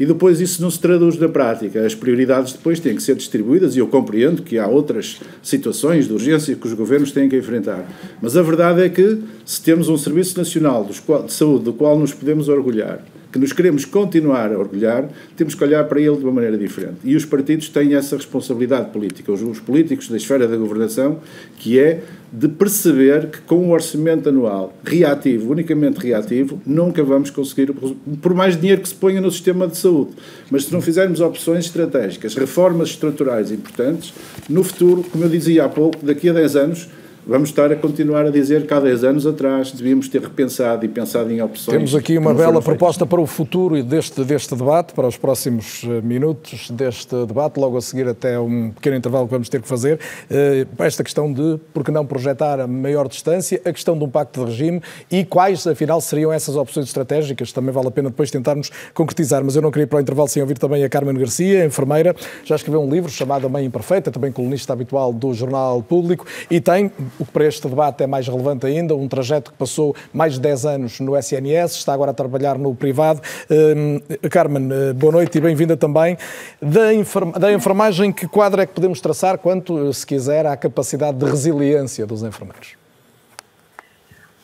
E 0.00 0.06
depois 0.06 0.40
isso 0.40 0.60
não 0.60 0.70
se 0.70 0.80
traduz 0.80 1.18
na 1.18 1.28
prática. 1.28 1.84
As 1.84 1.94
prioridades 1.94 2.52
depois 2.52 2.80
têm 2.80 2.96
que 2.96 3.02
ser 3.02 3.14
distribuídas 3.14 3.76
e 3.76 3.78
eu 3.78 3.86
compreendo 3.86 4.42
que 4.42 4.58
há 4.58 4.66
outras 4.66 5.20
situações 5.42 6.06
de 6.06 6.12
urgência 6.12 6.56
que 6.56 6.66
os 6.66 6.72
governos 6.72 7.12
têm 7.12 7.28
que 7.28 7.36
enfrentar. 7.36 7.86
Mas 8.20 8.36
a 8.36 8.42
verdade 8.42 8.82
é 8.82 8.88
que 8.88 9.18
se 9.44 9.62
temos 9.62 9.88
um 9.88 9.96
Serviço 9.96 10.36
Nacional 10.36 10.84
de 10.84 11.32
Saúde 11.32 11.64
do 11.64 11.72
qual 11.72 11.98
nos 11.98 12.12
podemos 12.12 12.48
orgulhar, 12.48 13.04
que 13.34 13.38
nos 13.40 13.52
queremos 13.52 13.84
continuar 13.84 14.52
a 14.52 14.56
orgulhar, 14.56 15.08
temos 15.36 15.56
que 15.56 15.64
olhar 15.64 15.82
para 15.86 16.00
ele 16.00 16.16
de 16.16 16.22
uma 16.22 16.30
maneira 16.30 16.56
diferente. 16.56 16.98
E 17.02 17.16
os 17.16 17.24
partidos 17.24 17.68
têm 17.68 17.92
essa 17.96 18.14
responsabilidade 18.14 18.90
política, 18.90 19.32
os, 19.32 19.42
os 19.42 19.58
políticos 19.58 20.08
da 20.08 20.16
esfera 20.16 20.46
da 20.46 20.56
governação, 20.56 21.18
que 21.58 21.76
é 21.76 22.04
de 22.32 22.46
perceber 22.46 23.30
que 23.30 23.40
com 23.40 23.56
um 23.56 23.72
orçamento 23.72 24.28
anual 24.28 24.72
reativo, 24.84 25.50
unicamente 25.50 25.98
reativo, 25.98 26.62
nunca 26.64 27.02
vamos 27.02 27.28
conseguir, 27.28 27.74
por 28.22 28.34
mais 28.34 28.56
dinheiro 28.56 28.80
que 28.80 28.88
se 28.88 28.94
ponha 28.94 29.20
no 29.20 29.32
sistema 29.32 29.66
de 29.66 29.78
saúde, 29.78 30.12
mas 30.48 30.66
se 30.66 30.72
não 30.72 30.80
fizermos 30.80 31.20
opções 31.20 31.64
estratégicas, 31.64 32.36
reformas 32.36 32.90
estruturais 32.90 33.50
importantes, 33.50 34.14
no 34.48 34.62
futuro, 34.62 35.02
como 35.10 35.24
eu 35.24 35.28
dizia 35.28 35.64
há 35.64 35.68
pouco, 35.68 36.06
daqui 36.06 36.28
a 36.28 36.32
10 36.32 36.54
anos, 36.54 36.88
vamos 37.26 37.48
estar 37.48 37.72
a 37.72 37.76
continuar 37.76 38.26
a 38.26 38.30
dizer 38.30 38.66
que 38.66 38.74
há 38.74 38.80
10 38.80 39.04
anos 39.04 39.26
atrás 39.26 39.72
devíamos 39.72 40.08
ter 40.08 40.20
repensado 40.20 40.84
e 40.84 40.88
pensado 40.88 41.30
em 41.32 41.40
opções. 41.40 41.76
Temos 41.76 41.94
aqui 41.94 42.18
uma 42.18 42.34
bela 42.34 42.60
proposta 42.60 43.06
para 43.06 43.20
o 43.20 43.26
futuro 43.26 43.82
deste, 43.82 44.22
deste 44.24 44.54
debate, 44.54 44.92
para 44.92 45.06
os 45.06 45.16
próximos 45.16 45.82
eh, 45.84 46.00
minutos 46.02 46.70
deste 46.70 47.14
debate, 47.26 47.58
logo 47.58 47.76
a 47.76 47.82
seguir 47.82 48.06
até 48.06 48.38
um 48.38 48.70
pequeno 48.70 48.96
intervalo 48.96 49.26
que 49.26 49.32
vamos 49.32 49.48
ter 49.48 49.62
que 49.62 49.68
fazer. 49.68 49.98
Eh, 50.30 50.66
esta 50.78 51.02
questão 51.02 51.32
de 51.32 51.58
por 51.72 51.82
que 51.82 51.90
não 51.90 52.04
projetar 52.04 52.60
a 52.60 52.66
maior 52.66 53.08
distância, 53.08 53.60
a 53.64 53.72
questão 53.72 53.96
de 53.96 54.04
um 54.04 54.08
pacto 54.08 54.40
de 54.40 54.50
regime 54.50 54.82
e 55.10 55.24
quais, 55.24 55.66
afinal, 55.66 56.00
seriam 56.00 56.32
essas 56.32 56.56
opções 56.56 56.86
estratégicas. 56.86 57.52
Também 57.52 57.72
vale 57.72 57.88
a 57.88 57.90
pena 57.90 58.10
depois 58.10 58.30
tentarmos 58.30 58.70
concretizar, 58.92 59.42
mas 59.42 59.56
eu 59.56 59.62
não 59.62 59.70
queria 59.70 59.84
ir 59.84 59.86
para 59.86 59.98
o 59.98 60.00
intervalo 60.00 60.28
sem 60.28 60.42
ouvir 60.42 60.58
também 60.58 60.84
a 60.84 60.88
Carmen 60.88 61.16
Garcia, 61.16 61.64
enfermeira, 61.64 62.14
já 62.44 62.54
escreveu 62.54 62.82
um 62.82 62.90
livro 62.90 63.10
chamado 63.10 63.46
A 63.46 63.48
Mãe 63.48 63.64
Imperfeita, 63.64 64.10
também 64.10 64.30
colunista 64.30 64.72
habitual 64.72 65.12
do 65.12 65.32
Jornal 65.32 65.82
Público, 65.82 66.26
e 66.50 66.60
tem 66.60 66.90
o 67.18 67.24
que 67.24 67.32
para 67.32 67.46
este 67.46 67.68
debate 67.68 68.02
é 68.02 68.06
mais 68.06 68.26
relevante 68.26 68.66
ainda, 68.66 68.94
um 68.94 69.08
trajeto 69.08 69.52
que 69.52 69.56
passou 69.56 69.94
mais 70.12 70.34
de 70.34 70.40
10 70.40 70.66
anos 70.66 71.00
no 71.00 71.16
SNS, 71.16 71.76
está 71.76 71.92
agora 71.92 72.10
a 72.10 72.14
trabalhar 72.14 72.58
no 72.58 72.74
privado. 72.74 73.20
Uh, 73.50 74.28
Carmen, 74.28 74.68
uh, 74.72 74.94
boa 74.94 75.12
noite 75.12 75.38
e 75.38 75.40
bem-vinda 75.40 75.76
também. 75.76 76.16
Da, 76.60 77.38
da 77.38 77.52
enfermagem, 77.52 78.12
que 78.12 78.26
quadro 78.26 78.60
é 78.60 78.66
que 78.66 78.72
podemos 78.72 79.00
traçar 79.00 79.38
quanto, 79.38 79.92
se 79.92 80.06
quiser, 80.06 80.46
à 80.46 80.56
capacidade 80.56 81.18
de 81.18 81.24
resiliência 81.24 82.06
dos 82.06 82.22
enfermeiros? 82.22 82.76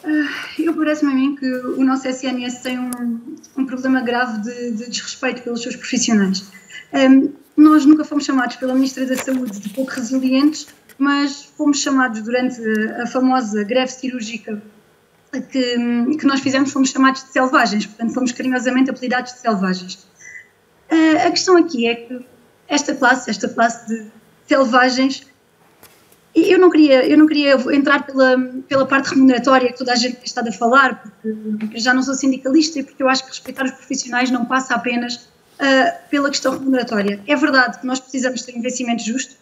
Uh, 0.05 0.63
eu 0.63 0.75
parece-me 0.75 1.13
a 1.13 1.15
mim 1.15 1.37
que 1.37 1.47
o 1.47 1.85
nosso 1.85 2.09
SNS 2.09 2.63
tem 2.63 2.79
um, 2.79 3.21
um 3.57 3.67
problema 3.67 4.01
grave 4.01 4.41
de, 4.41 4.71
de, 4.73 4.91
desrespeito 4.91 5.43
pelos 5.43 5.63
seus 5.63 5.77
profissionais. 5.77 6.45
Um, 6.93 7.33
nós 7.57 7.85
nunca 7.85 8.05
fomos 8.05 8.25
chamados 8.25 8.57
pela 8.57 8.75
Ministra 8.75 9.05
da 9.05 9.17
Saúde 9.17 9.61
de 9.61 9.69
pouco 9.71 9.91
resilientes 9.93 10.67
mas 11.01 11.45
fomos 11.57 11.79
chamados 11.81 12.21
durante 12.21 12.61
a 13.01 13.07
famosa 13.07 13.65
greve 13.65 13.91
cirúrgica 13.91 14.63
que, 15.33 16.17
que 16.17 16.27
nós 16.27 16.41
fizemos, 16.41 16.71
fomos 16.71 16.91
chamados 16.91 17.25
de 17.25 17.31
selvagens, 17.31 17.87
portanto 17.87 18.13
fomos 18.13 18.33
carinhosamente 18.33 18.91
apelidados 18.91 19.33
de 19.33 19.39
selvagens. 19.39 20.07
Uh, 20.93 21.27
a 21.27 21.31
questão 21.31 21.57
aqui 21.57 21.89
é 21.89 21.95
que 21.95 22.27
esta 22.69 22.95
classe, 22.95 23.31
esta 23.31 23.49
classe 23.49 23.89
de 23.89 24.11
selvagens, 24.47 25.27
eu 26.35 26.59
não 26.59 26.69
queria, 26.69 27.07
eu 27.07 27.17
não 27.17 27.27
queria 27.27 27.55
entrar 27.75 28.05
pela, 28.05 28.37
pela 28.69 28.87
parte 28.87 29.15
remuneratória 29.15 29.73
que 29.73 29.79
toda 29.79 29.93
a 29.93 29.97
gente 29.97 30.17
tem 30.17 30.27
estado 30.27 30.49
a 30.49 30.53
falar, 30.53 31.03
porque 31.59 31.79
já 31.79 31.95
não 31.95 32.03
sou 32.03 32.13
sindicalista 32.13 32.79
e 32.79 32.83
porque 32.83 33.03
eu 33.03 33.09
acho 33.09 33.23
que 33.25 33.31
respeitar 33.31 33.65
os 33.65 33.71
profissionais 33.71 34.31
não 34.31 34.45
passa 34.45 34.75
apenas 34.75 35.15
uh, 35.17 36.09
pela 36.11 36.29
questão 36.29 36.53
remuneratória. 36.53 37.21
É 37.27 37.35
verdade 37.35 37.81
que 37.81 37.87
nós 37.87 38.01
precisamos 38.01 38.43
ter 38.43 38.55
um 38.55 38.59
investimento 38.59 39.03
justo, 39.03 39.40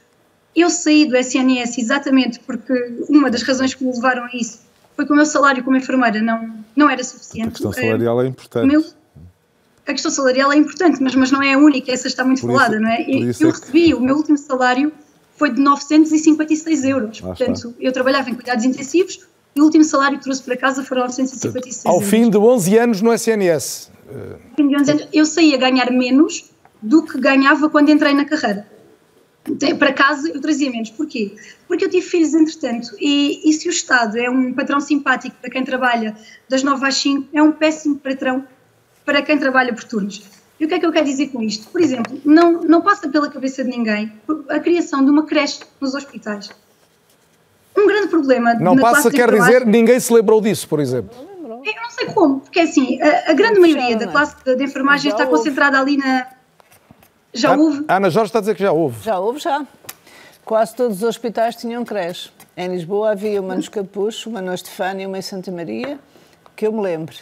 eu 0.60 0.70
saí 0.70 1.06
do 1.06 1.16
SNS 1.16 1.78
exatamente 1.78 2.40
porque 2.40 2.72
uma 3.08 3.30
das 3.30 3.42
razões 3.42 3.74
que 3.74 3.84
me 3.84 3.92
levaram 3.92 4.24
a 4.24 4.30
isso 4.34 4.60
foi 4.96 5.06
que 5.06 5.12
o 5.12 5.16
meu 5.16 5.26
salário 5.26 5.62
como 5.62 5.76
enfermeira 5.76 6.20
não, 6.20 6.64
não 6.74 6.90
era 6.90 7.04
suficiente. 7.04 7.48
A 7.48 7.50
questão 7.52 7.72
salarial 7.72 8.22
é 8.22 8.26
importante. 8.26 8.66
Meu, 8.66 8.84
a 9.86 9.92
questão 9.92 10.10
salarial 10.10 10.52
é 10.52 10.56
importante, 10.56 11.02
mas, 11.02 11.14
mas 11.14 11.30
não 11.30 11.42
é 11.42 11.54
a 11.54 11.58
única, 11.58 11.92
essa 11.92 12.08
está 12.08 12.24
muito 12.24 12.40
por 12.40 12.52
falada, 12.52 12.74
isso, 12.74 12.82
não 12.82 12.90
é? 12.90 13.02
Eu, 13.02 13.18
eu 13.18 13.48
é 13.48 13.52
recebi, 13.52 13.84
que... 13.86 13.94
o 13.94 14.00
meu 14.00 14.16
último 14.16 14.36
salário 14.36 14.92
foi 15.36 15.52
de 15.52 15.60
956 15.60 16.84
euros. 16.84 17.20
Ah, 17.22 17.26
Portanto, 17.28 17.68
está. 17.68 17.70
eu 17.78 17.92
trabalhava 17.92 18.28
em 18.28 18.34
cuidados 18.34 18.64
intensivos 18.64 19.20
e 19.54 19.60
o 19.60 19.64
último 19.64 19.84
salário 19.84 20.18
que 20.18 20.24
trouxe 20.24 20.42
para 20.42 20.56
casa 20.56 20.82
foram 20.82 21.02
956 21.02 21.86
Ao 21.86 21.94
euros. 21.94 22.08
fim 22.08 22.28
de 22.28 22.36
11 22.36 22.78
anos 22.78 23.02
no 23.02 23.12
SNS. 23.12 23.90
Ao 24.08 24.56
fim 24.56 24.68
de 24.68 24.76
11 24.76 24.90
anos, 24.90 25.08
eu 25.12 25.24
saí 25.24 25.54
a 25.54 25.58
ganhar 25.58 25.90
menos 25.92 26.50
do 26.82 27.04
que 27.04 27.18
ganhava 27.20 27.68
quando 27.70 27.90
entrei 27.90 28.14
na 28.14 28.24
carreira 28.24 28.66
para 29.78 29.92
casa 29.92 30.28
eu 30.28 30.40
trazia 30.40 30.70
menos. 30.70 30.90
Porquê? 30.90 31.34
Porque 31.66 31.84
eu 31.84 31.90
tive 31.90 32.06
filhos 32.06 32.34
entretanto 32.34 32.96
e, 33.00 33.48
e 33.48 33.52
se 33.52 33.68
o 33.68 33.70
Estado 33.70 34.18
é 34.18 34.28
um 34.28 34.52
patrão 34.52 34.80
simpático 34.80 35.36
para 35.40 35.50
quem 35.50 35.64
trabalha 35.64 36.16
das 36.48 36.62
9 36.62 36.86
às 36.86 36.94
5, 36.96 37.28
é 37.32 37.42
um 37.42 37.52
péssimo 37.52 37.96
patrão 37.96 38.44
para 39.04 39.22
quem 39.22 39.38
trabalha 39.38 39.72
por 39.72 39.84
turnos. 39.84 40.22
E 40.60 40.64
o 40.64 40.68
que 40.68 40.74
é 40.74 40.78
que 40.78 40.84
eu 40.84 40.92
quero 40.92 41.06
dizer 41.06 41.28
com 41.28 41.40
isto? 41.40 41.68
Por 41.68 41.80
exemplo, 41.80 42.20
não, 42.24 42.60
não 42.62 42.82
passa 42.82 43.08
pela 43.08 43.30
cabeça 43.30 43.62
de 43.62 43.70
ninguém 43.70 44.12
a 44.48 44.58
criação 44.58 45.04
de 45.04 45.10
uma 45.10 45.24
creche 45.24 45.60
nos 45.80 45.94
hospitais. 45.94 46.50
Um 47.76 47.86
grande 47.86 48.08
problema. 48.08 48.54
Não 48.54 48.76
passa, 48.76 49.08
quer 49.10 49.32
dizer, 49.32 49.64
ninguém 49.64 50.00
se 50.00 50.12
lembrou 50.12 50.40
disso, 50.40 50.66
por 50.66 50.80
exemplo. 50.80 51.16
Eu 51.42 51.82
não 51.82 51.90
sei 51.90 52.06
como, 52.06 52.40
porque 52.40 52.60
assim, 52.60 53.00
a, 53.00 53.30
a 53.30 53.34
grande 53.34 53.60
maioria 53.60 53.96
da 53.96 54.08
classe 54.08 54.36
de, 54.44 54.56
de 54.56 54.64
enfermagem 54.64 55.10
está 55.10 55.26
concentrada 55.26 55.78
ali 55.78 55.96
na, 55.96 56.26
já 57.40 57.56
houve? 57.56 57.84
A 57.88 57.96
Ana 57.96 58.10
Jorge 58.10 58.28
está 58.28 58.38
a 58.38 58.42
dizer 58.42 58.54
que 58.54 58.62
já 58.62 58.72
houve. 58.72 59.04
Já 59.04 59.18
houve, 59.18 59.38
já. 59.38 59.66
Quase 60.44 60.74
todos 60.74 60.98
os 60.98 61.02
hospitais 61.02 61.56
tinham 61.56 61.84
creche. 61.84 62.30
Em 62.56 62.68
Lisboa 62.68 63.12
havia 63.12 63.40
uma 63.40 63.54
nos 63.54 63.68
Capucho, 63.68 64.30
uma 64.30 64.40
no 64.40 64.52
Estefânia 64.52 65.04
e 65.04 65.06
uma 65.06 65.18
em 65.18 65.22
Santa 65.22 65.52
Maria, 65.52 65.98
que 66.56 66.66
eu 66.66 66.72
me 66.72 66.80
lembro 66.80 67.14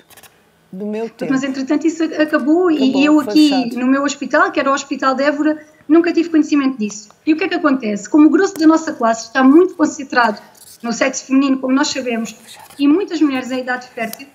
do 0.72 0.86
meu 0.86 1.08
tempo. 1.08 1.32
Mas 1.32 1.42
entretanto 1.42 1.86
isso 1.86 2.04
acabou, 2.04 2.68
acabou 2.68 2.70
e 2.70 3.04
eu 3.04 3.20
aqui 3.20 3.48
fechado. 3.50 3.80
no 3.80 3.86
meu 3.86 4.02
hospital, 4.04 4.50
que 4.52 4.60
era 4.60 4.70
o 4.70 4.74
Hospital 4.74 5.14
de 5.14 5.24
Évora, 5.24 5.64
nunca 5.88 6.12
tive 6.12 6.28
conhecimento 6.28 6.78
disso. 6.78 7.08
E 7.26 7.32
o 7.32 7.36
que 7.36 7.44
é 7.44 7.48
que 7.48 7.54
acontece? 7.54 8.08
Como 8.08 8.26
o 8.26 8.30
grosso 8.30 8.54
da 8.54 8.66
nossa 8.66 8.92
classe 8.92 9.26
está 9.26 9.42
muito 9.42 9.74
concentrado 9.74 10.40
no 10.82 10.92
sexo 10.92 11.26
feminino, 11.26 11.58
como 11.58 11.74
nós 11.74 11.88
sabemos, 11.88 12.36
e 12.78 12.86
muitas 12.86 13.20
mulheres 13.20 13.50
em 13.50 13.60
idade 13.60 13.86
fértil, 13.88 14.28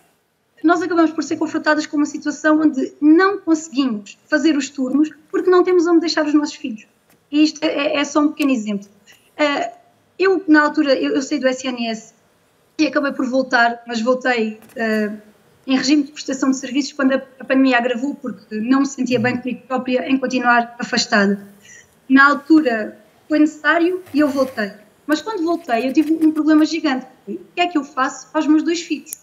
nós 0.64 0.82
acabamos 0.82 1.12
por 1.12 1.24
ser 1.24 1.38
confrontadas 1.38 1.86
com 1.86 1.98
uma 1.98 2.06
situação 2.06 2.62
onde 2.62 2.94
não 3.02 3.40
conseguimos 3.40 4.18
fazer 4.28 4.56
os 4.56 4.70
turnos 4.70 5.10
porque 5.30 5.50
não 5.50 5.64
temos 5.64 5.88
onde 5.88 6.02
deixar 6.02 6.26
os 6.26 6.34
nossos 6.34 6.56
filhos. 6.56 6.86
E 7.32 7.44
isto 7.44 7.64
é, 7.64 7.96
é 7.96 8.04
só 8.04 8.20
um 8.20 8.30
pequeno 8.30 8.52
exemplo. 8.52 8.88
Uh, 9.40 9.72
eu, 10.20 10.44
na 10.48 10.64
altura, 10.64 10.94
eu, 10.94 11.16
eu, 11.16 11.22
saí 11.22 11.40
do 11.40 11.48
SNS 11.48 12.14
e 12.78 12.86
acabei 12.86 13.12
por 13.12 13.26
voltar, 13.26 13.82
mas 13.88 14.02
voltei 14.02 14.60
uh, 14.76 15.18
em 15.66 15.78
regime 15.78 16.04
de 16.04 16.12
prestação 16.12 16.52
de 16.52 16.58
serviços 16.58 16.94
quando 16.94 17.14
a, 17.14 17.22
a, 17.40 17.46
pandemia 17.46 17.78
agravou, 17.78 18.14
porque 18.16 18.56
não 18.56 18.82
me 18.82 18.86
sentia 18.86 19.20
bem 19.20 19.38
comigo 19.38 19.62
própria 19.68 20.08
em 20.08 20.18
continuar 20.18 20.76
afastada. 20.78 21.48
Na 22.08 22.28
altura 22.28 23.00
foi 23.28 23.40
necessário 23.40 24.04
e 24.14 24.20
eu 24.20 24.28
voltei. 24.28 24.74
Mas 25.08 25.22
quando 25.22 25.44
voltei, 25.44 25.88
eu 25.88 25.94
tive 25.94 26.14
um 26.14 26.32
problema 26.32 26.66
gigante. 26.66 27.08
O 27.28 27.38
que 27.56 27.62
é 27.62 27.68
que 27.68 27.78
eu 27.78 27.84
faço 27.84 28.30
aos 28.34 28.46
meus 28.46 28.64
dois 28.64 28.82
filhos? 28.82 29.22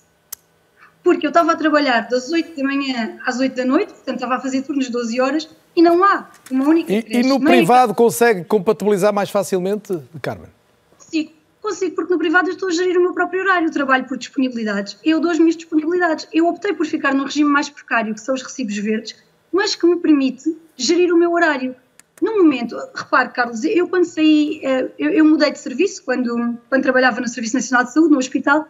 Porque 1.09 1.25
eu 1.25 1.31
estava 1.31 1.53
a 1.53 1.57
trabalhar 1.57 2.03
das 2.03 2.31
8 2.31 2.55
da 2.55 2.63
manhã 2.63 3.19
às 3.25 3.41
8 3.41 3.57
da 3.57 3.65
noite, 3.65 3.95
portanto 3.95 4.17
estava 4.17 4.35
a 4.35 4.41
fazer 4.41 4.61
turnos 4.61 4.85
de 4.85 4.93
12 4.93 5.19
horas 5.19 5.49
e 5.75 5.81
não 5.81 6.05
há 6.05 6.29
uma 6.51 6.69
única 6.69 6.93
E, 6.93 7.03
e 7.09 7.23
no 7.23 7.41
privado 7.41 7.95
consegue 7.95 8.45
compatibilizar 8.45 9.11
mais 9.11 9.31
facilmente, 9.31 9.99
Carmen? 10.21 10.51
Consigo, 10.99 11.33
consigo, 11.63 11.95
porque 11.95 12.13
no 12.13 12.19
privado 12.19 12.51
eu 12.51 12.53
estou 12.53 12.69
a 12.69 12.73
gerir 12.73 12.99
o 12.99 13.01
meu 13.01 13.15
próprio 13.15 13.41
horário, 13.41 13.71
trabalho 13.71 14.05
por 14.05 14.19
disponibilidades, 14.19 14.99
eu 15.03 15.19
dou 15.19 15.31
as 15.31 15.39
minhas 15.39 15.57
disponibilidades. 15.57 16.29
Eu 16.31 16.47
optei 16.47 16.75
por 16.75 16.85
ficar 16.85 17.15
num 17.15 17.25
regime 17.25 17.49
mais 17.49 17.71
precário, 17.71 18.13
que 18.13 18.21
são 18.21 18.35
os 18.35 18.43
recibos 18.43 18.77
verdes, 18.77 19.17
mas 19.51 19.75
que 19.75 19.87
me 19.87 19.97
permite 19.97 20.55
gerir 20.77 21.11
o 21.11 21.17
meu 21.17 21.33
horário. 21.33 21.75
No 22.21 22.37
momento, 22.37 22.77
repare, 22.95 23.31
Carlos, 23.31 23.65
eu 23.65 23.89
quando 23.89 24.05
saí, 24.05 24.61
eh, 24.63 24.91
eu, 24.99 25.11
eu 25.11 25.25
mudei 25.25 25.53
de 25.53 25.59
serviço, 25.59 26.05
quando, 26.05 26.59
quando 26.69 26.83
trabalhava 26.83 27.19
no 27.19 27.29
Serviço 27.29 27.55
Nacional 27.55 27.87
de 27.87 27.95
Saúde, 27.95 28.11
no 28.11 28.19
hospital, 28.19 28.69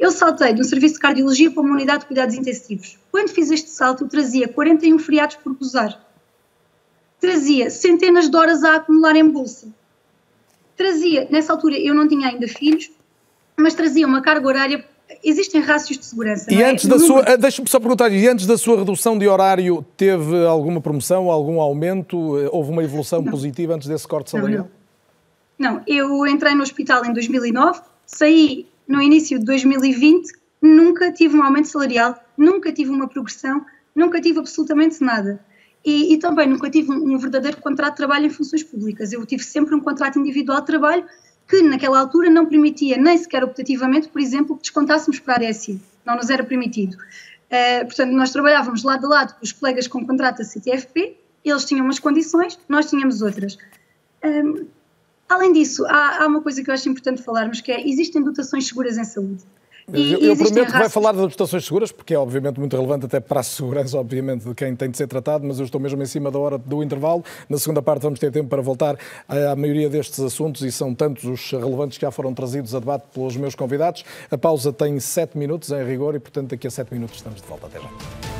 eu 0.00 0.10
saltei 0.10 0.54
de 0.54 0.62
um 0.62 0.64
serviço 0.64 0.94
de 0.94 1.00
cardiologia 1.00 1.50
para 1.50 1.62
uma 1.62 1.74
unidade 1.74 2.00
de 2.00 2.06
cuidados 2.06 2.34
intensivos. 2.34 2.98
Quando 3.12 3.28
fiz 3.28 3.50
este 3.50 3.68
salto, 3.68 4.04
eu 4.04 4.08
trazia 4.08 4.48
41 4.48 4.98
feriados 4.98 5.36
por 5.36 5.54
gozar. 5.54 6.00
Trazia 7.20 7.68
centenas 7.68 8.30
de 8.30 8.34
horas 8.34 8.64
a 8.64 8.76
acumular 8.76 9.14
em 9.14 9.28
bolsa. 9.28 9.68
Trazia, 10.74 11.28
nessa 11.30 11.52
altura 11.52 11.78
eu 11.78 11.94
não 11.94 12.08
tinha 12.08 12.28
ainda 12.28 12.48
filhos, 12.48 12.90
mas 13.58 13.74
trazia 13.74 14.06
uma 14.06 14.22
carga 14.22 14.48
horária. 14.48 14.86
Existem 15.22 15.60
rácios 15.60 15.98
de 15.98 16.06
segurança. 16.06 16.50
E 16.50 16.62
é? 16.62 16.70
antes 16.70 16.86
da 16.86 16.96
número... 16.96 17.22
sua, 17.22 17.36
deixa-me 17.36 17.68
só 17.68 17.78
perguntar, 17.78 18.08
e 18.10 18.26
antes 18.26 18.46
da 18.46 18.56
sua 18.56 18.78
redução 18.78 19.18
de 19.18 19.28
horário, 19.28 19.84
teve 19.98 20.46
alguma 20.46 20.80
promoção, 20.80 21.30
algum 21.30 21.60
aumento? 21.60 22.16
Houve 22.50 22.70
uma 22.70 22.82
evolução 22.82 23.20
não. 23.20 23.30
positiva 23.30 23.74
antes 23.74 23.86
desse 23.86 24.08
corte 24.08 24.30
salarial? 24.30 24.66
Não, 25.58 25.72
não. 25.72 25.76
não, 25.76 25.82
eu 25.86 26.26
entrei 26.26 26.54
no 26.54 26.62
hospital 26.62 27.04
em 27.04 27.12
2009, 27.12 27.82
saí 28.06 28.69
no 28.90 29.00
início 29.00 29.38
de 29.38 29.44
2020, 29.44 30.32
nunca 30.60 31.12
tive 31.12 31.36
um 31.36 31.44
aumento 31.44 31.68
salarial, 31.68 32.20
nunca 32.36 32.72
tive 32.72 32.90
uma 32.90 33.08
progressão, 33.08 33.64
nunca 33.94 34.20
tive 34.20 34.40
absolutamente 34.40 35.00
nada. 35.00 35.40
E, 35.84 36.12
e 36.12 36.18
também 36.18 36.48
nunca 36.48 36.68
tive 36.68 36.90
um, 36.90 37.14
um, 37.14 37.16
verdadeiro 37.16 37.58
contrato 37.58 37.92
de 37.92 37.96
trabalho 37.98 38.26
em 38.26 38.30
funções 38.30 38.64
públicas. 38.64 39.12
Eu 39.12 39.24
tive 39.24 39.44
sempre 39.44 39.76
um 39.76 39.80
contrato 39.80 40.18
individual 40.18 40.60
de 40.60 40.66
trabalho 40.66 41.06
que, 41.48 41.62
naquela 41.62 42.00
altura, 42.00 42.28
não 42.28 42.46
permitia, 42.46 42.96
nem 42.96 43.16
sequer 43.16 43.44
optativamente, 43.44 44.08
por 44.08 44.20
exemplo, 44.20 44.56
que 44.56 44.62
descontássemos 44.62 45.20
para 45.20 45.46
a 45.46 45.48
ASI. 45.48 45.80
Não 46.04 46.16
nos 46.16 46.28
era 46.28 46.42
permitido. 46.42 46.94
Uh, 46.94 47.86
portanto, 47.86 48.10
nós 48.10 48.32
trabalhávamos 48.32 48.82
lado 48.82 49.06
a 49.06 49.08
lado 49.08 49.34
com 49.36 49.44
os 49.44 49.52
colegas 49.52 49.86
com 49.86 50.04
contrato 50.04 50.38
da 50.38 50.44
CTFP, 50.44 51.16
eles 51.44 51.64
tinham 51.64 51.84
umas 51.84 52.00
condições, 52.00 52.58
nós 52.68 52.90
tínhamos 52.90 53.22
outras. 53.22 53.56
Um, 54.24 54.66
Além 55.30 55.52
disso, 55.52 55.86
há, 55.86 56.24
há, 56.24 56.26
uma 56.26 56.42
coisa 56.42 56.60
que 56.60 56.68
eu 56.68 56.74
acho 56.74 56.88
importante 56.88 57.22
falarmos, 57.22 57.60
que 57.60 57.70
é 57.70 57.88
existem 57.88 58.20
dotações 58.20 58.66
seguras 58.66 58.98
em 58.98 59.04
saúde. 59.04 59.44
E, 59.92 60.12
eu, 60.12 60.18
eu 60.20 60.36
prometo 60.36 60.72
que 60.72 60.78
vai 60.78 60.88
falar 60.88 61.12
das 61.12 61.30
estações 61.30 61.64
seguras, 61.64 61.92
porque 61.92 62.14
é 62.14 62.18
obviamente 62.18 62.58
muito 62.58 62.74
relevante 62.76 63.06
até 63.06 63.20
para 63.20 63.40
a 63.40 63.42
segurança, 63.42 63.96
obviamente, 63.96 64.44
de 64.44 64.54
quem 64.54 64.74
tem 64.74 64.90
de 64.90 64.96
ser 64.96 65.06
tratado, 65.06 65.46
mas 65.46 65.58
eu 65.60 65.64
estou 65.64 65.80
mesmo 65.80 66.02
em 66.02 66.06
cima 66.06 66.32
da 66.32 66.38
hora 66.38 66.58
do 66.58 66.82
intervalo. 66.82 67.24
Na 67.48 67.58
segunda 67.58 67.80
parte 67.80 68.02
vamos 68.02 68.18
ter 68.18 68.32
tempo 68.32 68.48
para 68.48 68.60
voltar 68.60 68.96
à 69.28 69.54
maioria 69.54 69.88
destes 69.88 70.18
assuntos 70.18 70.62
e 70.62 70.72
são 70.72 70.94
tantos 70.94 71.24
os 71.24 71.50
relevantes 71.52 71.96
que 71.96 72.02
já 72.02 72.10
foram 72.10 72.34
trazidos 72.34 72.74
a 72.74 72.80
debate 72.80 73.04
pelos 73.14 73.36
meus 73.36 73.54
convidados. 73.54 74.04
A 74.30 74.36
pausa 74.36 74.72
tem 74.72 74.98
sete 74.98 75.38
minutos 75.38 75.70
em 75.70 75.84
rigor 75.84 76.16
e, 76.16 76.18
portanto, 76.18 76.50
daqui 76.50 76.66
a 76.66 76.70
sete 76.70 76.92
minutos 76.92 77.16
estamos 77.16 77.40
de 77.40 77.46
volta. 77.46 77.66
Até 77.66 77.78
já. 77.80 78.39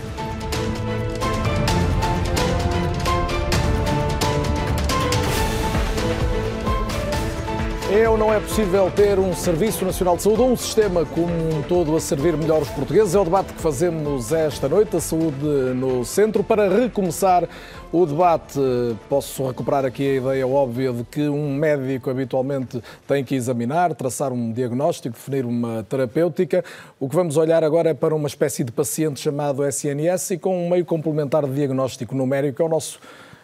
É 7.93 8.09
ou 8.09 8.16
não 8.16 8.32
é 8.32 8.38
possível 8.38 8.88
ter 8.88 9.18
um 9.18 9.34
Serviço 9.34 9.84
Nacional 9.84 10.16
de 10.16 10.22
Saúde 10.22 10.43
ou 10.43 10.53
um 10.53 10.57
sistema 10.57 11.05
como 11.05 11.26
um 11.26 11.61
todo 11.61 11.97
a 11.97 12.01
servir 12.01 12.36
melhor 12.36 12.62
os 12.62 12.68
portugueses? 12.68 13.16
É 13.16 13.18
o 13.18 13.24
debate 13.24 13.53
que 13.53 13.61
fazemos 13.61 14.30
esta 14.30 14.68
noite, 14.68 14.97
a 14.97 15.01
saúde 15.01 15.45
no 15.74 16.05
centro. 16.05 16.45
Para 16.45 16.68
recomeçar 16.68 17.49
o 17.93 18.07
debate, 18.07 18.61
posso 19.09 19.45
recuperar 19.45 19.84
aqui 19.84 20.09
a 20.09 20.14
ideia 20.14 20.47
óbvia 20.47 20.93
de 20.93 21.03
que 21.03 21.28
um 21.28 21.53
médico 21.53 22.11
habitualmente 22.11 22.80
tem 23.09 23.24
que 23.24 23.34
examinar, 23.34 23.93
traçar 23.97 24.32
um 24.32 24.53
diagnóstico, 24.53 25.16
definir 25.16 25.45
uma 25.45 25.82
terapêutica. 25.82 26.64
O 27.01 27.09
que 27.09 27.16
vamos 27.16 27.36
olhar 27.36 27.64
agora 27.64 27.91
é 27.91 27.95
para 27.95 28.14
uma 28.14 28.28
espécie 28.28 28.62
de 28.62 28.70
paciente 28.70 29.18
chamado 29.18 29.66
SNS 29.66 30.30
e 30.30 30.38
com 30.38 30.64
um 30.64 30.70
meio 30.70 30.84
complementar 30.84 31.45
de 31.45 31.55
diagnóstico 31.55 32.14
numérico, 32.14 32.62
é 32.62 32.64
o 32.64 32.68
nosso 32.68 33.01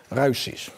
raio-x. 0.08 0.70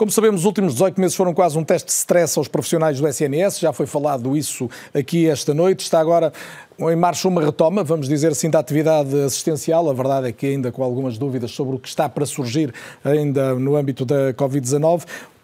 Como 0.00 0.10
sabemos, 0.10 0.40
os 0.40 0.46
últimos 0.46 0.72
18 0.72 0.98
meses 0.98 1.14
foram 1.14 1.34
quase 1.34 1.58
um 1.58 1.62
teste 1.62 1.88
de 1.88 1.92
stress 1.92 2.38
aos 2.38 2.48
profissionais 2.48 2.98
do 2.98 3.06
SNS, 3.06 3.60
já 3.60 3.70
foi 3.70 3.84
falado 3.84 4.34
isso 4.34 4.66
aqui 4.94 5.28
esta 5.28 5.52
noite. 5.52 5.80
Está 5.80 6.00
agora 6.00 6.32
em 6.78 6.96
marcha 6.96 7.28
uma 7.28 7.44
retoma, 7.44 7.84
vamos 7.84 8.08
dizer 8.08 8.28
assim, 8.28 8.48
da 8.48 8.60
atividade 8.60 9.14
assistencial. 9.20 9.90
A 9.90 9.92
verdade 9.92 10.28
é 10.28 10.32
que 10.32 10.46
ainda 10.46 10.72
com 10.72 10.82
algumas 10.82 11.18
dúvidas 11.18 11.50
sobre 11.50 11.76
o 11.76 11.78
que 11.78 11.86
está 11.86 12.08
para 12.08 12.24
surgir 12.24 12.72
ainda 13.04 13.54
no 13.56 13.76
âmbito 13.76 14.06
da 14.06 14.32
Covid-19. 14.32 15.02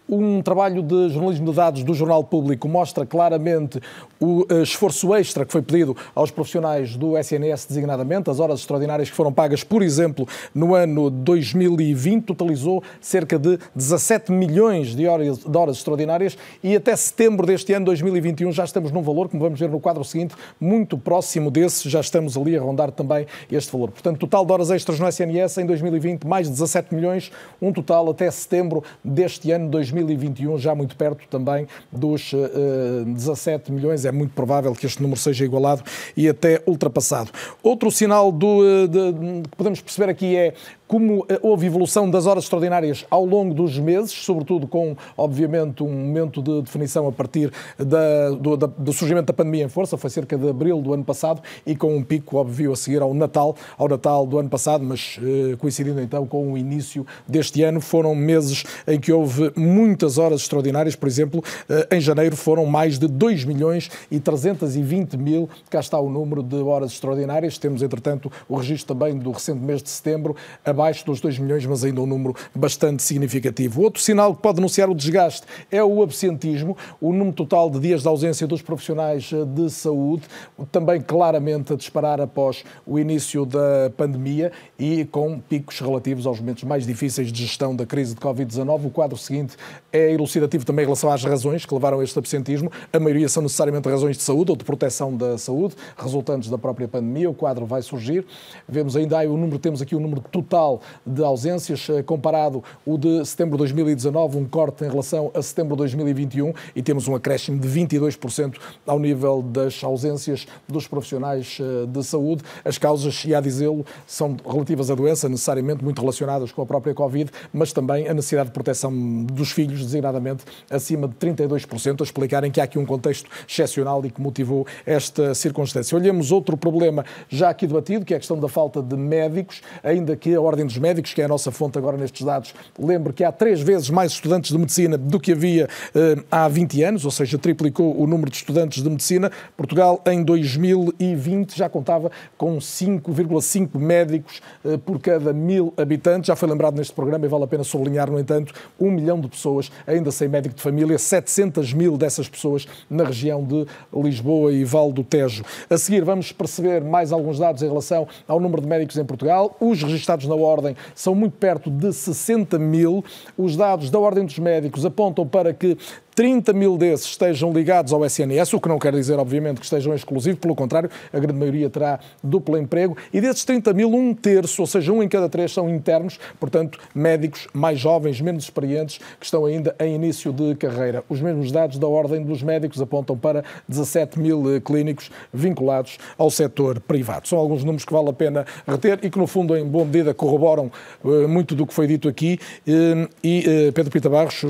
Um 0.09 0.41
trabalho 0.41 0.83
de 0.83 1.09
jornalismo 1.09 1.51
de 1.51 1.57
dados 1.57 1.83
do 1.83 1.93
Jornal 1.93 2.23
Público 2.23 2.69
mostra 2.69 3.05
claramente 3.05 3.81
o 4.21 4.47
eh, 4.49 4.63
esforço 4.63 5.13
extra 5.13 5.45
que 5.45 5.51
foi 5.51 5.61
pedido 5.61 5.97
aos 6.15 6.31
profissionais 6.31 6.95
do 6.95 7.19
SNS 7.19 7.67
designadamente. 7.67 8.31
As 8.31 8.39
horas 8.39 8.61
extraordinárias 8.61 9.11
que 9.11 9.17
foram 9.17 9.33
pagas, 9.33 9.65
por 9.65 9.83
exemplo, 9.83 10.27
no 10.55 10.77
ano 10.77 11.11
2020, 11.11 12.25
totalizou 12.25 12.85
cerca 13.01 13.37
de 13.37 13.59
17 13.75 14.31
milhões 14.31 14.95
de 14.95 15.09
horas, 15.09 15.39
de 15.39 15.59
horas 15.59 15.79
extraordinárias 15.79 16.39
e 16.63 16.77
até 16.77 16.95
setembro 16.95 17.45
deste 17.45 17.73
ano, 17.73 17.87
2021, 17.87 18.53
já 18.53 18.65
estamos 18.65 18.93
num 18.93 19.03
valor, 19.03 19.29
como 19.29 19.43
vamos 19.43 19.59
ver 19.59 19.69
no 19.69 19.81
quadro 19.81 20.05
seguinte, 20.05 20.37
muito 20.61 20.97
próximo 20.97 21.51
desse. 21.51 21.91
Já 21.91 22.01
estamos 22.01 22.37
ali 22.37 22.57
a 22.57 22.61
rondar 22.61 22.93
também 22.93 23.27
este 23.51 23.73
valor. 23.73 23.91
Portanto, 23.91 24.21
total 24.21 24.47
de 24.47 24.53
horas 24.53 24.71
extras 24.71 25.01
no 25.01 25.09
SNS 25.09 25.59
em 25.59 25.67
2020, 25.67 26.25
mais 26.29 26.47
de 26.47 26.53
17 26.53 26.95
milhões, 26.95 27.33
um 27.61 27.73
total 27.73 28.09
até 28.11 28.31
setembro 28.31 28.85
deste 29.03 29.51
ano, 29.51 29.69
2021. 29.69 29.96
2021, 30.05 30.59
já 30.59 30.75
muito 30.75 30.97
perto 30.97 31.27
também 31.29 31.67
dos 31.91 32.33
uh, 32.33 32.37
eh, 32.37 33.05
17 33.07 33.73
milhões. 33.73 34.05
É 34.05 34.13
muito 34.13 34.35
provável 34.35 34.75
que 34.75 34.87
este 34.87 35.03
número 35.03 35.21
seja 35.21 35.45
igualado 35.45 35.83
e 36.17 36.29
até 36.29 36.63
ultrapassado. 36.67 37.31
Outro 37.63 37.91
sinal 37.91 38.31
do, 38.31 38.65
eh, 38.65 38.87
de, 38.87 39.43
que 39.43 39.57
podemos 39.57 39.81
perceber 39.81 40.11
aqui 40.11 40.37
é 40.37 40.55
como 40.87 41.27
eh, 41.29 41.39
houve 41.43 41.67
evolução 41.67 42.09
das 42.09 42.27
horas 42.27 42.45
extraordinárias 42.45 43.05
ao 43.11 43.25
longo 43.25 43.53
dos 43.53 43.79
meses, 43.79 44.13
sobretudo 44.13 44.67
com, 44.67 44.97
obviamente, 45.17 45.83
um 45.83 45.91
momento 45.91 46.41
de 46.43 46.63
definição 46.63 47.07
a 47.07 47.13
partir 47.13 47.53
da, 47.79 48.31
do, 48.31 48.57
da, 48.57 48.67
do, 48.67 48.93
surgimento 48.93 49.27
da 49.27 49.33
pandemia 49.33 49.65
em 49.65 49.69
força, 49.69 49.97
foi 49.97 50.11
cerca 50.11 50.37
de 50.37 50.49
abril 50.49 50.81
do 50.81 50.93
ano 50.93 51.05
passado, 51.05 51.43
e 51.67 51.75
com 51.75 51.97
um 51.97 52.03
pico, 52.03 52.37
óbvio, 52.37 52.73
a 52.73 52.77
seguir 52.77 53.03
ao 53.03 53.13
Natal, 53.13 53.57
ao 53.77 53.89
Natal 53.89 54.27
do 54.27 54.39
ano 54.39 54.49
passado, 54.49 54.85
mas 54.85 55.19
eh, 55.23 55.57
coincidindo 55.57 56.01
então 56.01 56.27
com 56.27 56.53
o 56.53 56.59
início 56.59 57.07
deste 57.27 57.63
ano, 57.63 57.81
foram 57.81 58.15
meses 58.15 58.65
em 58.87 58.99
que 59.01 59.13
houve 59.13 59.53
muitas 59.57 60.19
horas 60.19 60.43
extraordinárias, 60.43 60.95
por 60.95 61.09
exemplo, 61.09 61.43
eh, 61.69 61.97
em 61.97 62.01
janeiro 62.01 62.37
foram 62.37 62.67
mais 62.67 62.99
de 62.99 63.09
2 63.09 63.45
milhões 63.45 63.91
e 64.11 64.21
320 64.21 65.17
mil, 65.17 65.49
cá 65.69 65.81
está 65.81 65.99
o 65.99 66.09
número 66.09 66.43
de 66.43 66.57
horas 66.57 66.93
extraordinárias, 66.93 67.59
temos 67.59 67.83
entretanto 67.83 68.31
o 68.49 68.57
registro 68.57 68.95
também 68.95 69.17
do 69.19 69.31
recente 69.31 69.61
mês 69.61 69.83
de 69.83 69.91
setembro, 69.91 70.37
abaixo 70.77 71.07
dos 71.07 71.21
2 71.21 71.39
milhões, 71.39 71.65
mas 71.65 71.83
ainda 71.83 72.03
um 72.03 72.07
número 72.07 72.37
bastante 72.55 73.03
significativo. 73.03 73.81
Outro 73.81 74.03
sinal 74.03 74.37
que 74.37 74.43
pode 74.43 74.59
anunciar 74.59 74.91
o 74.91 74.95
desgaste 74.95 75.47
é 75.71 75.83
o 75.83 76.03
absentismo, 76.03 76.77
o 77.01 77.13
número 77.13 77.33
total 77.33 77.71
de 77.71 77.81
dias 77.81 78.03
de 78.03 78.09
ausência 78.09 78.47
dos 78.47 78.61
profissionais 78.61 79.31
eh, 79.33 79.45
de 79.47 79.71
saúde, 79.71 80.25
também 80.71 81.01
claramente 81.01 81.73
a 81.73 81.77
disparar 81.77 82.21
após 82.21 82.63
o 82.87 82.99
início 82.99 83.47
da 83.47 83.91
pandemia 83.97 84.53
e 84.79 85.07
com 85.07 85.41
picos 85.41 85.81
relativos 85.81 86.27
aos 86.27 86.41
momentos 86.41 86.65
mais 86.65 86.87
difíceis 86.87 87.33
de 87.33 87.43
gestão 87.43 87.75
da 87.75 87.87
crise 87.87 88.15
de 88.15 88.21
Covid-19. 88.21 88.87
O 88.87 88.91
quadro 88.91 89.17
seguinte 89.17 89.57
é 89.91 90.13
elucidativo 90.13 90.67
também 90.67 90.83
em 90.83 90.87
relação 90.87 91.11
às 91.11 91.25
razões 91.25 91.65
que 91.65 91.73
levaram 91.73 92.01
a 92.01 92.05
este 92.05 92.19
absentismo. 92.19 92.71
A 92.93 93.01
maioria 93.01 93.29
são 93.31 93.43
necessariamente 93.43 93.89
razões 93.89 94.19
de 94.19 94.23
saúde 94.23 94.51
ou 94.51 94.57
de 94.57 94.65
proteção 94.65 95.17
da 95.17 95.39
saúde, 95.39 95.75
resultantes 95.97 96.51
da 96.51 96.59
própria 96.59 96.87
pandemia. 96.87 97.31
O 97.31 97.35
quadro 97.35 97.65
vai 97.65 97.81
surgir. 97.81 98.27
Vemos 98.69 98.95
ainda 98.95 99.19
aí 99.19 99.27
o 99.27 99.37
número, 99.39 99.59
temos 99.59 99.81
aqui 99.81 99.97
o 99.97 100.01
número 100.01 100.21
total 100.21 100.66
de 101.05 101.23
ausências, 101.23 101.89
eh, 101.89 102.03
comparado 102.03 102.63
o 102.85 102.99
de 102.99 103.25
setembro 103.25 103.57
de 103.57 103.59
2019, 103.59 104.39
um 104.39 104.45
corte 104.45 104.85
em 104.85 104.89
relação 104.89 105.31
a 105.35 105.43
setembro 105.43 105.75
de 105.75 105.79
2021 105.79 106.53
e 106.75 106.83
temos 106.83 107.09
um 107.09 107.15
acréscimo 107.15 107.59
de 107.59 107.69
22% 107.69 108.59
ao 108.87 108.99
nível 108.99 109.43
das 109.43 109.83
ausências 109.83 110.47
dos 110.69 110.87
profissionais 110.87 111.59
eh, 111.61 111.87
de 111.87 112.05
saúde. 112.05 112.43
As 112.65 112.79
causas, 112.79 113.25
e 113.25 113.35
a 113.35 113.41
dizê-lo, 113.41 113.85
são 114.07 114.37
relativas 114.47 114.91
à 114.91 114.95
doença, 114.95 115.29
necessariamente 115.29 115.85
muito 115.85 116.01
relacionadas 116.01 116.53
com 116.53 116.63
a 116.63 116.67
própria 116.67 116.95
Covid, 116.95 117.31
mas 117.53 117.73
também 117.73 118.09
a 118.09 118.15
necessidade 118.15 118.49
de 118.49 118.53
proteção 118.53 118.93
dos 119.25 119.51
filhos, 119.51 119.85
designadamente 119.85 120.45
acima 120.71 121.09
de 121.09 121.15
32%, 121.15 122.01
a 122.01 122.05
explicarem 122.05 122.51
que 122.51 122.61
há 122.61 122.65
aqui 122.65 122.79
um 122.79 122.87
contexto 122.87 123.29
excepcional 123.49 124.05
e 124.05 124.11
que 124.11 124.21
motivou 124.21 124.67
esta 124.85 125.35
circunstância. 125.35 125.97
Olhemos 125.97 126.33
outro 126.33 126.57
problema 126.57 127.05
já 127.29 127.51
aqui 127.51 127.67
debatido, 127.67 128.05
que 128.05 128.15
é 128.15 128.17
a 128.17 128.21
questão 128.21 128.39
da 128.39 128.49
falta 128.49 128.83
de 128.83 128.97
médicos, 128.97 129.63
ainda 129.83 130.17
que 130.17 130.35
a 130.35 130.41
Ordem 130.41 130.56
dos 130.65 130.79
Médicos, 130.79 131.13
que 131.13 131.21
é 131.21 131.25
a 131.25 131.29
nossa 131.29 131.51
fonte 131.51 131.77
agora 131.77 131.97
nestes 131.97 132.25
dados, 132.25 132.55
lembre 132.79 133.13
que 133.13 133.25
há 133.25 133.33
três 133.33 133.61
vezes 133.61 133.91
mais 133.91 134.13
estudantes 134.13 134.51
de 134.51 134.59
medicina 134.59 134.97
do 134.97 135.21
que 135.21 135.33
havia 135.33 135.69
eh, 135.95 136.17
há 136.31 136.49
20 136.49 136.83
anos, 136.83 137.05
ou 137.05 137.11
seja, 137.11 137.37
triplicou 137.37 138.01
o 138.01 138.07
número 138.07 138.31
de 138.31 138.37
estudantes 138.37 138.83
de 138.83 138.89
medicina. 138.89 139.31
Portugal, 139.57 140.01
em 140.07 140.23
2020, 140.23 141.57
já 141.57 141.69
contava 141.69 142.11
com 142.39 142.57
5,5 142.59 143.79
médicos 143.79 144.41
eh, 144.65 144.77
por 144.77 145.01
cada 145.01 145.33
mil 145.33 145.75
habitantes. 145.77 146.29
Já 146.29 146.37
foi 146.37 146.49
lembrado 146.49 146.77
neste 146.77 146.95
programa 146.95 147.27
e 147.27 147.29
vale 147.29 147.45
a 147.45 147.47
pena 147.47 147.65
sublinhar, 147.65 148.11
no 148.11 148.19
entanto, 148.19 148.55
um 148.79 148.91
milhão 148.91 149.21
de 149.21 149.29
pessoas 149.29 149.71
ainda 149.87 150.11
sem 150.11 150.29
médico 150.29 150.55
de 150.55 150.63
família, 150.63 150.99
700 150.99 151.73
mil 151.73 151.97
dessas 151.97 152.29
pessoas 152.29 152.67
na 152.89 153.05
região 153.05 153.43
de 153.45 153.67
Lisboa 153.93 154.53
e 154.53 154.65
Val 154.65 154.93
do 154.93 155.03
Tejo. 155.03 155.45
A 155.69 155.77
seguir, 155.77 156.05
vamos 156.05 156.33
perceber 156.33 156.83
mais 156.83 157.13
alguns 157.13 157.39
dados 157.39 157.63
em 157.63 157.69
relação 157.69 158.07
ao 158.29 158.39
número 158.41 158.63
de 158.63 158.69
médicos 158.69 158.97
em 158.97 159.05
Portugal, 159.05 159.57
os 159.61 159.83
registados 159.83 160.27
na 160.27 160.35
ordem 160.47 160.77
são 160.95 161.15
muito 161.15 161.37
perto 161.37 161.71
de 161.71 161.93
60 161.93 162.59
mil. 162.59 163.05
Os 163.37 163.57
dados 163.57 163.91
da 163.91 163.99
Ordem 163.99 164.25
dos 164.25 164.39
Médicos 164.39 164.85
apontam 164.87 165.27
para 165.27 165.53
que 165.53 165.77
30 166.17 166.55
mil 166.55 166.79
desses 166.79 167.09
estejam 167.09 167.53
ligados 167.53 167.93
ao 167.93 168.03
SNS, 168.03 168.55
o 168.55 168.61
que 168.61 168.71
não 168.71 168.79
quer 168.79 168.91
dizer, 168.95 169.19
obviamente, 169.19 169.59
que 169.61 169.67
estejam 169.67 169.95
exclusivos, 169.95 170.41
pelo 170.41 170.55
contrário, 170.55 170.89
a 171.13 171.19
grande 171.19 171.39
maioria 171.39 171.69
terá 171.69 172.01
duplo 172.25 172.57
emprego, 172.57 172.97
e 173.13 173.21
desses 173.21 173.45
30 173.45 173.75
mil, 173.75 173.95
um 173.95 174.15
terço, 174.15 174.63
ou 174.63 174.67
seja, 174.67 174.91
um 174.91 175.03
em 175.03 175.09
cada 175.09 175.29
três, 175.29 175.53
são 175.53 175.69
internos, 175.69 176.19
portanto, 176.41 176.79
médicos 176.95 177.47
mais 177.53 177.79
jovens, 177.79 178.19
menos 178.19 178.45
experientes, 178.45 178.99
que 179.21 179.27
estão 179.27 179.45
ainda 179.45 179.77
em 179.79 179.95
início 179.95 180.33
de 180.33 180.55
carreira. 180.55 181.05
Os 181.07 181.21
mesmos 181.21 181.53
dados 181.53 181.79
da 181.79 181.87
Ordem 181.87 182.23
dos 182.23 182.43
Médicos 182.43 182.81
apontam 182.81 183.19
para 183.19 183.45
17 183.69 184.19
mil 184.19 184.57
eh, 184.57 184.59
clínicos 184.59 185.11
vinculados 185.35 185.99
ao 186.17 186.31
setor 186.31 186.81
privado. 186.81 187.29
São 187.29 187.39
alguns 187.39 187.63
números 187.63 187.85
que 187.85 187.93
vale 187.93 188.09
a 188.09 188.15
pena 188.15 188.47
reter 188.67 189.01
e 189.03 189.11
que, 189.11 189.19
no 189.19 189.27
fundo, 189.27 189.55
em 189.55 189.67
boa 189.67 189.85
medida, 189.85 190.15
corroboram 190.15 190.73
uh, 191.05 191.29
muito 191.29 191.55
do 191.55 191.67
que 191.67 191.75
foi 191.75 191.87
dito 191.87 192.09
aqui. 192.09 192.39
Uh, 192.67 193.07
e 193.23 193.71
Pedro 193.75 193.91
Pita 193.91 194.09
Barros, 194.09 194.43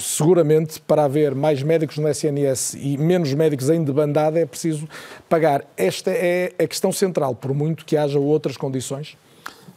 seguramente, 0.00 0.80
para 0.80 1.11
haver 1.12 1.34
mais 1.34 1.62
médicos 1.62 1.98
no 1.98 2.08
SNS 2.08 2.74
e 2.74 2.96
menos 2.96 3.34
médicos 3.34 3.68
em 3.68 3.84
debandada, 3.84 4.40
é 4.40 4.46
preciso 4.46 4.88
pagar. 5.28 5.64
Esta 5.76 6.10
é 6.10 6.54
a 6.58 6.66
questão 6.66 6.90
central, 6.90 7.34
por 7.34 7.52
muito 7.52 7.84
que 7.84 7.96
haja 7.96 8.18
outras 8.18 8.56
condições. 8.56 9.16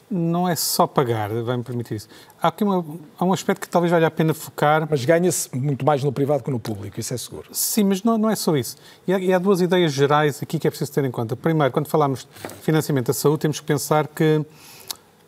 Não 0.09 0.47
é 0.47 0.55
só 0.55 0.87
pagar, 0.87 1.29
vai-me 1.43 1.63
permitir 1.63 1.95
isso. 1.95 2.07
Há 2.41 2.47
aqui 2.47 2.63
uma, 2.63 2.85
há 3.19 3.25
um 3.25 3.33
aspecto 3.33 3.61
que 3.61 3.67
talvez 3.67 3.91
valha 3.91 4.07
a 4.07 4.11
pena 4.11 4.33
focar. 4.33 4.87
Mas 4.89 5.03
ganha-se 5.03 5.53
muito 5.55 5.83
mais 5.83 6.03
no 6.03 6.11
privado 6.11 6.43
que 6.43 6.51
no 6.51 6.59
público, 6.59 6.99
isso 6.99 7.13
é 7.13 7.17
seguro. 7.17 7.47
Sim, 7.51 7.85
mas 7.85 8.03
não, 8.03 8.17
não 8.17 8.29
é 8.29 8.35
só 8.35 8.55
isso. 8.55 8.77
E 9.07 9.13
há, 9.13 9.19
e 9.19 9.33
há, 9.33 9.39
duas 9.39 9.61
ideias 9.61 9.91
gerais 9.91 10.41
aqui 10.41 10.59
que 10.59 10.67
é 10.67 10.69
preciso 10.69 10.93
ter 10.93 11.03
em 11.03 11.11
conta. 11.11 11.35
Primeiro, 11.35 11.73
quando 11.73 11.87
falamos 11.87 12.27
de 12.43 12.61
financiamento 12.61 13.07
da 13.07 13.13
saúde, 13.13 13.39
temos 13.39 13.59
que 13.59 13.65
pensar 13.65 14.07
que 14.07 14.45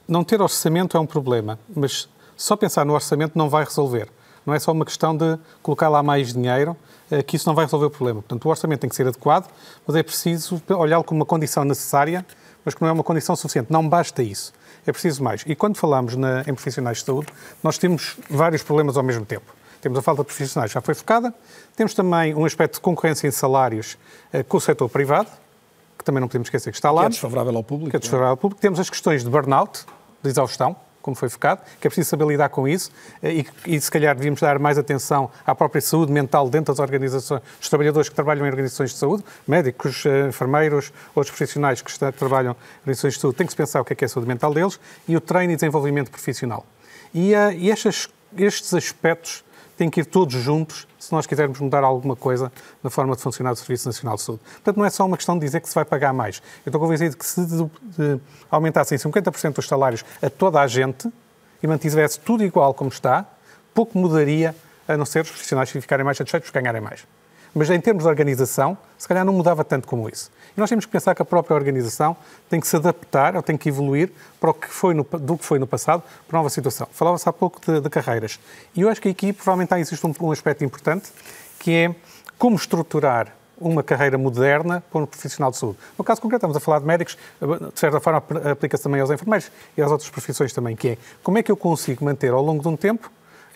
não 0.08 0.24
ter 0.24 0.42
orçamento 0.42 0.96
é 0.96 1.00
um 1.00 1.08
problema, 1.08 1.60
mas 1.76 2.08
só 2.38 2.56
pensar 2.56 2.86
no 2.86 2.94
orçamento 2.94 3.36
não 3.36 3.50
vai 3.50 3.66
resolver 3.66 4.08
Não 4.48 4.54
é 4.54 4.60
só 4.60 4.72
uma 4.72 4.86
questão 4.86 5.16
de 5.16 5.38
colocar 5.62 5.90
lá 5.90 6.02
mais 6.02 6.32
dinheiro, 6.32 6.74
eh, 7.12 7.22
que 7.22 7.36
isso 7.36 7.46
não 7.50 7.54
vai 7.54 7.66
resolver 7.66 7.88
o 7.88 7.90
problema. 7.90 8.22
Portanto, 8.22 8.46
o 8.46 8.50
orçamento 8.50 8.80
tem 8.80 8.90
que 8.90 8.96
ser 8.96 9.06
adequado, 9.06 9.50
mas 9.86 9.94
é 9.98 10.02
preciso 10.02 10.62
olhá-lo 10.70 11.04
como 11.04 11.20
uma 11.20 11.26
condição 11.26 11.66
necessária, 11.66 12.26
mas 12.64 12.74
que 12.74 12.82
não 12.82 12.88
é 12.88 12.92
uma 12.94 13.04
condição 13.04 13.36
suficiente. 13.36 13.70
Não 13.70 13.88
basta 13.88 14.24
isso. 14.24 14.54
É 14.86 14.92
preciso 14.94 15.22
mais. 15.22 15.44
E 15.46 15.54
quando 15.54 15.76
falamos 15.76 16.16
na, 16.16 16.44
em 16.48 16.54
profissionais 16.54 17.00
de 17.00 17.04
saúde, 17.04 17.28
nós 17.62 17.78
temos 17.78 18.16
vários 18.30 18.64
problemas 18.64 18.96
ao 18.96 19.04
mesmo 19.04 19.26
tempo. 19.26 19.54
Temos 19.82 20.00
a 20.00 20.02
falta 20.02 20.22
de 20.22 20.28
profissionais, 20.28 20.72
já 20.72 20.80
foi 20.80 20.96
focada. 20.96 21.34
Temos 21.76 21.94
também 21.94 22.34
um 22.34 22.46
aspecto 22.46 22.76
de 22.76 22.80
concorrência 22.80 23.28
em 23.28 23.32
salários 23.32 23.98
eh, 24.32 24.44
com 24.44 24.56
o 24.56 24.62
setor 24.62 24.88
privado, 24.88 25.28
que 25.98 26.06
também 26.06 26.22
não 26.22 26.30
podemos 26.30 26.48
esquecer 26.48 26.72
que 26.72 26.78
está 26.78 26.90
lá. 26.90 27.02
Que 27.02 27.08
é 27.08 27.10
desfavorável 27.10 27.58
ao 27.58 27.64
público. 27.66 27.90
Que 27.90 27.98
é 27.98 28.00
desfavorável 28.00 28.32
ao 28.32 28.38
público. 28.38 28.62
Temos 28.62 28.80
as 28.80 28.90
questões 28.90 29.26
de 29.26 29.30
burnout, 29.30 29.86
de 30.24 30.30
exaustão, 30.30 30.74
como 31.08 31.16
foi 31.16 31.30
focado, 31.30 31.62
que 31.80 31.88
é 31.88 31.90
preciso 31.90 32.10
saber 32.10 32.28
lidar 32.28 32.50
com 32.50 32.68
isso 32.68 32.92
eh, 33.24 33.46
e, 33.66 33.76
e, 33.76 33.80
se 33.80 33.90
calhar 33.90 34.14
devíamos 34.14 34.42
dar 34.42 34.60
mais 34.60 34.78
atenção 34.78 35.32
à 35.46 35.56
própria 35.56 35.80
saúde 35.80 36.12
mental 36.12 36.50
dentro 36.50 36.74
das 36.74 36.80
organizações, 36.80 37.42
dos 37.58 37.70
trabalhadores 37.70 38.10
que 38.10 38.16
trabalham 38.16 38.46
em 38.46 38.50
organizações 38.50 38.92
de 38.92 38.98
saúde, 38.98 39.24
médicos, 39.48 40.06
eh, 40.06 40.28
enfermeiros, 40.28 40.92
outros 41.16 41.34
profissionais 41.34 41.82
que 41.82 41.98
trabalham 42.12 42.52
em 42.52 42.80
organizações 42.82 43.14
de 43.14 43.22
saúde, 43.22 43.38
tem 43.38 43.48
que 43.48 43.54
se 43.54 43.58
pensar 43.58 43.80
o 43.80 43.86
que 43.86 43.94
é, 43.94 43.96
que 43.96 44.04
é 44.04 44.08
a 44.08 44.10
saúde 44.10 44.28
mental 44.28 44.54
deles 44.54 44.78
e 45.08 45.16
o 45.16 45.22
treino 45.22 45.54
e 45.54 45.56
desenvolvimento 45.56 46.12
profissional. 46.12 46.66
E, 47.14 47.34
uh, 47.34 47.54
e 47.54 47.70
estes, 47.70 48.10
estes 48.38 48.74
aspectos 48.74 49.46
têm 49.78 49.90
que 49.90 50.02
ir 50.02 50.06
todos 50.06 50.34
juntos 50.34 50.88
se 51.00 51.12
nós 51.12 51.26
quisermos 51.26 51.60
mudar 51.60 51.84
alguma 51.84 52.16
coisa 52.16 52.52
na 52.84 52.90
forma 52.90 53.16
de 53.16 53.22
funcionar 53.22 53.52
do 53.52 53.56
Serviço 53.56 53.88
Nacional 53.88 54.16
de 54.16 54.24
Saúde. 54.24 54.42
Portanto, 54.44 54.78
não 54.78 54.86
é 54.86 54.90
só 54.90 55.06
uma 55.06 55.16
questão 55.16 55.38
de 55.38 55.46
dizer 55.46 55.62
que 55.62 55.70
se 55.70 55.76
vai 55.76 55.86
pagar 55.86 56.12
mais. 56.12 56.42
Eu 56.66 56.70
estou 56.70 56.82
convencido 56.82 57.16
que 57.16 57.26
se 57.26 57.46
de, 57.46 57.64
de, 57.98 58.20
aumentassem 58.50 58.98
50% 58.98 59.60
os 59.60 59.68
salários 59.68 60.04
a 60.22 60.30
toda 60.30 60.60
a 60.60 60.68
gente 60.68 61.12
e 61.62 61.68
mantivesse 61.68 62.20
tudo 62.20 62.44
igual 62.44 62.74
como 62.74 62.90
está, 62.90 63.26
pouco 63.74 63.98
mudaria, 63.98 64.56
a 64.88 64.98
não 64.98 65.06
ser 65.06 65.22
os 65.22 65.30
profissionais 65.30 65.70
ficarem 65.70 66.04
mais 66.04 66.18
satisfeitos 66.18 66.50
ganharem 66.50 66.82
mais. 66.82 67.06
Mas 67.54 67.70
em 67.70 67.80
termos 67.80 68.04
de 68.04 68.10
organização, 68.10 68.78
se 68.98 69.08
calhar 69.08 69.26
não 69.26 69.34
mudava 69.34 69.64
tanto 69.64 69.88
como 69.88 70.10
isso. 70.10 70.32
E 70.56 70.60
nós 70.60 70.70
temos 70.70 70.86
que 70.86 70.92
pensar 70.92 71.14
que 71.14 71.22
a 71.22 71.26
própria 71.26 71.56
organização 71.56 72.16
tem 72.50 72.60
que 72.60 72.68
se 72.68 72.76
adaptar 72.76 73.36
ou 73.36 73.44
tem 73.44 73.56
que 73.56 73.70
evoluir 73.70 74.12
para 74.40 74.50
o 74.50 74.54
que 74.54 74.68
foi 74.68 74.94
no, 74.94 75.04
do 75.04 75.38
que 75.38 75.46
foi 75.46 75.60
no 75.60 75.68
passado 75.68 76.04
para 76.28 76.38
a 76.38 76.40
nova 76.40 76.50
situação. 76.50 76.88
Falava-se 76.92 77.28
há 77.30 77.34
pouco 77.34 77.60
de, 77.66 77.80
de, 77.80 77.90
carreiras. 77.90 78.40
E 78.76 78.82
eu 78.82 78.90
acho 78.90 79.02
que 79.02 79.10
aqui 79.10 79.32
provavelmente 79.32 79.74
existe 79.76 80.06
um, 80.06 80.14
um 80.22 80.32
aspecto 80.32 80.64
importante, 80.64 81.12
que 81.60 81.72
é 81.72 81.96
como 82.38 82.56
estruturar 82.56 83.34
uma 83.60 83.82
carreira 83.82 84.18
moderna 84.18 84.84
para 84.92 85.02
um 85.02 85.06
profissional 85.06 85.52
de 85.52 85.58
saúde. 85.58 85.78
No 85.98 86.04
caso 86.04 86.22
concreto, 86.22 86.42
estamos 86.42 86.58
a 86.58 86.60
falar 86.60 86.80
de 86.80 86.86
médicos, 86.86 87.18
de 87.74 87.80
certa 87.80 88.00
forma 88.00 88.24
aplica-se 88.52 88.84
também 88.84 89.02
aos 89.02 89.10
enfermeiros 89.10 89.52
e 89.76 89.82
às 89.82 89.92
outras 89.92 90.10
profissões 90.10 90.54
também, 90.54 90.76
que 90.76 90.90
é 90.90 90.98
como 91.24 91.38
é 91.38 91.44
que 91.44 91.52
eu 91.52 91.58
consigo 91.58 92.06
manter 92.06 92.32
ao 92.32 92.42
longo 92.42 92.62
de 92.62 92.68
um 92.68 92.78
tempo 92.78 93.12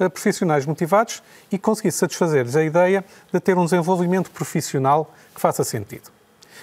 profissionais 0.10 0.66
motivados 0.66 1.22
e 1.52 1.58
conseguir 1.58 1.91
satisfazer-lhes 1.91 2.56
a 2.56 2.64
ideia 2.64 3.06
de 3.32 3.39
ter 3.39 3.58
um 3.58 3.66
desenvolvimento 3.66 4.32
profissional 4.32 5.14
que 5.34 5.41
faça 5.41 5.64
sentido. 5.64 6.10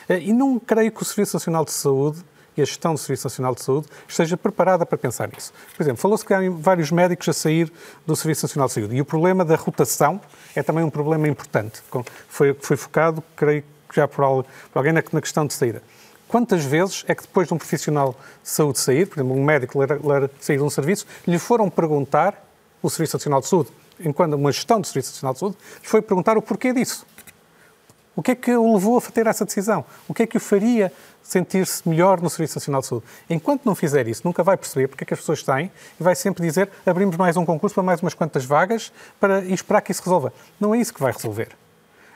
Eh, 0.08 0.20
e 0.20 0.32
não 0.32 0.58
creio 0.58 0.90
que 0.90 1.02
o 1.02 1.04
Serviço 1.04 1.36
Nacional 1.36 1.64
de 1.64 1.72
Saúde 1.72 2.24
e 2.56 2.62
a 2.62 2.64
gestão 2.64 2.92
do 2.92 2.98
Serviço 2.98 3.26
Nacional 3.26 3.54
de 3.54 3.62
Saúde 3.62 3.86
esteja 4.06 4.36
preparada 4.36 4.84
para 4.84 4.98
pensar 4.98 5.28
nisso. 5.28 5.52
Por 5.76 5.82
exemplo, 5.82 6.00
falou-se 6.00 6.24
que 6.24 6.34
há 6.34 6.40
vários 6.50 6.90
médicos 6.90 7.28
a 7.28 7.32
sair 7.32 7.72
do 8.06 8.16
Serviço 8.16 8.46
Nacional 8.46 8.68
de 8.68 8.74
Saúde 8.74 8.96
e 8.96 9.00
o 9.00 9.04
problema 9.04 9.44
da 9.44 9.54
rotação 9.54 10.20
é 10.54 10.62
também 10.62 10.82
um 10.82 10.90
problema 10.90 11.28
importante. 11.28 11.80
Foi, 12.28 12.54
foi 12.54 12.76
focado, 12.76 13.22
creio 13.36 13.62
que 13.88 13.96
já 13.96 14.08
por, 14.08 14.44
alguém 14.74 14.92
na, 14.92 15.02
questão 15.02 15.46
de 15.46 15.54
saída. 15.54 15.82
Quantas 16.26 16.64
vezes 16.64 17.04
é 17.08 17.14
que 17.14 17.22
depois 17.22 17.48
de 17.48 17.54
um 17.54 17.58
profissional 17.58 18.14
de 18.42 18.50
saúde 18.50 18.78
sair, 18.78 19.06
por 19.06 19.18
exemplo, 19.18 19.34
um 19.34 19.42
médico 19.42 19.78
sair 20.40 20.58
de 20.58 20.62
um 20.62 20.68
serviço, 20.68 21.06
lhe 21.26 21.38
foram 21.38 21.70
perguntar 21.70 22.47
o 22.82 22.90
Serviço 22.90 23.16
Nacional 23.16 23.40
de 23.40 23.48
Saúde, 23.48 23.70
enquanto 24.00 24.34
uma 24.34 24.52
gestão 24.52 24.80
do 24.80 24.86
Serviço 24.86 25.12
Nacional 25.12 25.34
de 25.34 25.40
Saúde, 25.40 25.56
foi 25.82 26.02
perguntar 26.02 26.36
o 26.36 26.42
porquê 26.42 26.72
disso. 26.72 27.06
O 28.14 28.22
que 28.22 28.32
é 28.32 28.34
que 28.34 28.50
o 28.56 28.74
levou 28.74 28.98
a 28.98 29.00
ter 29.00 29.28
essa 29.28 29.44
decisão? 29.44 29.84
O 30.08 30.14
que 30.14 30.24
é 30.24 30.26
que 30.26 30.36
o 30.36 30.40
faria 30.40 30.92
sentir-se 31.22 31.88
melhor 31.88 32.20
no 32.20 32.28
Serviço 32.28 32.56
Nacional 32.56 32.80
de 32.80 32.88
Saúde? 32.88 33.06
Enquanto 33.30 33.64
não 33.64 33.76
fizer 33.76 34.08
isso, 34.08 34.22
nunca 34.24 34.42
vai 34.42 34.56
perceber 34.56 34.88
porque 34.88 35.04
é 35.04 35.06
que 35.06 35.14
as 35.14 35.20
pessoas 35.20 35.42
têm 35.42 35.70
e 36.00 36.02
vai 36.02 36.16
sempre 36.16 36.44
dizer 36.44 36.68
abrimos 36.84 37.16
mais 37.16 37.36
um 37.36 37.46
concurso 37.46 37.74
para 37.74 37.82
mais 37.84 38.02
umas 38.02 38.14
quantas 38.14 38.44
vagas 38.44 38.92
para, 39.20 39.40
e 39.44 39.54
esperar 39.54 39.82
que 39.82 39.92
isso 39.92 40.02
resolva. 40.02 40.32
Não 40.58 40.74
é 40.74 40.78
isso 40.78 40.92
que 40.92 41.00
vai 41.00 41.12
resolver. 41.12 41.50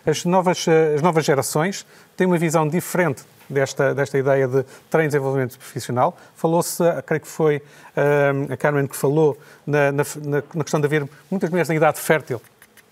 As 0.05 0.25
novas, 0.25 0.67
as 0.95 1.03
novas 1.03 1.25
gerações 1.25 1.87
têm 2.17 2.27
uma 2.27 2.39
visão 2.39 2.67
diferente 2.69 3.23
desta, 3.49 3.95
desta 3.95 4.19
ideia 4.19 4.49
de 4.49 4.65
treino 4.91 5.09
de 5.09 5.17
desenvolvimento 5.17 5.59
profissional. 5.59 6.17
Falou-se, 6.35 6.83
creio 7.07 7.21
que 7.21 7.29
foi 7.29 7.63
um, 7.97 8.53
a 8.53 8.57
Carmen 8.57 8.87
que 8.87 8.97
falou 8.97 9.39
na, 9.67 9.93
na, 9.93 10.03
na, 10.25 10.65
questão 10.65 10.81
de 10.81 10.87
haver 10.87 11.09
muitas 11.31 11.51
mulheres 11.51 11.71
em 11.71 11.77
idade 11.77 12.01
fértil 12.01 12.41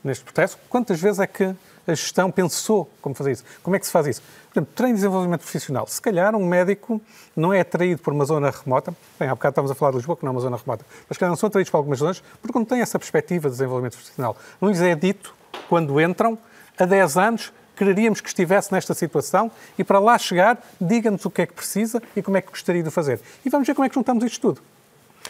neste 0.05 0.25
processo. 0.25 0.59
Quantas 0.69 1.01
vezes 1.01 1.19
é 1.19 1.27
que 1.27 1.45
a 1.87 1.95
gestão 1.95 2.31
pensou 2.31 2.89
como 3.01 3.15
fazer 3.15 3.33
isso? 3.33 3.45
Como 3.63 3.75
é 3.75 3.79
que 3.79 3.87
se 3.87 3.93
faz 3.93 4.07
isso? 4.07 4.23
Portanto, 4.45 4.69
treino 4.75 4.95
de 4.95 5.01
desenvolvimento 5.01 5.41
profissional. 5.41 5.87
Se 5.87 6.01
calhar 6.01 6.35
um 6.35 6.47
médico 6.47 7.01
não 7.35 7.53
é 7.53 7.61
atraído 7.61 8.01
por 8.03 8.13
uma 8.13 8.25
zona 8.25 8.51
remota, 8.51 8.95
bem, 9.19 9.29
há 9.29 9.35
bocado 9.35 9.53
estávamos 9.53 9.71
a 9.71 9.75
falar 9.75 9.93
de 9.93 9.99
Lisboa, 9.99 10.17
que 10.17 10.25
não 10.25 10.31
é 10.31 10.33
uma 10.33 10.41
zona 10.41 10.57
remota, 10.57 10.85
mas 11.09 11.17
se 11.17 11.19
calhar 11.19 11.31
não 11.31 11.37
são 11.37 11.49
atraídos 11.49 11.71
para 11.71 11.79
algumas 11.79 11.99
zonas 11.99 12.23
porque 12.41 12.59
não 12.59 12.65
têm 12.65 12.81
essa 12.81 12.99
perspectiva 12.99 13.49
de 13.49 13.55
desenvolvimento 13.55 13.95
profissional. 13.95 14.37
Não 14.61 14.69
lhes 14.69 14.81
é 14.81 14.95
dito, 14.95 15.35
quando 15.69 16.01
entram, 16.01 16.39
há 16.83 16.87
10 16.87 17.17
anos, 17.17 17.53
quereríamos 17.77 18.21
que 18.21 18.29
estivesse 18.29 18.73
nesta 18.73 18.93
situação 18.93 19.51
e 19.79 19.85
para 19.85 19.99
lá 19.99 20.19
chegar, 20.19 20.59
diga-nos 20.81 21.25
o 21.25 21.31
que 21.31 21.43
é 21.43 21.47
que 21.47 21.55
precisa 21.55 22.03
e 22.15 22.23
como 22.23 22.37
é 22.37 22.43
que 22.43 22.51
gostaria 22.51 22.83
de 22.83 22.91
fazer. 22.91 23.21
E 23.45 23.49
vamos 23.49 23.67
ver 23.67 23.75
como 23.75 23.87
é 23.87 23.89
que 23.89 23.95
juntamos 23.95 24.25
isto 24.25 24.41
tudo. 24.41 24.63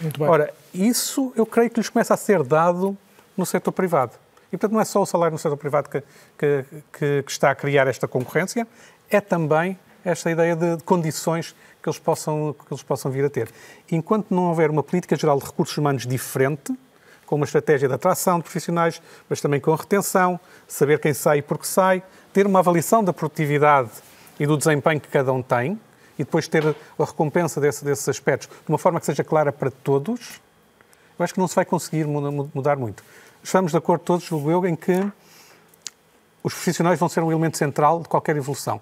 Muito 0.00 0.18
bem. 0.18 0.28
Ora, 0.28 0.54
isso 0.72 1.32
eu 1.36 1.46
creio 1.46 1.70
que 1.70 1.78
lhes 1.78 1.88
começa 1.88 2.14
a 2.14 2.16
ser 2.16 2.42
dado 2.42 2.96
no 3.36 3.46
setor 3.46 3.72
privado. 3.72 4.12
E, 4.48 4.56
portanto, 4.56 4.72
não 4.72 4.80
é 4.80 4.84
só 4.84 5.00
o 5.00 5.06
salário 5.06 5.32
no 5.32 5.38
setor 5.38 5.56
privado 5.56 5.88
que, 5.88 6.02
que, 6.36 6.64
que, 6.92 7.22
que 7.22 7.30
está 7.30 7.50
a 7.50 7.54
criar 7.54 7.86
esta 7.86 8.08
concorrência, 8.08 8.66
é 9.08 9.20
também 9.20 9.78
esta 10.04 10.30
ideia 10.30 10.56
de, 10.56 10.76
de 10.76 10.82
condições 10.82 11.54
que 11.82 11.88
eles, 11.88 11.98
possam, 11.98 12.54
que 12.66 12.72
eles 12.72 12.82
possam 12.82 13.10
vir 13.10 13.24
a 13.24 13.30
ter. 13.30 13.48
Enquanto 13.90 14.34
não 14.34 14.44
houver 14.44 14.70
uma 14.70 14.82
política 14.82 15.16
geral 15.16 15.38
de 15.38 15.46
recursos 15.46 15.76
humanos 15.76 16.06
diferente, 16.06 16.74
com 17.30 17.36
uma 17.36 17.44
estratégia 17.44 17.86
de 17.86 17.94
atração 17.94 18.38
de 18.38 18.42
profissionais, 18.42 19.00
mas 19.28 19.40
também 19.40 19.60
com 19.60 19.72
retenção, 19.72 20.38
saber 20.66 20.98
quem 20.98 21.14
sai 21.14 21.38
e 21.38 21.42
por 21.42 21.58
que 21.58 21.68
sai, 21.68 22.02
ter 22.32 22.44
uma 22.44 22.58
avaliação 22.58 23.04
da 23.04 23.12
produtividade 23.12 23.88
e 24.40 24.44
do 24.48 24.56
desempenho 24.56 25.00
que 25.00 25.06
cada 25.06 25.32
um 25.32 25.40
tem 25.40 25.80
e 26.18 26.24
depois 26.24 26.48
ter 26.48 26.66
a 26.66 27.04
recompensa 27.04 27.60
desse, 27.60 27.84
desses 27.84 28.08
aspectos 28.08 28.48
de 28.48 28.68
uma 28.68 28.78
forma 28.78 28.98
que 28.98 29.06
seja 29.06 29.22
clara 29.22 29.52
para 29.52 29.70
todos, 29.70 30.40
eu 31.16 31.22
acho 31.22 31.32
que 31.32 31.38
não 31.38 31.46
se 31.46 31.54
vai 31.54 31.64
conseguir 31.64 32.04
mudar 32.04 32.74
muito. 32.74 33.04
Estamos 33.44 33.70
de 33.70 33.78
acordo 33.78 34.02
todos, 34.02 34.24
julgo 34.24 34.50
eu, 34.50 34.66
em 34.66 34.74
que 34.74 35.00
os 36.42 36.52
profissionais 36.52 36.98
vão 36.98 37.08
ser 37.08 37.22
um 37.22 37.30
elemento 37.30 37.56
central 37.56 38.00
de 38.00 38.08
qualquer 38.08 38.36
evolução. 38.36 38.80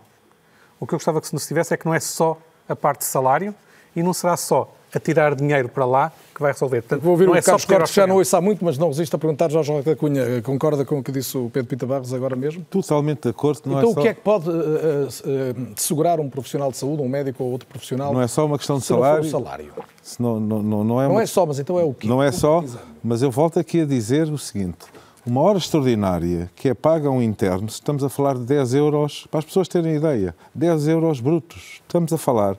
O 0.80 0.86
que 0.86 0.94
eu 0.94 0.98
gostava 0.98 1.20
que 1.20 1.26
se 1.26 1.34
nos 1.34 1.46
tivesse 1.46 1.74
é 1.74 1.76
que 1.76 1.84
não 1.84 1.92
é 1.92 2.00
só 2.00 2.38
a 2.66 2.74
parte 2.74 3.00
de 3.00 3.04
salário 3.04 3.54
e 3.94 4.02
não 4.02 4.14
será 4.14 4.38
só 4.38 4.74
a 4.94 4.98
tirar 4.98 5.34
dinheiro 5.34 5.68
para 5.68 5.84
lá 5.84 6.10
que 6.38 6.42
vai 6.42 6.52
resolver. 6.52 6.82
Portanto, 6.82 7.02
Vou 7.02 7.12
ouvir 7.12 7.26
não 7.26 7.32
o 7.32 7.36
é 7.36 7.42
Carlos 7.42 7.64
Cortes, 7.64 7.92
já 7.92 8.06
não 8.06 8.16
ouço 8.16 8.36
há 8.36 8.40
muito, 8.40 8.64
mas 8.64 8.78
não 8.78 8.88
resisto 8.88 9.14
a 9.14 9.18
perguntar, 9.18 9.50
Jorge 9.50 9.72
Roque 9.72 9.84
da 9.84 9.96
Cunha, 9.96 10.40
concorda 10.40 10.84
com 10.84 11.00
o 11.00 11.02
que 11.02 11.10
disse 11.10 11.36
o 11.36 11.50
Pedro 11.50 11.68
Pita 11.68 11.84
Barros 11.84 12.14
agora 12.14 12.36
mesmo? 12.36 12.64
Totalmente 12.70 13.22
de 13.22 13.28
acordo. 13.30 13.62
Não 13.66 13.78
então 13.78 13.88
é 13.88 13.92
o 13.92 13.94
só... 13.94 14.00
que 14.00 14.08
é 14.08 14.14
que 14.14 14.20
pode 14.20 14.48
uh, 14.48 14.52
uh, 14.52 15.72
segurar 15.74 16.20
um 16.20 16.30
profissional 16.30 16.70
de 16.70 16.76
saúde, 16.76 17.02
um 17.02 17.08
médico 17.08 17.42
ou 17.42 17.50
outro 17.50 17.68
profissional? 17.68 18.14
Não 18.14 18.22
é 18.22 18.28
só 18.28 18.46
uma 18.46 18.56
questão 18.56 18.78
de 18.78 18.84
salário. 18.84 19.24
Não, 19.24 19.30
salário. 19.30 19.72
Não, 20.18 20.40
não, 20.40 20.62
não, 20.62 20.84
não, 20.84 21.02
é, 21.02 21.04
não 21.04 21.12
uma... 21.14 21.22
é 21.22 21.26
só, 21.26 21.44
mas 21.44 21.58
então 21.58 21.78
é 21.78 21.82
o 21.82 21.92
quê? 21.92 22.06
Não 22.06 22.22
é 22.22 22.30
só, 22.30 22.64
mas 23.02 23.20
eu 23.20 23.32
volto 23.32 23.58
aqui 23.58 23.80
a 23.80 23.84
dizer 23.84 24.30
o 24.30 24.38
seguinte. 24.38 24.86
Uma 25.26 25.40
hora 25.40 25.58
extraordinária 25.58 26.48
que 26.54 26.68
é 26.68 26.74
paga 26.74 27.08
a 27.08 27.10
um 27.10 27.20
interno, 27.20 27.66
estamos 27.66 28.04
a 28.04 28.08
falar 28.08 28.34
de 28.34 28.44
10 28.44 28.74
euros, 28.74 29.26
para 29.28 29.40
as 29.40 29.44
pessoas 29.44 29.66
terem 29.66 29.96
ideia, 29.96 30.34
10 30.54 30.88
euros 30.88 31.20
brutos. 31.20 31.80
Estamos 31.86 32.12
a 32.12 32.16
falar 32.16 32.56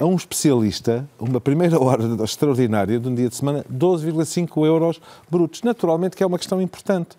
a 0.00 0.06
um 0.06 0.16
especialista, 0.16 1.06
uma 1.18 1.40
primeira 1.40 1.78
hora 1.80 2.02
extraordinária 2.24 2.98
de 2.98 3.06
um 3.06 3.14
dia 3.14 3.28
de 3.28 3.36
semana, 3.36 3.64
12,5 3.70 4.66
euros 4.66 5.00
brutos. 5.30 5.62
Naturalmente 5.62 6.16
que 6.16 6.22
é 6.22 6.26
uma 6.26 6.38
questão 6.38 6.60
importante. 6.60 7.10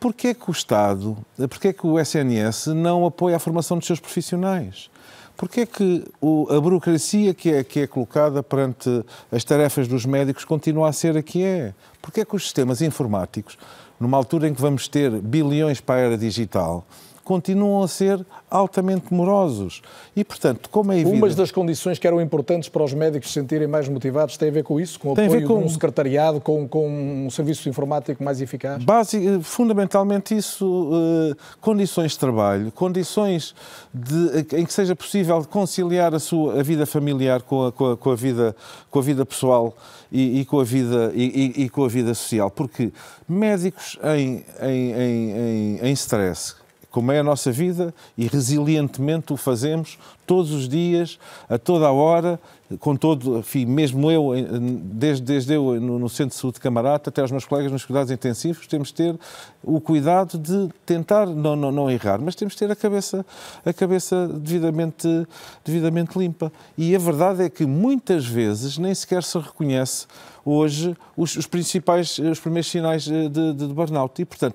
Porquê 0.00 0.28
é 0.28 0.34
que 0.34 0.50
o 0.50 0.52
Estado, 0.52 1.16
porquê 1.36 1.68
é 1.68 1.72
que 1.72 1.86
o 1.86 1.98
SNS 1.98 2.66
não 2.68 3.06
apoia 3.06 3.36
a 3.36 3.38
formação 3.38 3.78
dos 3.78 3.86
seus 3.86 4.00
profissionais? 4.00 4.90
Porquê 5.36 5.62
é 5.62 5.66
que 5.66 6.04
o, 6.20 6.46
a 6.50 6.60
burocracia 6.60 7.34
que 7.34 7.50
é, 7.50 7.64
que 7.64 7.80
é 7.80 7.86
colocada 7.86 8.42
perante 8.42 9.04
as 9.32 9.44
tarefas 9.44 9.88
dos 9.88 10.06
médicos 10.06 10.44
continua 10.44 10.88
a 10.88 10.92
ser 10.92 11.16
a 11.16 11.22
que 11.22 11.42
é? 11.42 11.74
Porquê 12.00 12.20
é 12.20 12.24
que 12.24 12.36
os 12.36 12.44
sistemas 12.44 12.80
informáticos, 12.82 13.58
numa 13.98 14.16
altura 14.16 14.48
em 14.48 14.54
que 14.54 14.60
vamos 14.60 14.88
ter 14.88 15.10
bilhões 15.10 15.80
para 15.80 15.96
a 15.96 16.04
era 16.04 16.18
digital, 16.18 16.86
continuam 17.24 17.82
a 17.82 17.88
ser 17.88 18.24
altamente 18.50 19.12
morosos. 19.12 19.82
E, 20.14 20.22
portanto, 20.22 20.68
como 20.70 20.92
é 20.92 20.96
evidente... 20.96 21.16
Umas 21.16 21.34
das 21.34 21.50
condições 21.50 21.98
que 21.98 22.06
eram 22.06 22.20
importantes 22.20 22.68
para 22.68 22.84
os 22.84 22.92
médicos 22.92 23.28
se 23.28 23.40
sentirem 23.40 23.66
mais 23.66 23.88
motivados 23.88 24.36
tem 24.36 24.48
a 24.48 24.52
ver 24.52 24.62
com 24.62 24.78
isso? 24.78 25.00
Com 25.00 25.12
o 25.12 25.14
tem 25.14 25.26
apoio 25.26 25.48
com... 25.48 25.58
de 25.58 25.64
um 25.64 25.68
secretariado, 25.68 26.40
com, 26.40 26.68
com 26.68 27.26
um 27.26 27.30
serviço 27.30 27.68
informático 27.68 28.22
mais 28.22 28.40
eficaz? 28.40 28.84
Basic, 28.84 29.42
fundamentalmente 29.42 30.36
isso, 30.36 30.66
uh, 30.66 31.36
condições 31.60 32.12
de 32.12 32.18
trabalho, 32.18 32.70
condições 32.70 33.54
de, 33.92 34.58
em 34.58 34.64
que 34.64 34.72
seja 34.72 34.94
possível 34.94 35.44
conciliar 35.44 36.14
a, 36.14 36.18
sua, 36.18 36.60
a 36.60 36.62
vida 36.62 36.86
familiar 36.86 37.42
com 37.42 37.66
a, 37.66 37.72
com 37.72 37.92
a, 37.92 37.96
com 37.96 38.10
a 38.10 38.16
vida, 38.16 38.54
com 38.90 38.98
a 38.98 39.02
vida 39.02 39.24
pessoal 39.24 39.76
e, 40.12 40.40
e 40.40 40.44
com, 40.44 40.60
a 40.60 40.64
vida, 40.64 41.12
e, 41.14 41.64
e, 41.64 41.68
com 41.68 41.84
a 41.84 41.88
vida 41.88 42.14
social. 42.14 42.50
Porque 42.50 42.92
médicos 43.28 43.98
em, 44.16 44.44
em, 44.60 44.92
em, 44.92 45.78
em 45.82 45.92
stress, 45.92 46.54
como 46.94 47.10
é 47.10 47.18
a 47.18 47.24
nossa 47.24 47.50
vida, 47.50 47.92
e 48.16 48.28
resilientemente 48.28 49.32
o 49.32 49.36
fazemos 49.36 49.98
todos 50.24 50.52
os 50.52 50.68
dias, 50.68 51.18
a 51.50 51.58
toda 51.58 51.88
a 51.88 51.92
hora, 51.92 52.38
com 52.78 52.94
todo, 52.94 53.40
enfim, 53.40 53.66
mesmo 53.66 54.08
eu, 54.12 54.30
desde, 54.60 55.24
desde 55.24 55.54
eu 55.54 55.80
no, 55.80 56.08
Centro 56.08 56.36
de 56.36 56.40
Saúde 56.40 56.54
de 56.54 56.60
Camarata 56.60 57.10
até 57.10 57.20
os 57.20 57.32
meus 57.32 57.44
colegas 57.44 57.72
nos 57.72 57.84
cuidados 57.84 58.12
intensivos, 58.12 58.68
temos 58.68 58.88
de 58.88 58.94
ter 58.94 59.18
o 59.60 59.80
cuidado 59.80 60.38
de 60.38 60.72
tentar 60.86 61.26
não, 61.26 61.56
não, 61.56 61.72
não 61.72 61.90
errar, 61.90 62.20
mas 62.20 62.36
temos 62.36 62.54
de 62.54 62.60
ter 62.60 62.70
a 62.70 62.76
cabeça, 62.76 63.26
a 63.66 63.72
cabeça 63.72 64.28
devidamente, 64.28 65.26
devidamente 65.64 66.16
limpa. 66.16 66.52
E 66.78 66.94
a 66.94 66.98
verdade 67.00 67.42
é 67.42 67.50
que 67.50 67.66
muitas 67.66 68.24
vezes 68.24 68.78
nem 68.78 68.94
sequer 68.94 69.24
se 69.24 69.36
reconhece 69.36 70.06
hoje 70.44 70.96
os, 71.16 71.34
os 71.34 71.46
principais, 71.48 72.18
os 72.18 72.38
primeiros 72.38 72.70
sinais 72.70 73.02
de, 73.02 73.28
de, 73.28 73.52
de 73.52 73.66
burnout. 73.66 74.22
E, 74.22 74.24
portanto, 74.24 74.54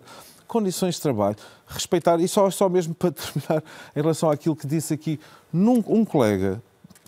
condições 0.50 0.96
de 0.96 1.02
trabalho, 1.02 1.38
respeitar, 1.68 2.20
e 2.20 2.28
só, 2.28 2.50
só 2.50 2.68
mesmo 2.68 2.94
para 2.96 3.12
terminar, 3.12 3.64
em 3.96 4.02
relação 4.02 4.30
àquilo 4.30 4.56
que 4.56 4.68
disse 4.68 4.94
aqui, 4.94 5.18
num, 5.54 5.82
um 5.88 6.04
colega 6.04 6.62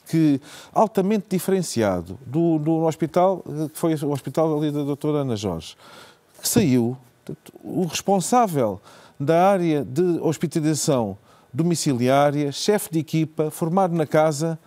que 0.07 0.39
altamente 0.73 1.25
diferenciado 1.29 2.19
do, 2.25 2.59
do 2.59 2.83
hospital, 2.83 3.43
que 3.73 3.79
foi 3.79 3.95
o 3.95 4.11
hospital 4.11 4.57
ali 4.57 4.71
da 4.71 4.83
doutora 4.83 5.19
Ana 5.19 5.35
Jorge, 5.35 5.75
que 6.41 6.47
saiu, 6.47 6.97
o 7.63 7.85
responsável 7.85 8.79
da 9.19 9.49
área 9.49 9.85
de 9.85 10.19
hospitalização 10.21 11.17
domiciliária, 11.53 12.51
chefe 12.51 12.91
de 12.91 12.99
equipa, 12.99 13.49
formado 13.49 13.95
na 13.95 14.05
casa, 14.05 14.59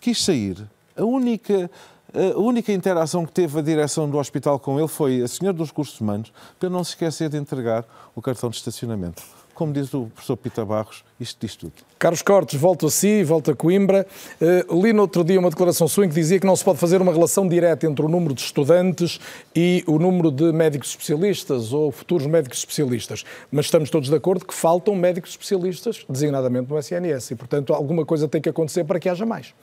quis 0.00 0.22
sair. 0.22 0.68
A 0.96 1.04
única 1.04 1.70
a 2.14 2.38
única 2.38 2.72
interação 2.72 3.24
que 3.24 3.32
teve 3.32 3.58
a 3.58 3.62
direção 3.62 4.08
do 4.08 4.18
hospital 4.18 4.58
com 4.58 4.78
ele 4.78 4.88
foi 4.88 5.22
a 5.22 5.28
senhora 5.28 5.56
dos 5.56 5.70
cursos 5.70 6.00
humanos 6.00 6.32
para 6.60 6.68
não 6.68 6.84
se 6.84 6.90
esquecer 6.90 7.28
de 7.28 7.36
entregar 7.36 7.84
o 8.14 8.20
cartão 8.20 8.50
de 8.50 8.56
estacionamento. 8.56 9.22
Como 9.54 9.72
diz 9.72 9.92
o 9.92 10.06
professor 10.06 10.36
Pita 10.36 10.64
Barros, 10.64 11.04
isto 11.20 11.38
diz 11.40 11.54
tudo. 11.54 11.72
Carlos 11.98 12.22
Cortes, 12.22 12.58
volto 12.58 12.86
a 12.86 12.90
si, 12.90 13.22
volto 13.22 13.50
a 13.50 13.54
Coimbra. 13.54 14.06
Uh, 14.40 14.82
li 14.82 14.92
no 14.92 15.02
outro 15.02 15.22
dia 15.22 15.38
uma 15.38 15.50
declaração 15.50 15.86
sua 15.86 16.06
em 16.06 16.08
que 16.08 16.14
dizia 16.14 16.40
que 16.40 16.46
não 16.46 16.56
se 16.56 16.64
pode 16.64 16.78
fazer 16.78 17.00
uma 17.00 17.12
relação 17.12 17.46
direta 17.46 17.86
entre 17.86 18.04
o 18.04 18.08
número 18.08 18.34
de 18.34 18.40
estudantes 18.40 19.20
e 19.54 19.84
o 19.86 19.98
número 19.98 20.30
de 20.30 20.52
médicos 20.52 20.88
especialistas 20.88 21.72
ou 21.72 21.92
futuros 21.92 22.26
médicos 22.26 22.58
especialistas. 22.58 23.24
Mas 23.50 23.66
estamos 23.66 23.90
todos 23.90 24.08
de 24.08 24.16
acordo 24.16 24.44
que 24.44 24.54
faltam 24.54 24.96
médicos 24.96 25.30
especialistas, 25.30 26.04
designadamente 26.08 26.70
no 26.70 26.78
SNS, 26.78 27.30
e, 27.32 27.34
portanto, 27.36 27.74
alguma 27.74 28.04
coisa 28.04 28.26
tem 28.26 28.40
que 28.40 28.48
acontecer 28.48 28.84
para 28.84 28.98
que 28.98 29.08
haja 29.08 29.26
mais. 29.26 29.54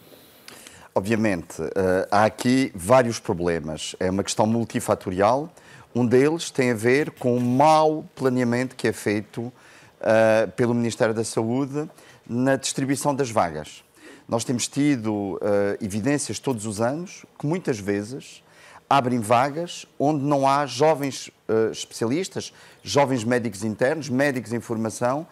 Obviamente, 0.96 1.62
eh, 1.62 2.08
há 2.10 2.26
aqui 2.26 2.72
vários 2.74 3.20
problemas. 3.20 3.96
É 4.00 4.10
uma 4.10 4.24
questão 4.24 4.48
multifatorial. 4.48 5.50
Um 5.94 6.06
deles 6.06 6.50
tem 6.50 6.72
a 6.72 6.76
ver 6.76 7.12
com 7.12 7.38
o 7.38 7.42
mau 7.42 8.06
planeamento 8.16 8.76
que 8.76 8.88
é 8.88 8.94
feito 8.94 9.42
uh, 9.42 10.52
pelo 10.56 10.74
Ministério 10.74 11.14
da 11.14 11.24
Saúde 11.24 11.90
na 12.28 12.56
distribuição 12.56 13.14
das 13.14 13.32
vagas. 13.32 13.84
Nós 14.28 14.44
temos 14.44 14.68
tido 14.68 15.36
uh, 15.36 15.40
evidências 15.82 16.38
todos 16.38 16.66
os 16.66 16.80
anos 16.80 17.26
que 17.40 17.48
muitas 17.48 17.80
vezes 17.80 18.44
abrem 18.88 19.20
vagas 19.20 19.86
onde 19.98 20.24
não 20.24 20.48
há 20.48 20.66
jovens 20.66 21.28
uh, 21.28 21.72
especialistas, 21.72 22.54
jovens 22.84 23.24
médicos 23.24 23.64
internos, 23.64 24.10
médicos 24.10 24.54
em 24.54 24.60
formação 24.60 25.26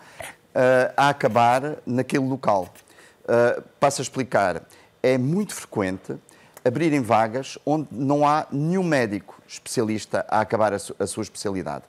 a 0.96 1.10
acabar 1.10 1.78
naquele 1.86 2.26
local. 2.26 2.68
passo 3.80 4.02
a 4.02 4.04
explicar 4.04 4.64
é 5.14 5.18
muito 5.18 5.54
frequente 5.54 6.16
abrirem 6.66 7.02
vagas 7.02 7.58
onde 7.66 7.88
não 7.92 8.28
há 8.28 8.46
nenhum 8.52 8.84
médico 8.84 9.42
especialista 9.48 10.26
a 10.28 10.42
acabar 10.42 10.74
a, 10.74 10.80
su 10.80 10.94
a 11.00 11.08
sua 11.08 11.24
especialidade. 11.24 11.86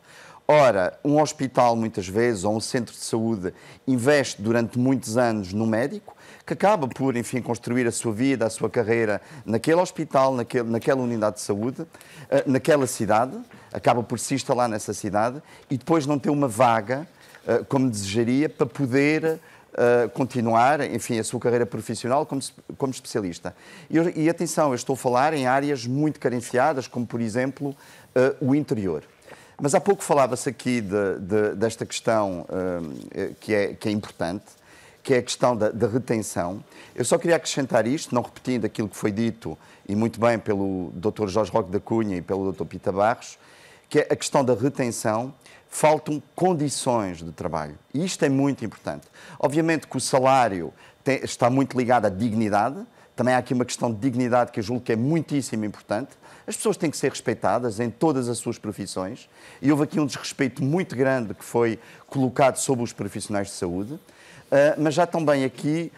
Ora, 0.46 0.98
um 1.04 1.20
hospital, 1.20 1.76
muitas 1.76 2.08
vezes, 2.08 2.44
ou 2.44 2.56
um 2.56 2.60
centro 2.60 2.94
de 2.94 3.00
saúde, 3.00 3.52
investe 3.86 4.40
durante 4.40 4.78
muitos 4.78 5.18
anos 5.18 5.52
no 5.52 5.66
médico, 5.66 6.16
que 6.46 6.54
acaba 6.54 6.88
por, 6.88 7.16
enfim, 7.16 7.42
construir 7.42 7.86
a 7.86 7.92
sua 7.92 8.12
vida, 8.12 8.46
a 8.46 8.50
sua 8.50 8.70
carreira 8.70 9.20
naquele 9.44 9.80
hospital, 9.80 10.32
naquele, 10.34 10.70
naquela 10.70 11.02
unidade 11.02 11.36
de 11.36 11.42
saúde, 11.42 11.86
eh, 12.30 12.44
naquela 12.46 12.86
cidade, 12.86 13.36
acaba 13.70 14.02
por 14.02 14.18
se 14.18 14.34
instalar 14.34 14.70
nessa 14.70 14.94
cidade 14.94 15.42
e 15.68 15.76
depois 15.76 16.06
não 16.06 16.18
ter 16.18 16.30
uma 16.30 16.48
vaga, 16.48 17.06
eh, 17.46 17.62
como 17.68 17.90
desejaria, 17.90 18.48
para 18.48 18.66
poder 18.66 19.38
continuar, 20.12 20.80
enfim, 20.80 21.18
a 21.18 21.24
sua 21.24 21.38
carreira 21.38 21.64
profissional 21.64 22.26
como, 22.26 22.40
como 22.76 22.92
especialista. 22.92 23.54
E, 23.88 24.24
e, 24.24 24.28
atenção, 24.28 24.70
eu 24.70 24.74
estou 24.74 24.94
a 24.94 24.96
falar 24.96 25.32
em 25.34 25.46
áreas 25.46 25.86
muito 25.86 26.18
carenciadas, 26.18 26.88
como 26.88 27.06
por 27.06 27.20
exemplo 27.20 27.70
uh, 27.70 28.46
o 28.46 28.54
interior. 28.54 29.04
Mas 29.60 29.74
há 29.74 29.80
pouco 29.80 30.04
falava-se 30.04 30.48
aqui 30.48 30.80
de, 30.80 31.18
de, 31.20 31.54
desta 31.56 31.84
questão 31.84 32.42
uh, 32.42 33.34
que, 33.40 33.52
é, 33.52 33.74
que 33.74 33.88
é 33.88 33.92
importante, 33.92 34.44
que 35.02 35.14
é 35.14 35.18
a 35.18 35.22
questão 35.22 35.56
da, 35.56 35.70
da, 35.70 35.88
retenção. 35.88 36.62
Eu 36.94 37.04
só 37.04 37.18
queria 37.18 37.36
acrescentar 37.36 37.86
isto, 37.86 38.14
não 38.14 38.22
repetindo 38.22 38.66
aquilo 38.66 38.88
que 38.88 38.96
foi 38.96 39.10
dito, 39.10 39.58
e 39.88 39.96
muito 39.96 40.20
bem 40.20 40.38
pelo 40.38 40.92
Dr. 40.94 41.26
Jorge 41.28 41.50
Roque 41.50 41.70
da 41.70 41.80
Cunha 41.80 42.16
e 42.16 42.22
pelo 42.22 42.52
Dr. 42.52 42.64
Pita 42.66 42.92
Barros, 42.92 43.38
que 43.88 44.00
é 44.00 44.06
a 44.10 44.14
questão 44.14 44.44
da 44.44 44.54
retenção 44.54 45.34
faltam 45.68 46.22
condições 46.34 47.22
de 47.22 47.32
trabalho. 47.32 47.78
E 47.92 48.04
isto 48.04 48.24
é 48.24 48.28
muito 48.28 48.64
importante. 48.64 49.06
Obviamente 49.38 49.86
que 49.86 49.96
o 49.96 50.00
salário 50.00 50.72
tem, 51.04 51.20
está 51.22 51.50
muito 51.50 51.76
ligado 51.76 52.06
à 52.06 52.08
dignidade, 52.08 52.84
também 53.14 53.34
há 53.34 53.38
aqui 53.38 53.52
uma 53.52 53.64
questão 53.64 53.92
de 53.92 53.98
dignidade 53.98 54.52
que 54.52 54.60
eu 54.60 54.62
julgo 54.62 54.82
que 54.82 54.92
é 54.92 54.96
muitíssimo 54.96 55.64
importante. 55.64 56.10
As 56.46 56.56
pessoas 56.56 56.76
têm 56.76 56.90
que 56.90 56.96
ser 56.96 57.10
respeitadas 57.10 57.80
em 57.80 57.90
todas 57.90 58.28
as 58.28 58.38
suas 58.38 58.58
profissões 58.58 59.28
e 59.60 59.70
houve 59.70 59.84
aqui 59.84 59.98
um 59.98 60.06
desrespeito 60.06 60.62
muito 60.62 60.94
grande 60.94 61.34
que 61.34 61.44
foi 61.44 61.78
colocado 62.06 62.56
sobre 62.56 62.84
os 62.84 62.92
profissionais 62.92 63.48
de 63.48 63.54
saúde, 63.54 63.94
uh, 63.94 64.00
mas 64.78 64.94
já 64.94 65.06
também 65.06 65.44
aqui 65.44 65.92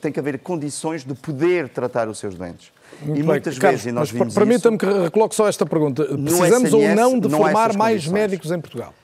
tem 0.00 0.12
que 0.12 0.20
haver 0.20 0.38
condições 0.38 1.04
de 1.04 1.14
poder 1.14 1.68
tratar 1.68 2.08
os 2.08 2.18
seus 2.18 2.34
doentes. 2.34 2.70
Muito 3.02 3.20
e 3.20 3.22
muitas 3.22 3.58
bem. 3.58 3.70
vezes, 3.70 3.84
Carlos, 3.84 3.86
e 3.86 3.92
nós 3.92 4.10
vimos 4.10 4.34
Permita-me 4.34 4.78
que 4.78 4.86
recoloque 4.86 5.34
só 5.34 5.48
esta 5.48 5.66
pergunta. 5.66 6.04
Precisamos 6.04 6.72
ou 6.72 6.88
não 6.94 7.18
de 7.18 7.28
não 7.28 7.38
formar 7.38 7.76
mais 7.76 8.06
médicos 8.06 8.50
em 8.50 8.60
Portugal? 8.60 8.94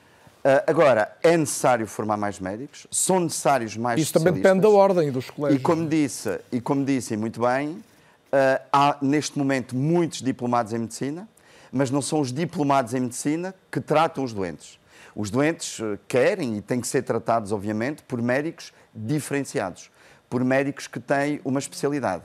Uh, 0.43 0.59
agora, 0.67 1.15
é 1.23 1.37
necessário 1.37 1.87
formar 1.87 2.17
mais 2.17 2.37
médicos, 2.37 2.85
são 2.91 3.21
necessários 3.21 3.77
mais 3.77 4.01
Isso 4.01 4.11
também 4.11 4.33
depende 4.33 4.59
da 4.59 4.69
ordem 4.69 5.09
dos 5.09 5.29
colégios. 5.29 5.61
E 5.61 5.63
como 5.63 5.87
disse, 5.87 6.37
e 6.51 6.59
como 6.59 6.83
disse 6.83 7.15
muito 7.15 7.39
bem, 7.39 7.69
uh, 7.69 8.61
há 8.71 8.97
neste 9.01 9.37
momento 9.37 9.73
muitos 9.73 10.21
diplomados 10.21 10.73
em 10.73 10.79
medicina, 10.79 11.29
mas 11.71 11.89
não 11.89 12.01
são 12.01 12.19
os 12.19 12.33
diplomados 12.33 12.93
em 12.93 12.99
medicina 12.99 13.55
que 13.71 13.79
tratam 13.79 14.23
os 14.23 14.33
doentes. 14.33 14.77
Os 15.15 15.29
doentes 15.29 15.79
ah, 15.81 15.97
querem 16.07 16.57
e 16.57 16.61
têm 16.61 16.81
que 16.81 16.87
ser 16.87 17.03
tratados, 17.03 17.51
obviamente, 17.51 18.03
por 18.03 18.21
médicos 18.21 18.73
diferenciados, 18.93 19.89
por 20.29 20.43
médicos 20.43 20.87
que 20.87 20.99
têm 20.99 21.39
uma 21.43 21.59
especialidade. 21.59 22.23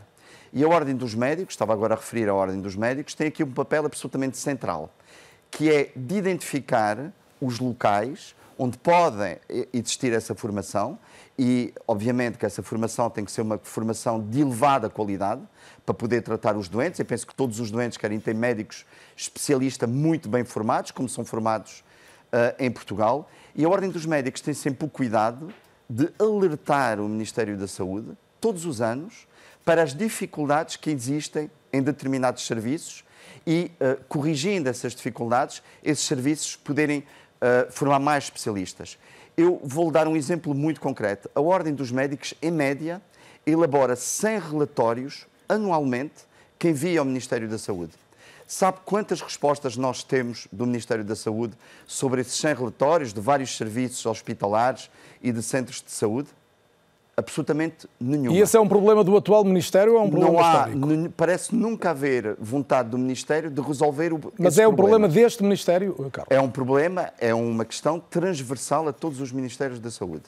E 0.53 0.65
a 0.65 0.69
Ordem 0.69 0.97
dos 0.97 1.15
Médicos, 1.15 1.55
estava 1.55 1.73
agora 1.73 1.95
a 1.95 1.97
referir 1.97 2.29
à 2.29 2.35
Ordem 2.35 2.61
dos 2.61 2.75
Médicos, 2.75 3.15
tem 3.15 3.29
aqui 3.29 3.45
um 3.45 3.53
papel 3.53 3.87
absolutamente 3.87 4.39
central, 4.39 4.93
que 5.51 5.71
é 5.71 5.91
de 5.95 6.17
identificar 6.17 7.13
os 7.41 7.59
locais 7.59 8.35
onde 8.59 8.77
pode 8.77 9.39
existir 9.73 10.13
essa 10.13 10.35
formação 10.35 10.99
e, 11.39 11.73
obviamente, 11.87 12.37
que 12.37 12.45
essa 12.45 12.61
formação 12.61 13.09
tem 13.09 13.25
que 13.25 13.31
ser 13.31 13.43
uma 13.43 13.59
formação 13.63 14.21
de 14.21 14.41
elevada 14.41 14.91
qualidade 14.91 15.43
para 15.87 15.95
poder 15.95 16.23
tratar 16.23 16.57
os 16.57 16.69
doentes. 16.69 16.99
Eu 16.99 17.07
penso 17.07 17.25
que 17.25 17.35
todos 17.35 17.61
os 17.61 17.71
doentes 17.71 17.97
querem 17.97 18.19
ter 18.19 18.35
médicos 18.35 18.85
especialistas 19.17 19.89
muito 19.89 20.29
bem 20.29 20.45
formados, 20.45 20.91
como 20.91 21.09
são 21.09 21.25
formados 21.25 21.85
uh, 22.33 22.55
em 22.59 22.69
Portugal. 22.69 23.31
E 23.55 23.65
a 23.65 23.69
Ordem 23.69 23.91
dos 23.91 24.05
Médicos 24.05 24.41
tem 24.41 24.53
sempre 24.53 24.85
o 24.87 24.91
cuidado 24.91 25.55
de 25.89 26.13
alertar 26.19 26.99
o 26.99 27.09
Ministério 27.09 27.57
da 27.57 27.69
Saúde, 27.69 28.11
todos 28.41 28.67
os 28.67 28.81
anos, 28.81 29.28
para 29.69 29.83
as 29.83 29.93
dificuldades 29.93 30.77
que 30.77 30.89
existem 30.89 31.51
em 31.71 31.83
determinados 31.83 32.47
serviços 32.47 33.05
e, 33.47 33.71
uh, 33.79 34.03
corrigindo 34.09 34.67
essas 34.67 34.95
dificuldades, 34.95 35.63
esses 35.85 36.07
serviços 36.07 36.57
poderem 36.57 37.01
uh, 37.01 37.71
formar 37.71 37.99
mais 37.99 38.25
especialistas. 38.25 38.97
Eu 39.37 39.61
vou-lhe 39.63 39.93
dar 39.93 40.09
um 40.09 40.17
exemplo 40.17 40.55
muito 40.55 40.81
concreto. 40.81 41.31
A 41.35 41.43
Ordem 41.43 41.75
dos 41.75 41.91
Médicos, 41.91 42.33
em 42.41 42.51
média, 42.51 43.03
elabora 43.47 43.95
100 43.95 44.39
relatórios 44.39 45.27
anualmente 45.47 46.25
que 46.59 46.71
envia 46.71 47.01
ao 47.01 47.05
Ministério 47.05 47.47
da 47.47 47.59
Saúde. 47.59 47.93
Sabe 48.47 48.79
quantas 48.87 49.21
respostas 49.21 49.77
nós 49.77 50.03
temos 50.03 50.49
do 50.51 50.65
Ministério 50.65 51.05
da 51.05 51.15
Saúde 51.15 51.53
sobre 51.87 52.23
esses 52.23 52.41
100 52.41 52.55
relatórios 52.55 53.13
de 53.13 53.21
vários 53.21 53.55
serviços 53.55 54.07
hospitalares 54.07 54.91
e 55.23 55.31
de 55.31 55.43
centros 55.43 55.83
de 55.83 55.91
saúde? 55.91 56.31
Absolutamente 57.19 57.89
nenhuma. 57.99 58.37
E 58.37 58.41
esse 58.41 58.57
é 58.57 58.61
um 58.61 58.69
problema 58.69 59.03
do 59.03 59.17
atual 59.17 59.43
Ministério 59.43 59.95
ou 59.95 59.99
é 59.99 60.03
um 60.03 60.09
problema 60.09 60.33
Não 60.35 60.39
há, 60.39 60.69
histórico? 60.69 61.13
parece 61.17 61.53
nunca 61.53 61.91
haver 61.91 62.37
vontade 62.39 62.91
do 62.91 62.97
Ministério 62.97 63.51
de 63.51 63.61
resolver 63.61 64.13
o 64.13 64.21
Mas 64.39 64.57
é 64.57 64.69
um 64.69 64.73
problema 64.73 65.09
problema. 65.09 65.27
deste 65.27 65.43
Ministério, 65.43 65.95
Carlos? 66.13 66.31
É 66.31 66.41
um 66.41 66.49
problema, 66.49 67.13
é 67.19 67.35
uma 67.35 67.65
questão 67.65 67.99
transversal 67.99 68.87
a 68.87 68.93
todos 68.93 69.21
os 69.21 69.33
Ministérios 69.33 69.81
da 69.81 69.91
Saúde. 69.91 70.23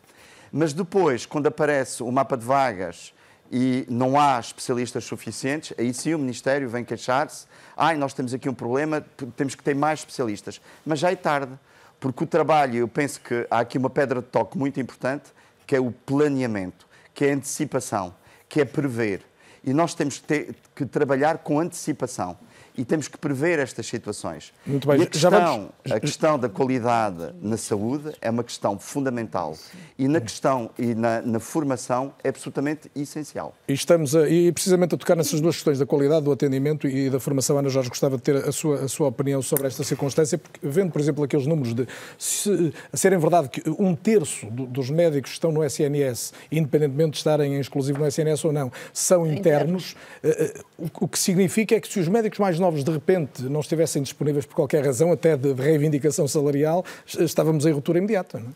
Mas 0.51 0.72
depois, 0.72 1.24
quando 1.26 1.47
aparece 1.47 2.03
o 2.03 2.11
mapa 2.11 2.36
de 2.36 2.45
vagas 2.45 3.14
e 3.53 3.86
não 3.88 4.18
há 4.18 4.41
especialistas 4.41 5.05
suficientes, 5.05 5.72
aí 5.78 5.95
sim 5.95 6.12
o 6.12 6.18
Ministério 6.18 6.68
vem 6.68 6.84
queixar-se. 6.84 7.47
Ai, 7.76 7.97
nós 7.97 8.12
temos 8.12 8.34
aqui 8.34 8.49
um 8.49 8.55
problema, 8.55 9.01
temos 9.36 9.55
que 9.55 9.62
ter 9.62 9.76
mais 9.76 10.01
especialistas. 10.01 10.61
Mas 10.84 10.99
já 10.99 11.12
é 11.12 11.14
tarde, 11.14 11.53
porque 12.01 12.24
o 12.24 12.26
trabalho, 12.26 12.78
eu 12.78 12.88
penso 12.88 13.20
que 13.20 13.47
há 13.49 13.61
aqui 13.61 13.78
uma 13.78 13.91
pedra 13.91 14.20
de 14.20 14.26
toque 14.26 14.59
muito 14.59 14.80
importante, 14.80 15.30
que 15.71 15.77
é 15.77 15.81
o 15.81 15.93
planeamento, 15.93 16.85
que 17.14 17.25
é 17.25 17.31
a 17.31 17.35
antecipação, 17.37 18.12
que 18.49 18.61
é 18.61 18.64
prever. 18.64 19.23
E 19.62 19.73
nós 19.73 19.95
temos 19.95 20.18
que, 20.18 20.27
ter, 20.27 20.57
que 20.75 20.85
trabalhar 20.85 21.39
com 21.39 21.61
antecipação 21.61 22.37
e 22.81 22.85
temos 22.85 23.09
que 23.09 23.18
prever 23.18 23.59
estas 23.59 23.87
situações. 23.87 24.53
Muito 24.66 24.89
bem, 24.89 24.97
E 24.99 25.03
a 25.03 25.05
já 25.05 25.11
questão, 25.11 25.31
vamos- 25.57 25.70
a 25.91 26.01
questão 26.01 26.39
da 26.39 26.49
qualidade 26.49 27.35
na 27.43 27.57
saúde 27.59 28.12
é 28.22 28.31
uma 28.31 28.43
questão 28.43 28.78
fundamental 28.78 29.55
e 29.99 30.09
na 30.09 30.20
questão 30.20 30.70
e 30.78 30.95
na, 30.95 31.20
na 31.20 31.39
formação 31.39 32.14
é 32.24 32.28
absolutamente 32.31 32.91
essencial. 32.97 33.55
E 33.68 33.72
estamos 33.74 34.16
a, 34.16 34.28
e 34.28 34.51
precisamente 34.53 34.95
a 34.95 34.99
tocar 34.99 35.14
nessas 35.16 35.41
duas 35.41 35.57
questões, 35.57 35.78
da 35.78 35.85
qualidade 35.85 36.24
do 36.24 36.33
atendimento 36.33 36.89
e 36.89 37.11
da 37.11 37.20
formação. 37.20 37.59
Ana 37.59 37.68
Jorge, 37.68 37.89
gostava 37.91 38.16
de 38.16 38.22
ter 38.22 38.37
a 38.37 38.53
sua, 38.53 38.76
a 38.85 38.89
sua 38.89 39.09
opinião 39.09 39.43
sobre 39.43 39.66
esta 39.66 39.85
circunstância, 39.85 40.39
porque 40.39 40.59
vendo, 40.62 40.91
por 40.91 41.01
exemplo, 41.01 41.22
aqueles 41.24 41.47
números 41.47 41.74
de 41.74 41.87
se, 42.16 42.72
a 42.93 42.97
serem 42.97 43.18
verdade 43.18 43.49
que 43.51 43.62
um 43.78 43.95
terço 43.95 44.47
do- 44.47 44.66
dos 44.66 44.89
médicos 44.91 45.31
que 45.33 45.37
estão 45.37 45.53
no 45.53 45.62
SNS, 45.64 46.33
independentemente 46.51 47.11
de 47.12 47.16
estarem 47.18 47.57
em 47.57 47.61
exclusivo 47.61 47.99
no 47.99 48.07
SNS 48.07 48.45
ou 48.47 48.53
não, 48.53 48.72
são 48.93 49.26
internos, 49.26 49.97
eh, 50.22 50.55
eh, 50.57 50.61
o, 50.78 50.89
o 51.05 51.09
que 51.09 51.18
significa 51.18 51.74
é 51.74 51.81
que 51.81 51.89
se 51.93 51.99
os 51.99 52.09
médicos 52.09 52.39
mais 52.39 52.59
novos 52.59 52.70
de 52.73 52.91
repente 52.91 53.43
não 53.45 53.61
estivessem 53.61 54.03
disponíveis 54.03 54.47
por 54.47 54.55
qualquer 54.55 54.85
razão, 54.85 55.12
até 55.12 55.37
de, 55.37 55.53
de 55.53 55.62
reivindicação 55.62 56.27
salarial, 56.29 56.85
estávamos 57.18 57.66
em 57.66 57.73
ruptura 57.73 57.99
imediata. 57.99 58.39
Não 58.39 58.49
é? 58.49 58.53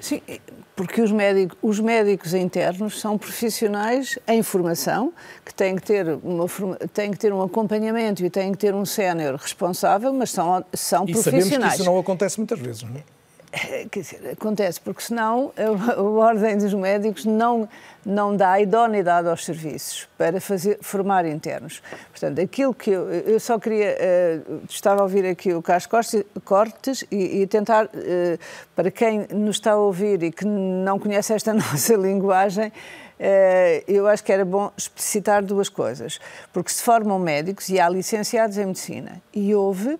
Sim, 0.00 0.20
porque 0.74 1.00
os 1.00 1.12
médicos, 1.12 1.56
os 1.62 1.78
médicos 1.78 2.34
internos 2.34 2.98
são 3.00 3.16
profissionais 3.16 4.18
em 4.26 4.42
formação 4.42 5.12
que 5.44 5.54
têm 5.54 5.76
que 5.76 5.82
ter, 5.82 6.18
uma, 6.24 6.46
têm 6.92 7.10
que 7.12 7.18
ter 7.18 7.32
um 7.32 7.40
acompanhamento 7.40 8.24
e 8.24 8.28
têm 8.30 8.50
que 8.50 8.58
ter 8.58 8.74
um 8.74 8.84
sénior 8.84 9.36
responsável, 9.36 10.12
mas 10.12 10.30
são, 10.30 10.64
são 10.72 11.04
E 11.04 11.14
sabemos 11.14 11.24
que 11.24 11.30
profissionais. 11.30 11.74
isso 11.74 11.84
não 11.84 11.98
acontece 11.98 12.38
muitas 12.38 12.58
vezes. 12.58 12.82
Não 12.82 12.96
é? 12.96 13.02
Eh, 13.52 13.86
Quer 13.90 14.00
dizer, 14.00 14.30
acontece, 14.32 14.80
porque 14.80 15.02
senão 15.02 15.52
a, 15.56 15.92
a 15.92 16.02
ordem 16.02 16.56
dos 16.56 16.72
médicos 16.72 17.26
não, 17.26 17.68
não 18.04 18.34
dá 18.34 18.58
idoneidade 18.58 19.28
aos 19.28 19.44
serviços 19.44 20.08
para 20.16 20.40
fazer, 20.40 20.78
formar 20.80 21.26
internos. 21.26 21.82
Portanto, 22.10 22.40
aquilo 22.40 22.72
que 22.72 22.90
eu, 22.90 23.10
eu 23.10 23.38
só 23.38 23.58
queria, 23.58 23.94
eh, 23.98 24.40
estava 24.68 25.00
a 25.00 25.02
ouvir 25.02 25.26
aqui 25.26 25.52
o 25.52 25.60
Carlos 25.60 25.86
Cortes- 26.44 27.04
e, 27.10 27.42
e 27.42 27.46
tentar, 27.46 27.90
eh, 27.94 28.38
para 28.74 28.90
quem 28.90 29.26
nos 29.30 29.56
está 29.56 29.72
a 29.72 29.76
ouvir 29.76 30.22
e 30.22 30.32
que 30.32 30.46
não 30.46 30.98
conhece 30.98 31.34
esta 31.34 31.52
nossa 31.54 31.94
linguagem, 31.94 32.72
eu 33.86 34.08
acho 34.08 34.24
que 34.24 34.32
era 34.32 34.44
bom 34.44 34.72
explicitar 34.76 35.44
duas 35.44 35.68
coisas. 35.68 36.18
Porque 36.52 36.72
se 36.72 36.82
formam 36.82 37.20
médicos 37.20 37.68
e 37.68 37.78
há 37.78 37.88
licenciados 37.88 38.58
em 38.58 38.66
medicina 38.66 39.22
e 39.32 39.54
houve 39.54 39.96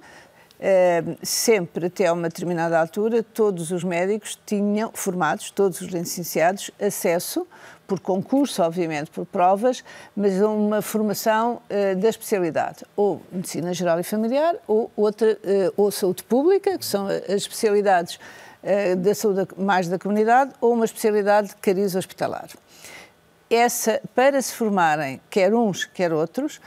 sempre 1.23 1.87
até 1.87 2.11
uma 2.13 2.29
determinada 2.29 2.79
altura, 2.79 3.23
todos 3.23 3.71
os 3.73 3.83
médicos 3.83 4.39
tinham, 4.47 4.91
formados, 4.95 5.51
todos 5.51 5.81
os 5.81 5.89
licenciados, 5.89 6.71
acesso, 6.81 7.47
por 7.93 8.01
concurso, 8.01 8.63
obviamente, 8.63 9.11
por 9.11 9.27
provas, 9.27 9.85
mas 10.17 10.41
a 10.41 10.49
uma 10.49 10.81
formação 10.81 11.61
eh, 11.69 11.95
da 11.95 12.09
especialidade, 12.09 12.87
ou 12.97 13.21
medicina 13.31 13.75
geral 13.75 14.01
e 14.01 14.03
familiar, 14.03 14.57
ou 14.67 14.91
outra, 14.97 15.39
eh, 15.45 15.71
ou 15.77 15.91
saúde 15.91 16.25
pública, 16.25 16.79
que 16.79 16.87
são 16.87 17.07
as 17.07 17.29
especialidades 17.29 18.19
eh, 18.63 18.95
da 18.95 19.15
saúde 19.15 19.47
mais 19.59 19.89
da 19.89 19.99
comunidade, 19.99 20.53
ou 20.59 20.73
uma 20.73 20.87
especialidade 20.87 21.49
de 21.49 21.57
cariz 21.57 21.95
hospitalar. 21.95 22.49
Essa, 23.51 24.01
para 24.15 24.41
se 24.41 24.55
formarem, 24.55 25.21
quer 25.29 25.53
uns, 25.53 25.85
quer 25.85 26.15
outros, 26.15 26.63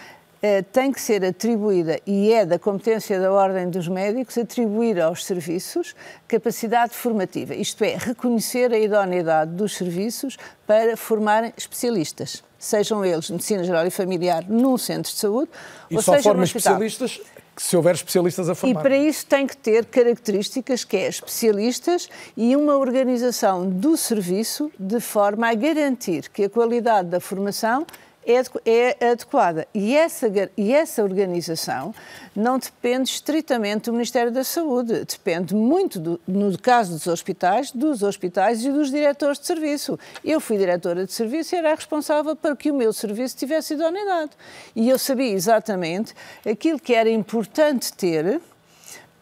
tem 0.71 0.91
que 0.91 0.99
ser 0.99 1.23
atribuída, 1.23 1.99
e 2.05 2.31
é 2.31 2.45
da 2.45 2.59
competência 2.59 3.19
da 3.19 3.31
Ordem 3.31 3.69
dos 3.69 3.87
Médicos, 3.87 4.37
atribuir 4.37 4.99
aos 4.99 5.25
serviços 5.25 5.95
capacidade 6.27 6.93
formativa, 6.93 7.55
isto 7.55 7.83
é, 7.83 7.95
reconhecer 7.97 8.71
a 8.73 8.77
idoneidade 8.77 9.51
dos 9.51 9.75
serviços 9.75 10.37
para 10.67 10.97
formarem 10.97 11.53
especialistas, 11.55 12.43
sejam 12.59 13.03
eles 13.05 13.29
medicina 13.29 13.63
geral 13.63 13.85
e 13.85 13.89
familiar 13.89 14.43
num 14.47 14.77
centro 14.77 15.11
de 15.11 15.17
saúde, 15.17 15.49
E 15.89 15.95
ou 15.95 16.01
só 16.01 16.13
seja 16.13 16.29
forma 16.29 16.43
especialistas 16.43 17.21
se 17.57 17.77
houver 17.77 17.95
especialistas 17.95 18.49
a 18.49 18.51
E 18.51 18.55
formar. 18.55 18.81
para 18.81 18.97
isso 18.97 19.25
tem 19.25 19.47
que 19.47 19.55
ter 19.55 19.85
características 19.85 20.83
que 20.83 20.97
é 20.97 21.07
especialistas 21.07 22.09
e 22.35 22.55
uma 22.55 22.75
organização 22.77 23.69
do 23.69 23.95
serviço 23.95 24.71
de 24.77 24.99
forma 24.99 25.49
a 25.49 25.53
garantir 25.53 26.29
que 26.29 26.43
a 26.43 26.49
qualidade 26.49 27.09
da 27.09 27.19
formação 27.19 27.85
é, 28.25 28.39
adequ- 28.39 28.61
adequada. 29.01 29.67
E 29.73 29.95
essa, 29.95 30.31
e 30.57 30.73
essa 30.73 31.03
organização 31.03 31.93
não 32.35 32.57
depende 32.59 33.09
estritamente 33.09 33.85
do 33.85 33.93
Ministério 33.93 34.31
da 34.31 34.43
Saúde, 34.43 35.05
depende 35.05 35.53
muito, 35.55 35.99
do- 35.99 36.19
no 36.27 36.57
caso 36.59 36.91
dos 36.93 37.07
hospitais, 37.07 37.71
dos 37.71 38.03
hospitais 38.03 38.65
e 38.65 38.71
dos 38.71 38.89
diretores 38.89 39.39
de 39.39 39.45
serviço. 39.45 39.97
Eu 40.23 40.39
fui 40.41 40.57
diretora 40.57 41.05
de 41.05 41.13
serviço 41.13 41.55
e 41.55 41.57
era 41.57 41.73
responsável 41.73 42.35
para 42.35 42.55
que 42.55 42.71
o 42.71 42.73
meu 42.75 42.91
serviço 42.91 43.37
tivesse 43.37 43.73
idoneidade. 43.75 44.31
E 44.75 44.89
eu 44.89 44.97
sabia 44.97 45.31
exatamente 45.31 46.13
aquilo 46.45 46.79
que 46.79 46.93
era 46.93 47.09
importante 47.09 47.93
ter 47.93 48.41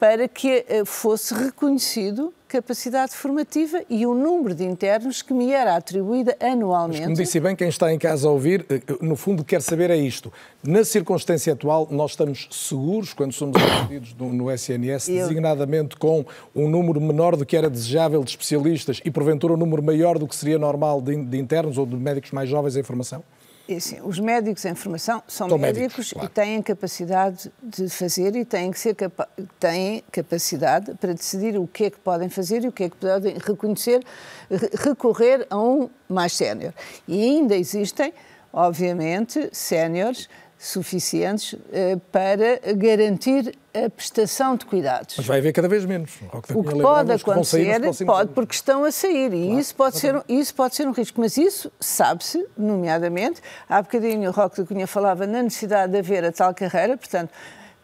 para 0.04 0.28
que 0.28 0.66
eh, 0.68 0.84
fosse 0.84 1.34
reconhecido 1.34 2.34
capacidade 2.46 3.14
formativa 3.16 3.82
e 3.90 4.06
o 4.06 4.14
número 4.14 4.54
de 4.54 4.66
internos 4.66 5.22
que 5.22 5.34
me 5.34 5.54
era 5.54 5.78
atribuída 5.78 6.36
anualmente. 6.42 7.04
Como 7.04 7.16
disse 7.16 7.40
bem, 7.40 7.56
quem 7.56 7.70
está 7.70 7.92
em 7.94 7.98
casa 7.98 8.28
a 8.28 8.32
ouvir, 8.32 8.66
eh, 8.70 8.82
no 9.00 9.16
fundo 9.16 9.46
quer 9.46 9.62
saber 9.62 9.90
é 9.90 9.96
isto. 9.96 10.30
Na 10.62 10.84
circunstância 10.84 11.54
atual, 11.54 11.88
nós 11.90 12.12
estamos 12.12 12.50
seguros 12.52 13.14
quando 13.14 13.32
somos 13.32 13.56
atendidos 13.64 14.14
no, 14.16 14.34
no 14.34 14.52
SNS, 14.52 15.08
Eu- 15.08 15.22
designadamente 15.22 15.96
com 15.96 16.26
um 16.54 16.68
número 16.68 17.00
menor 17.00 17.38
do 17.38 17.46
que 17.46 17.56
era 17.56 17.70
desejável 17.70 18.26
de 18.26 18.32
especialistas 18.32 19.00
e, 19.06 19.10
porventura, 19.10 19.54
um 19.54 19.58
número 19.58 19.82
maior 19.82 20.20
do 20.20 20.28
que 20.28 20.36
seria 20.36 20.60
normal 20.60 21.02
de, 21.02 21.16
de 21.16 21.38
internos 21.40 21.78
ou 21.78 21.86
de 21.86 21.96
médicos 21.96 22.32
mais 22.32 22.50
jovens 22.50 22.76
em 22.76 22.84
formação? 22.84 23.24
Assim, 23.70 24.00
os 24.04 24.20
médicos 24.20 24.66
em 24.66 24.76
formação 24.76 25.24
são 25.26 25.48
médicos, 25.58 25.82
médicos, 25.82 26.14
claro. 26.14 26.28
e 26.28 26.30
têm 26.30 26.62
capacidade 26.62 27.50
de 27.62 27.88
fazer 27.88 28.36
e 28.36 28.44
têm, 28.44 28.70
que 28.72 28.78
ser 28.78 28.94
capa 28.94 29.28
têm 29.58 30.04
capacidade 30.12 30.94
para 30.96 31.14
decidir 31.14 31.58
o 31.58 31.66
que 31.66 31.86
é 31.86 31.90
que 31.90 31.98
podem 31.98 32.28
fazer 32.28 32.66
e 32.66 32.68
o 32.68 32.74
que 32.74 32.84
é 32.84 32.90
que 32.90 32.98
podem 32.98 33.38
reconhecer, 33.38 34.04
re- 34.52 34.70
recorrer 34.78 35.48
a 35.50 35.58
um 35.58 35.90
mais 36.10 36.34
sénior. 36.36 36.74
E 37.08 37.24
ainda 37.24 37.56
existem, 37.56 38.14
obviamente, 38.52 39.50
séniores 39.54 40.28
suficientes 40.64 41.56
eh, 41.74 41.98
para 42.10 42.74
garantir 42.74 43.54
a 43.74 43.90
prestação 43.90 44.56
de 44.56 44.66
cuidados. 44.66 45.16
Mas 45.18 45.26
vai 45.26 45.40
haver 45.40 45.52
cada 45.52 45.68
vez 45.68 45.84
menos. 45.84 46.12
Ao 46.32 46.42
da 46.42 46.58
O 46.58 46.64
que 46.64 46.82
pode 46.82 47.08
que 47.22 47.30
acontecer, 47.30 47.82
próximos 47.82 48.14
pode 48.14 48.32
porque 48.32 48.56
estão 48.56 48.86
a 48.86 48.92
sair, 48.92 49.34
e 49.34 49.60
isso, 49.60 49.76
pode 49.76 49.98
ser, 49.98 50.24
isso 50.30 50.56
pode 50.56 50.76
ser 50.76 50.88
um 50.88 50.92
risco. 50.92 51.20
Mas 51.20 51.36
isso 51.36 51.70
sabe-se, 51.82 52.48
nomeadamente, 52.58 53.42
há 53.68 53.82
bocadinho 53.82 54.30
o 54.30 54.32
Roque 54.32 54.62
da 54.62 54.66
Cunha 54.66 54.88
falava 54.88 55.28
na 55.28 55.44
necessidade 55.44 55.92
de 55.92 56.00
haver 56.00 56.24
a 56.24 56.32
tal 56.32 56.54
carreira, 56.54 56.96
portanto, 56.96 57.32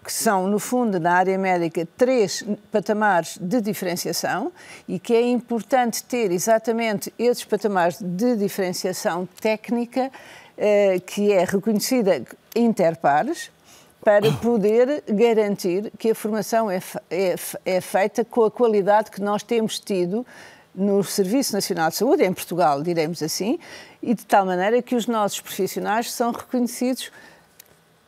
que 0.01 0.13
são, 0.13 0.47
no 0.47 0.57
fundo, 0.57 1.01
na 1.01 1.15
área 1.15 1.37
médica, 1.37 1.85
três 1.97 2.45
patamares 2.71 3.37
de 3.41 3.59
diferenciação 3.59 4.53
e 4.87 4.97
que 4.97 5.13
é 5.13 5.21
importante 5.21 6.01
ter 6.05 6.31
exatamente 6.31 7.13
esses 7.19 7.43
patamares 7.43 7.97
de 8.01 8.37
diferenciação 8.37 9.27
técnica, 9.41 10.09
eh, 10.57 11.01
que 11.05 11.33
é 11.33 11.43
reconhecida 11.43 12.23
interpares, 12.59 13.51
para 14.03 14.31
poder 14.33 15.03
garantir 15.09 15.91
que 15.97 16.11
a 16.11 16.15
formação 16.15 16.71
é, 16.71 16.79
é 17.09 17.35
é 17.65 17.81
feita 17.81 18.23
com 18.23 18.45
a 18.45 18.51
qualidade 18.51 19.11
que 19.11 19.21
nós 19.21 19.43
temos 19.43 19.79
tido 19.79 20.25
no 20.73 21.03
Serviço 21.03 21.53
Nacional 21.53 21.89
de 21.89 21.97
Saúde, 21.97 22.23
em 22.23 22.31
Portugal, 22.31 22.81
diremos 22.81 23.21
assim, 23.21 23.59
e 24.01 24.13
de 24.13 24.25
tal 24.25 24.45
maneira 24.45 24.81
que 24.81 24.95
os 24.95 25.07
nossos 25.07 25.41
profissionais 25.41 26.11
são 26.11 26.31
reconhecidos 26.31 27.11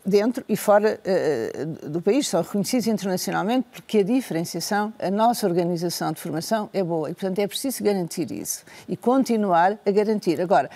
dentro 0.06 0.44
e 0.48 0.56
fora 0.56 1.00
eh, 1.04 1.66
do 1.84 2.02
país, 2.02 2.28
são 2.28 2.42
reconhecidos 2.42 2.88
internacionalmente 2.88 3.68
porque 3.72 4.00
a 4.00 4.04
diferenciação, 4.04 4.94
a 5.00 5.12
nossa 5.12 5.46
organização 5.46 6.12
de 6.12 6.22
formação 6.22 6.70
é 6.74 6.84
boa 6.84 7.10
e, 7.10 7.14
portanto, 7.14 7.40
é 7.40 7.48
preciso 7.48 7.84
garantir 7.84 8.32
isso 8.32 8.64
e 8.88 8.96
continuar 8.96 9.78
a 9.86 9.92
garantir. 9.92 10.40
Agora, 10.42 10.70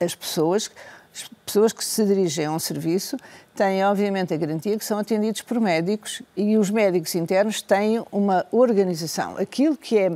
as 0.00 0.14
pessoas 0.14 0.70
As 1.14 1.28
pessoas 1.44 1.72
que 1.72 1.84
se 1.84 2.04
dirigem 2.06 2.46
a 2.46 2.52
um 2.52 2.58
serviço 2.58 3.16
têm, 3.54 3.84
obviamente, 3.84 4.32
a 4.32 4.36
garantia 4.36 4.78
que 4.78 4.84
são 4.84 4.98
atendidos 4.98 5.42
por 5.42 5.60
médicos 5.60 6.22
e 6.36 6.56
os 6.56 6.70
médicos 6.70 7.14
internos 7.14 7.60
têm 7.60 8.02
uma 8.10 8.46
organização. 8.50 9.36
Aquilo 9.36 9.76
que 9.76 9.98
é 9.98 10.10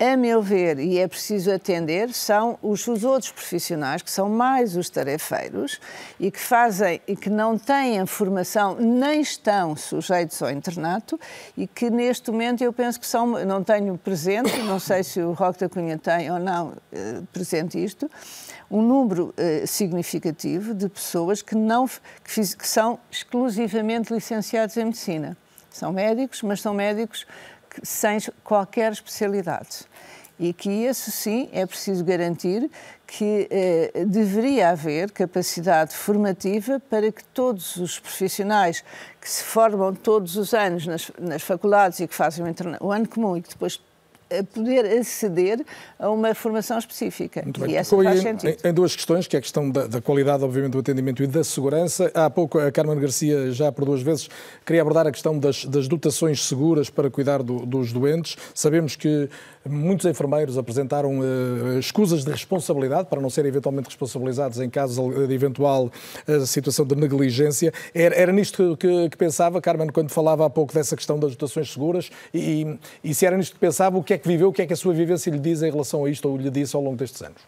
a 0.00 0.16
meu 0.16 0.42
ver, 0.42 0.80
e 0.80 0.98
é 0.98 1.06
preciso 1.06 1.52
atender, 1.52 2.12
são 2.12 2.58
os, 2.60 2.86
os, 2.88 3.04
outros 3.04 3.30
profissionais, 3.30 4.02
que 4.02 4.10
são 4.10 4.28
mais 4.28 4.76
os 4.76 4.90
tarefeiros 4.90 5.80
e 6.18 6.28
que 6.28 6.40
fazem 6.40 7.00
e 7.06 7.14
que 7.14 7.30
não 7.30 7.56
têm 7.56 8.04
formação 8.04 8.74
nem 8.74 9.20
estão 9.20 9.76
sujeitos 9.76 10.42
ao 10.42 10.50
internato 10.50 11.18
e 11.56 11.68
que 11.68 11.88
neste 11.88 12.32
momento 12.32 12.62
eu 12.64 12.72
penso 12.72 12.98
que 12.98 13.06
são, 13.06 13.44
não 13.44 13.62
tenho 13.62 13.96
presente, 13.96 14.58
não 14.62 14.80
sei 14.80 15.04
se 15.04 15.20
o 15.20 15.32
Roque 15.32 15.60
da 15.60 15.68
Cunha 15.68 15.96
tem 15.96 16.30
ou 16.32 16.40
não 16.40 16.72
eh, 16.92 17.20
presente 17.32 17.82
isto, 17.82 18.10
um 18.70 18.82
número 18.82 19.34
eh, 19.36 19.64
significativo 19.66 20.72
de 20.74 20.88
pessoas 20.88 21.42
que, 21.42 21.56
não, 21.56 21.88
que, 21.88 22.56
que 22.56 22.68
são 22.68 23.00
exclusivamente 23.10 24.14
licenciados 24.14 24.76
em 24.76 24.84
medicina. 24.84 25.36
São 25.70 25.92
médicos, 25.92 26.42
mas 26.42 26.60
são 26.60 26.72
médicos 26.72 27.26
sem 27.82 28.18
qualquer 28.44 28.92
especialidade. 28.92 29.84
E 30.38 30.52
que 30.54 30.70
isso 30.70 31.10
sim 31.10 31.50
é 31.52 31.66
preciso 31.66 32.02
garantir 32.02 32.70
que 33.06 33.48
eh, 33.50 34.04
deveria 34.06 34.70
haver 34.70 35.10
capacidade 35.10 35.94
formativa 35.94 36.80
para 36.88 37.10
que 37.10 37.22
todos 37.24 37.76
os 37.76 37.98
profissionais 37.98 38.84
que 39.20 39.28
se 39.28 39.42
formam 39.42 39.92
todos 39.92 40.36
os 40.36 40.54
anos 40.54 40.86
nas, 40.86 41.10
nas 41.18 41.42
faculdades 41.42 42.00
e 42.00 42.06
que 42.06 42.14
fazem 42.14 42.44
o, 42.44 42.86
o 42.86 42.92
ano 42.92 43.06
comum 43.06 43.36
e 43.36 43.42
que 43.42 43.50
depois 43.50 43.82
poder 44.54 44.84
aceder 44.98 45.64
a 45.98 46.10
uma 46.10 46.34
formação 46.34 46.78
específica. 46.78 47.42
Muito 47.42 47.60
bem. 47.60 47.72
E 47.72 47.76
essa 47.76 47.96
faz 47.96 48.20
sentido. 48.20 48.56
Em, 48.64 48.68
em, 48.68 48.72
duas 48.72 48.94
questões, 48.94 49.26
que 49.26 49.36
é 49.36 49.38
a 49.38 49.42
questão 49.42 49.70
da, 49.70 49.86
da, 49.86 50.00
qualidade, 50.00 50.44
obviamente, 50.44 50.72
do 50.72 50.78
atendimento 50.78 51.22
e 51.22 51.26
da 51.26 51.44
segurança. 51.44 52.10
Há 52.14 52.30
pouco 52.30 52.58
a 52.58 52.70
Carmen 52.70 52.98
Garcia, 52.98 53.50
já 53.52 53.70
por 53.72 53.84
duas 53.84 54.02
vezes, 54.02 54.28
queria 54.64 54.82
abordar 54.82 55.06
a 55.06 55.12
questão 55.12 55.38
das, 55.38 55.64
das 55.64 55.88
dotações 55.88 56.46
seguras 56.46 56.88
para 56.88 57.10
cuidar 57.10 57.42
do, 57.42 57.66
dos 57.66 57.92
doentes. 57.92 58.36
Sabemos 58.54 58.96
que 58.96 59.28
muitos 59.68 60.06
enfermeiros 60.06 60.56
apresentaram 60.56 61.18
uh, 61.18 61.78
escusas 61.78 62.24
de 62.24 62.30
responsabilidade 62.30 63.08
para 63.08 63.20
não 63.20 63.28
serem 63.28 63.48
eventualmente 63.48 63.88
responsabilizados 63.88 64.58
em 64.58 64.70
caso 64.70 65.26
de 65.26 65.34
eventual 65.34 65.90
uh, 66.26 66.46
situação 66.46 66.86
de 66.86 66.94
negligência. 66.94 67.72
Era, 67.94 68.14
era 68.14 68.32
nisto 68.32 68.76
que, 68.76 69.08
que, 69.10 69.16
pensava, 69.16 69.60
Carmen, 69.60 69.88
quando 69.88 70.10
falava 70.10 70.46
há 70.46 70.50
pouco 70.50 70.72
dessa 70.72 70.96
questão 70.96 71.18
das 71.18 71.32
dotações 71.32 71.72
seguras 71.72 72.10
e, 72.32 72.78
e, 73.04 73.10
e 73.10 73.14
se 73.14 73.26
era 73.26 73.36
nisto 73.36 73.54
que 73.54 73.58
pensava, 73.58 73.98
o 73.98 74.02
que 74.02 74.14
é 74.14 74.18
que 74.20 74.28
viveu, 74.28 74.48
o 74.48 74.52
que 74.52 74.62
é 74.62 74.66
que 74.66 74.72
a 74.72 74.76
sua 74.76 74.94
vivência 74.94 75.30
lhe 75.30 75.38
diz 75.38 75.62
em 75.62 75.70
relação 75.70 76.04
a 76.04 76.10
isto 76.10 76.28
ou 76.28 76.36
lhe 76.36 76.50
disse 76.50 76.76
ao 76.76 76.82
longo 76.82 76.96
destes 76.96 77.22
anos? 77.22 77.40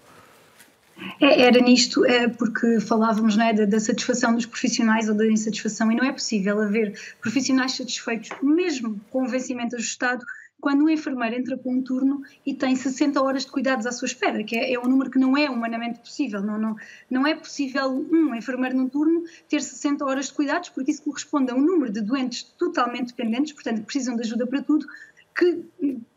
É, 1.20 1.42
era 1.42 1.60
nisto, 1.60 2.04
é, 2.04 2.28
porque 2.28 2.80
falávamos 2.80 3.38
é, 3.38 3.52
da, 3.52 3.64
da, 3.64 3.80
satisfação 3.80 4.34
dos 4.34 4.46
profissionais 4.46 5.08
ou 5.08 5.14
da 5.14 5.26
insatisfação, 5.26 5.90
e 5.90 5.96
não 5.96 6.04
é 6.04 6.12
possível 6.12 6.60
haver 6.60 6.98
profissionais 7.20 7.72
satisfeitos, 7.76 8.30
mesmo 8.42 9.00
com 9.10 9.24
o 9.24 9.28
vencimento 9.28 9.76
ajustado, 9.76 10.24
quando 10.62 10.84
um 10.84 10.88
enfermeiro 10.88 11.34
entra 11.34 11.56
para 11.56 11.72
um 11.72 11.82
turno 11.82 12.22
e 12.46 12.54
tem 12.54 12.76
60 12.76 13.20
horas 13.20 13.44
de 13.44 13.50
cuidados 13.50 13.84
à 13.84 13.90
sua 13.90 14.06
espera, 14.06 14.44
que 14.44 14.56
é, 14.56 14.74
é 14.74 14.78
um 14.78 14.84
número 14.84 15.10
que 15.10 15.18
não 15.18 15.36
é 15.36 15.50
humanamente 15.50 15.98
possível. 15.98 16.40
Não, 16.40 16.56
não, 16.56 16.76
não 17.10 17.26
é 17.26 17.34
possível 17.34 17.90
um 17.90 18.32
enfermeiro 18.32 18.76
num 18.76 18.88
turno 18.88 19.24
ter 19.48 19.60
60 19.60 20.04
horas 20.04 20.26
de 20.26 20.34
cuidados, 20.34 20.68
porque 20.68 20.92
isso 20.92 21.02
corresponde 21.02 21.50
a 21.50 21.54
um 21.56 21.60
número 21.60 21.92
de 21.92 22.00
doentes 22.00 22.44
totalmente 22.56 23.08
dependentes, 23.08 23.52
portanto, 23.52 23.80
que 23.80 23.86
precisam 23.86 24.14
de 24.14 24.22
ajuda 24.22 24.46
para 24.46 24.62
tudo, 24.62 24.86
que, 25.34 25.64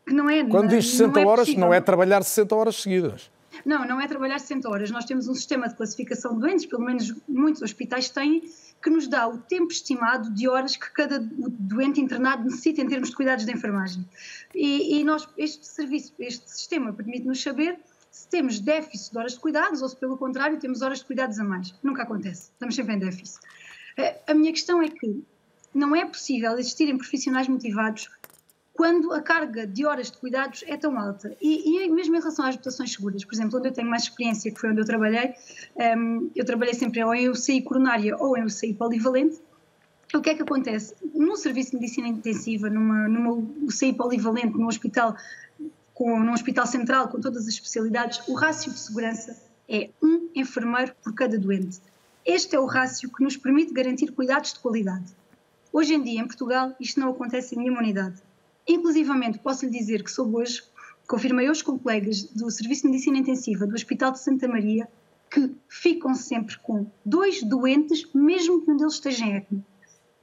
que 0.06 0.12
não 0.12 0.28
é. 0.28 0.44
Quando 0.44 0.68
diz 0.68 0.90
60 0.90 1.12
não 1.12 1.20
é 1.20 1.26
horas, 1.26 1.46
possível. 1.46 1.66
não 1.66 1.74
é 1.74 1.80
trabalhar 1.80 2.22
60 2.22 2.54
horas 2.54 2.76
seguidas. 2.76 3.30
Não, 3.64 3.86
não 3.86 4.00
é 4.00 4.06
trabalhar 4.06 4.38
60 4.38 4.68
horas. 4.68 4.90
Nós 4.90 5.04
temos 5.04 5.28
um 5.28 5.34
sistema 5.34 5.68
de 5.68 5.74
classificação 5.74 6.34
de 6.34 6.40
doentes, 6.40 6.66
pelo 6.66 6.84
menos 6.84 7.14
muitos 7.26 7.62
hospitais 7.62 8.10
têm, 8.10 8.42
que 8.82 8.90
nos 8.90 9.08
dá 9.08 9.26
o 9.26 9.38
tempo 9.38 9.72
estimado 9.72 10.30
de 10.32 10.48
horas 10.48 10.76
que 10.76 10.90
cada 10.92 11.18
doente 11.20 12.00
internado 12.00 12.44
necessita 12.44 12.82
em 12.82 12.88
termos 12.88 13.10
de 13.10 13.16
cuidados 13.16 13.44
de 13.44 13.52
enfermagem. 13.52 14.06
E, 14.54 14.98
e 15.00 15.04
nós, 15.04 15.28
este 15.36 15.66
serviço, 15.66 16.12
este 16.18 16.50
sistema 16.50 16.92
permite-nos 16.92 17.42
saber 17.42 17.78
se 18.10 18.28
temos 18.28 18.60
déficit 18.60 19.12
de 19.12 19.18
horas 19.18 19.32
de 19.32 19.40
cuidados 19.40 19.82
ou 19.82 19.88
se, 19.88 19.96
pelo 19.96 20.16
contrário, 20.16 20.58
temos 20.58 20.82
horas 20.82 21.00
de 21.00 21.04
cuidados 21.04 21.38
a 21.38 21.44
mais. 21.44 21.74
Nunca 21.82 22.02
acontece. 22.02 22.50
Estamos 22.52 22.74
sempre 22.74 22.94
em 22.94 22.98
déficit. 22.98 23.40
Eh, 23.96 24.20
a 24.26 24.34
minha 24.34 24.52
questão 24.52 24.82
é 24.82 24.88
que 24.88 25.22
não 25.74 25.94
é 25.94 26.06
possível 26.06 26.58
existirem 26.58 26.96
profissionais 26.96 27.48
motivados 27.48 28.08
quando 28.76 29.10
a 29.12 29.22
carga 29.22 29.66
de 29.66 29.86
horas 29.86 30.10
de 30.10 30.18
cuidados 30.18 30.62
é 30.66 30.76
tão 30.76 30.98
alta. 30.98 31.34
E, 31.40 31.84
e 31.84 31.88
mesmo 31.88 32.14
em 32.14 32.18
relação 32.18 32.44
às 32.44 32.56
dotações 32.56 32.92
seguras, 32.92 33.24
por 33.24 33.34
exemplo, 33.34 33.58
onde 33.58 33.68
eu 33.68 33.72
tenho 33.72 33.88
mais 33.88 34.02
experiência, 34.02 34.52
que 34.52 34.60
foi 34.60 34.70
onde 34.70 34.80
eu 34.80 34.84
trabalhei, 34.84 35.34
um, 35.96 36.30
eu 36.36 36.44
trabalhei 36.44 36.74
sempre 36.74 37.02
ou 37.02 37.14
em 37.14 37.28
UCI 37.30 37.62
coronária 37.62 38.14
ou 38.18 38.36
em 38.36 38.44
UCI 38.44 38.74
polivalente, 38.74 39.40
o 40.14 40.20
que 40.20 40.30
é 40.30 40.34
que 40.34 40.42
acontece? 40.42 40.94
Num 41.14 41.36
serviço 41.36 41.70
de 41.70 41.78
medicina 41.78 42.06
intensiva, 42.06 42.68
numa, 42.68 43.08
numa 43.08 43.32
UCI 43.62 43.94
polivalente, 43.94 44.56
num 44.56 44.66
hospital, 44.66 45.16
com, 45.94 46.20
num 46.20 46.32
hospital 46.32 46.66
central 46.66 47.08
com 47.08 47.18
todas 47.18 47.42
as 47.42 47.54
especialidades, 47.54 48.20
o 48.28 48.34
rácio 48.34 48.70
de 48.70 48.78
segurança 48.78 49.36
é 49.68 49.88
um 50.02 50.28
enfermeiro 50.34 50.94
por 51.02 51.14
cada 51.14 51.38
doente. 51.38 51.80
Este 52.24 52.54
é 52.54 52.60
o 52.60 52.66
rácio 52.66 53.10
que 53.10 53.24
nos 53.24 53.36
permite 53.36 53.72
garantir 53.72 54.12
cuidados 54.12 54.52
de 54.52 54.60
qualidade. 54.60 55.06
Hoje 55.72 55.94
em 55.94 56.02
dia, 56.02 56.20
em 56.20 56.26
Portugal, 56.26 56.74
isto 56.78 57.00
não 57.00 57.10
acontece 57.10 57.54
em 57.54 57.58
nenhuma 57.58 57.80
unidade. 57.80 58.25
Inclusivamente, 58.68 59.38
posso 59.38 59.64
lhe 59.64 59.70
dizer 59.70 60.02
que 60.02 60.10
soube 60.10 60.36
hoje, 60.36 60.62
confirmei 61.06 61.48
hoje 61.48 61.62
com 61.62 61.78
colegas 61.78 62.24
do 62.24 62.50
Serviço 62.50 62.82
de 62.82 62.88
Medicina 62.88 63.18
Intensiva 63.18 63.66
do 63.66 63.74
Hospital 63.74 64.12
de 64.12 64.18
Santa 64.18 64.48
Maria, 64.48 64.88
que 65.30 65.54
ficam 65.68 66.14
sempre 66.14 66.58
com 66.58 66.86
dois 67.04 67.42
doentes, 67.42 68.08
mesmo 68.12 68.62
que 68.62 68.70
um 68.70 68.76
deles 68.76 68.94
esteja 68.94 69.24
em 69.24 69.36
ECMO. 69.36 69.64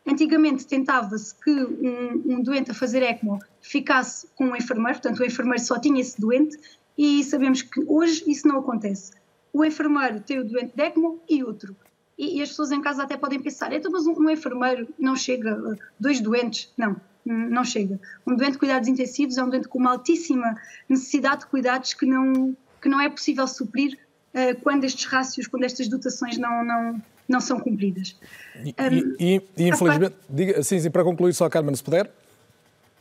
Antigamente 0.05 0.67
tentava-se 0.67 1.33
que 1.35 1.51
um, 1.51 2.23
um, 2.25 2.43
doente 2.43 2.71
a 2.71 2.73
fazer 2.73 3.01
ECMO 3.01 3.39
ficasse 3.61 4.27
com 4.35 4.45
um 4.45 4.55
enfermeiro, 4.55 4.99
portanto 4.99 5.19
o 5.19 5.25
enfermeiro 5.25 5.63
só 5.63 5.79
tinha 5.79 6.01
esse 6.01 6.19
doente, 6.19 6.57
e 6.97 7.23
sabemos 7.23 7.61
que 7.61 7.81
hoje 7.87 8.23
isso 8.27 8.47
não 8.47 8.59
acontece. 8.59 9.13
O 9.53 9.63
enfermeiro 9.63 10.19
tem 10.19 10.39
o 10.39 10.43
doente 10.43 10.75
de 10.75 10.83
ECMO 10.83 11.21
e 11.29 11.43
outro. 11.43 11.75
E, 12.17 12.39
e 12.39 12.41
as 12.41 12.49
pessoas 12.49 12.71
em 12.71 12.81
casa 12.81 13.03
até 13.03 13.17
podem 13.17 13.41
pensar, 13.41 13.73
então 13.73 13.91
mas 13.91 14.05
um, 14.05 14.13
um 14.13 14.29
enfermeiro 14.29 14.87
não 14.99 15.15
chega, 15.15 15.77
dois 15.99 16.19
doentes, 16.19 16.71
não 16.77 16.99
não 17.25 17.63
chega. 17.63 17.99
Um 18.27 18.35
doente 18.35 18.53
de 18.53 18.57
cuidados 18.57 18.87
intensivos 18.87 19.37
é 19.37 19.43
um 19.43 19.49
doente 19.49 19.67
com 19.67 19.79
uma 19.79 19.91
altíssima 19.91 20.55
necessidade 20.89 21.41
de 21.41 21.47
cuidados 21.47 21.93
que 21.93 22.05
não, 22.05 22.55
que 22.81 22.89
não 22.89 22.99
é 22.99 23.09
possível 23.09 23.47
suprir 23.47 23.97
uh, 24.33 24.59
quando 24.61 24.83
estes 24.83 25.05
rácios, 25.05 25.47
quando 25.47 25.63
estas 25.63 25.87
dotações 25.87 26.37
não, 26.37 26.65
não, 26.65 27.01
não 27.27 27.39
são 27.39 27.59
cumpridas. 27.59 28.17
E, 28.63 28.75
um, 28.77 29.15
e, 29.19 29.41
e 29.57 29.69
infelizmente, 29.69 30.15
diga, 30.29 30.61
sim, 30.63 30.79
sim, 30.79 30.91
para 30.91 31.03
concluir 31.03 31.33
só, 31.33 31.49
Carmen, 31.49 31.73
se 31.75 31.83
puder. 31.83 32.11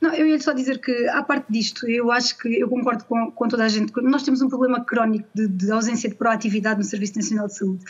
Não, 0.03 0.13
eu 0.13 0.27
ia 0.27 0.41
só 0.41 0.53
dizer 0.53 0.81
que, 0.81 1.09
à 1.11 1.23
parte 1.23 1.47
disto, 1.49 1.89
eu 1.89 2.11
acho 2.11 2.37
que 2.37 2.59
eu 2.59 2.69
concordo 2.69 3.05
com, 3.05 3.31
com 3.31 3.47
toda 3.47 3.65
a 3.65 3.69
gente. 3.69 3.93
Nós 4.03 4.25
temos 4.25 4.43
um 4.43 4.49
problema 4.49 4.85
crónico 4.85 5.29
de, 5.33 5.47
de 5.47 5.71
ausência 5.71 6.09
de 6.09 6.17
proatividade 6.17 6.79
no 6.81 6.85
Serviço 6.85 7.15
Nacional 7.15 7.47
de 7.47 7.57
Saúde. 7.57 7.85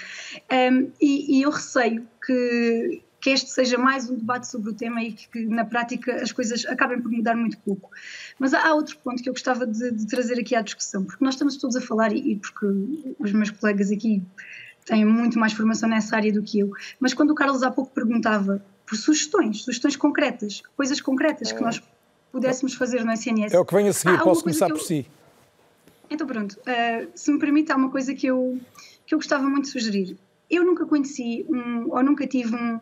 Um, 0.52 0.90
e, 1.00 1.38
e 1.38 1.42
eu 1.42 1.50
receio 1.50 2.06
que 2.24 3.02
que 3.18 3.30
este 3.30 3.50
seja 3.50 3.78
mais 3.78 4.10
um 4.10 4.16
debate 4.16 4.48
sobre 4.48 4.70
o 4.70 4.74
tema 4.74 5.00
e 5.00 5.12
que, 5.12 5.46
na 5.46 5.64
prática, 5.64 6.16
as 6.16 6.32
coisas 6.32 6.66
acabem 6.66 7.00
por 7.00 7.08
mudar 7.08 7.36
muito 7.36 7.56
pouco. 7.58 7.88
Mas 8.36 8.52
há 8.52 8.74
outro 8.74 8.98
ponto 8.98 9.22
que 9.22 9.28
eu 9.28 9.32
gostava 9.32 9.64
de, 9.64 9.92
de 9.92 10.06
trazer 10.08 10.40
aqui 10.40 10.56
à 10.56 10.60
discussão, 10.60 11.04
porque 11.04 11.24
nós 11.24 11.34
estamos 11.34 11.56
todos 11.56 11.76
a 11.76 11.80
falar, 11.80 12.12
e, 12.12 12.32
e 12.32 12.36
porque 12.36 12.66
os 13.20 13.32
meus 13.32 13.50
colegas 13.50 13.92
aqui 13.92 14.20
têm 14.84 15.04
muito 15.04 15.38
mais 15.38 15.52
formação 15.52 15.88
nessa 15.88 16.16
área 16.16 16.32
do 16.32 16.42
que 16.42 16.58
eu, 16.58 16.72
mas 16.98 17.14
quando 17.14 17.30
o 17.30 17.34
Carlos 17.36 17.62
há 17.62 17.70
pouco 17.70 17.94
perguntava 17.94 18.60
por 18.84 18.96
sugestões, 18.96 19.62
sugestões 19.62 19.94
concretas, 19.94 20.60
coisas 20.76 21.00
concretas 21.00 21.52
que 21.52 21.62
nós 21.62 21.80
pudéssemos 22.32 22.74
fazer 22.74 23.04
no 23.04 23.12
SNS. 23.12 23.52
É 23.52 23.60
o 23.60 23.64
que 23.64 23.74
vem 23.74 23.88
a 23.88 23.92
seguir, 23.92 24.18
posso 24.22 24.42
começar 24.42 24.68
por 24.68 24.80
si. 24.80 25.06
Então 26.10 26.26
pronto, 26.26 26.52
uh, 26.52 27.08
se 27.14 27.30
me 27.30 27.38
permite, 27.38 27.70
há 27.70 27.76
uma 27.76 27.90
coisa 27.90 28.14
que 28.14 28.26
eu, 28.26 28.58
que 29.06 29.14
eu 29.14 29.18
gostava 29.18 29.44
muito 29.44 29.64
de 29.64 29.70
sugerir. 29.70 30.16
Eu 30.50 30.64
nunca 30.64 30.84
conheci 30.84 31.46
um, 31.48 31.90
ou 31.90 32.02
nunca 32.02 32.26
tive 32.26 32.54
um, 32.54 32.80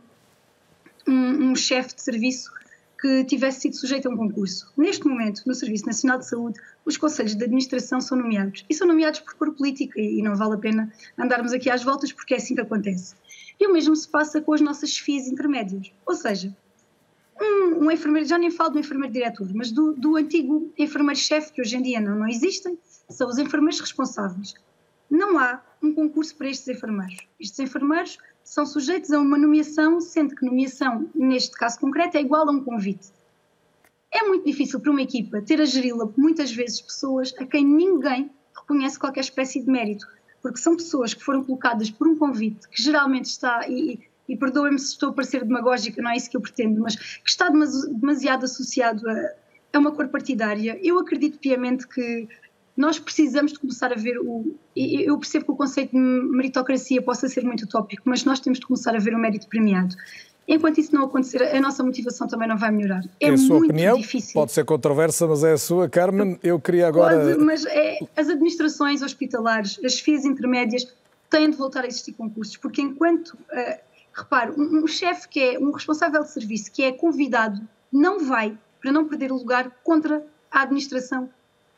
um, 1.06 1.50
um 1.50 1.54
chefe 1.54 1.94
de 1.94 2.02
serviço 2.02 2.50
que 3.00 3.24
tivesse 3.24 3.62
sido 3.62 3.76
sujeito 3.76 4.08
a 4.08 4.10
um 4.12 4.16
concurso. 4.16 4.70
Neste 4.76 5.06
momento, 5.06 5.42
no 5.46 5.54
Serviço 5.54 5.86
Nacional 5.86 6.18
de 6.18 6.26
Saúde, 6.26 6.60
os 6.84 6.96
conselhos 6.96 7.34
de 7.34 7.44
administração 7.44 8.00
são 8.00 8.18
nomeados. 8.18 8.64
E 8.68 8.74
são 8.74 8.86
nomeados 8.86 9.20
por 9.20 9.34
cor 9.34 9.54
política, 9.54 9.98
e 9.98 10.20
não 10.20 10.36
vale 10.36 10.54
a 10.54 10.58
pena 10.58 10.92
andarmos 11.18 11.52
aqui 11.52 11.70
às 11.70 11.82
voltas, 11.82 12.12
porque 12.12 12.34
é 12.34 12.36
assim 12.36 12.54
que 12.54 12.60
acontece. 12.60 13.14
E 13.58 13.66
o 13.66 13.72
mesmo 13.72 13.96
se 13.96 14.06
passa 14.06 14.40
com 14.40 14.52
as 14.52 14.60
nossas 14.60 14.90
chefias 14.90 15.26
intermédias. 15.26 15.92
Ou 16.04 16.14
seja, 16.14 16.54
um, 17.40 17.84
um 17.84 17.90
enfermeiro, 17.90 18.28
já 18.28 18.38
nem 18.38 18.50
falo 18.50 18.70
do 18.70 18.78
enfermeiro 18.78 19.12
diretor, 19.12 19.48
mas 19.54 19.72
do, 19.72 19.92
do 19.94 20.16
antigo 20.16 20.72
enfermeiro-chefe, 20.78 21.52
que 21.52 21.60
hoje 21.60 21.76
em 21.76 21.82
dia 21.82 22.00
não, 22.00 22.18
não 22.18 22.28
existem, 22.28 22.78
são 23.08 23.28
os 23.28 23.38
enfermeiros 23.38 23.80
responsáveis. 23.80 24.54
Não 25.10 25.38
há 25.38 25.60
um 25.82 25.92
concurso 25.92 26.36
para 26.36 26.48
estes 26.48 26.68
enfermeiros. 26.68 27.16
Estes 27.40 27.58
enfermeiros 27.58 28.18
são 28.44 28.66
sujeitos 28.66 29.10
a 29.12 29.18
uma 29.18 29.38
nomeação, 29.38 30.00
sendo 30.00 30.34
que 30.36 30.44
nomeação, 30.44 31.08
neste 31.14 31.56
caso 31.56 31.78
concreto, 31.80 32.16
é 32.16 32.20
igual 32.20 32.48
a 32.48 32.52
um 32.52 32.62
convite. 32.62 33.08
É 34.12 34.26
muito 34.26 34.44
difícil 34.44 34.80
para 34.80 34.90
uma 34.90 35.02
equipa 35.02 35.40
ter 35.40 35.60
a 35.60 35.64
geri-la 35.64 36.08
muitas 36.16 36.52
vezes 36.52 36.80
pessoas 36.80 37.32
a 37.38 37.46
quem 37.46 37.64
ninguém 37.64 38.30
reconhece 38.56 38.98
qualquer 38.98 39.20
espécie 39.20 39.60
de 39.60 39.70
mérito. 39.70 40.06
porque 40.42 40.58
são 40.58 40.74
pessoas 40.74 41.12
que 41.12 41.22
foram 41.22 41.44
colocadas 41.44 41.90
por 41.90 42.08
um 42.08 42.16
convite 42.16 42.66
que 42.68 42.82
geralmente 42.82 43.26
está, 43.26 43.68
e, 43.68 44.00
e 44.30 44.36
perdoem-me 44.36 44.78
se 44.78 44.92
estou 44.92 45.10
a 45.10 45.12
parecer 45.12 45.44
demagógica, 45.44 46.00
não 46.00 46.10
é 46.10 46.16
isso 46.16 46.30
que 46.30 46.36
eu 46.36 46.40
pretendo, 46.40 46.80
mas 46.80 46.94
que 46.94 47.28
está 47.28 47.48
demasiado 47.48 48.44
associado 48.44 49.08
a, 49.08 49.32
a 49.72 49.78
uma 49.78 49.90
cor 49.90 50.08
partidária. 50.08 50.78
Eu 50.82 50.98
acredito 51.00 51.38
piamente 51.38 51.86
que 51.88 52.28
nós 52.76 52.98
precisamos 52.98 53.52
de 53.52 53.58
começar 53.58 53.92
a 53.92 53.96
ver 53.96 54.18
o. 54.18 54.54
Eu 54.76 55.18
percebo 55.18 55.46
que 55.46 55.50
o 55.50 55.56
conceito 55.56 55.90
de 55.90 55.98
meritocracia 55.98 57.02
possa 57.02 57.28
ser 57.28 57.42
muito 57.44 57.64
utópico, 57.64 58.02
mas 58.06 58.24
nós 58.24 58.38
temos 58.38 58.60
de 58.60 58.66
começar 58.66 58.94
a 58.94 58.98
ver 58.98 59.14
o 59.14 59.18
mérito 59.18 59.48
premiado. 59.48 59.96
Enquanto 60.46 60.78
isso 60.78 60.94
não 60.94 61.04
acontecer, 61.04 61.42
a 61.42 61.60
nossa 61.60 61.82
motivação 61.82 62.26
também 62.26 62.48
não 62.48 62.56
vai 62.56 62.70
melhorar. 62.70 63.02
É, 63.20 63.28
é 63.28 63.32
a 63.32 63.36
sua 63.36 63.58
muito 63.58 63.72
opinião, 63.72 63.98
difícil. 63.98 64.34
Pode 64.34 64.52
ser 64.52 64.64
controversa, 64.64 65.26
mas 65.26 65.42
é 65.42 65.52
a 65.52 65.58
sua, 65.58 65.88
Carmen. 65.88 66.38
Eu 66.42 66.58
queria 66.60 66.86
agora. 66.88 67.18
Pode, 67.18 67.44
mas 67.44 67.64
é, 67.66 67.98
as 68.16 68.28
administrações 68.28 69.02
hospitalares, 69.02 69.78
as 69.84 69.98
FIAs 69.98 70.24
intermédias, 70.24 70.86
têm 71.28 71.50
de 71.50 71.56
voltar 71.56 71.84
a 71.84 71.86
existir 71.86 72.12
concursos, 72.12 72.56
porque 72.56 72.80
enquanto. 72.80 73.30
Uh, 73.52 73.89
repare, 74.12 74.52
um, 74.52 74.82
um 74.82 74.86
chefe 74.86 75.28
que 75.28 75.40
é 75.40 75.58
um 75.58 75.70
responsável 75.70 76.22
de 76.22 76.30
serviço 76.30 76.72
que 76.72 76.82
é 76.82 76.92
convidado 76.92 77.60
não 77.92 78.24
vai 78.24 78.58
para 78.80 78.92
não 78.92 79.08
perder 79.08 79.32
o 79.32 79.36
lugar 79.36 79.70
contra 79.82 80.26
a 80.50 80.62
administração 80.62 81.30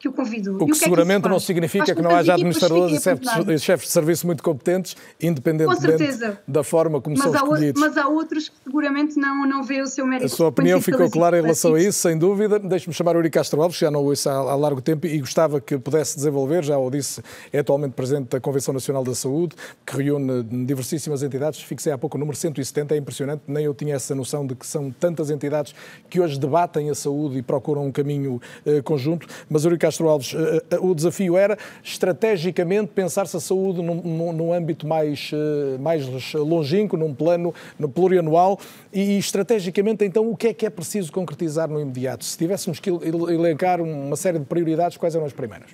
que 0.03 0.09
o 0.09 0.13
convidou. 0.13 0.57
O 0.57 0.59
que, 0.59 0.65
o 0.65 0.67
que 0.67 0.75
seguramente 0.75 1.21
é 1.21 1.23
que 1.23 1.29
não 1.29 1.39
significa 1.39 1.95
que 1.95 2.03
não 2.03 2.11
haja 2.11 2.35
administradores 2.35 3.07
e 3.07 3.59
chefes 3.61 3.87
de 3.87 3.93
serviço 3.93 4.27
muito 4.27 4.43
competentes, 4.43 4.97
independentemente 5.23 6.39
da 6.47 6.65
forma 6.65 7.01
como 7.01 7.17
mas 7.17 7.25
são 7.25 7.33
escolhidos. 7.33 7.81
Mas 7.81 7.97
há 7.97 8.09
outros 8.09 8.49
que 8.49 8.57
seguramente 8.65 9.17
não, 9.17 9.47
não 9.47 9.63
vê 9.63 9.81
o 9.81 9.87
seu 9.87 10.05
mérito. 10.05 10.27
A 10.27 10.29
sua 10.29 10.49
opinião 10.49 10.81
ficou 10.81 11.09
clara 11.09 11.39
em 11.39 11.43
relação 11.43 11.75
a 11.75 11.81
isso, 11.81 12.01
sem 12.01 12.19
dúvida. 12.19 12.59
Deixe-me 12.59 12.93
chamar 12.93 13.15
o 13.15 13.21
Uri 13.21 13.31
Castro 13.31 13.63
Alves, 13.63 13.79
já 13.79 13.93
não 13.93 14.01
o 14.01 14.07
ouço 14.07 14.29
há, 14.29 14.33
há 14.33 14.57
largo 14.57 14.81
tempo 14.81 15.07
e 15.07 15.21
gostava 15.21 15.61
que 15.61 15.79
pudesse 15.79 16.17
desenvolver, 16.17 16.65
já 16.65 16.77
o 16.77 16.91
disse, 16.91 17.23
é 17.53 17.61
atualmente 17.61 17.93
presidente 17.93 18.29
da 18.29 18.41
Convenção 18.41 18.75
Nacional 18.75 19.05
da 19.05 19.15
Saúde, 19.15 19.55
que 19.87 19.97
reúne 19.97 20.43
diversíssimas 20.67 21.23
entidades. 21.23 21.63
Fixei 21.63 21.93
há 21.93 21.99
pouco 21.99 22.17
o 22.17 22.21
número 22.21 22.37
170, 22.37 22.93
é 22.93 22.99
impressionante, 22.99 23.43
nem 23.47 23.67
eu 23.67 23.73
tinha 23.73 23.95
essa 23.95 24.17
noção 24.17 24.45
de 24.45 24.57
que 24.57 24.67
são 24.67 24.91
tantas 24.91 25.31
entidades 25.31 25.73
que 26.11 26.21
hoje 26.21 26.41
debatem 26.41 26.91
a 26.91 26.95
saúde 26.95 27.39
e 27.39 27.43
procuram 27.43 27.87
um 27.87 27.93
caminho 27.93 28.41
uh, 28.67 28.83
conjunto. 28.83 29.29
Mas 29.49 29.65
Uri 29.65 29.79
Castro 29.79 29.92
Alves, 30.01 30.35
eh, 30.35 30.63
eh, 30.71 30.79
o 30.81 30.95
desafio 30.95 31.37
era 31.37 31.57
estrategicamente 31.83 32.93
pensar-se 32.95 33.37
a 33.37 33.41
saúde 33.41 33.83
num, 33.83 34.33
num, 34.33 34.53
âmbito 34.53 34.87
mais, 34.87 35.31
eh, 35.33 35.79
mais 35.79 36.07
longínquo, 36.35 36.97
num 36.97 37.15
plano 37.15 37.55
no 37.79 37.89
plurianual 37.89 38.59
e 38.93 39.19
estrategicamente 39.19 40.05
então 40.05 40.31
o 40.31 40.37
que 40.37 40.49
é 40.49 40.55
que 40.55 40.67
é 40.67 40.71
preciso 40.71 41.13
concretizar 41.13 41.69
no 41.69 41.81
imediato? 41.81 42.25
Se 42.25 42.37
tivéssemos 42.37 42.81
que 42.81 42.91
elencar 42.91 43.81
uma 43.81 44.17
série 44.17 44.39
de 44.39 44.45
prioridades, 44.45 44.97
quais 44.97 45.15
eram 45.15 45.27
as 45.27 45.33
primeiras? 45.33 45.71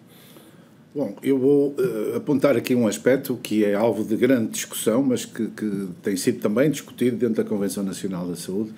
Bom, 0.95 1.15
eu 1.23 1.39
vou 1.39 1.77
uh, 1.79 2.17
apontar 2.17 2.57
aqui 2.57 2.75
um 2.75 2.89
aspecto 2.89 3.39
que 3.43 3.65
é 3.65 3.75
alvo 3.75 4.03
de 4.03 4.17
grande 4.17 4.49
discussão, 4.49 5.03
mas 5.03 5.25
que, 5.25 5.47
que 5.49 5.89
tem 6.03 6.17
sido 6.17 6.41
também 6.41 6.71
discutido 6.71 7.17
dentro 7.17 7.43
da 7.43 7.49
Convenção 7.49 7.85
Nacional 7.85 8.27
da 8.27 8.35
Saúde, 8.35 8.73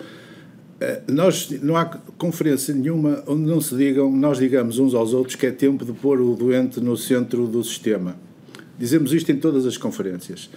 nós, 1.06 1.50
não 1.62 1.76
há 1.76 1.84
conferência 2.16 2.74
nenhuma 2.74 3.22
onde 3.26 3.42
não 3.42 3.60
se 3.60 3.76
digam, 3.76 4.10
nós 4.10 4.38
digamos 4.38 4.78
uns 4.78 4.94
aos 4.94 5.12
outros 5.12 5.36
que 5.36 5.46
é 5.46 5.50
tempo 5.50 5.84
de 5.84 5.92
pôr 5.92 6.20
o 6.20 6.34
doente 6.34 6.80
no 6.80 6.96
centro 6.96 7.46
do 7.46 7.62
sistema. 7.62 8.16
Dizemos 8.78 9.12
isto 9.12 9.30
em 9.30 9.36
todas 9.36 9.66
as 9.66 9.76
conferências. 9.76 10.48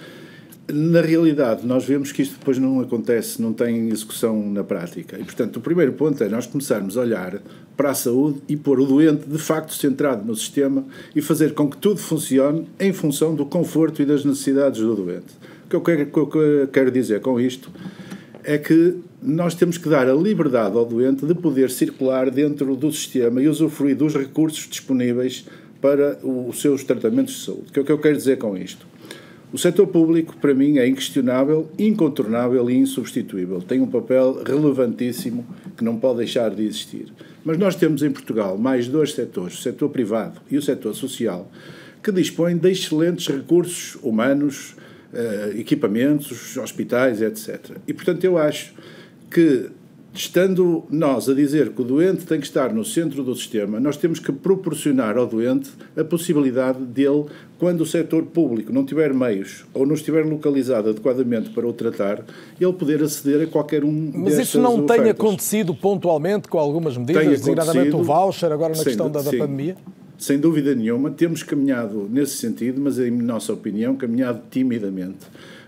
Na 0.72 1.02
realidade, 1.02 1.68
nós 1.68 1.84
vemos 1.84 2.14
que 2.14 2.22
isto 2.22 2.40
depois 2.40 2.58
não 2.58 2.80
acontece, 2.80 3.42
não 3.42 3.52
tem 3.52 3.90
execução 3.90 4.50
na 4.50 4.64
prática. 4.64 5.20
E, 5.20 5.24
portanto, 5.26 5.58
o 5.58 5.62
primeiro 5.62 5.92
ponto 5.92 6.24
é 6.24 6.30
nós 6.30 6.48
começarmos 6.48 6.98
a 6.98 7.02
olhar 7.02 7.42
para 7.76 7.90
a 7.90 7.94
saúde 7.94 8.42
e 8.48 8.56
pôr 8.56 8.80
o 8.80 8.86
doente 8.86 9.28
de 9.28 9.38
facto 9.38 9.74
centrado 9.74 10.26
no 10.26 10.34
sistema 10.38 10.86
e 11.14 11.22
fazer 11.22 11.54
com 11.54 11.70
que 11.70 11.76
tudo 11.76 12.00
funcione 12.00 12.66
em 12.80 12.94
função 12.94 13.36
do 13.36 13.46
conforto 13.46 14.02
e 14.02 14.06
das 14.06 14.24
necessidades 14.24 14.80
do 14.80 14.96
doente. 14.96 15.36
O 15.66 15.70
que 15.70 15.76
eu 15.76 15.82
quero, 15.82 16.06
que 16.06 16.18
eu 16.18 16.68
quero 16.72 16.92
dizer 16.92 17.20
com 17.20 17.42
isto 17.42 17.70
é 18.42 18.58
que 18.58 18.96
nós 19.26 19.56
temos 19.56 19.78
que 19.78 19.88
dar 19.88 20.08
a 20.08 20.14
liberdade 20.14 20.76
ao 20.76 20.86
doente 20.86 21.26
de 21.26 21.34
poder 21.34 21.72
circular 21.72 22.30
dentro 22.30 22.76
do 22.76 22.92
sistema 22.92 23.42
e 23.42 23.48
usufruir 23.48 23.96
dos 23.96 24.14
recursos 24.14 24.68
disponíveis 24.68 25.46
para 25.80 26.20
os 26.26 26.62
seus 26.62 26.84
tratamentos 26.84 27.34
de 27.36 27.46
saúde. 27.46 27.64
O 27.70 27.72
que 27.72 27.80
é 27.80 27.82
o 27.82 27.86
que 27.86 27.92
eu 27.92 27.98
quero 28.00 28.18
dizer 28.18 28.38
com 28.38 28.58
isto? 28.58 28.86
O 29.52 29.58
setor 29.58 29.88
público, 29.88 30.36
para 30.38 30.54
mim, 30.54 30.78
é 30.78 30.88
inquestionável, 30.88 31.70
incontornável 31.78 32.70
e 32.70 32.76
insubstituível. 32.76 33.62
Tem 33.62 33.80
um 33.80 33.88
papel 33.88 34.42
relevantíssimo 34.44 35.46
que 35.78 35.84
não 35.84 35.98
pode 35.98 36.18
deixar 36.18 36.50
de 36.50 36.64
existir. 36.64 37.06
Mas 37.46 37.58
nós 37.58 37.76
temos 37.76 38.02
em 38.02 38.12
Portugal 38.12 38.58
mais 38.58 38.88
dois 38.88 39.14
setores, 39.14 39.60
o 39.60 39.62
setor 39.62 39.90
privado 39.90 40.42
e 40.50 40.58
o 40.58 40.62
setor 40.62 40.96
social, 40.96 41.50
que 42.02 42.12
dispõem 42.12 42.58
de 42.58 42.72
excelentes 42.72 43.28
recursos 43.28 43.96
humanos, 44.02 44.76
eh, 45.14 45.54
equipamentos, 45.58 46.58
hospitais, 46.58 47.22
etc. 47.22 47.78
E, 47.88 47.94
portanto, 47.94 48.24
eu 48.24 48.38
acho 48.38 48.74
que, 49.34 49.70
estando 50.14 50.84
nós 50.90 51.28
a 51.28 51.34
dizer 51.34 51.72
que 51.72 51.82
o 51.82 51.84
doente 51.84 52.26
tem 52.26 52.40
que 52.40 52.46
estar 52.46 52.72
no 52.72 52.86
centro 52.86 53.24
do 53.24 53.36
sistema, 53.36 53.80
nós 53.80 53.98
temos 53.98 54.20
que 54.20 54.32
proporcionar 54.32 55.18
ao 55.18 55.26
doente 55.26 55.72
a 55.98 56.04
possibilidade 56.04 56.80
dele, 56.80 57.26
quando 57.58 57.82
o 57.82 57.86
setor 57.86 58.24
público 58.24 58.72
não 58.72 58.86
tiver 58.86 59.14
meios 59.14 59.66
ou 59.74 59.86
não 59.86 59.96
estiver 59.96 60.26
localizado 60.26 60.90
adequadamente 60.90 61.50
para 61.50 61.68
o 61.68 61.74
tratar, 61.74 62.24
ele 62.60 62.74
poder 62.74 63.02
aceder 63.02 63.48
a 63.48 63.48
qualquer 63.50 63.84
um 63.84 64.12
Mas 64.14 64.38
isso 64.38 64.60
não 64.60 64.84
ofertas. 64.84 64.98
tem 64.98 65.10
acontecido 65.10 65.74
pontualmente 65.74 66.48
com 66.48 66.60
algumas 66.60 66.96
medidas, 66.96 67.26
designadamente 67.26 67.96
o 67.96 68.04
voucher, 68.04 68.52
agora 68.52 68.76
na 68.76 68.84
questão 68.84 69.10
da, 69.10 69.22
da 69.22 69.32
pandemia? 69.32 69.76
Sem 70.24 70.40
dúvida 70.40 70.74
nenhuma, 70.74 71.12
temos 71.12 71.44
caminhado 71.44 72.08
nesse 72.10 72.38
sentido, 72.38 72.80
mas 72.80 72.98
em 72.98 73.12
nossa 73.12 73.52
opinião, 73.52 73.94
caminhado 73.94 74.42
timidamente. 74.50 75.18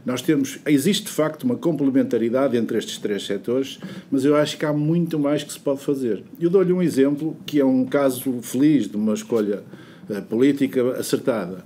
Nós 0.06 0.22
temos, 0.22 0.60
existe 0.66 1.08
de 1.08 1.12
facto 1.12 1.44
uma 1.44 1.58
complementaridade 1.58 2.56
entre 2.56 2.78
estes 2.78 2.98
três 2.98 3.26
setores, 3.26 3.78
mas 4.10 4.24
eu 4.24 4.34
acho 4.34 4.58
que 4.58 4.66
há 4.66 4.72
muito 4.72 5.20
mais 5.20 5.44
que 5.44 5.52
se 5.52 5.60
pode 5.60 5.82
fazer. 5.82 6.24
Eu 6.40 6.50
dou-lhe 6.50 6.72
um 6.72 6.82
exemplo 6.82 7.36
que 7.46 7.60
é 7.60 7.66
um 7.66 7.84
caso 7.84 8.40
feliz 8.42 8.88
de 8.88 8.96
uma 8.96 9.14
escolha 9.14 9.62
uh, 10.10 10.22
política 10.22 10.90
acertada. 10.92 11.58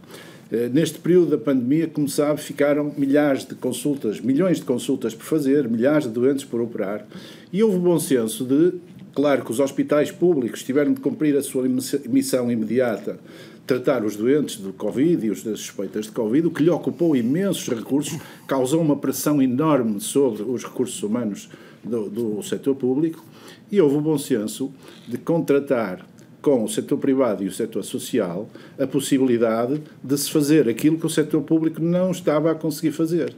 Uh, 0.52 0.74
neste 0.74 0.98
período 0.98 1.30
da 1.30 1.38
pandemia, 1.38 1.86
como 1.86 2.10
sabe, 2.10 2.42
ficaram 2.42 2.92
milhares 2.98 3.46
de 3.46 3.54
consultas, 3.54 4.20
milhões 4.20 4.58
de 4.58 4.64
consultas 4.64 5.14
por 5.14 5.26
fazer, 5.26 5.70
milhares 5.70 6.08
de 6.08 6.14
doentes 6.14 6.44
por 6.44 6.60
operar, 6.60 7.06
e 7.54 7.62
houve 7.62 7.78
bom 7.78 8.00
senso 8.00 8.44
de 8.44 8.74
Claro 9.20 9.43
que 9.43 9.51
os 9.51 9.59
hospitais 9.59 10.13
públicos 10.13 10.63
tiveram 10.63 10.93
de 10.93 11.01
cumprir 11.01 11.36
a 11.36 11.43
sua 11.43 11.65
missão 12.07 12.49
imediata 12.49 13.20
tratar 13.67 14.05
os 14.05 14.15
doentes 14.15 14.55
do 14.55 14.72
Covid 14.72 15.28
e 15.28 15.30
os 15.30 15.43
das 15.43 15.59
suspeitas 15.59 16.05
de 16.05 16.13
Covid, 16.13 16.47
o 16.47 16.51
que 16.51 16.63
lhe 16.63 16.70
ocupou 16.70 17.17
imensos 17.17 17.67
recursos, 17.67 18.17
causou 18.47 18.82
uma 18.82 18.95
pressão 18.95 19.41
enorme 19.41 19.99
sobre 19.99 20.43
os 20.43 20.63
recursos 20.63 21.03
humanos 21.03 21.49
do, 21.84 22.09
do 22.09 22.41
setor 22.43 22.76
público 22.76 23.22
e 23.70 23.82
houve 23.82 23.97
o 23.97 24.01
bom 24.01 24.17
senso 24.17 24.72
de 25.05 25.17
contratar 25.17 26.07
com 26.41 26.63
o 26.63 26.70
setor 26.70 26.97
privado 26.97 27.43
e 27.43 27.47
o 27.47 27.51
setor 27.51 27.84
social 27.84 28.49
a 28.80 28.88
possibilidade 28.88 29.82
de 30.01 30.17
se 30.17 30.32
fazer 30.32 30.70
aquilo 30.70 30.97
que 30.97 31.05
o 31.05 31.09
setor 31.09 31.41
público 31.41 31.82
não 31.82 32.11
estava 32.11 32.51
a 32.51 32.55
conseguir 32.55 32.93
fazer. 32.93 33.36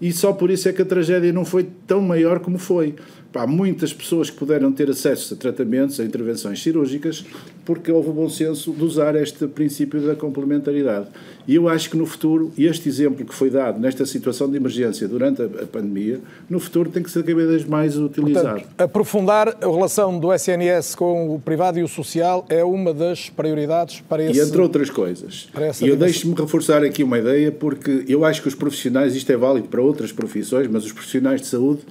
E 0.00 0.12
só 0.12 0.32
por 0.32 0.50
isso 0.50 0.68
é 0.68 0.72
que 0.72 0.82
a 0.82 0.84
tragédia 0.84 1.32
não 1.32 1.44
foi 1.44 1.66
tão 1.86 2.00
maior 2.00 2.38
como 2.38 2.58
foi 2.58 2.94
há 3.34 3.46
muitas 3.46 3.92
pessoas 3.92 4.30
que 4.30 4.36
puderam 4.36 4.72
ter 4.72 4.90
acesso 4.90 5.34
a 5.34 5.36
tratamentos, 5.36 5.98
a 6.00 6.04
intervenções 6.04 6.62
cirúrgicas, 6.62 7.24
porque 7.64 7.90
houve 7.90 8.10
o 8.10 8.12
bom 8.12 8.28
senso 8.28 8.72
de 8.72 8.84
usar 8.84 9.16
este 9.16 9.46
princípio 9.46 10.00
da 10.00 10.14
complementaridade. 10.14 11.08
E 11.46 11.54
eu 11.56 11.68
acho 11.68 11.90
que 11.90 11.96
no 11.96 12.06
futuro, 12.06 12.52
e 12.56 12.66
este 12.66 12.88
exemplo 12.88 13.24
que 13.24 13.34
foi 13.34 13.50
dado 13.50 13.78
nesta 13.78 14.06
situação 14.06 14.50
de 14.50 14.56
emergência 14.56 15.06
durante 15.06 15.42
a, 15.42 15.44
a 15.44 15.66
pandemia, 15.66 16.20
no 16.48 16.58
futuro 16.58 16.90
tem 16.90 17.02
que 17.02 17.10
ser 17.10 17.22
cada 17.22 17.46
vez 17.46 17.64
mais 17.64 17.98
utilizado. 17.98 18.60
Portanto, 18.60 18.74
aprofundar 18.78 19.48
a 19.48 19.66
relação 19.66 20.18
do 20.18 20.32
SNS 20.32 20.94
com 20.94 21.34
o 21.34 21.40
privado 21.40 21.78
e 21.78 21.82
o 21.82 21.88
social 21.88 22.46
é 22.48 22.64
uma 22.64 22.94
das 22.94 23.28
prioridades 23.28 24.00
para 24.00 24.24
esse... 24.24 24.38
E 24.38 24.42
entre 24.42 24.60
outras 24.60 24.90
coisas. 24.90 25.48
E 25.82 25.88
eu 25.88 25.96
deixo-me 25.96 26.34
reforçar 26.34 26.82
aqui 26.82 27.02
uma 27.02 27.18
ideia, 27.18 27.52
porque 27.52 28.04
eu 28.08 28.24
acho 28.24 28.40
que 28.40 28.48
os 28.48 28.54
profissionais, 28.54 29.14
isto 29.14 29.30
é 29.30 29.36
válido 29.36 29.68
para 29.68 29.82
outras 29.82 30.12
profissões, 30.12 30.66
mas 30.66 30.84
os 30.84 30.92
profissionais 30.92 31.40
de 31.40 31.46
saúde 31.46 31.82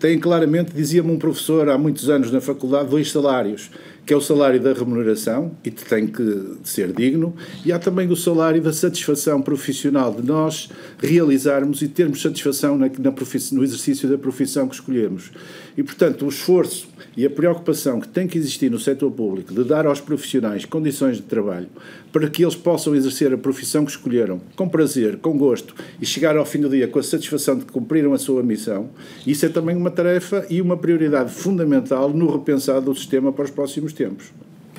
têm 0.00 0.18
claramente, 0.18 0.72
dizia-me 0.72 1.12
um 1.12 1.18
professor 1.18 1.68
há 1.68 1.76
muitos 1.76 2.08
anos 2.08 2.32
na 2.32 2.40
faculdade, 2.40 2.88
dois 2.88 3.10
salários, 3.10 3.70
que 4.06 4.14
é 4.14 4.16
o 4.16 4.20
salário 4.20 4.58
da 4.58 4.72
remuneração, 4.72 5.52
e 5.62 5.70
que 5.70 5.84
tem 5.84 6.06
que 6.06 6.56
ser 6.64 6.90
digno, 6.92 7.34
e 7.64 7.70
há 7.70 7.78
também 7.78 8.10
o 8.10 8.16
salário 8.16 8.60
da 8.62 8.72
satisfação 8.72 9.42
profissional, 9.42 10.12
de 10.12 10.26
nós 10.26 10.70
realizarmos 10.98 11.82
e 11.82 11.86
termos 11.86 12.22
satisfação 12.22 12.78
na, 12.78 12.86
na 12.86 13.14
no 13.52 13.62
exercício 13.62 14.08
da 14.08 14.16
profissão 14.16 14.66
que 14.66 14.74
escolhemos. 14.74 15.30
E, 15.76 15.82
portanto, 15.82 16.24
o 16.24 16.28
esforço 16.28 16.88
e 17.16 17.24
a 17.26 17.30
preocupação 17.30 18.00
que 18.00 18.08
tem 18.08 18.26
que 18.26 18.38
existir 18.38 18.70
no 18.70 18.78
setor 18.78 19.10
público 19.10 19.52
de 19.52 19.64
dar 19.64 19.86
aos 19.86 20.00
profissionais 20.00 20.64
condições 20.64 21.16
de 21.16 21.22
trabalho 21.22 21.68
para 22.12 22.28
que 22.28 22.42
eles 22.42 22.56
possam 22.56 22.94
exercer 22.94 23.32
a 23.32 23.38
profissão 23.38 23.84
que 23.84 23.90
escolheram 23.90 24.40
com 24.56 24.68
prazer, 24.68 25.18
com 25.18 25.36
gosto 25.36 25.74
e 26.00 26.06
chegar 26.06 26.36
ao 26.36 26.44
fim 26.44 26.60
do 26.60 26.68
dia 26.68 26.88
com 26.88 26.98
a 26.98 27.02
satisfação 27.02 27.58
de 27.58 27.64
que 27.64 27.72
cumpriram 27.72 28.12
a 28.12 28.18
sua 28.18 28.42
missão, 28.42 28.90
isso 29.26 29.46
é 29.46 29.48
também 29.48 29.76
uma 29.76 29.90
tarefa 29.90 30.46
e 30.50 30.60
uma 30.60 30.76
prioridade 30.76 31.32
fundamental 31.32 32.10
no 32.10 32.30
repensar 32.30 32.80
do 32.80 32.94
sistema 32.94 33.32
para 33.32 33.44
os 33.44 33.50
próximos 33.50 33.92
tempos. 33.92 34.32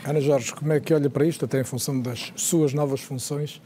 Ana 0.03 0.19
Jorge, 0.19 0.53
como 0.53 0.73
é 0.73 0.79
que 0.79 0.93
olha 0.93 1.09
para 1.09 1.25
isto, 1.25 1.45
até 1.45 1.61
em 1.61 1.63
função 1.63 2.01
das 2.01 2.33
suas 2.35 2.73
novas 2.73 3.01
funções? 3.01 3.61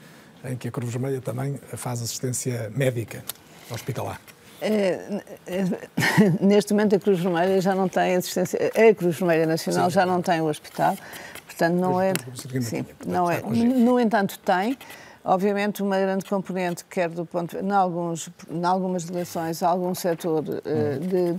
em 0.49 0.56
que 0.56 0.68
a 0.68 0.72
Cruz 0.72 0.91
Vermelha 0.91 1.22
também 1.22 1.60
faz 1.76 2.02
assistência 2.02 2.72
médica 2.76 3.23
hospitalar. 3.72 4.19
É, 4.66 5.22
é, 5.46 5.64
neste 6.42 6.74
momento 6.74 6.96
a 6.96 7.00
Cruz 7.00 7.20
Vermelha 7.20 7.62
já 7.62 7.76
não 7.76 7.88
tem 7.88 8.16
assistência, 8.16 8.60
a 8.74 8.96
Cruz 8.96 9.18
Vermelha 9.20 9.46
Nacional 9.46 9.90
sim. 9.92 9.94
já 9.94 10.06
não 10.06 10.24
tem 10.24 10.42
o 10.42 10.46
hospital, 10.46 10.98
portanto 11.46 11.76
não 11.76 12.02
é, 12.02 12.14
sim, 12.62 12.84
não 13.06 13.30
é. 13.30 13.42
No 13.42 14.00
entanto 14.00 14.40
tem, 14.40 14.76
obviamente 15.24 15.84
uma 15.84 16.00
grande 16.00 16.26
componente 16.26 16.84
quer 16.86 17.10
do 17.10 17.28
ponto, 17.28 17.56
em 17.56 17.72
alguns, 17.72 18.30
em 18.50 18.66
algumas 18.66 19.04
delegações, 19.04 19.62
algum 19.62 19.94
setor 19.94 20.40
uh, 20.40 21.00
de 21.00 21.18
eh, 21.18 21.36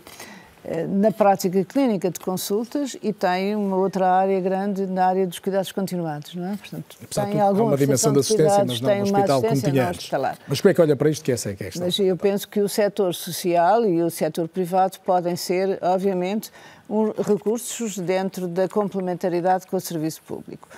na 0.89 1.13
prática 1.13 1.65
clínica 1.65 2.11
de 2.11 2.19
consultas 2.19 2.97
e 3.03 3.13
tem 3.13 3.55
uma 3.55 3.77
outra 3.77 4.11
área 4.11 4.41
grande 4.41 4.87
na 4.87 5.07
área 5.07 5.27
dos 5.27 5.39
cuidados 5.39 5.71
continuados, 5.71 6.35
não 6.35 6.53
é? 6.53 6.57
Portanto, 6.57 6.97
tem 7.09 7.41
alguma 7.41 7.69
uma 7.69 7.77
dimensão 7.77 8.13
de 8.13 8.21
assistência, 8.21 8.65
mas 8.65 8.81
não 8.81 8.97
no 8.97 9.03
hospital 9.03 9.43
como 9.43 9.61
tinha 9.63 9.91
hospitalar. 9.91 10.39
Mas 10.49 10.61
como 10.61 10.71
é 10.71 10.75
que 10.75 10.81
olha 10.81 10.97
para 10.97 11.11
isto 11.11 11.25
que 11.25 11.33
essa 11.33 11.51
é 11.51 11.57
é 11.59 11.69
a 11.69 11.81
Mas 11.81 11.99
eu 11.99 12.17
penso 12.17 12.49
que 12.49 12.61
o 12.61 12.69
setor 12.69 13.15
social 13.15 13.85
e 13.85 14.03
o 14.03 14.11
setor 14.11 14.49
privado 14.49 14.99
podem 15.05 15.37
ser, 15.37 15.79
obviamente, 15.83 16.51
um, 16.89 17.11
recursos 17.11 17.99
dentro 17.99 18.49
da 18.49 18.69
complementaridade 18.69 19.67
com 19.67 19.77
o 19.77 19.81
serviço 19.81 20.23
público. 20.23 20.69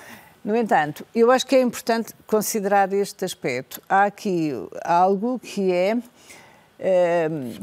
No 0.45 0.57
entanto, 0.57 1.05
eu 1.15 1.31
acho 1.31 1.47
que 1.47 1.57
é 1.57 1.61
importante 1.61 2.15
considerar 2.27 2.93
este 2.93 3.25
aspecto. 3.25 3.83
Há 3.89 4.05
aqui 4.05 4.53
algo 4.85 5.39
que 5.39 5.73
é 5.73 5.97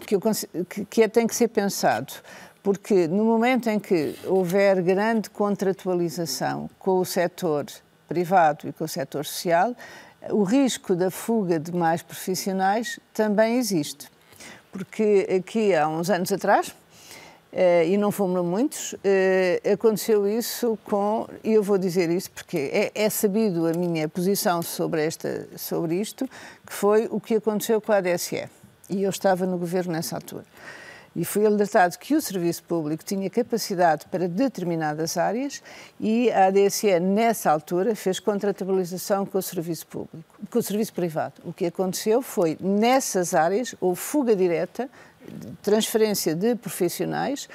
que, 0.05 0.15
eu, 0.15 0.21
que 0.89 1.03
é, 1.03 1.07
tem 1.07 1.25
que 1.25 1.35
ser 1.35 1.47
pensado, 1.47 2.13
porque 2.61 3.07
no 3.07 3.23
momento 3.23 3.69
em 3.69 3.79
que 3.79 4.15
houver 4.25 4.81
grande 4.81 5.29
contratualização 5.29 6.69
com 6.77 6.99
o 6.99 7.05
setor 7.05 7.65
privado 8.07 8.67
e 8.67 8.73
com 8.73 8.83
o 8.83 8.87
setor 8.87 9.25
social, 9.25 9.75
o 10.29 10.43
risco 10.43 10.95
da 10.95 11.09
fuga 11.09 11.59
de 11.59 11.71
mais 11.71 12.01
profissionais 12.01 12.99
também 13.13 13.57
existe. 13.57 14.07
Porque 14.71 15.27
aqui 15.39 15.73
há 15.73 15.87
uns 15.87 16.09
anos 16.09 16.31
atrás, 16.31 16.73
Uh, 17.55 17.87
e 17.87 17.95
não 17.95 18.11
fomos 18.11 18.43
muitos, 18.43 18.91
uh, 18.91 19.71
aconteceu 19.71 20.27
isso 20.27 20.77
com, 20.83 21.25
e 21.41 21.53
eu 21.53 21.63
vou 21.63 21.77
dizer 21.77 22.09
isso 22.09 22.29
porque 22.31 22.57
é, 22.57 22.91
é, 22.93 23.09
sabido 23.09 23.65
a 23.65 23.71
minha 23.71 24.09
posição 24.09 24.61
sobre, 24.61 25.05
esta, 25.05 25.47
sobre 25.55 25.95
isto, 25.95 26.27
que 26.67 26.73
foi 26.73 27.07
o 27.09 27.17
que 27.17 27.35
aconteceu 27.35 27.79
com 27.79 27.93
a 27.93 27.97
ADSE 27.99 28.49
e 28.89 29.03
eu 29.03 29.09
estava 29.09 29.45
no 29.45 29.57
governo 29.57 29.93
nessa 29.93 30.15
altura. 30.15 30.45
E 31.15 31.23
fui 31.23 31.45
alertado 31.45 31.97
que 31.97 32.13
o 32.13 32.21
serviço 32.21 32.61
público 32.63 33.03
tinha 33.03 33.29
capacidade 33.29 34.05
para 34.07 34.27
determinadas 34.27 35.15
áreas 35.15 35.63
e 35.97 36.29
a 36.29 36.47
ADSE, 36.47 36.99
nessa 36.99 37.49
altura, 37.49 37.95
fez 37.95 38.19
contratualização 38.19 39.25
com 39.25 39.37
o 39.37 39.41
serviço 39.41 39.87
público, 39.87 40.25
com 40.51 40.59
o 40.59 40.61
serviço 40.61 40.93
privado. 40.93 41.35
O 41.45 41.53
que 41.53 41.67
aconteceu 41.67 42.21
foi, 42.21 42.57
nessas 42.59 43.33
áreas, 43.33 43.73
houve 43.79 43.99
fuga 44.01 44.35
direta, 44.35 44.89
transferência 45.63 46.35
de 46.35 46.53
profissionais, 46.55 47.47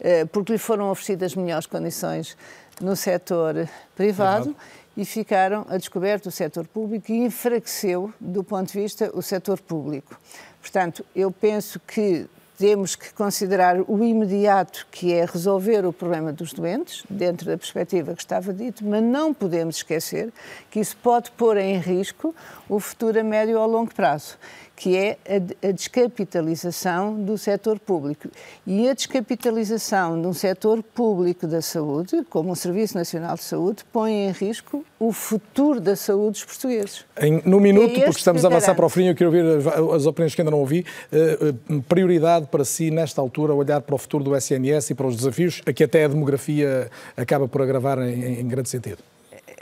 eh, 0.00 0.24
porque 0.24 0.52
lhe 0.52 0.58
foram 0.58 0.90
oferecidas 0.90 1.34
melhores 1.34 1.66
condições 1.66 2.36
no 2.80 2.96
setor 2.96 3.68
privado. 3.94 4.56
e 4.96 5.04
ficaram 5.04 5.66
a 5.68 5.76
descoberto 5.76 6.26
o 6.26 6.30
setor 6.30 6.68
público 6.68 7.10
e 7.10 7.24
enfraqueceu, 7.24 8.12
do 8.20 8.44
ponto 8.44 8.72
de 8.72 8.80
vista, 8.80 9.10
o 9.12 9.20
setor 9.20 9.60
público. 9.60 10.16
Portanto, 10.64 11.04
eu 11.14 11.30
penso 11.30 11.78
que 11.78 12.26
temos 12.56 12.96
que 12.96 13.12
considerar 13.12 13.82
o 13.86 14.02
imediato, 14.02 14.86
que 14.90 15.12
é 15.12 15.26
resolver 15.26 15.84
o 15.84 15.92
problema 15.92 16.32
dos 16.32 16.54
doentes, 16.54 17.04
dentro 17.10 17.44
da 17.44 17.58
perspectiva 17.58 18.14
que 18.14 18.22
estava 18.22 18.50
dito, 18.50 18.82
mas 18.82 19.02
não 19.02 19.34
podemos 19.34 19.76
esquecer 19.76 20.32
que 20.70 20.80
isso 20.80 20.96
pode 21.02 21.30
pôr 21.32 21.58
em 21.58 21.76
risco 21.76 22.34
o 22.66 22.80
futuro 22.80 23.20
a 23.20 23.22
médio 23.22 23.60
ou 23.60 23.66
longo 23.66 23.94
prazo 23.94 24.38
que 24.76 24.96
é 24.96 25.16
a, 25.62 25.70
descapitalização 25.70 27.14
do 27.14 27.38
setor 27.38 27.78
público. 27.78 28.28
E 28.66 28.88
a 28.88 28.94
descapitalização 28.94 30.20
de 30.20 30.26
um 30.26 30.32
setor 30.32 30.82
público 30.82 31.46
da 31.46 31.62
saúde, 31.62 32.24
como 32.28 32.52
o 32.52 32.56
Serviço 32.56 32.96
Nacional 32.96 33.36
de 33.36 33.44
Saúde, 33.44 33.84
põe 33.92 34.26
em 34.26 34.30
risco 34.32 34.84
o 34.98 35.12
futuro 35.12 35.80
da 35.80 35.94
saúde 35.94 36.32
dos 36.32 36.44
portugueses. 36.44 37.04
Em, 37.20 37.40
no 37.44 37.60
minuto, 37.60 37.96
é 37.96 38.04
porque 38.04 38.18
estamos 38.18 38.44
a 38.44 38.48
avançar 38.48 38.74
para 38.74 38.86
o 38.86 38.88
fim, 38.88 39.06
eu 39.06 39.14
quero 39.14 39.30
ouvir 39.30 39.68
as 39.94 40.06
opiniões 40.06 40.34
que 40.34 40.40
ainda 40.40 40.50
não 40.50 40.60
ouvi. 40.60 40.84
Uh, 41.12 41.82
prioridade 41.82 42.46
para 42.46 42.64
si, 42.64 42.90
nesta 42.90 43.20
altura, 43.20 43.54
olhar 43.54 43.80
para 43.80 43.94
o 43.94 43.98
futuro 43.98 44.24
do 44.24 44.36
SNS 44.36 44.90
e 44.90 44.94
para 44.94 45.06
os 45.06 45.16
desafios, 45.16 45.62
a 45.66 45.72
que 45.72 45.84
até 45.84 46.04
a 46.04 46.08
demografia 46.08 46.90
acaba 47.16 47.46
por 47.46 47.62
agravar 47.62 47.98
em, 48.00 48.40
em 48.40 48.48
grande 48.48 48.68
sentido 48.68 48.98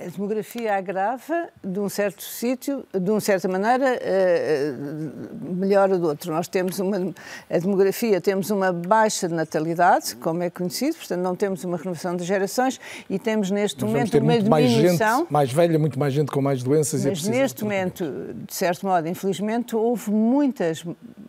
a 0.07 0.11
demografia 0.11 0.77
agrava 0.77 1.49
de 1.63 1.79
um 1.79 1.89
certo 1.89 2.23
sítio, 2.23 2.85
de 2.93 3.11
uma 3.11 3.21
certa 3.21 3.49
maneira, 3.49 3.99
uh, 3.99 5.55
melhora 5.55 5.99
do 5.99 6.09
outro. 6.09 6.33
Nós 6.33 6.49
temos 6.49 6.79
uma, 6.79 7.15
a 7.49 7.59
demografia, 7.59 8.21
temos 8.21 8.51
uma 8.51 8.73
baixa 8.73 9.29
de 9.29 9.35
natalidade, 9.35 10.17
como 10.17 10.43
é 10.43 10.51
conhecido, 10.51 10.97
portanto 10.97 11.21
não 11.21 11.37
temos 11.37 11.63
uma 11.65 11.77
renovação 11.77 12.17
de 12.17 12.25
gerações 12.25 12.81
e 13.09 13.19
temos 13.19 13.51
neste 13.51 13.83
Mas 13.83 13.93
momento 13.93 14.19
uma 14.19 14.39
diminuição. 14.39 14.99
Mais, 14.99 15.19
gente, 15.19 15.33
mais 15.33 15.53
velha, 15.53 15.79
muito 15.79 15.99
mais 15.99 16.13
gente 16.13 16.31
com 16.31 16.43
mais 16.43 16.63
doenças. 16.63 17.05
Mas 17.05 17.25
e 17.25 17.31
neste 17.31 17.63
momento, 17.63 18.05
de 18.47 18.55
certo 18.55 18.87
modo, 18.87 19.09
infelizmente, 19.09 19.77
houve 19.77 20.11
muitas 20.11 20.85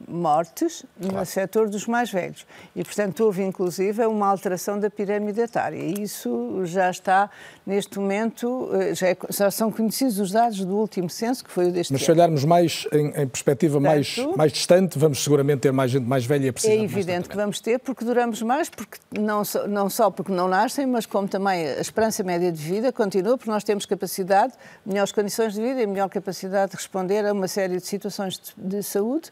mortes 0.08 0.86
claro. 1.00 1.18
no 1.18 1.26
setor 1.26 1.70
dos 1.70 1.88
mais 1.88 2.12
velhos. 2.12 2.46
E, 2.76 2.84
portanto, 2.84 3.22
houve 3.22 3.44
inclusive 3.44 4.06
uma 4.06 4.28
alteração 4.28 4.80
da 4.80 4.90
pirâmide 4.90 5.42
etária. 5.42 5.78
E 5.78 6.04
isso 6.04 6.62
já 6.66 6.90
está, 6.90 7.30
neste 7.66 8.00
momento, 8.00 8.63
eh, 8.74 8.96
já, 8.96 9.08
é, 9.08 9.18
já, 9.30 9.52
são 9.52 9.72
conhecidos 9.72 10.20
os 10.20 10.32
dados 10.32 10.64
do 10.64 10.76
último 10.76 11.10
censo, 11.10 11.44
que 11.44 11.52
foi 11.52 11.68
o 11.68 11.72
deste 11.72 11.92
Mas 11.94 12.04
se 12.04 12.12
olharmos 12.12 12.44
mais 12.46 12.88
em, 12.92 13.08
em 13.08 13.28
perspectiva 13.28 13.80
mais, 13.80 14.18
mais 14.36 14.52
distante, 14.52 14.98
vamos 14.98 15.24
seguramente 15.24 15.62
ter 15.62 15.72
mais 15.72 15.92
gente 15.92 16.06
mais 16.06 16.26
velha 16.26 16.52
precisar 16.52 16.74
É 16.74 16.84
evidente 16.84 17.30
que 17.30 17.36
vamos 17.36 17.60
ter, 17.60 17.80
porque 17.80 18.06
duramos 18.06 18.42
mais, 18.42 18.70
porque 18.70 18.98
não 19.20 19.44
só, 19.44 19.68
não 19.68 19.90
só 19.90 20.10
porque 20.10 20.32
não 20.32 20.48
nascem, 20.48 20.86
mas 20.86 21.06
como 21.06 21.28
também 21.28 21.66
a 21.66 21.82
esperança 21.82 22.24
média 22.24 22.52
de 22.52 22.62
vida 22.62 22.92
continua, 22.92 23.38
porque 23.38 23.50
nós 23.52 23.64
temos 23.64 23.86
capacidade, 23.86 24.54
melhores 24.86 25.12
condições 25.12 25.54
de 25.54 25.62
vida 25.62 25.82
e 25.82 25.88
melhor 25.88 26.10
capacidade 26.10 26.72
de 26.72 26.78
responder 26.78 27.26
a 27.26 27.34
uma 27.34 27.48
série 27.48 27.78
de 27.78 27.86
situações 27.86 28.40
de, 28.40 28.78
de 28.78 28.84
saúde 28.84 29.32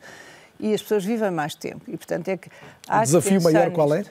e 0.60 0.74
as 0.74 0.82
pessoas 0.82 1.04
vivem 1.04 1.32
mais 1.32 1.56
tempo. 1.56 1.82
E, 1.88 1.98
portanto, 1.98 2.28
é 2.28 2.38
que 2.38 2.50
o 2.90 3.02
desafio 3.02 3.42
maior 3.42 3.72
qual 3.72 3.94
é? 3.94 4.04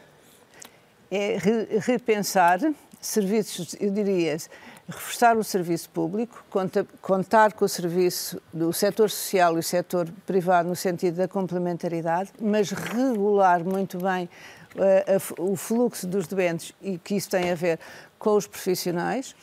É 1.11 1.39
repensar 1.81 2.61
serviços, 3.01 3.75
eu 3.81 3.91
diria, 3.91 4.37
reforçar 4.91 5.37
o 5.37 5.45
serviço 5.45 5.89
público, 5.91 6.45
contar 7.01 7.53
com 7.53 7.65
o 7.65 7.69
serviço 7.69 8.41
do 8.53 8.73
setor 8.73 9.09
social 9.09 9.57
e 9.57 9.61
o 9.61 9.63
setor 9.63 10.09
privado 10.27 10.69
no 10.69 10.77
sentido 10.77 11.17
da 11.17 11.29
complementaridade, 11.29 12.33
mas 12.41 12.71
regular 12.71 13.65
muito 13.65 13.99
bem 13.99 14.29
uh, 14.75 15.43
o 15.43 15.57
fluxo 15.57 16.07
dos 16.07 16.27
doentes 16.27 16.73
e 16.83 16.99
que 16.99 17.15
isso 17.15 17.31
tem 17.31 17.51
a 17.51 17.55
ver 17.55 17.79
com 18.19 18.37
os 18.37 18.47
profissionais. 18.47 19.35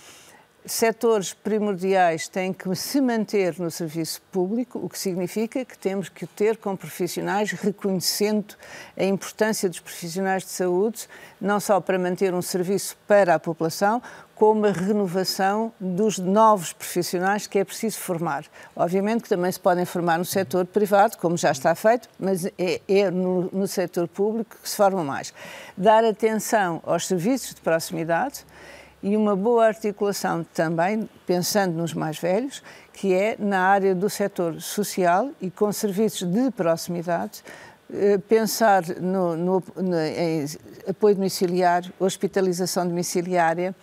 Setores 0.66 1.34
primordiais 1.34 2.28
têm 2.28 2.52
que 2.52 2.76
se 2.76 3.00
manter 3.00 3.58
no 3.58 3.72
serviço 3.72 4.22
público, 4.30 4.78
o 4.84 4.90
que 4.90 5.00
significa 5.00 5.64
que 5.64 5.78
temos 5.78 6.10
que 6.10 6.28
ter 6.28 6.58
com 6.58 6.76
profissionais 6.76 7.54
reconhecendo 7.54 8.54
a 8.98 9.06
importância 9.06 9.70
dos 9.70 9.80
profissionais 9.80 10.44
de 10.44 10.50
saúde, 10.50 11.08
não 11.40 11.62
só 11.62 11.80
para 11.80 11.98
manter 11.98 12.34
um 12.34 12.42
serviço 12.42 12.98
para 13.08 13.36
a 13.36 13.40
população, 13.40 14.02
como 14.38 14.66
a 14.66 14.72
renovação 14.72 15.72
dos 15.80 16.20
novos 16.20 16.74
profissionais 16.74 17.48
que 17.48 17.60
é 17.60 17.64
preciso 17.64 17.98
formar. 17.98 18.46
Obviamente 18.76 19.24
que 19.24 19.30
também 19.30 19.52
se 19.52 19.60
podem 19.60 19.86
formar 19.86 20.18
no 20.18 20.26
setor 20.26 20.66
privado, 20.66 21.18
como 21.18 21.36
já 21.36 21.52
está 21.52 21.74
feito, 21.74 22.08
mas 22.20 22.46
é, 22.46 22.82
é 22.88 23.10
no, 23.10 23.50
no 23.52 23.68
setor 23.68 24.08
público 24.08 24.56
que 24.62 24.70
se 24.70 24.76
formam 24.76 25.04
mais. 25.04 25.34
Dar 25.76 26.06
atenção 26.06 26.82
aos 26.86 27.08
serviços 27.08 27.56
de 27.56 27.62
proximidade, 27.62 28.46
e 29.02 29.16
uma 29.16 29.36
boa 29.36 29.68
articulação 29.68 30.46
também, 30.54 31.08
pensando 31.26 31.74
nos 31.76 31.94
mais 31.94 32.18
velhos, 32.18 32.64
que 32.94 33.14
é 33.14 33.36
na 33.38 33.62
área 33.62 33.94
do 33.94 34.10
setor 34.10 34.60
social 34.60 35.30
e 35.40 35.52
com 35.52 35.72
serviços 35.72 36.28
de 36.28 36.50
proximidade, 36.50 37.44
eh, 37.94 38.18
pensar 38.18 38.84
no, 39.00 39.38
no, 39.38 39.64
no 39.76 39.98
apoio 40.90 41.16
domiciliário, 41.16 41.94
hospitalização 42.00 42.88
domiciliária, 42.88 43.76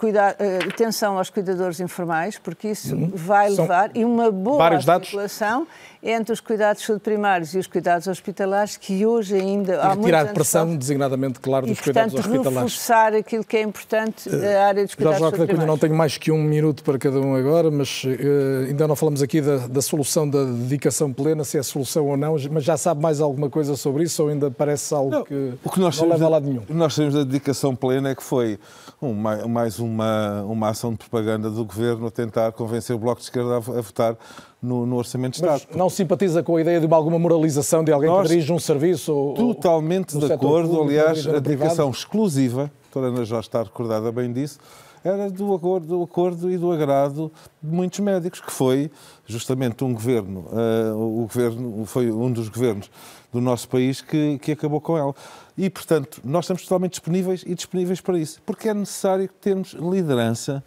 cuidar, 0.00 0.32
uh, 0.32 0.68
atenção 0.70 1.18
aos 1.18 1.28
cuidadores 1.28 1.78
informais, 1.78 2.38
porque 2.38 2.68
isso 2.68 2.96
uhum. 2.96 3.12
vai 3.14 3.50
levar, 3.50 3.90
e 3.94 4.02
uma 4.02 4.30
boa 4.30 4.64
articulação 4.64 5.66
entre 6.02 6.32
os 6.32 6.40
cuidados 6.40 6.90
primários 7.02 7.54
e 7.54 7.58
os 7.58 7.66
cuidados 7.66 8.06
hospitalares, 8.06 8.78
que 8.78 9.04
hoje 9.04 9.34
ainda 9.34 9.82
há 9.82 9.92
Retirar 9.92 10.32
pressão, 10.32 10.74
designadamente, 10.74 11.38
claro, 11.38 11.66
dos 11.66 11.78
e, 11.78 11.82
cuidados 11.82 12.14
portanto, 12.14 12.32
hospitalares. 12.32 12.72
reforçar 12.72 13.14
aquilo 13.14 13.44
que 13.44 13.58
é 13.58 13.62
importante, 13.62 14.30
uh, 14.30 14.58
a 14.58 14.64
área 14.64 14.86
dos 14.86 14.94
cuidados 14.94 15.18
de 15.18 15.24
saúde 15.24 15.36
primários. 15.36 15.66
não 15.66 15.76
tenho 15.76 15.94
mais 15.94 16.16
que 16.16 16.32
um 16.32 16.42
minuto 16.42 16.82
para 16.82 16.98
cada 16.98 17.20
um 17.20 17.34
agora, 17.34 17.70
mas 17.70 18.02
uh, 18.04 18.68
ainda 18.68 18.88
não 18.88 18.96
falamos 18.96 19.20
aqui 19.20 19.42
da, 19.42 19.58
da, 19.66 19.82
solução 19.82 20.26
da 20.26 20.44
dedicação 20.44 21.12
plena, 21.12 21.44
se 21.44 21.58
é 21.58 21.62
solução 21.62 22.06
ou 22.06 22.16
não, 22.16 22.36
mas 22.50 22.64
já 22.64 22.78
sabe 22.78 23.02
mais 23.02 23.20
alguma 23.20 23.50
coisa 23.50 23.76
sobre 23.76 24.04
isso 24.04 24.22
ou 24.22 24.30
ainda 24.30 24.50
parece 24.50 24.94
algo 24.94 25.10
não, 25.10 25.24
que, 25.24 25.52
o 25.62 25.70
que 25.70 25.78
nós 25.78 26.00
não 26.00 26.08
leva 26.08 26.24
a 26.24 26.28
lado 26.30 26.46
nenhum? 26.46 26.62
O 26.62 26.66
que 26.66 26.72
nós 26.72 26.94
sabemos 26.94 27.14
da 27.14 27.24
dedicação 27.24 27.76
plena 27.76 28.08
é 28.08 28.14
que 28.14 28.22
foi 28.22 28.58
um, 29.00 29.14
mais 29.14 29.80
um 29.80 29.86
uma, 29.86 30.42
uma 30.42 30.68
ação 30.68 30.92
de 30.92 30.98
propaganda 30.98 31.50
do 31.50 31.64
governo 31.64 32.06
a 32.06 32.10
tentar 32.10 32.52
convencer 32.52 32.94
o 32.94 32.98
Bloco 32.98 33.20
de 33.20 33.24
Esquerda 33.24 33.54
a, 33.54 33.56
a 33.56 33.80
votar 33.80 34.16
no, 34.62 34.84
no, 34.84 34.96
Orçamento 34.96 35.34
de 35.34 35.40
Estado. 35.40 35.62
Mas 35.68 35.76
não 35.76 35.88
simpatiza 35.88 36.42
com 36.42 36.56
a 36.56 36.60
ideia 36.60 36.78
de 36.78 36.86
uma, 36.86 36.96
alguma 36.96 37.18
moralização 37.18 37.82
de 37.82 37.92
alguém 37.92 38.10
Nós, 38.10 38.22
que 38.22 38.28
dirige 38.28 38.52
um 38.52 38.58
serviço? 38.58 39.14
Ou, 39.14 39.34
totalmente 39.34 40.18
de 40.18 40.32
acordo. 40.32 40.68
Público, 40.68 40.88
Aliás, 40.88 41.26
a 41.26 41.38
dedicação 41.38 41.90
exclusiva, 41.90 42.64
a 42.64 42.92
doutora 42.92 43.14
Ana 43.14 43.24
já 43.24 43.40
está 43.40 43.62
recordada 43.62 44.12
bem 44.12 44.32
disso, 44.32 44.58
era 45.02 45.30
do 45.30 45.54
acordo, 45.54 45.86
do 45.86 46.02
acordo 46.02 46.50
e 46.50 46.58
do 46.58 46.70
agrado 46.70 47.32
de 47.62 47.74
muitos 47.74 48.00
médicos, 48.00 48.40
que 48.40 48.52
foi 48.52 48.90
justamente 49.24 49.82
um 49.82 49.94
governo, 49.94 50.46
uh, 50.50 50.94
o 50.94 51.22
governo 51.22 51.86
foi 51.86 52.10
um 52.10 52.30
dos 52.30 52.50
governos 52.50 52.90
do 53.32 53.40
nosso 53.40 53.68
país 53.68 54.02
que, 54.02 54.38
que 54.38 54.52
acabou 54.52 54.80
com 54.80 54.98
ela. 54.98 55.14
E, 55.56 55.68
portanto, 55.68 56.20
nós 56.24 56.44
estamos 56.44 56.62
totalmente 56.62 56.92
disponíveis 56.92 57.42
e 57.46 57.54
disponíveis 57.54 58.00
para 58.00 58.18
isso, 58.18 58.40
porque 58.44 58.68
é 58.68 58.74
necessário 58.74 59.28
termos 59.40 59.72
liderança, 59.72 60.62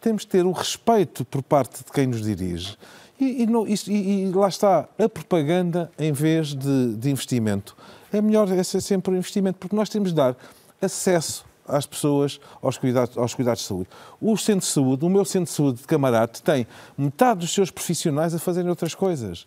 temos 0.00 0.22
de 0.22 0.28
ter 0.28 0.46
o 0.46 0.52
respeito 0.52 1.24
por 1.24 1.42
parte 1.42 1.84
de 1.84 1.92
quem 1.92 2.06
nos 2.06 2.22
dirige. 2.22 2.76
E, 3.20 3.44
e, 3.44 3.92
e, 3.92 4.24
e 4.24 4.32
lá 4.32 4.48
está, 4.48 4.88
a 4.98 5.08
propaganda 5.08 5.90
em 5.98 6.10
vez 6.10 6.54
de, 6.54 6.96
de 6.96 7.10
investimento. 7.10 7.76
É 8.12 8.20
melhor 8.20 8.48
é 8.50 8.62
sempre 8.62 9.12
o 9.12 9.16
investimento, 9.16 9.58
porque 9.58 9.76
nós 9.76 9.88
temos 9.90 10.08
de 10.10 10.16
dar 10.16 10.36
acesso 10.80 11.44
às 11.70 11.86
pessoas 11.86 12.40
aos 12.62 12.76
cuidados, 12.78 13.16
aos 13.16 13.34
cuidados 13.34 13.62
de 13.62 13.68
saúde. 13.68 13.88
O 14.20 14.36
centro 14.36 14.60
de 14.60 14.72
saúde, 14.72 15.04
o 15.04 15.08
meu 15.08 15.24
centro 15.24 15.46
de 15.46 15.56
saúde 15.56 15.80
de 15.80 15.86
Camarate, 15.86 16.42
tem 16.42 16.66
metade 16.96 17.40
dos 17.40 17.52
seus 17.52 17.70
profissionais 17.70 18.34
a 18.34 18.38
fazerem 18.38 18.68
outras 18.68 18.94
coisas, 18.94 19.46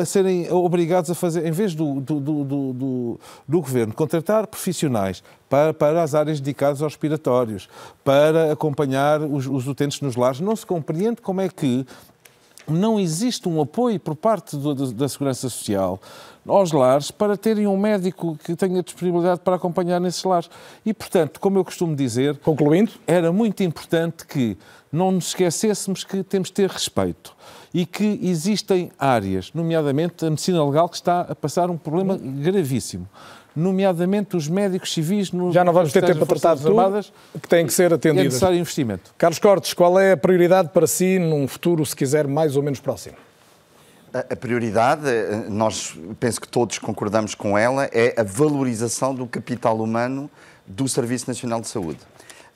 a 0.00 0.04
serem 0.04 0.50
obrigados 0.50 1.10
a 1.10 1.14
fazer, 1.14 1.46
em 1.46 1.52
vez 1.52 1.74
do, 1.74 2.00
do, 2.00 2.20
do, 2.20 2.44
do, 2.44 3.20
do 3.48 3.60
governo 3.60 3.94
contratar 3.94 4.46
profissionais 4.46 5.22
para, 5.48 5.74
para 5.74 6.02
as 6.02 6.14
áreas 6.14 6.40
dedicadas 6.40 6.82
aos 6.82 6.94
respiratórios, 6.94 7.68
para 8.02 8.52
acompanhar 8.52 9.20
os, 9.20 9.46
os 9.46 9.66
utentes 9.68 10.00
nos 10.00 10.16
lares, 10.16 10.40
não 10.40 10.56
se 10.56 10.64
compreende 10.64 11.20
como 11.20 11.40
é 11.40 11.48
que 11.48 11.86
não 12.68 12.98
existe 12.98 13.48
um 13.48 13.60
apoio 13.60 13.98
por 13.98 14.14
parte 14.14 14.56
do, 14.56 14.92
da 14.92 15.08
Segurança 15.08 15.48
Social 15.48 16.00
aos 16.46 16.72
lares 16.72 17.10
para 17.10 17.36
terem 17.36 17.66
um 17.66 17.76
médico 17.76 18.36
que 18.44 18.56
tenha 18.56 18.82
disponibilidade 18.82 19.40
para 19.40 19.56
acompanhar 19.56 20.00
nesses 20.00 20.22
lares. 20.24 20.50
E, 20.84 20.92
portanto, 20.92 21.38
como 21.40 21.58
eu 21.58 21.64
costumo 21.64 21.94
dizer, 21.94 22.36
concluindo, 22.38 22.92
era 23.06 23.32
muito 23.32 23.62
importante 23.62 24.26
que 24.26 24.56
não 24.90 25.12
nos 25.12 25.28
esquecêssemos 25.28 26.04
que 26.04 26.22
temos 26.22 26.48
de 26.48 26.54
ter 26.54 26.68
respeito 26.68 27.34
e 27.72 27.86
que 27.86 28.18
existem 28.22 28.90
áreas, 28.98 29.50
nomeadamente 29.54 30.26
a 30.26 30.30
medicina 30.30 30.64
legal, 30.64 30.88
que 30.88 30.96
está 30.96 31.22
a 31.22 31.34
passar 31.34 31.70
um 31.70 31.76
problema 31.76 32.18
gravíssimo 32.18 33.08
nomeadamente 33.54 34.36
os 34.36 34.48
médicos 34.48 34.92
civis 34.92 35.30
no 35.32 35.52
Já 35.52 35.64
não 35.64 35.72
vamos 35.72 35.92
ter 35.92 36.04
tempo 36.04 36.26
para 36.26 36.38
tratar 36.38 36.56
de 36.56 36.66
armadas, 36.66 37.12
que 37.40 37.48
têm 37.48 37.66
que 37.66 37.72
ser 37.72 37.92
atendidos. 37.92 38.20
É 38.20 38.24
necessário 38.24 38.58
investimento. 38.58 39.14
Carlos 39.18 39.38
Cortes, 39.38 39.74
qual 39.74 39.98
é 39.98 40.12
a 40.12 40.16
prioridade 40.16 40.70
para 40.70 40.86
si 40.86 41.18
num 41.18 41.46
futuro, 41.46 41.84
se 41.84 41.94
quiser, 41.94 42.26
mais 42.26 42.56
ou 42.56 42.62
menos 42.62 42.80
próximo? 42.80 43.16
A 44.12 44.36
prioridade, 44.36 45.08
eh, 45.08 45.46
nós 45.48 45.98
penso 46.20 46.38
que 46.38 46.46
todos 46.46 46.78
concordamos 46.78 47.34
com 47.34 47.56
ela, 47.56 47.88
é 47.92 48.14
a 48.18 48.22
valorização 48.22 49.14
do 49.14 49.26
capital 49.26 49.80
humano 49.80 50.30
do 50.66 50.86
Serviço 50.86 51.28
Nacional 51.28 51.62
de 51.62 51.68
Saúde, 51.68 52.00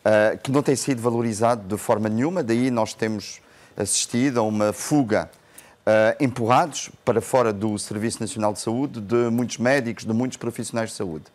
eh, 0.04 0.38
que 0.42 0.52
não 0.52 0.62
tem 0.62 0.76
sido 0.76 1.00
valorizado 1.00 1.66
de 1.66 1.80
forma 1.80 2.10
nenhuma, 2.10 2.42
daí 2.42 2.70
nós 2.70 2.92
temos 2.92 3.40
assistido 3.74 4.38
a 4.38 4.42
uma 4.42 4.72
fuga 4.72 5.30
Uh, 5.86 6.18
empurrados 6.18 6.90
para 7.04 7.20
fora 7.20 7.52
do 7.52 7.78
Serviço 7.78 8.20
Nacional 8.20 8.52
de 8.52 8.58
Saúde 8.58 9.00
de 9.00 9.30
muitos 9.30 9.56
médicos, 9.56 10.04
de 10.04 10.12
muitos 10.12 10.36
profissionais 10.36 10.90
de 10.90 10.96
saúde. 10.96 11.26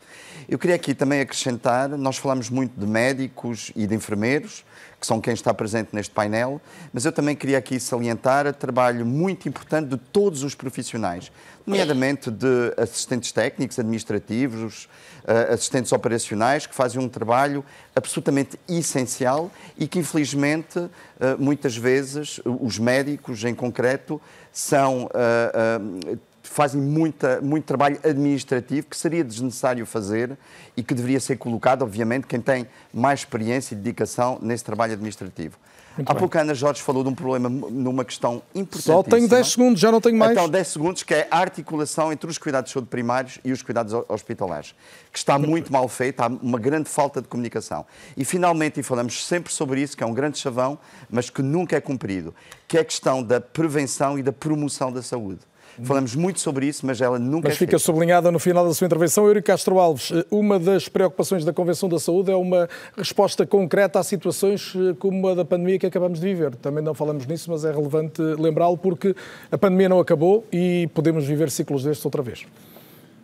Eu 0.50 0.60
queria 0.60 0.76
aqui 0.76 0.94
também 0.94 1.22
acrescentar, 1.22 1.88
nós 1.88 2.18
falamos 2.18 2.50
muito 2.50 2.78
de 2.78 2.86
médicos 2.86 3.72
e 3.78 3.88
de 3.88 3.96
enfermeiros, 3.96 4.66
que 5.00 5.08
são 5.08 5.20
quem 5.20 5.34
está 5.34 5.52
presente 5.52 5.90
neste 5.94 6.14
painel, 6.14 6.62
mas 6.94 7.06
eu 7.06 7.12
também 7.12 7.36
queria 7.36 7.58
aqui 7.58 7.80
salientar 7.80 8.46
o 8.46 8.54
trabalho 8.54 9.04
muito 9.04 9.50
importante 9.50 9.88
de 9.88 9.98
todos 9.98 10.44
os 10.44 10.54
profissionais, 10.54 11.32
nomeadamente 11.66 12.30
de 12.30 12.74
assistentes 12.78 13.32
técnicos, 13.32 13.80
administrativos, 13.80 14.88
uh, 15.24 15.54
assistentes 15.54 15.92
operacionais, 15.92 16.68
que 16.68 16.76
fazem 16.76 17.02
um 17.02 17.10
trabalho 17.10 17.66
absolutamente 17.96 18.60
essencial 18.70 19.50
e 19.76 19.88
que, 19.88 19.98
infelizmente, 19.98 20.78
uh, 20.78 20.92
muitas 21.40 21.76
vezes, 21.76 22.40
os 22.46 22.78
médicos 22.78 23.44
em 23.44 23.56
concreto, 23.56 24.22
são. 24.52 25.06
Uh, 25.06 26.20
fazem 26.52 26.82
muita, 26.82 27.40
muito 27.40 27.64
trabalho 27.64 27.98
administrativo 28.04 28.88
que 28.88 28.98
seria 28.98 29.24
desnecessário 29.24 29.86
fazer 29.86 30.38
e 30.76 30.84
que 30.84 30.94
deveria 30.94 31.20
ser 31.20 31.38
colocado, 31.38 31.84
obviamente, 31.84 32.28
quem 32.28 32.42
tem 32.42 32.68
mais 32.94 33.22
experiência 33.22 33.74
e 33.74 33.78
dedicação 33.78 34.38
nesse 34.42 34.64
trabalho 34.64 34.94
administrativo. 34.94 35.58
Muito 35.98 36.10
Há 36.10 36.16
pouco 36.16 36.38
a 36.38 36.42
Ana 36.42 36.54
Jorge 36.54 36.82
falou 36.82 37.04
de 37.04 37.10
um 37.10 37.16
problema, 37.16 37.50
numa 37.50 38.06
questão 38.06 38.42
importante. 38.56 38.84
Só 38.84 39.04
tenho 39.04 39.28
10 39.28 39.48
segundos, 39.48 39.80
já 39.80 39.92
não 39.92 40.00
tenho 40.00 40.18
mais. 40.18 40.32
Então, 40.32 40.48
10 40.48 40.68
segundos, 40.68 41.04
que 41.04 41.14
é 41.14 41.28
a 41.30 41.38
articulação 41.38 42.14
entre 42.14 42.30
os 42.30 42.38
cuidados 42.38 42.70
de 42.70 42.74
saúde 42.74 42.88
primários 42.88 43.40
e 43.44 43.52
os 43.52 43.62
cuidados 43.62 43.94
hospitalares, 44.08 44.74
que 45.12 45.18
está 45.18 45.38
muito 45.38 45.72
mal 45.72 45.88
feita, 45.88 46.26
há 46.26 46.28
uma 46.28 46.60
grande 46.60 46.90
falta 46.90 47.22
de 47.22 47.28
comunicação. 47.28 47.86
E, 48.16 48.24
finalmente, 48.24 48.80
e 48.80 48.84
falamos 48.84 49.26
sempre 49.26 49.52
sobre 49.52 49.82
isso, 49.82 49.98
que 49.98 50.04
é 50.04 50.08
um 50.08 50.14
grande 50.14 50.38
chavão, 50.38 50.80
mas 51.10 51.30
que 51.30 51.42
nunca 51.42 51.76
é 51.76 51.82
cumprido, 51.82 52.34
que 52.68 52.78
é 52.78 52.82
a 52.82 52.86
questão 52.86 53.22
da 53.22 53.42
prevenção 53.42 54.18
e 54.18 54.24
da 54.24 54.32
promoção 54.32 54.92
da 54.92 55.02
saúde. 55.02 55.51
Falamos 55.84 56.16
muito 56.16 56.40
sobre 56.40 56.68
isso, 56.68 56.86
mas 56.86 57.02
ela 57.02 57.18
nunca 57.18 57.48
Mas 57.48 57.56
é 57.56 57.60
fica 57.60 57.80
sublinhada 57.80 58.32
no 58.32 58.40
final 58.40 58.68
da 58.68 58.74
sua 58.74 58.86
intervenção. 58.86 59.26
Eurico 59.26 59.48
Castro 59.48 59.80
Alves, 59.80 60.12
uma 60.30 60.60
das 60.60 60.88
preocupações 60.88 61.44
da 61.44 61.52
Convenção 61.52 61.90
da 61.90 62.00
Saúde 62.00 62.32
é 62.32 62.36
uma 62.36 62.70
resposta 62.96 63.46
concreta 63.46 64.00
a 64.00 64.04
situações 64.04 64.74
eh, 64.76 64.94
como 65.00 65.28
a 65.28 65.36
da 65.36 65.44
pandemia 65.44 65.80
que 65.80 65.86
acabamos 65.86 66.20
de 66.20 66.28
viver. 66.28 66.56
Também 66.56 66.84
não 66.84 66.94
falamos 66.94 67.26
nisso, 67.26 67.50
mas 67.50 67.66
é 67.66 67.72
relevante 67.72 68.22
lembrá-lo 68.22 68.78
porque 68.78 69.16
a 69.52 69.58
pandemia 69.58 69.90
não 69.90 70.00
acabou 70.00 70.46
e 70.52 70.90
podemos 70.94 71.26
viver 71.26 71.50
ciclos 71.50 71.84
destes 71.84 72.06
outra 72.06 72.22
vez. 72.22 72.46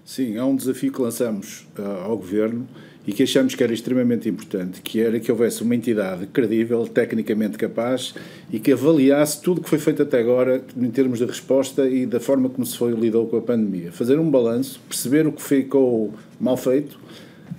Sim, 0.03 0.38
é 0.38 0.43
um 0.43 0.55
desafio 0.55 0.91
que 0.91 1.01
lançamos 1.01 1.67
uh, 1.77 2.05
ao 2.05 2.17
Governo 2.17 2.67
e 3.07 3.13
que 3.13 3.23
achamos 3.23 3.55
que 3.55 3.63
era 3.63 3.73
extremamente 3.73 4.27
importante, 4.27 4.81
que 4.81 4.99
era 4.99 5.17
que 5.17 5.31
houvesse 5.31 5.63
uma 5.63 5.73
entidade 5.73 6.27
credível, 6.27 6.85
tecnicamente 6.85 7.57
capaz 7.57 8.13
e 8.51 8.59
que 8.59 8.73
avaliasse 8.73 9.41
tudo 9.41 9.59
o 9.59 9.63
que 9.63 9.69
foi 9.69 9.79
feito 9.79 10.03
até 10.03 10.19
agora 10.19 10.61
em 10.75 10.91
termos 10.91 11.19
de 11.19 11.25
resposta 11.25 11.88
e 11.88 12.05
da 12.05 12.19
forma 12.19 12.49
como 12.49 12.65
se 12.65 12.77
foi 12.77 12.91
lidou 12.91 13.25
com 13.27 13.38
a 13.38 13.41
pandemia. 13.41 13.93
Fazer 13.93 14.19
um 14.19 14.29
balanço, 14.29 14.81
perceber 14.89 15.25
o 15.25 15.31
que 15.31 15.41
ficou 15.41 16.13
mal 16.38 16.57
feito, 16.57 16.99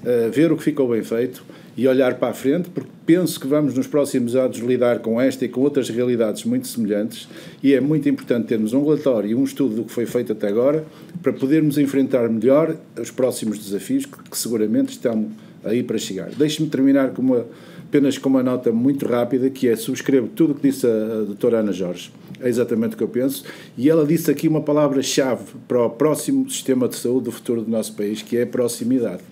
uh, 0.02 0.30
ver 0.30 0.52
o 0.52 0.56
que 0.56 0.62
ficou 0.62 0.86
bem 0.90 1.02
feito 1.02 1.42
e 1.78 1.86
olhar 1.86 2.16
para 2.16 2.30
a 2.30 2.34
frente, 2.34 2.68
porque 2.70 2.90
penso 3.06 3.38
que 3.38 3.46
vamos 3.46 3.72
nos 3.72 3.86
próximos 3.86 4.34
anos 4.34 4.58
lidar 4.58 4.98
com 4.98 5.20
esta 5.20 5.44
e 5.44 5.48
com 5.48 5.60
outras 5.60 5.88
realidades 5.88 6.44
muito 6.44 6.66
semelhantes 6.66 7.28
e 7.62 7.72
é 7.72 7.80
muito 7.80 8.08
importante 8.08 8.48
termos 8.48 8.72
um 8.72 8.82
relatório 8.82 9.30
e 9.30 9.34
um 9.36 9.44
estudo 9.44 9.76
do 9.76 9.84
que 9.84 9.92
foi 9.92 10.04
feito 10.04 10.32
até 10.32 10.48
agora 10.48 10.84
para 11.22 11.32
podermos 11.32 11.78
enfrentar 11.78 12.28
melhor 12.28 12.76
os 13.00 13.12
próximos 13.12 13.60
desafios 13.60 14.04
que, 14.06 14.18
que 14.28 14.36
seguramente 14.36 14.90
estão 14.90 15.30
aí 15.62 15.84
para 15.84 15.96
chegar. 15.98 16.30
Deixe-me 16.30 16.68
terminar 16.68 17.10
com 17.10 17.22
uma, 17.22 17.46
apenas 17.86 18.18
com 18.18 18.28
uma 18.28 18.42
nota 18.42 18.72
muito 18.72 19.06
rápida 19.06 19.48
que 19.48 19.68
é 19.68 19.76
subscrevo 19.76 20.26
tudo 20.26 20.54
o 20.54 20.54
que 20.56 20.68
disse 20.68 20.84
a, 20.84 20.90
a 20.90 21.22
doutora 21.26 21.58
Ana 21.58 21.72
Jorge. 21.72 22.10
É 22.40 22.48
exatamente 22.48 22.94
o 22.94 22.96
que 22.96 23.04
eu 23.04 23.08
penso. 23.08 23.44
E 23.76 23.88
ela 23.88 24.04
disse 24.04 24.28
aqui 24.32 24.48
uma 24.48 24.62
palavra-chave 24.62 25.44
para 25.68 25.84
o 25.84 25.90
próximo 25.90 26.50
sistema 26.50 26.88
de 26.88 26.96
saúde 26.96 27.26
do 27.26 27.32
futuro 27.32 27.62
do 27.62 27.70
nosso 27.70 27.94
país, 27.94 28.20
que 28.20 28.36
é 28.36 28.44
proximidade. 28.44 29.22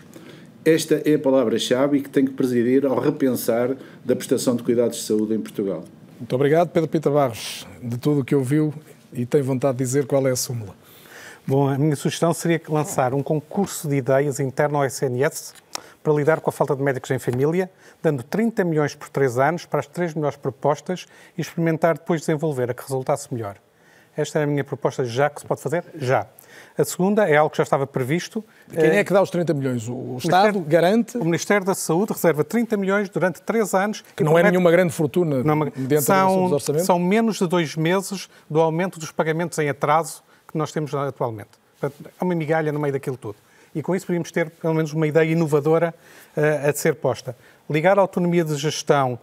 Esta 0.67 1.01
é 1.09 1.15
a 1.15 1.19
palavra-chave 1.21 1.99
e 1.99 2.01
que 2.01 2.11
tem 2.11 2.25
que 2.25 2.33
presidir 2.33 2.85
ao 2.85 2.99
repensar 2.99 3.77
da 4.05 4.17
prestação 4.17 4.57
de 4.57 4.65
cuidados 4.65 4.97
de 4.97 5.05
saúde 5.05 5.33
em 5.33 5.39
Portugal. 5.39 5.85
Muito 6.19 6.35
obrigado, 6.35 6.71
Pedro 6.71 6.91
Pita 6.91 7.09
Barros, 7.09 7.65
de 7.81 7.97
tudo 7.97 8.23
o 8.23 8.25
que 8.25 8.35
ouviu 8.35 8.75
e 9.13 9.25
tem 9.25 9.41
vontade 9.43 9.79
de 9.79 9.85
dizer 9.85 10.07
qual 10.07 10.27
é 10.27 10.33
a 10.33 10.35
súmula. 10.35 10.75
Bom, 11.47 11.69
a 11.69 11.79
minha 11.79 11.95
sugestão 11.95 12.35
seria 12.35 12.61
lançar 12.69 13.15
um 13.15 13.23
concurso 13.23 13.89
de 13.89 13.95
ideias 13.95 14.41
interno 14.41 14.79
ao 14.79 14.85
SNS 14.85 15.55
para 16.03 16.13
lidar 16.13 16.41
com 16.41 16.51
a 16.51 16.53
falta 16.53 16.75
de 16.75 16.83
médicos 16.83 17.13
em 17.13 17.19
família, 17.21 17.71
dando 18.03 18.25
30 18.25 18.65
milhões 18.65 18.93
por 18.93 19.09
3 19.09 19.39
anos 19.39 19.67
para 19.67 19.79
as 19.79 19.87
três 19.87 20.15
melhores 20.15 20.37
propostas 20.37 21.07
e 21.39 21.43
experimentar 21.43 21.97
depois 21.97 22.23
desenvolver 22.23 22.73
a 22.73 22.75
que 22.75 22.83
resultasse 22.83 23.33
melhor. 23.33 23.57
Esta 24.17 24.41
é 24.41 24.43
a 24.43 24.47
minha 24.49 24.65
proposta 24.65 25.05
já 25.05 25.31
que 25.31 25.43
se 25.43 25.47
pode 25.47 25.61
fazer? 25.61 25.85
Já. 25.95 26.27
A 26.77 26.85
segunda 26.85 27.29
é 27.29 27.37
algo 27.37 27.51
que 27.51 27.57
já 27.57 27.63
estava 27.63 27.87
previsto. 27.87 28.45
Quem 28.71 28.91
é 28.91 29.05
que 29.05 29.13
dá 29.13 29.23
os 29.23 29.31
30 29.31 29.55
milhões? 29.55 29.89
O 29.89 30.17
Estado 30.19 30.61
garante? 30.61 31.17
O 31.17 31.25
Ministério 31.25 31.65
da 31.65 31.75
Saúde 31.75 32.13
reserva 32.13 32.45
30 32.45 32.77
milhões 32.77 33.09
durante 33.09 33.41
três 33.43 33.75
anos. 33.75 34.05
Que 34.15 34.23
não 34.23 34.33
promete... 34.33 34.49
é 34.49 34.51
nenhuma 34.51 34.71
grande 34.71 34.93
fortuna 34.93 35.43
não, 35.43 35.61
dentro 35.77 36.05
são, 36.05 36.45
dos 36.45 36.53
orçamentos? 36.53 36.87
São 36.87 36.99
menos 36.99 37.39
de 37.39 37.47
dois 37.47 37.77
meses 37.77 38.29
do 38.49 38.61
aumento 38.61 38.99
dos 38.99 39.11
pagamentos 39.11 39.59
em 39.59 39.69
atraso 39.69 40.23
que 40.47 40.59
nós 40.59 40.73
temos 40.73 40.95
atualmente. 40.95 41.51
Portanto, 41.81 42.11
é 42.21 42.25
uma 42.25 42.35
migalha 42.35 42.73
no 42.73 42.79
meio 42.79 42.93
daquilo 42.93 43.17
tudo. 43.17 43.37
E 43.75 43.83
com 43.83 43.95
isso 43.95 44.07
podíamos 44.07 44.31
ter, 44.31 44.49
pelo 44.51 44.75
menos, 44.75 44.93
uma 44.93 45.07
ideia 45.07 45.31
inovadora 45.31 45.95
uh, 46.37 46.69
a 46.69 46.73
ser 46.73 46.95
posta. 46.95 47.37
Ligar 47.69 47.99
a 47.99 48.01
autonomia 48.01 48.45
de 48.45 48.57
gestão 48.57 49.19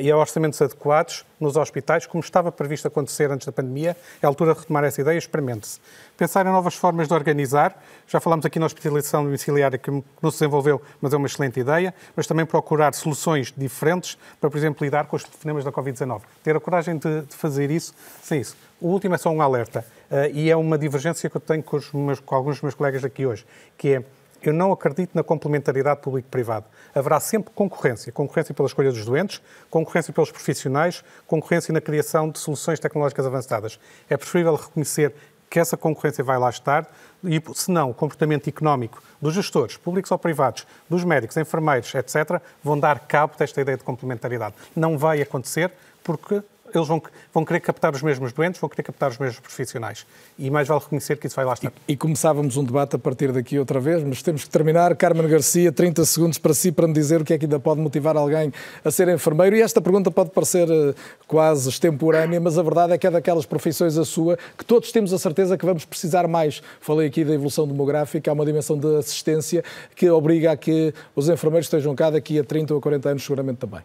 e 0.00 0.10
a 0.10 0.16
orçamentos 0.16 0.60
adequados 0.60 1.24
nos 1.40 1.56
hospitais, 1.56 2.06
como 2.06 2.22
estava 2.22 2.52
previsto 2.52 2.86
acontecer 2.86 3.30
antes 3.30 3.46
da 3.46 3.52
pandemia. 3.52 3.96
É 4.22 4.26
a 4.26 4.28
altura 4.28 4.52
de 4.52 4.60
retomar 4.60 4.84
essa 4.84 5.00
ideia, 5.00 5.16
experimente-se. 5.16 5.80
Pensar 6.16 6.46
em 6.46 6.50
novas 6.50 6.74
formas 6.74 7.08
de 7.08 7.14
organizar. 7.14 7.82
Já 8.06 8.20
falámos 8.20 8.44
aqui 8.44 8.58
na 8.58 8.66
hospitalização 8.66 9.24
domiciliária 9.24 9.78
que 9.78 9.90
não 9.90 10.30
se 10.30 10.38
desenvolveu, 10.38 10.80
mas 11.00 11.12
é 11.12 11.16
uma 11.16 11.26
excelente 11.26 11.58
ideia. 11.58 11.94
Mas 12.14 12.26
também 12.26 12.44
procurar 12.44 12.94
soluções 12.94 13.52
diferentes 13.56 14.16
para, 14.40 14.50
por 14.50 14.56
exemplo, 14.56 14.84
lidar 14.84 15.06
com 15.06 15.16
os 15.16 15.24
telefonemas 15.24 15.64
da 15.64 15.72
Covid-19. 15.72 16.20
Ter 16.44 16.54
a 16.54 16.60
coragem 16.60 16.98
de, 16.98 17.22
de, 17.22 17.34
fazer 17.34 17.70
isso 17.70 17.94
sem 18.22 18.40
isso. 18.40 18.56
O 18.80 18.88
último 18.88 19.14
é 19.14 19.18
só 19.18 19.30
um 19.30 19.40
alerta. 19.40 19.84
Uh, 20.10 20.30
e 20.34 20.50
é 20.50 20.56
uma 20.56 20.76
divergência 20.76 21.30
que 21.30 21.36
eu 21.36 21.40
tenho 21.40 21.62
com, 21.62 21.80
meus, 21.94 22.20
com 22.20 22.34
alguns 22.34 22.56
dos 22.56 22.62
meus 22.62 22.74
colegas 22.74 23.04
aqui 23.04 23.24
hoje, 23.26 23.46
que 23.78 23.94
é 23.94 24.04
eu 24.48 24.54
não 24.54 24.72
acredito 24.72 25.14
na 25.14 25.22
complementaridade 25.22 26.00
público-privado. 26.00 26.66
Haverá 26.94 27.20
sempre 27.20 27.52
concorrência. 27.54 28.12
Concorrência 28.12 28.54
pela 28.54 28.66
escolha 28.66 28.90
dos 28.90 29.04
doentes, 29.04 29.40
concorrência 29.70 30.12
pelos 30.12 30.30
profissionais, 30.30 31.04
concorrência 31.26 31.72
na 31.72 31.80
criação 31.80 32.30
de 32.30 32.38
soluções 32.38 32.78
tecnológicas 32.78 33.26
avançadas. 33.26 33.78
É 34.08 34.16
preferível 34.16 34.54
reconhecer 34.54 35.14
que 35.52 35.60
essa 35.60 35.76
concorrência 35.76 36.24
vai 36.24 36.38
lá 36.38 36.48
estar 36.48 36.90
e, 37.22 37.40
se 37.54 37.70
não, 37.70 37.90
o 37.90 37.94
comportamento 37.94 38.48
económico 38.48 39.02
dos 39.20 39.34
gestores, 39.34 39.76
públicos 39.76 40.10
ou 40.10 40.18
privados, 40.18 40.66
dos 40.88 41.04
médicos, 41.04 41.36
enfermeiros, 41.36 41.94
etc., 41.94 42.40
vão 42.64 42.78
dar 42.78 43.00
cabo 43.00 43.34
desta 43.36 43.60
ideia 43.60 43.76
de 43.76 43.84
complementaridade. 43.84 44.54
Não 44.74 44.96
vai 44.96 45.20
acontecer 45.20 45.70
porque 46.02 46.42
eles 46.78 46.88
vão, 46.88 47.02
vão 47.32 47.44
querer 47.44 47.60
captar 47.60 47.94
os 47.94 48.02
mesmos 48.02 48.32
doentes, 48.32 48.60
vão 48.60 48.68
querer 48.68 48.82
captar 48.82 49.10
os 49.10 49.18
mesmos 49.18 49.40
profissionais. 49.40 50.06
E 50.38 50.50
mais 50.50 50.68
vale 50.68 50.80
reconhecer 50.80 51.16
que 51.16 51.26
isso 51.26 51.36
vai 51.36 51.44
lá 51.44 51.54
estar. 51.54 51.72
E, 51.88 51.92
e 51.92 51.96
começávamos 51.96 52.56
um 52.56 52.64
debate 52.64 52.96
a 52.96 52.98
partir 52.98 53.32
daqui 53.32 53.58
outra 53.58 53.80
vez, 53.80 54.02
mas 54.02 54.22
temos 54.22 54.44
que 54.44 54.50
terminar. 54.50 54.94
Carmen 54.96 55.28
Garcia, 55.28 55.72
30 55.72 56.04
segundos 56.04 56.38
para 56.38 56.54
si, 56.54 56.72
para 56.72 56.86
me 56.86 56.94
dizer 56.94 57.20
o 57.20 57.24
que 57.24 57.34
é 57.34 57.38
que 57.38 57.44
ainda 57.44 57.60
pode 57.60 57.80
motivar 57.80 58.16
alguém 58.16 58.52
a 58.84 58.90
ser 58.90 59.08
enfermeiro. 59.08 59.56
E 59.56 59.62
esta 59.62 59.80
pergunta 59.80 60.10
pode 60.10 60.30
parecer 60.30 60.68
uh, 60.68 60.94
quase 61.26 61.68
extemporânea, 61.68 62.40
mas 62.40 62.58
a 62.58 62.62
verdade 62.62 62.92
é 62.92 62.98
que 62.98 63.06
é 63.06 63.10
daquelas 63.10 63.46
profissões 63.46 63.96
a 63.96 64.04
sua 64.04 64.38
que 64.56 64.64
todos 64.64 64.92
temos 64.92 65.12
a 65.12 65.18
certeza 65.18 65.56
que 65.56 65.64
vamos 65.64 65.84
precisar 65.84 66.26
mais. 66.26 66.62
Falei 66.80 67.08
aqui 67.08 67.24
da 67.24 67.34
evolução 67.34 67.66
demográfica, 67.66 68.30
há 68.30 68.34
uma 68.34 68.46
dimensão 68.46 68.78
de 68.78 68.96
assistência 68.96 69.64
que 69.94 70.08
obriga 70.10 70.52
a 70.52 70.56
que 70.56 70.92
os 71.14 71.28
enfermeiros 71.28 71.66
estejam 71.66 71.94
cá 71.94 72.10
daqui 72.10 72.38
a 72.38 72.44
30 72.44 72.74
ou 72.74 72.80
40 72.80 73.08
anos, 73.10 73.22
seguramente 73.22 73.58
também. 73.58 73.82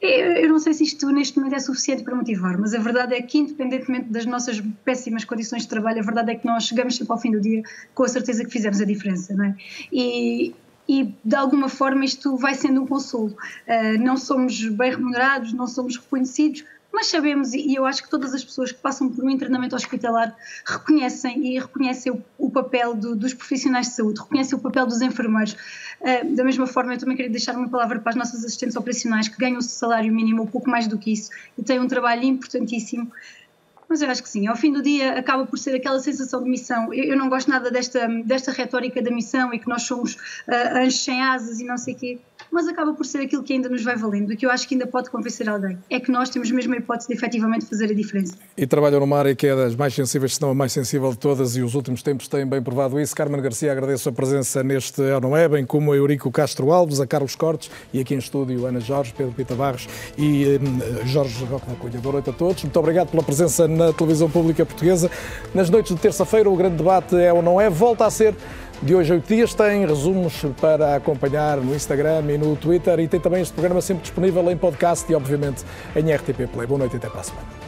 Eu 0.00 0.48
não 0.48 0.58
sei 0.58 0.74
se 0.74 0.84
isto 0.84 1.10
neste 1.10 1.38
momento 1.38 1.54
é 1.54 1.58
suficiente 1.58 2.02
para 2.02 2.14
motivar, 2.14 2.58
mas 2.58 2.74
a 2.74 2.78
verdade 2.78 3.14
é 3.14 3.22
que, 3.22 3.38
independentemente 3.38 4.06
das 4.10 4.26
nossas 4.26 4.60
péssimas 4.84 5.24
condições 5.24 5.62
de 5.62 5.68
trabalho, 5.68 6.00
a 6.00 6.02
verdade 6.02 6.32
é 6.32 6.34
que 6.34 6.46
nós 6.46 6.64
chegamos 6.64 6.96
sempre 6.96 7.12
ao 7.12 7.18
fim 7.18 7.30
do 7.30 7.40
dia 7.40 7.62
com 7.94 8.02
a 8.02 8.08
certeza 8.08 8.44
que 8.44 8.50
fizemos 8.50 8.80
a 8.80 8.84
diferença, 8.84 9.34
não 9.34 9.44
é? 9.46 9.56
E, 9.92 10.54
e 10.88 11.14
de 11.24 11.36
alguma 11.36 11.68
forma 11.68 12.04
isto 12.04 12.36
vai 12.36 12.54
sendo 12.54 12.82
um 12.82 12.86
consolo. 12.86 13.36
Uh, 13.66 13.98
não 13.98 14.16
somos 14.16 14.68
bem 14.68 14.90
remunerados, 14.90 15.52
não 15.52 15.66
somos 15.66 15.96
reconhecidos, 15.96 16.64
mas 16.94 17.08
sabemos, 17.08 17.52
e 17.52 17.74
eu 17.74 17.84
acho 17.84 18.02
que 18.02 18.08
todas 18.08 18.32
as 18.32 18.44
pessoas 18.44 18.70
que 18.70 18.78
passam 18.78 19.08
por 19.08 19.24
um 19.24 19.28
internamento 19.28 19.74
hospitalar 19.74 20.34
reconhecem 20.64 21.54
e 21.54 21.58
reconhecem 21.58 22.12
o, 22.12 22.22
o 22.38 22.50
papel 22.50 22.94
do, 22.94 23.16
dos 23.16 23.34
profissionais 23.34 23.88
de 23.88 23.94
saúde, 23.94 24.20
reconhecem 24.20 24.56
o 24.56 24.60
papel 24.60 24.86
dos 24.86 25.02
enfermeiros. 25.02 25.54
Uh, 26.00 26.34
da 26.34 26.44
mesma 26.44 26.66
forma, 26.66 26.94
eu 26.94 26.98
também 26.98 27.16
queria 27.16 27.30
deixar 27.30 27.56
uma 27.56 27.68
palavra 27.68 27.98
para 27.98 28.10
as 28.10 28.16
nossas 28.16 28.44
assistentes 28.44 28.76
operacionais 28.76 29.26
que 29.26 29.36
ganham 29.36 29.58
o 29.58 29.62
salário 29.62 30.12
mínimo 30.12 30.42
ou 30.42 30.46
pouco 30.46 30.70
mais 30.70 30.86
do 30.86 30.96
que 30.96 31.12
isso 31.12 31.30
e 31.58 31.62
têm 31.62 31.80
um 31.80 31.88
trabalho 31.88 32.22
importantíssimo. 32.22 33.10
Mas 33.88 34.00
eu 34.00 34.08
acho 34.08 34.22
que 34.22 34.28
sim, 34.28 34.46
ao 34.46 34.56
fim 34.56 34.72
do 34.72 34.80
dia 34.80 35.18
acaba 35.18 35.44
por 35.44 35.58
ser 35.58 35.74
aquela 35.74 35.98
sensação 35.98 36.42
de 36.42 36.48
missão. 36.48 36.94
Eu, 36.94 37.04
eu 37.04 37.16
não 37.18 37.28
gosto 37.28 37.50
nada 37.50 37.70
desta, 37.70 38.06
desta 38.24 38.52
retórica 38.52 39.02
da 39.02 39.10
missão 39.10 39.52
e 39.52 39.58
que 39.58 39.68
nós 39.68 39.82
somos 39.82 40.14
uh, 40.14 40.78
anjos 40.78 41.02
sem 41.02 41.20
asas 41.20 41.60
e 41.60 41.64
não 41.64 41.76
sei 41.76 41.94
o 41.94 41.96
quê 41.98 42.18
mas 42.50 42.68
acaba 42.68 42.92
por 42.92 43.04
ser 43.06 43.18
aquilo 43.18 43.42
que 43.42 43.52
ainda 43.52 43.68
nos 43.68 43.82
vai 43.82 43.96
valendo 43.96 44.32
e 44.32 44.36
que 44.36 44.46
eu 44.46 44.50
acho 44.50 44.66
que 44.68 44.74
ainda 44.74 44.86
pode 44.86 45.10
convencer 45.10 45.48
alguém. 45.48 45.78
É 45.90 46.00
que 46.00 46.10
nós 46.10 46.28
temos 46.30 46.50
mesmo 46.50 46.74
a 46.74 46.78
hipótese 46.78 47.08
de 47.08 47.14
efetivamente 47.14 47.66
fazer 47.66 47.90
a 47.90 47.94
diferença. 47.94 48.34
E 48.56 48.66
trabalham 48.66 49.00
numa 49.00 49.18
área 49.18 49.34
que 49.34 49.46
é 49.46 49.56
das 49.56 49.74
mais 49.74 49.94
sensíveis, 49.94 50.34
se 50.34 50.42
não 50.42 50.50
a 50.50 50.54
mais 50.54 50.72
sensível 50.72 51.10
de 51.10 51.18
todas, 51.18 51.56
e 51.56 51.62
os 51.62 51.74
últimos 51.74 52.02
tempos 52.02 52.28
têm 52.28 52.46
bem 52.46 52.62
provado 52.62 53.00
isso. 53.00 53.14
Carmen 53.14 53.40
Garcia, 53.40 53.72
agradeço 53.72 54.08
a 54.08 54.12
presença 54.12 54.62
neste 54.62 55.00
Não 55.20 55.36
É, 55.36 55.48
bem 55.48 55.64
como 55.64 55.92
a 55.92 55.96
Eurico 55.96 56.30
Castro 56.30 56.72
Alves, 56.72 57.00
a 57.00 57.06
Carlos 57.06 57.36
Cortes 57.36 57.70
e 57.92 58.00
aqui 58.00 58.14
em 58.14 58.18
estúdio 58.18 58.66
Ana 58.66 58.80
Jorge, 58.80 59.14
Pedro 59.16 59.32
Pita 59.32 59.54
Barros 59.54 59.88
e 60.16 60.58
hum, 60.60 61.06
Jorge 61.06 61.44
Roque 61.44 61.66
da 61.66 61.74
Cunha. 61.76 62.00
Boa 62.00 62.14
noite 62.14 62.30
a 62.30 62.32
todos. 62.32 62.62
Muito 62.62 62.78
obrigado 62.78 63.10
pela 63.10 63.22
presença 63.22 63.66
na 63.68 63.92
televisão 63.92 64.30
pública 64.30 64.64
portuguesa. 64.64 65.10
Nas 65.54 65.70
noites 65.70 65.94
de 65.94 66.00
terça-feira, 66.00 66.48
o 66.48 66.56
grande 66.56 66.76
debate 66.76 67.16
é 67.16 67.32
ou 67.32 67.42
não 67.42 67.60
é, 67.60 67.68
volta 67.68 68.06
a 68.06 68.10
ser 68.10 68.34
de 68.82 68.94
hoje 68.94 69.12
a 69.12 69.14
oito 69.16 69.26
dias. 69.26 69.54
Tem 69.54 69.86
resumos 69.86 70.44
para 70.60 70.96
acompanhar 70.96 71.58
no 71.58 71.74
Instagram 71.74 72.22
e 72.30 72.38
no 72.38 72.56
Twitter 72.56 72.98
e 73.00 73.08
tem 73.08 73.20
também 73.20 73.42
este 73.42 73.54
programa 73.54 73.80
sempre 73.80 74.02
disponível 74.02 74.50
em 74.50 74.56
podcast 74.56 75.10
e, 75.10 75.14
obviamente, 75.14 75.64
em 75.96 76.12
RTP 76.12 76.48
Play. 76.52 76.66
Boa 76.66 76.78
noite 76.78 76.94
e 76.94 76.96
até 76.96 77.08
para 77.08 77.20
a 77.20 77.24
semana. 77.24 77.63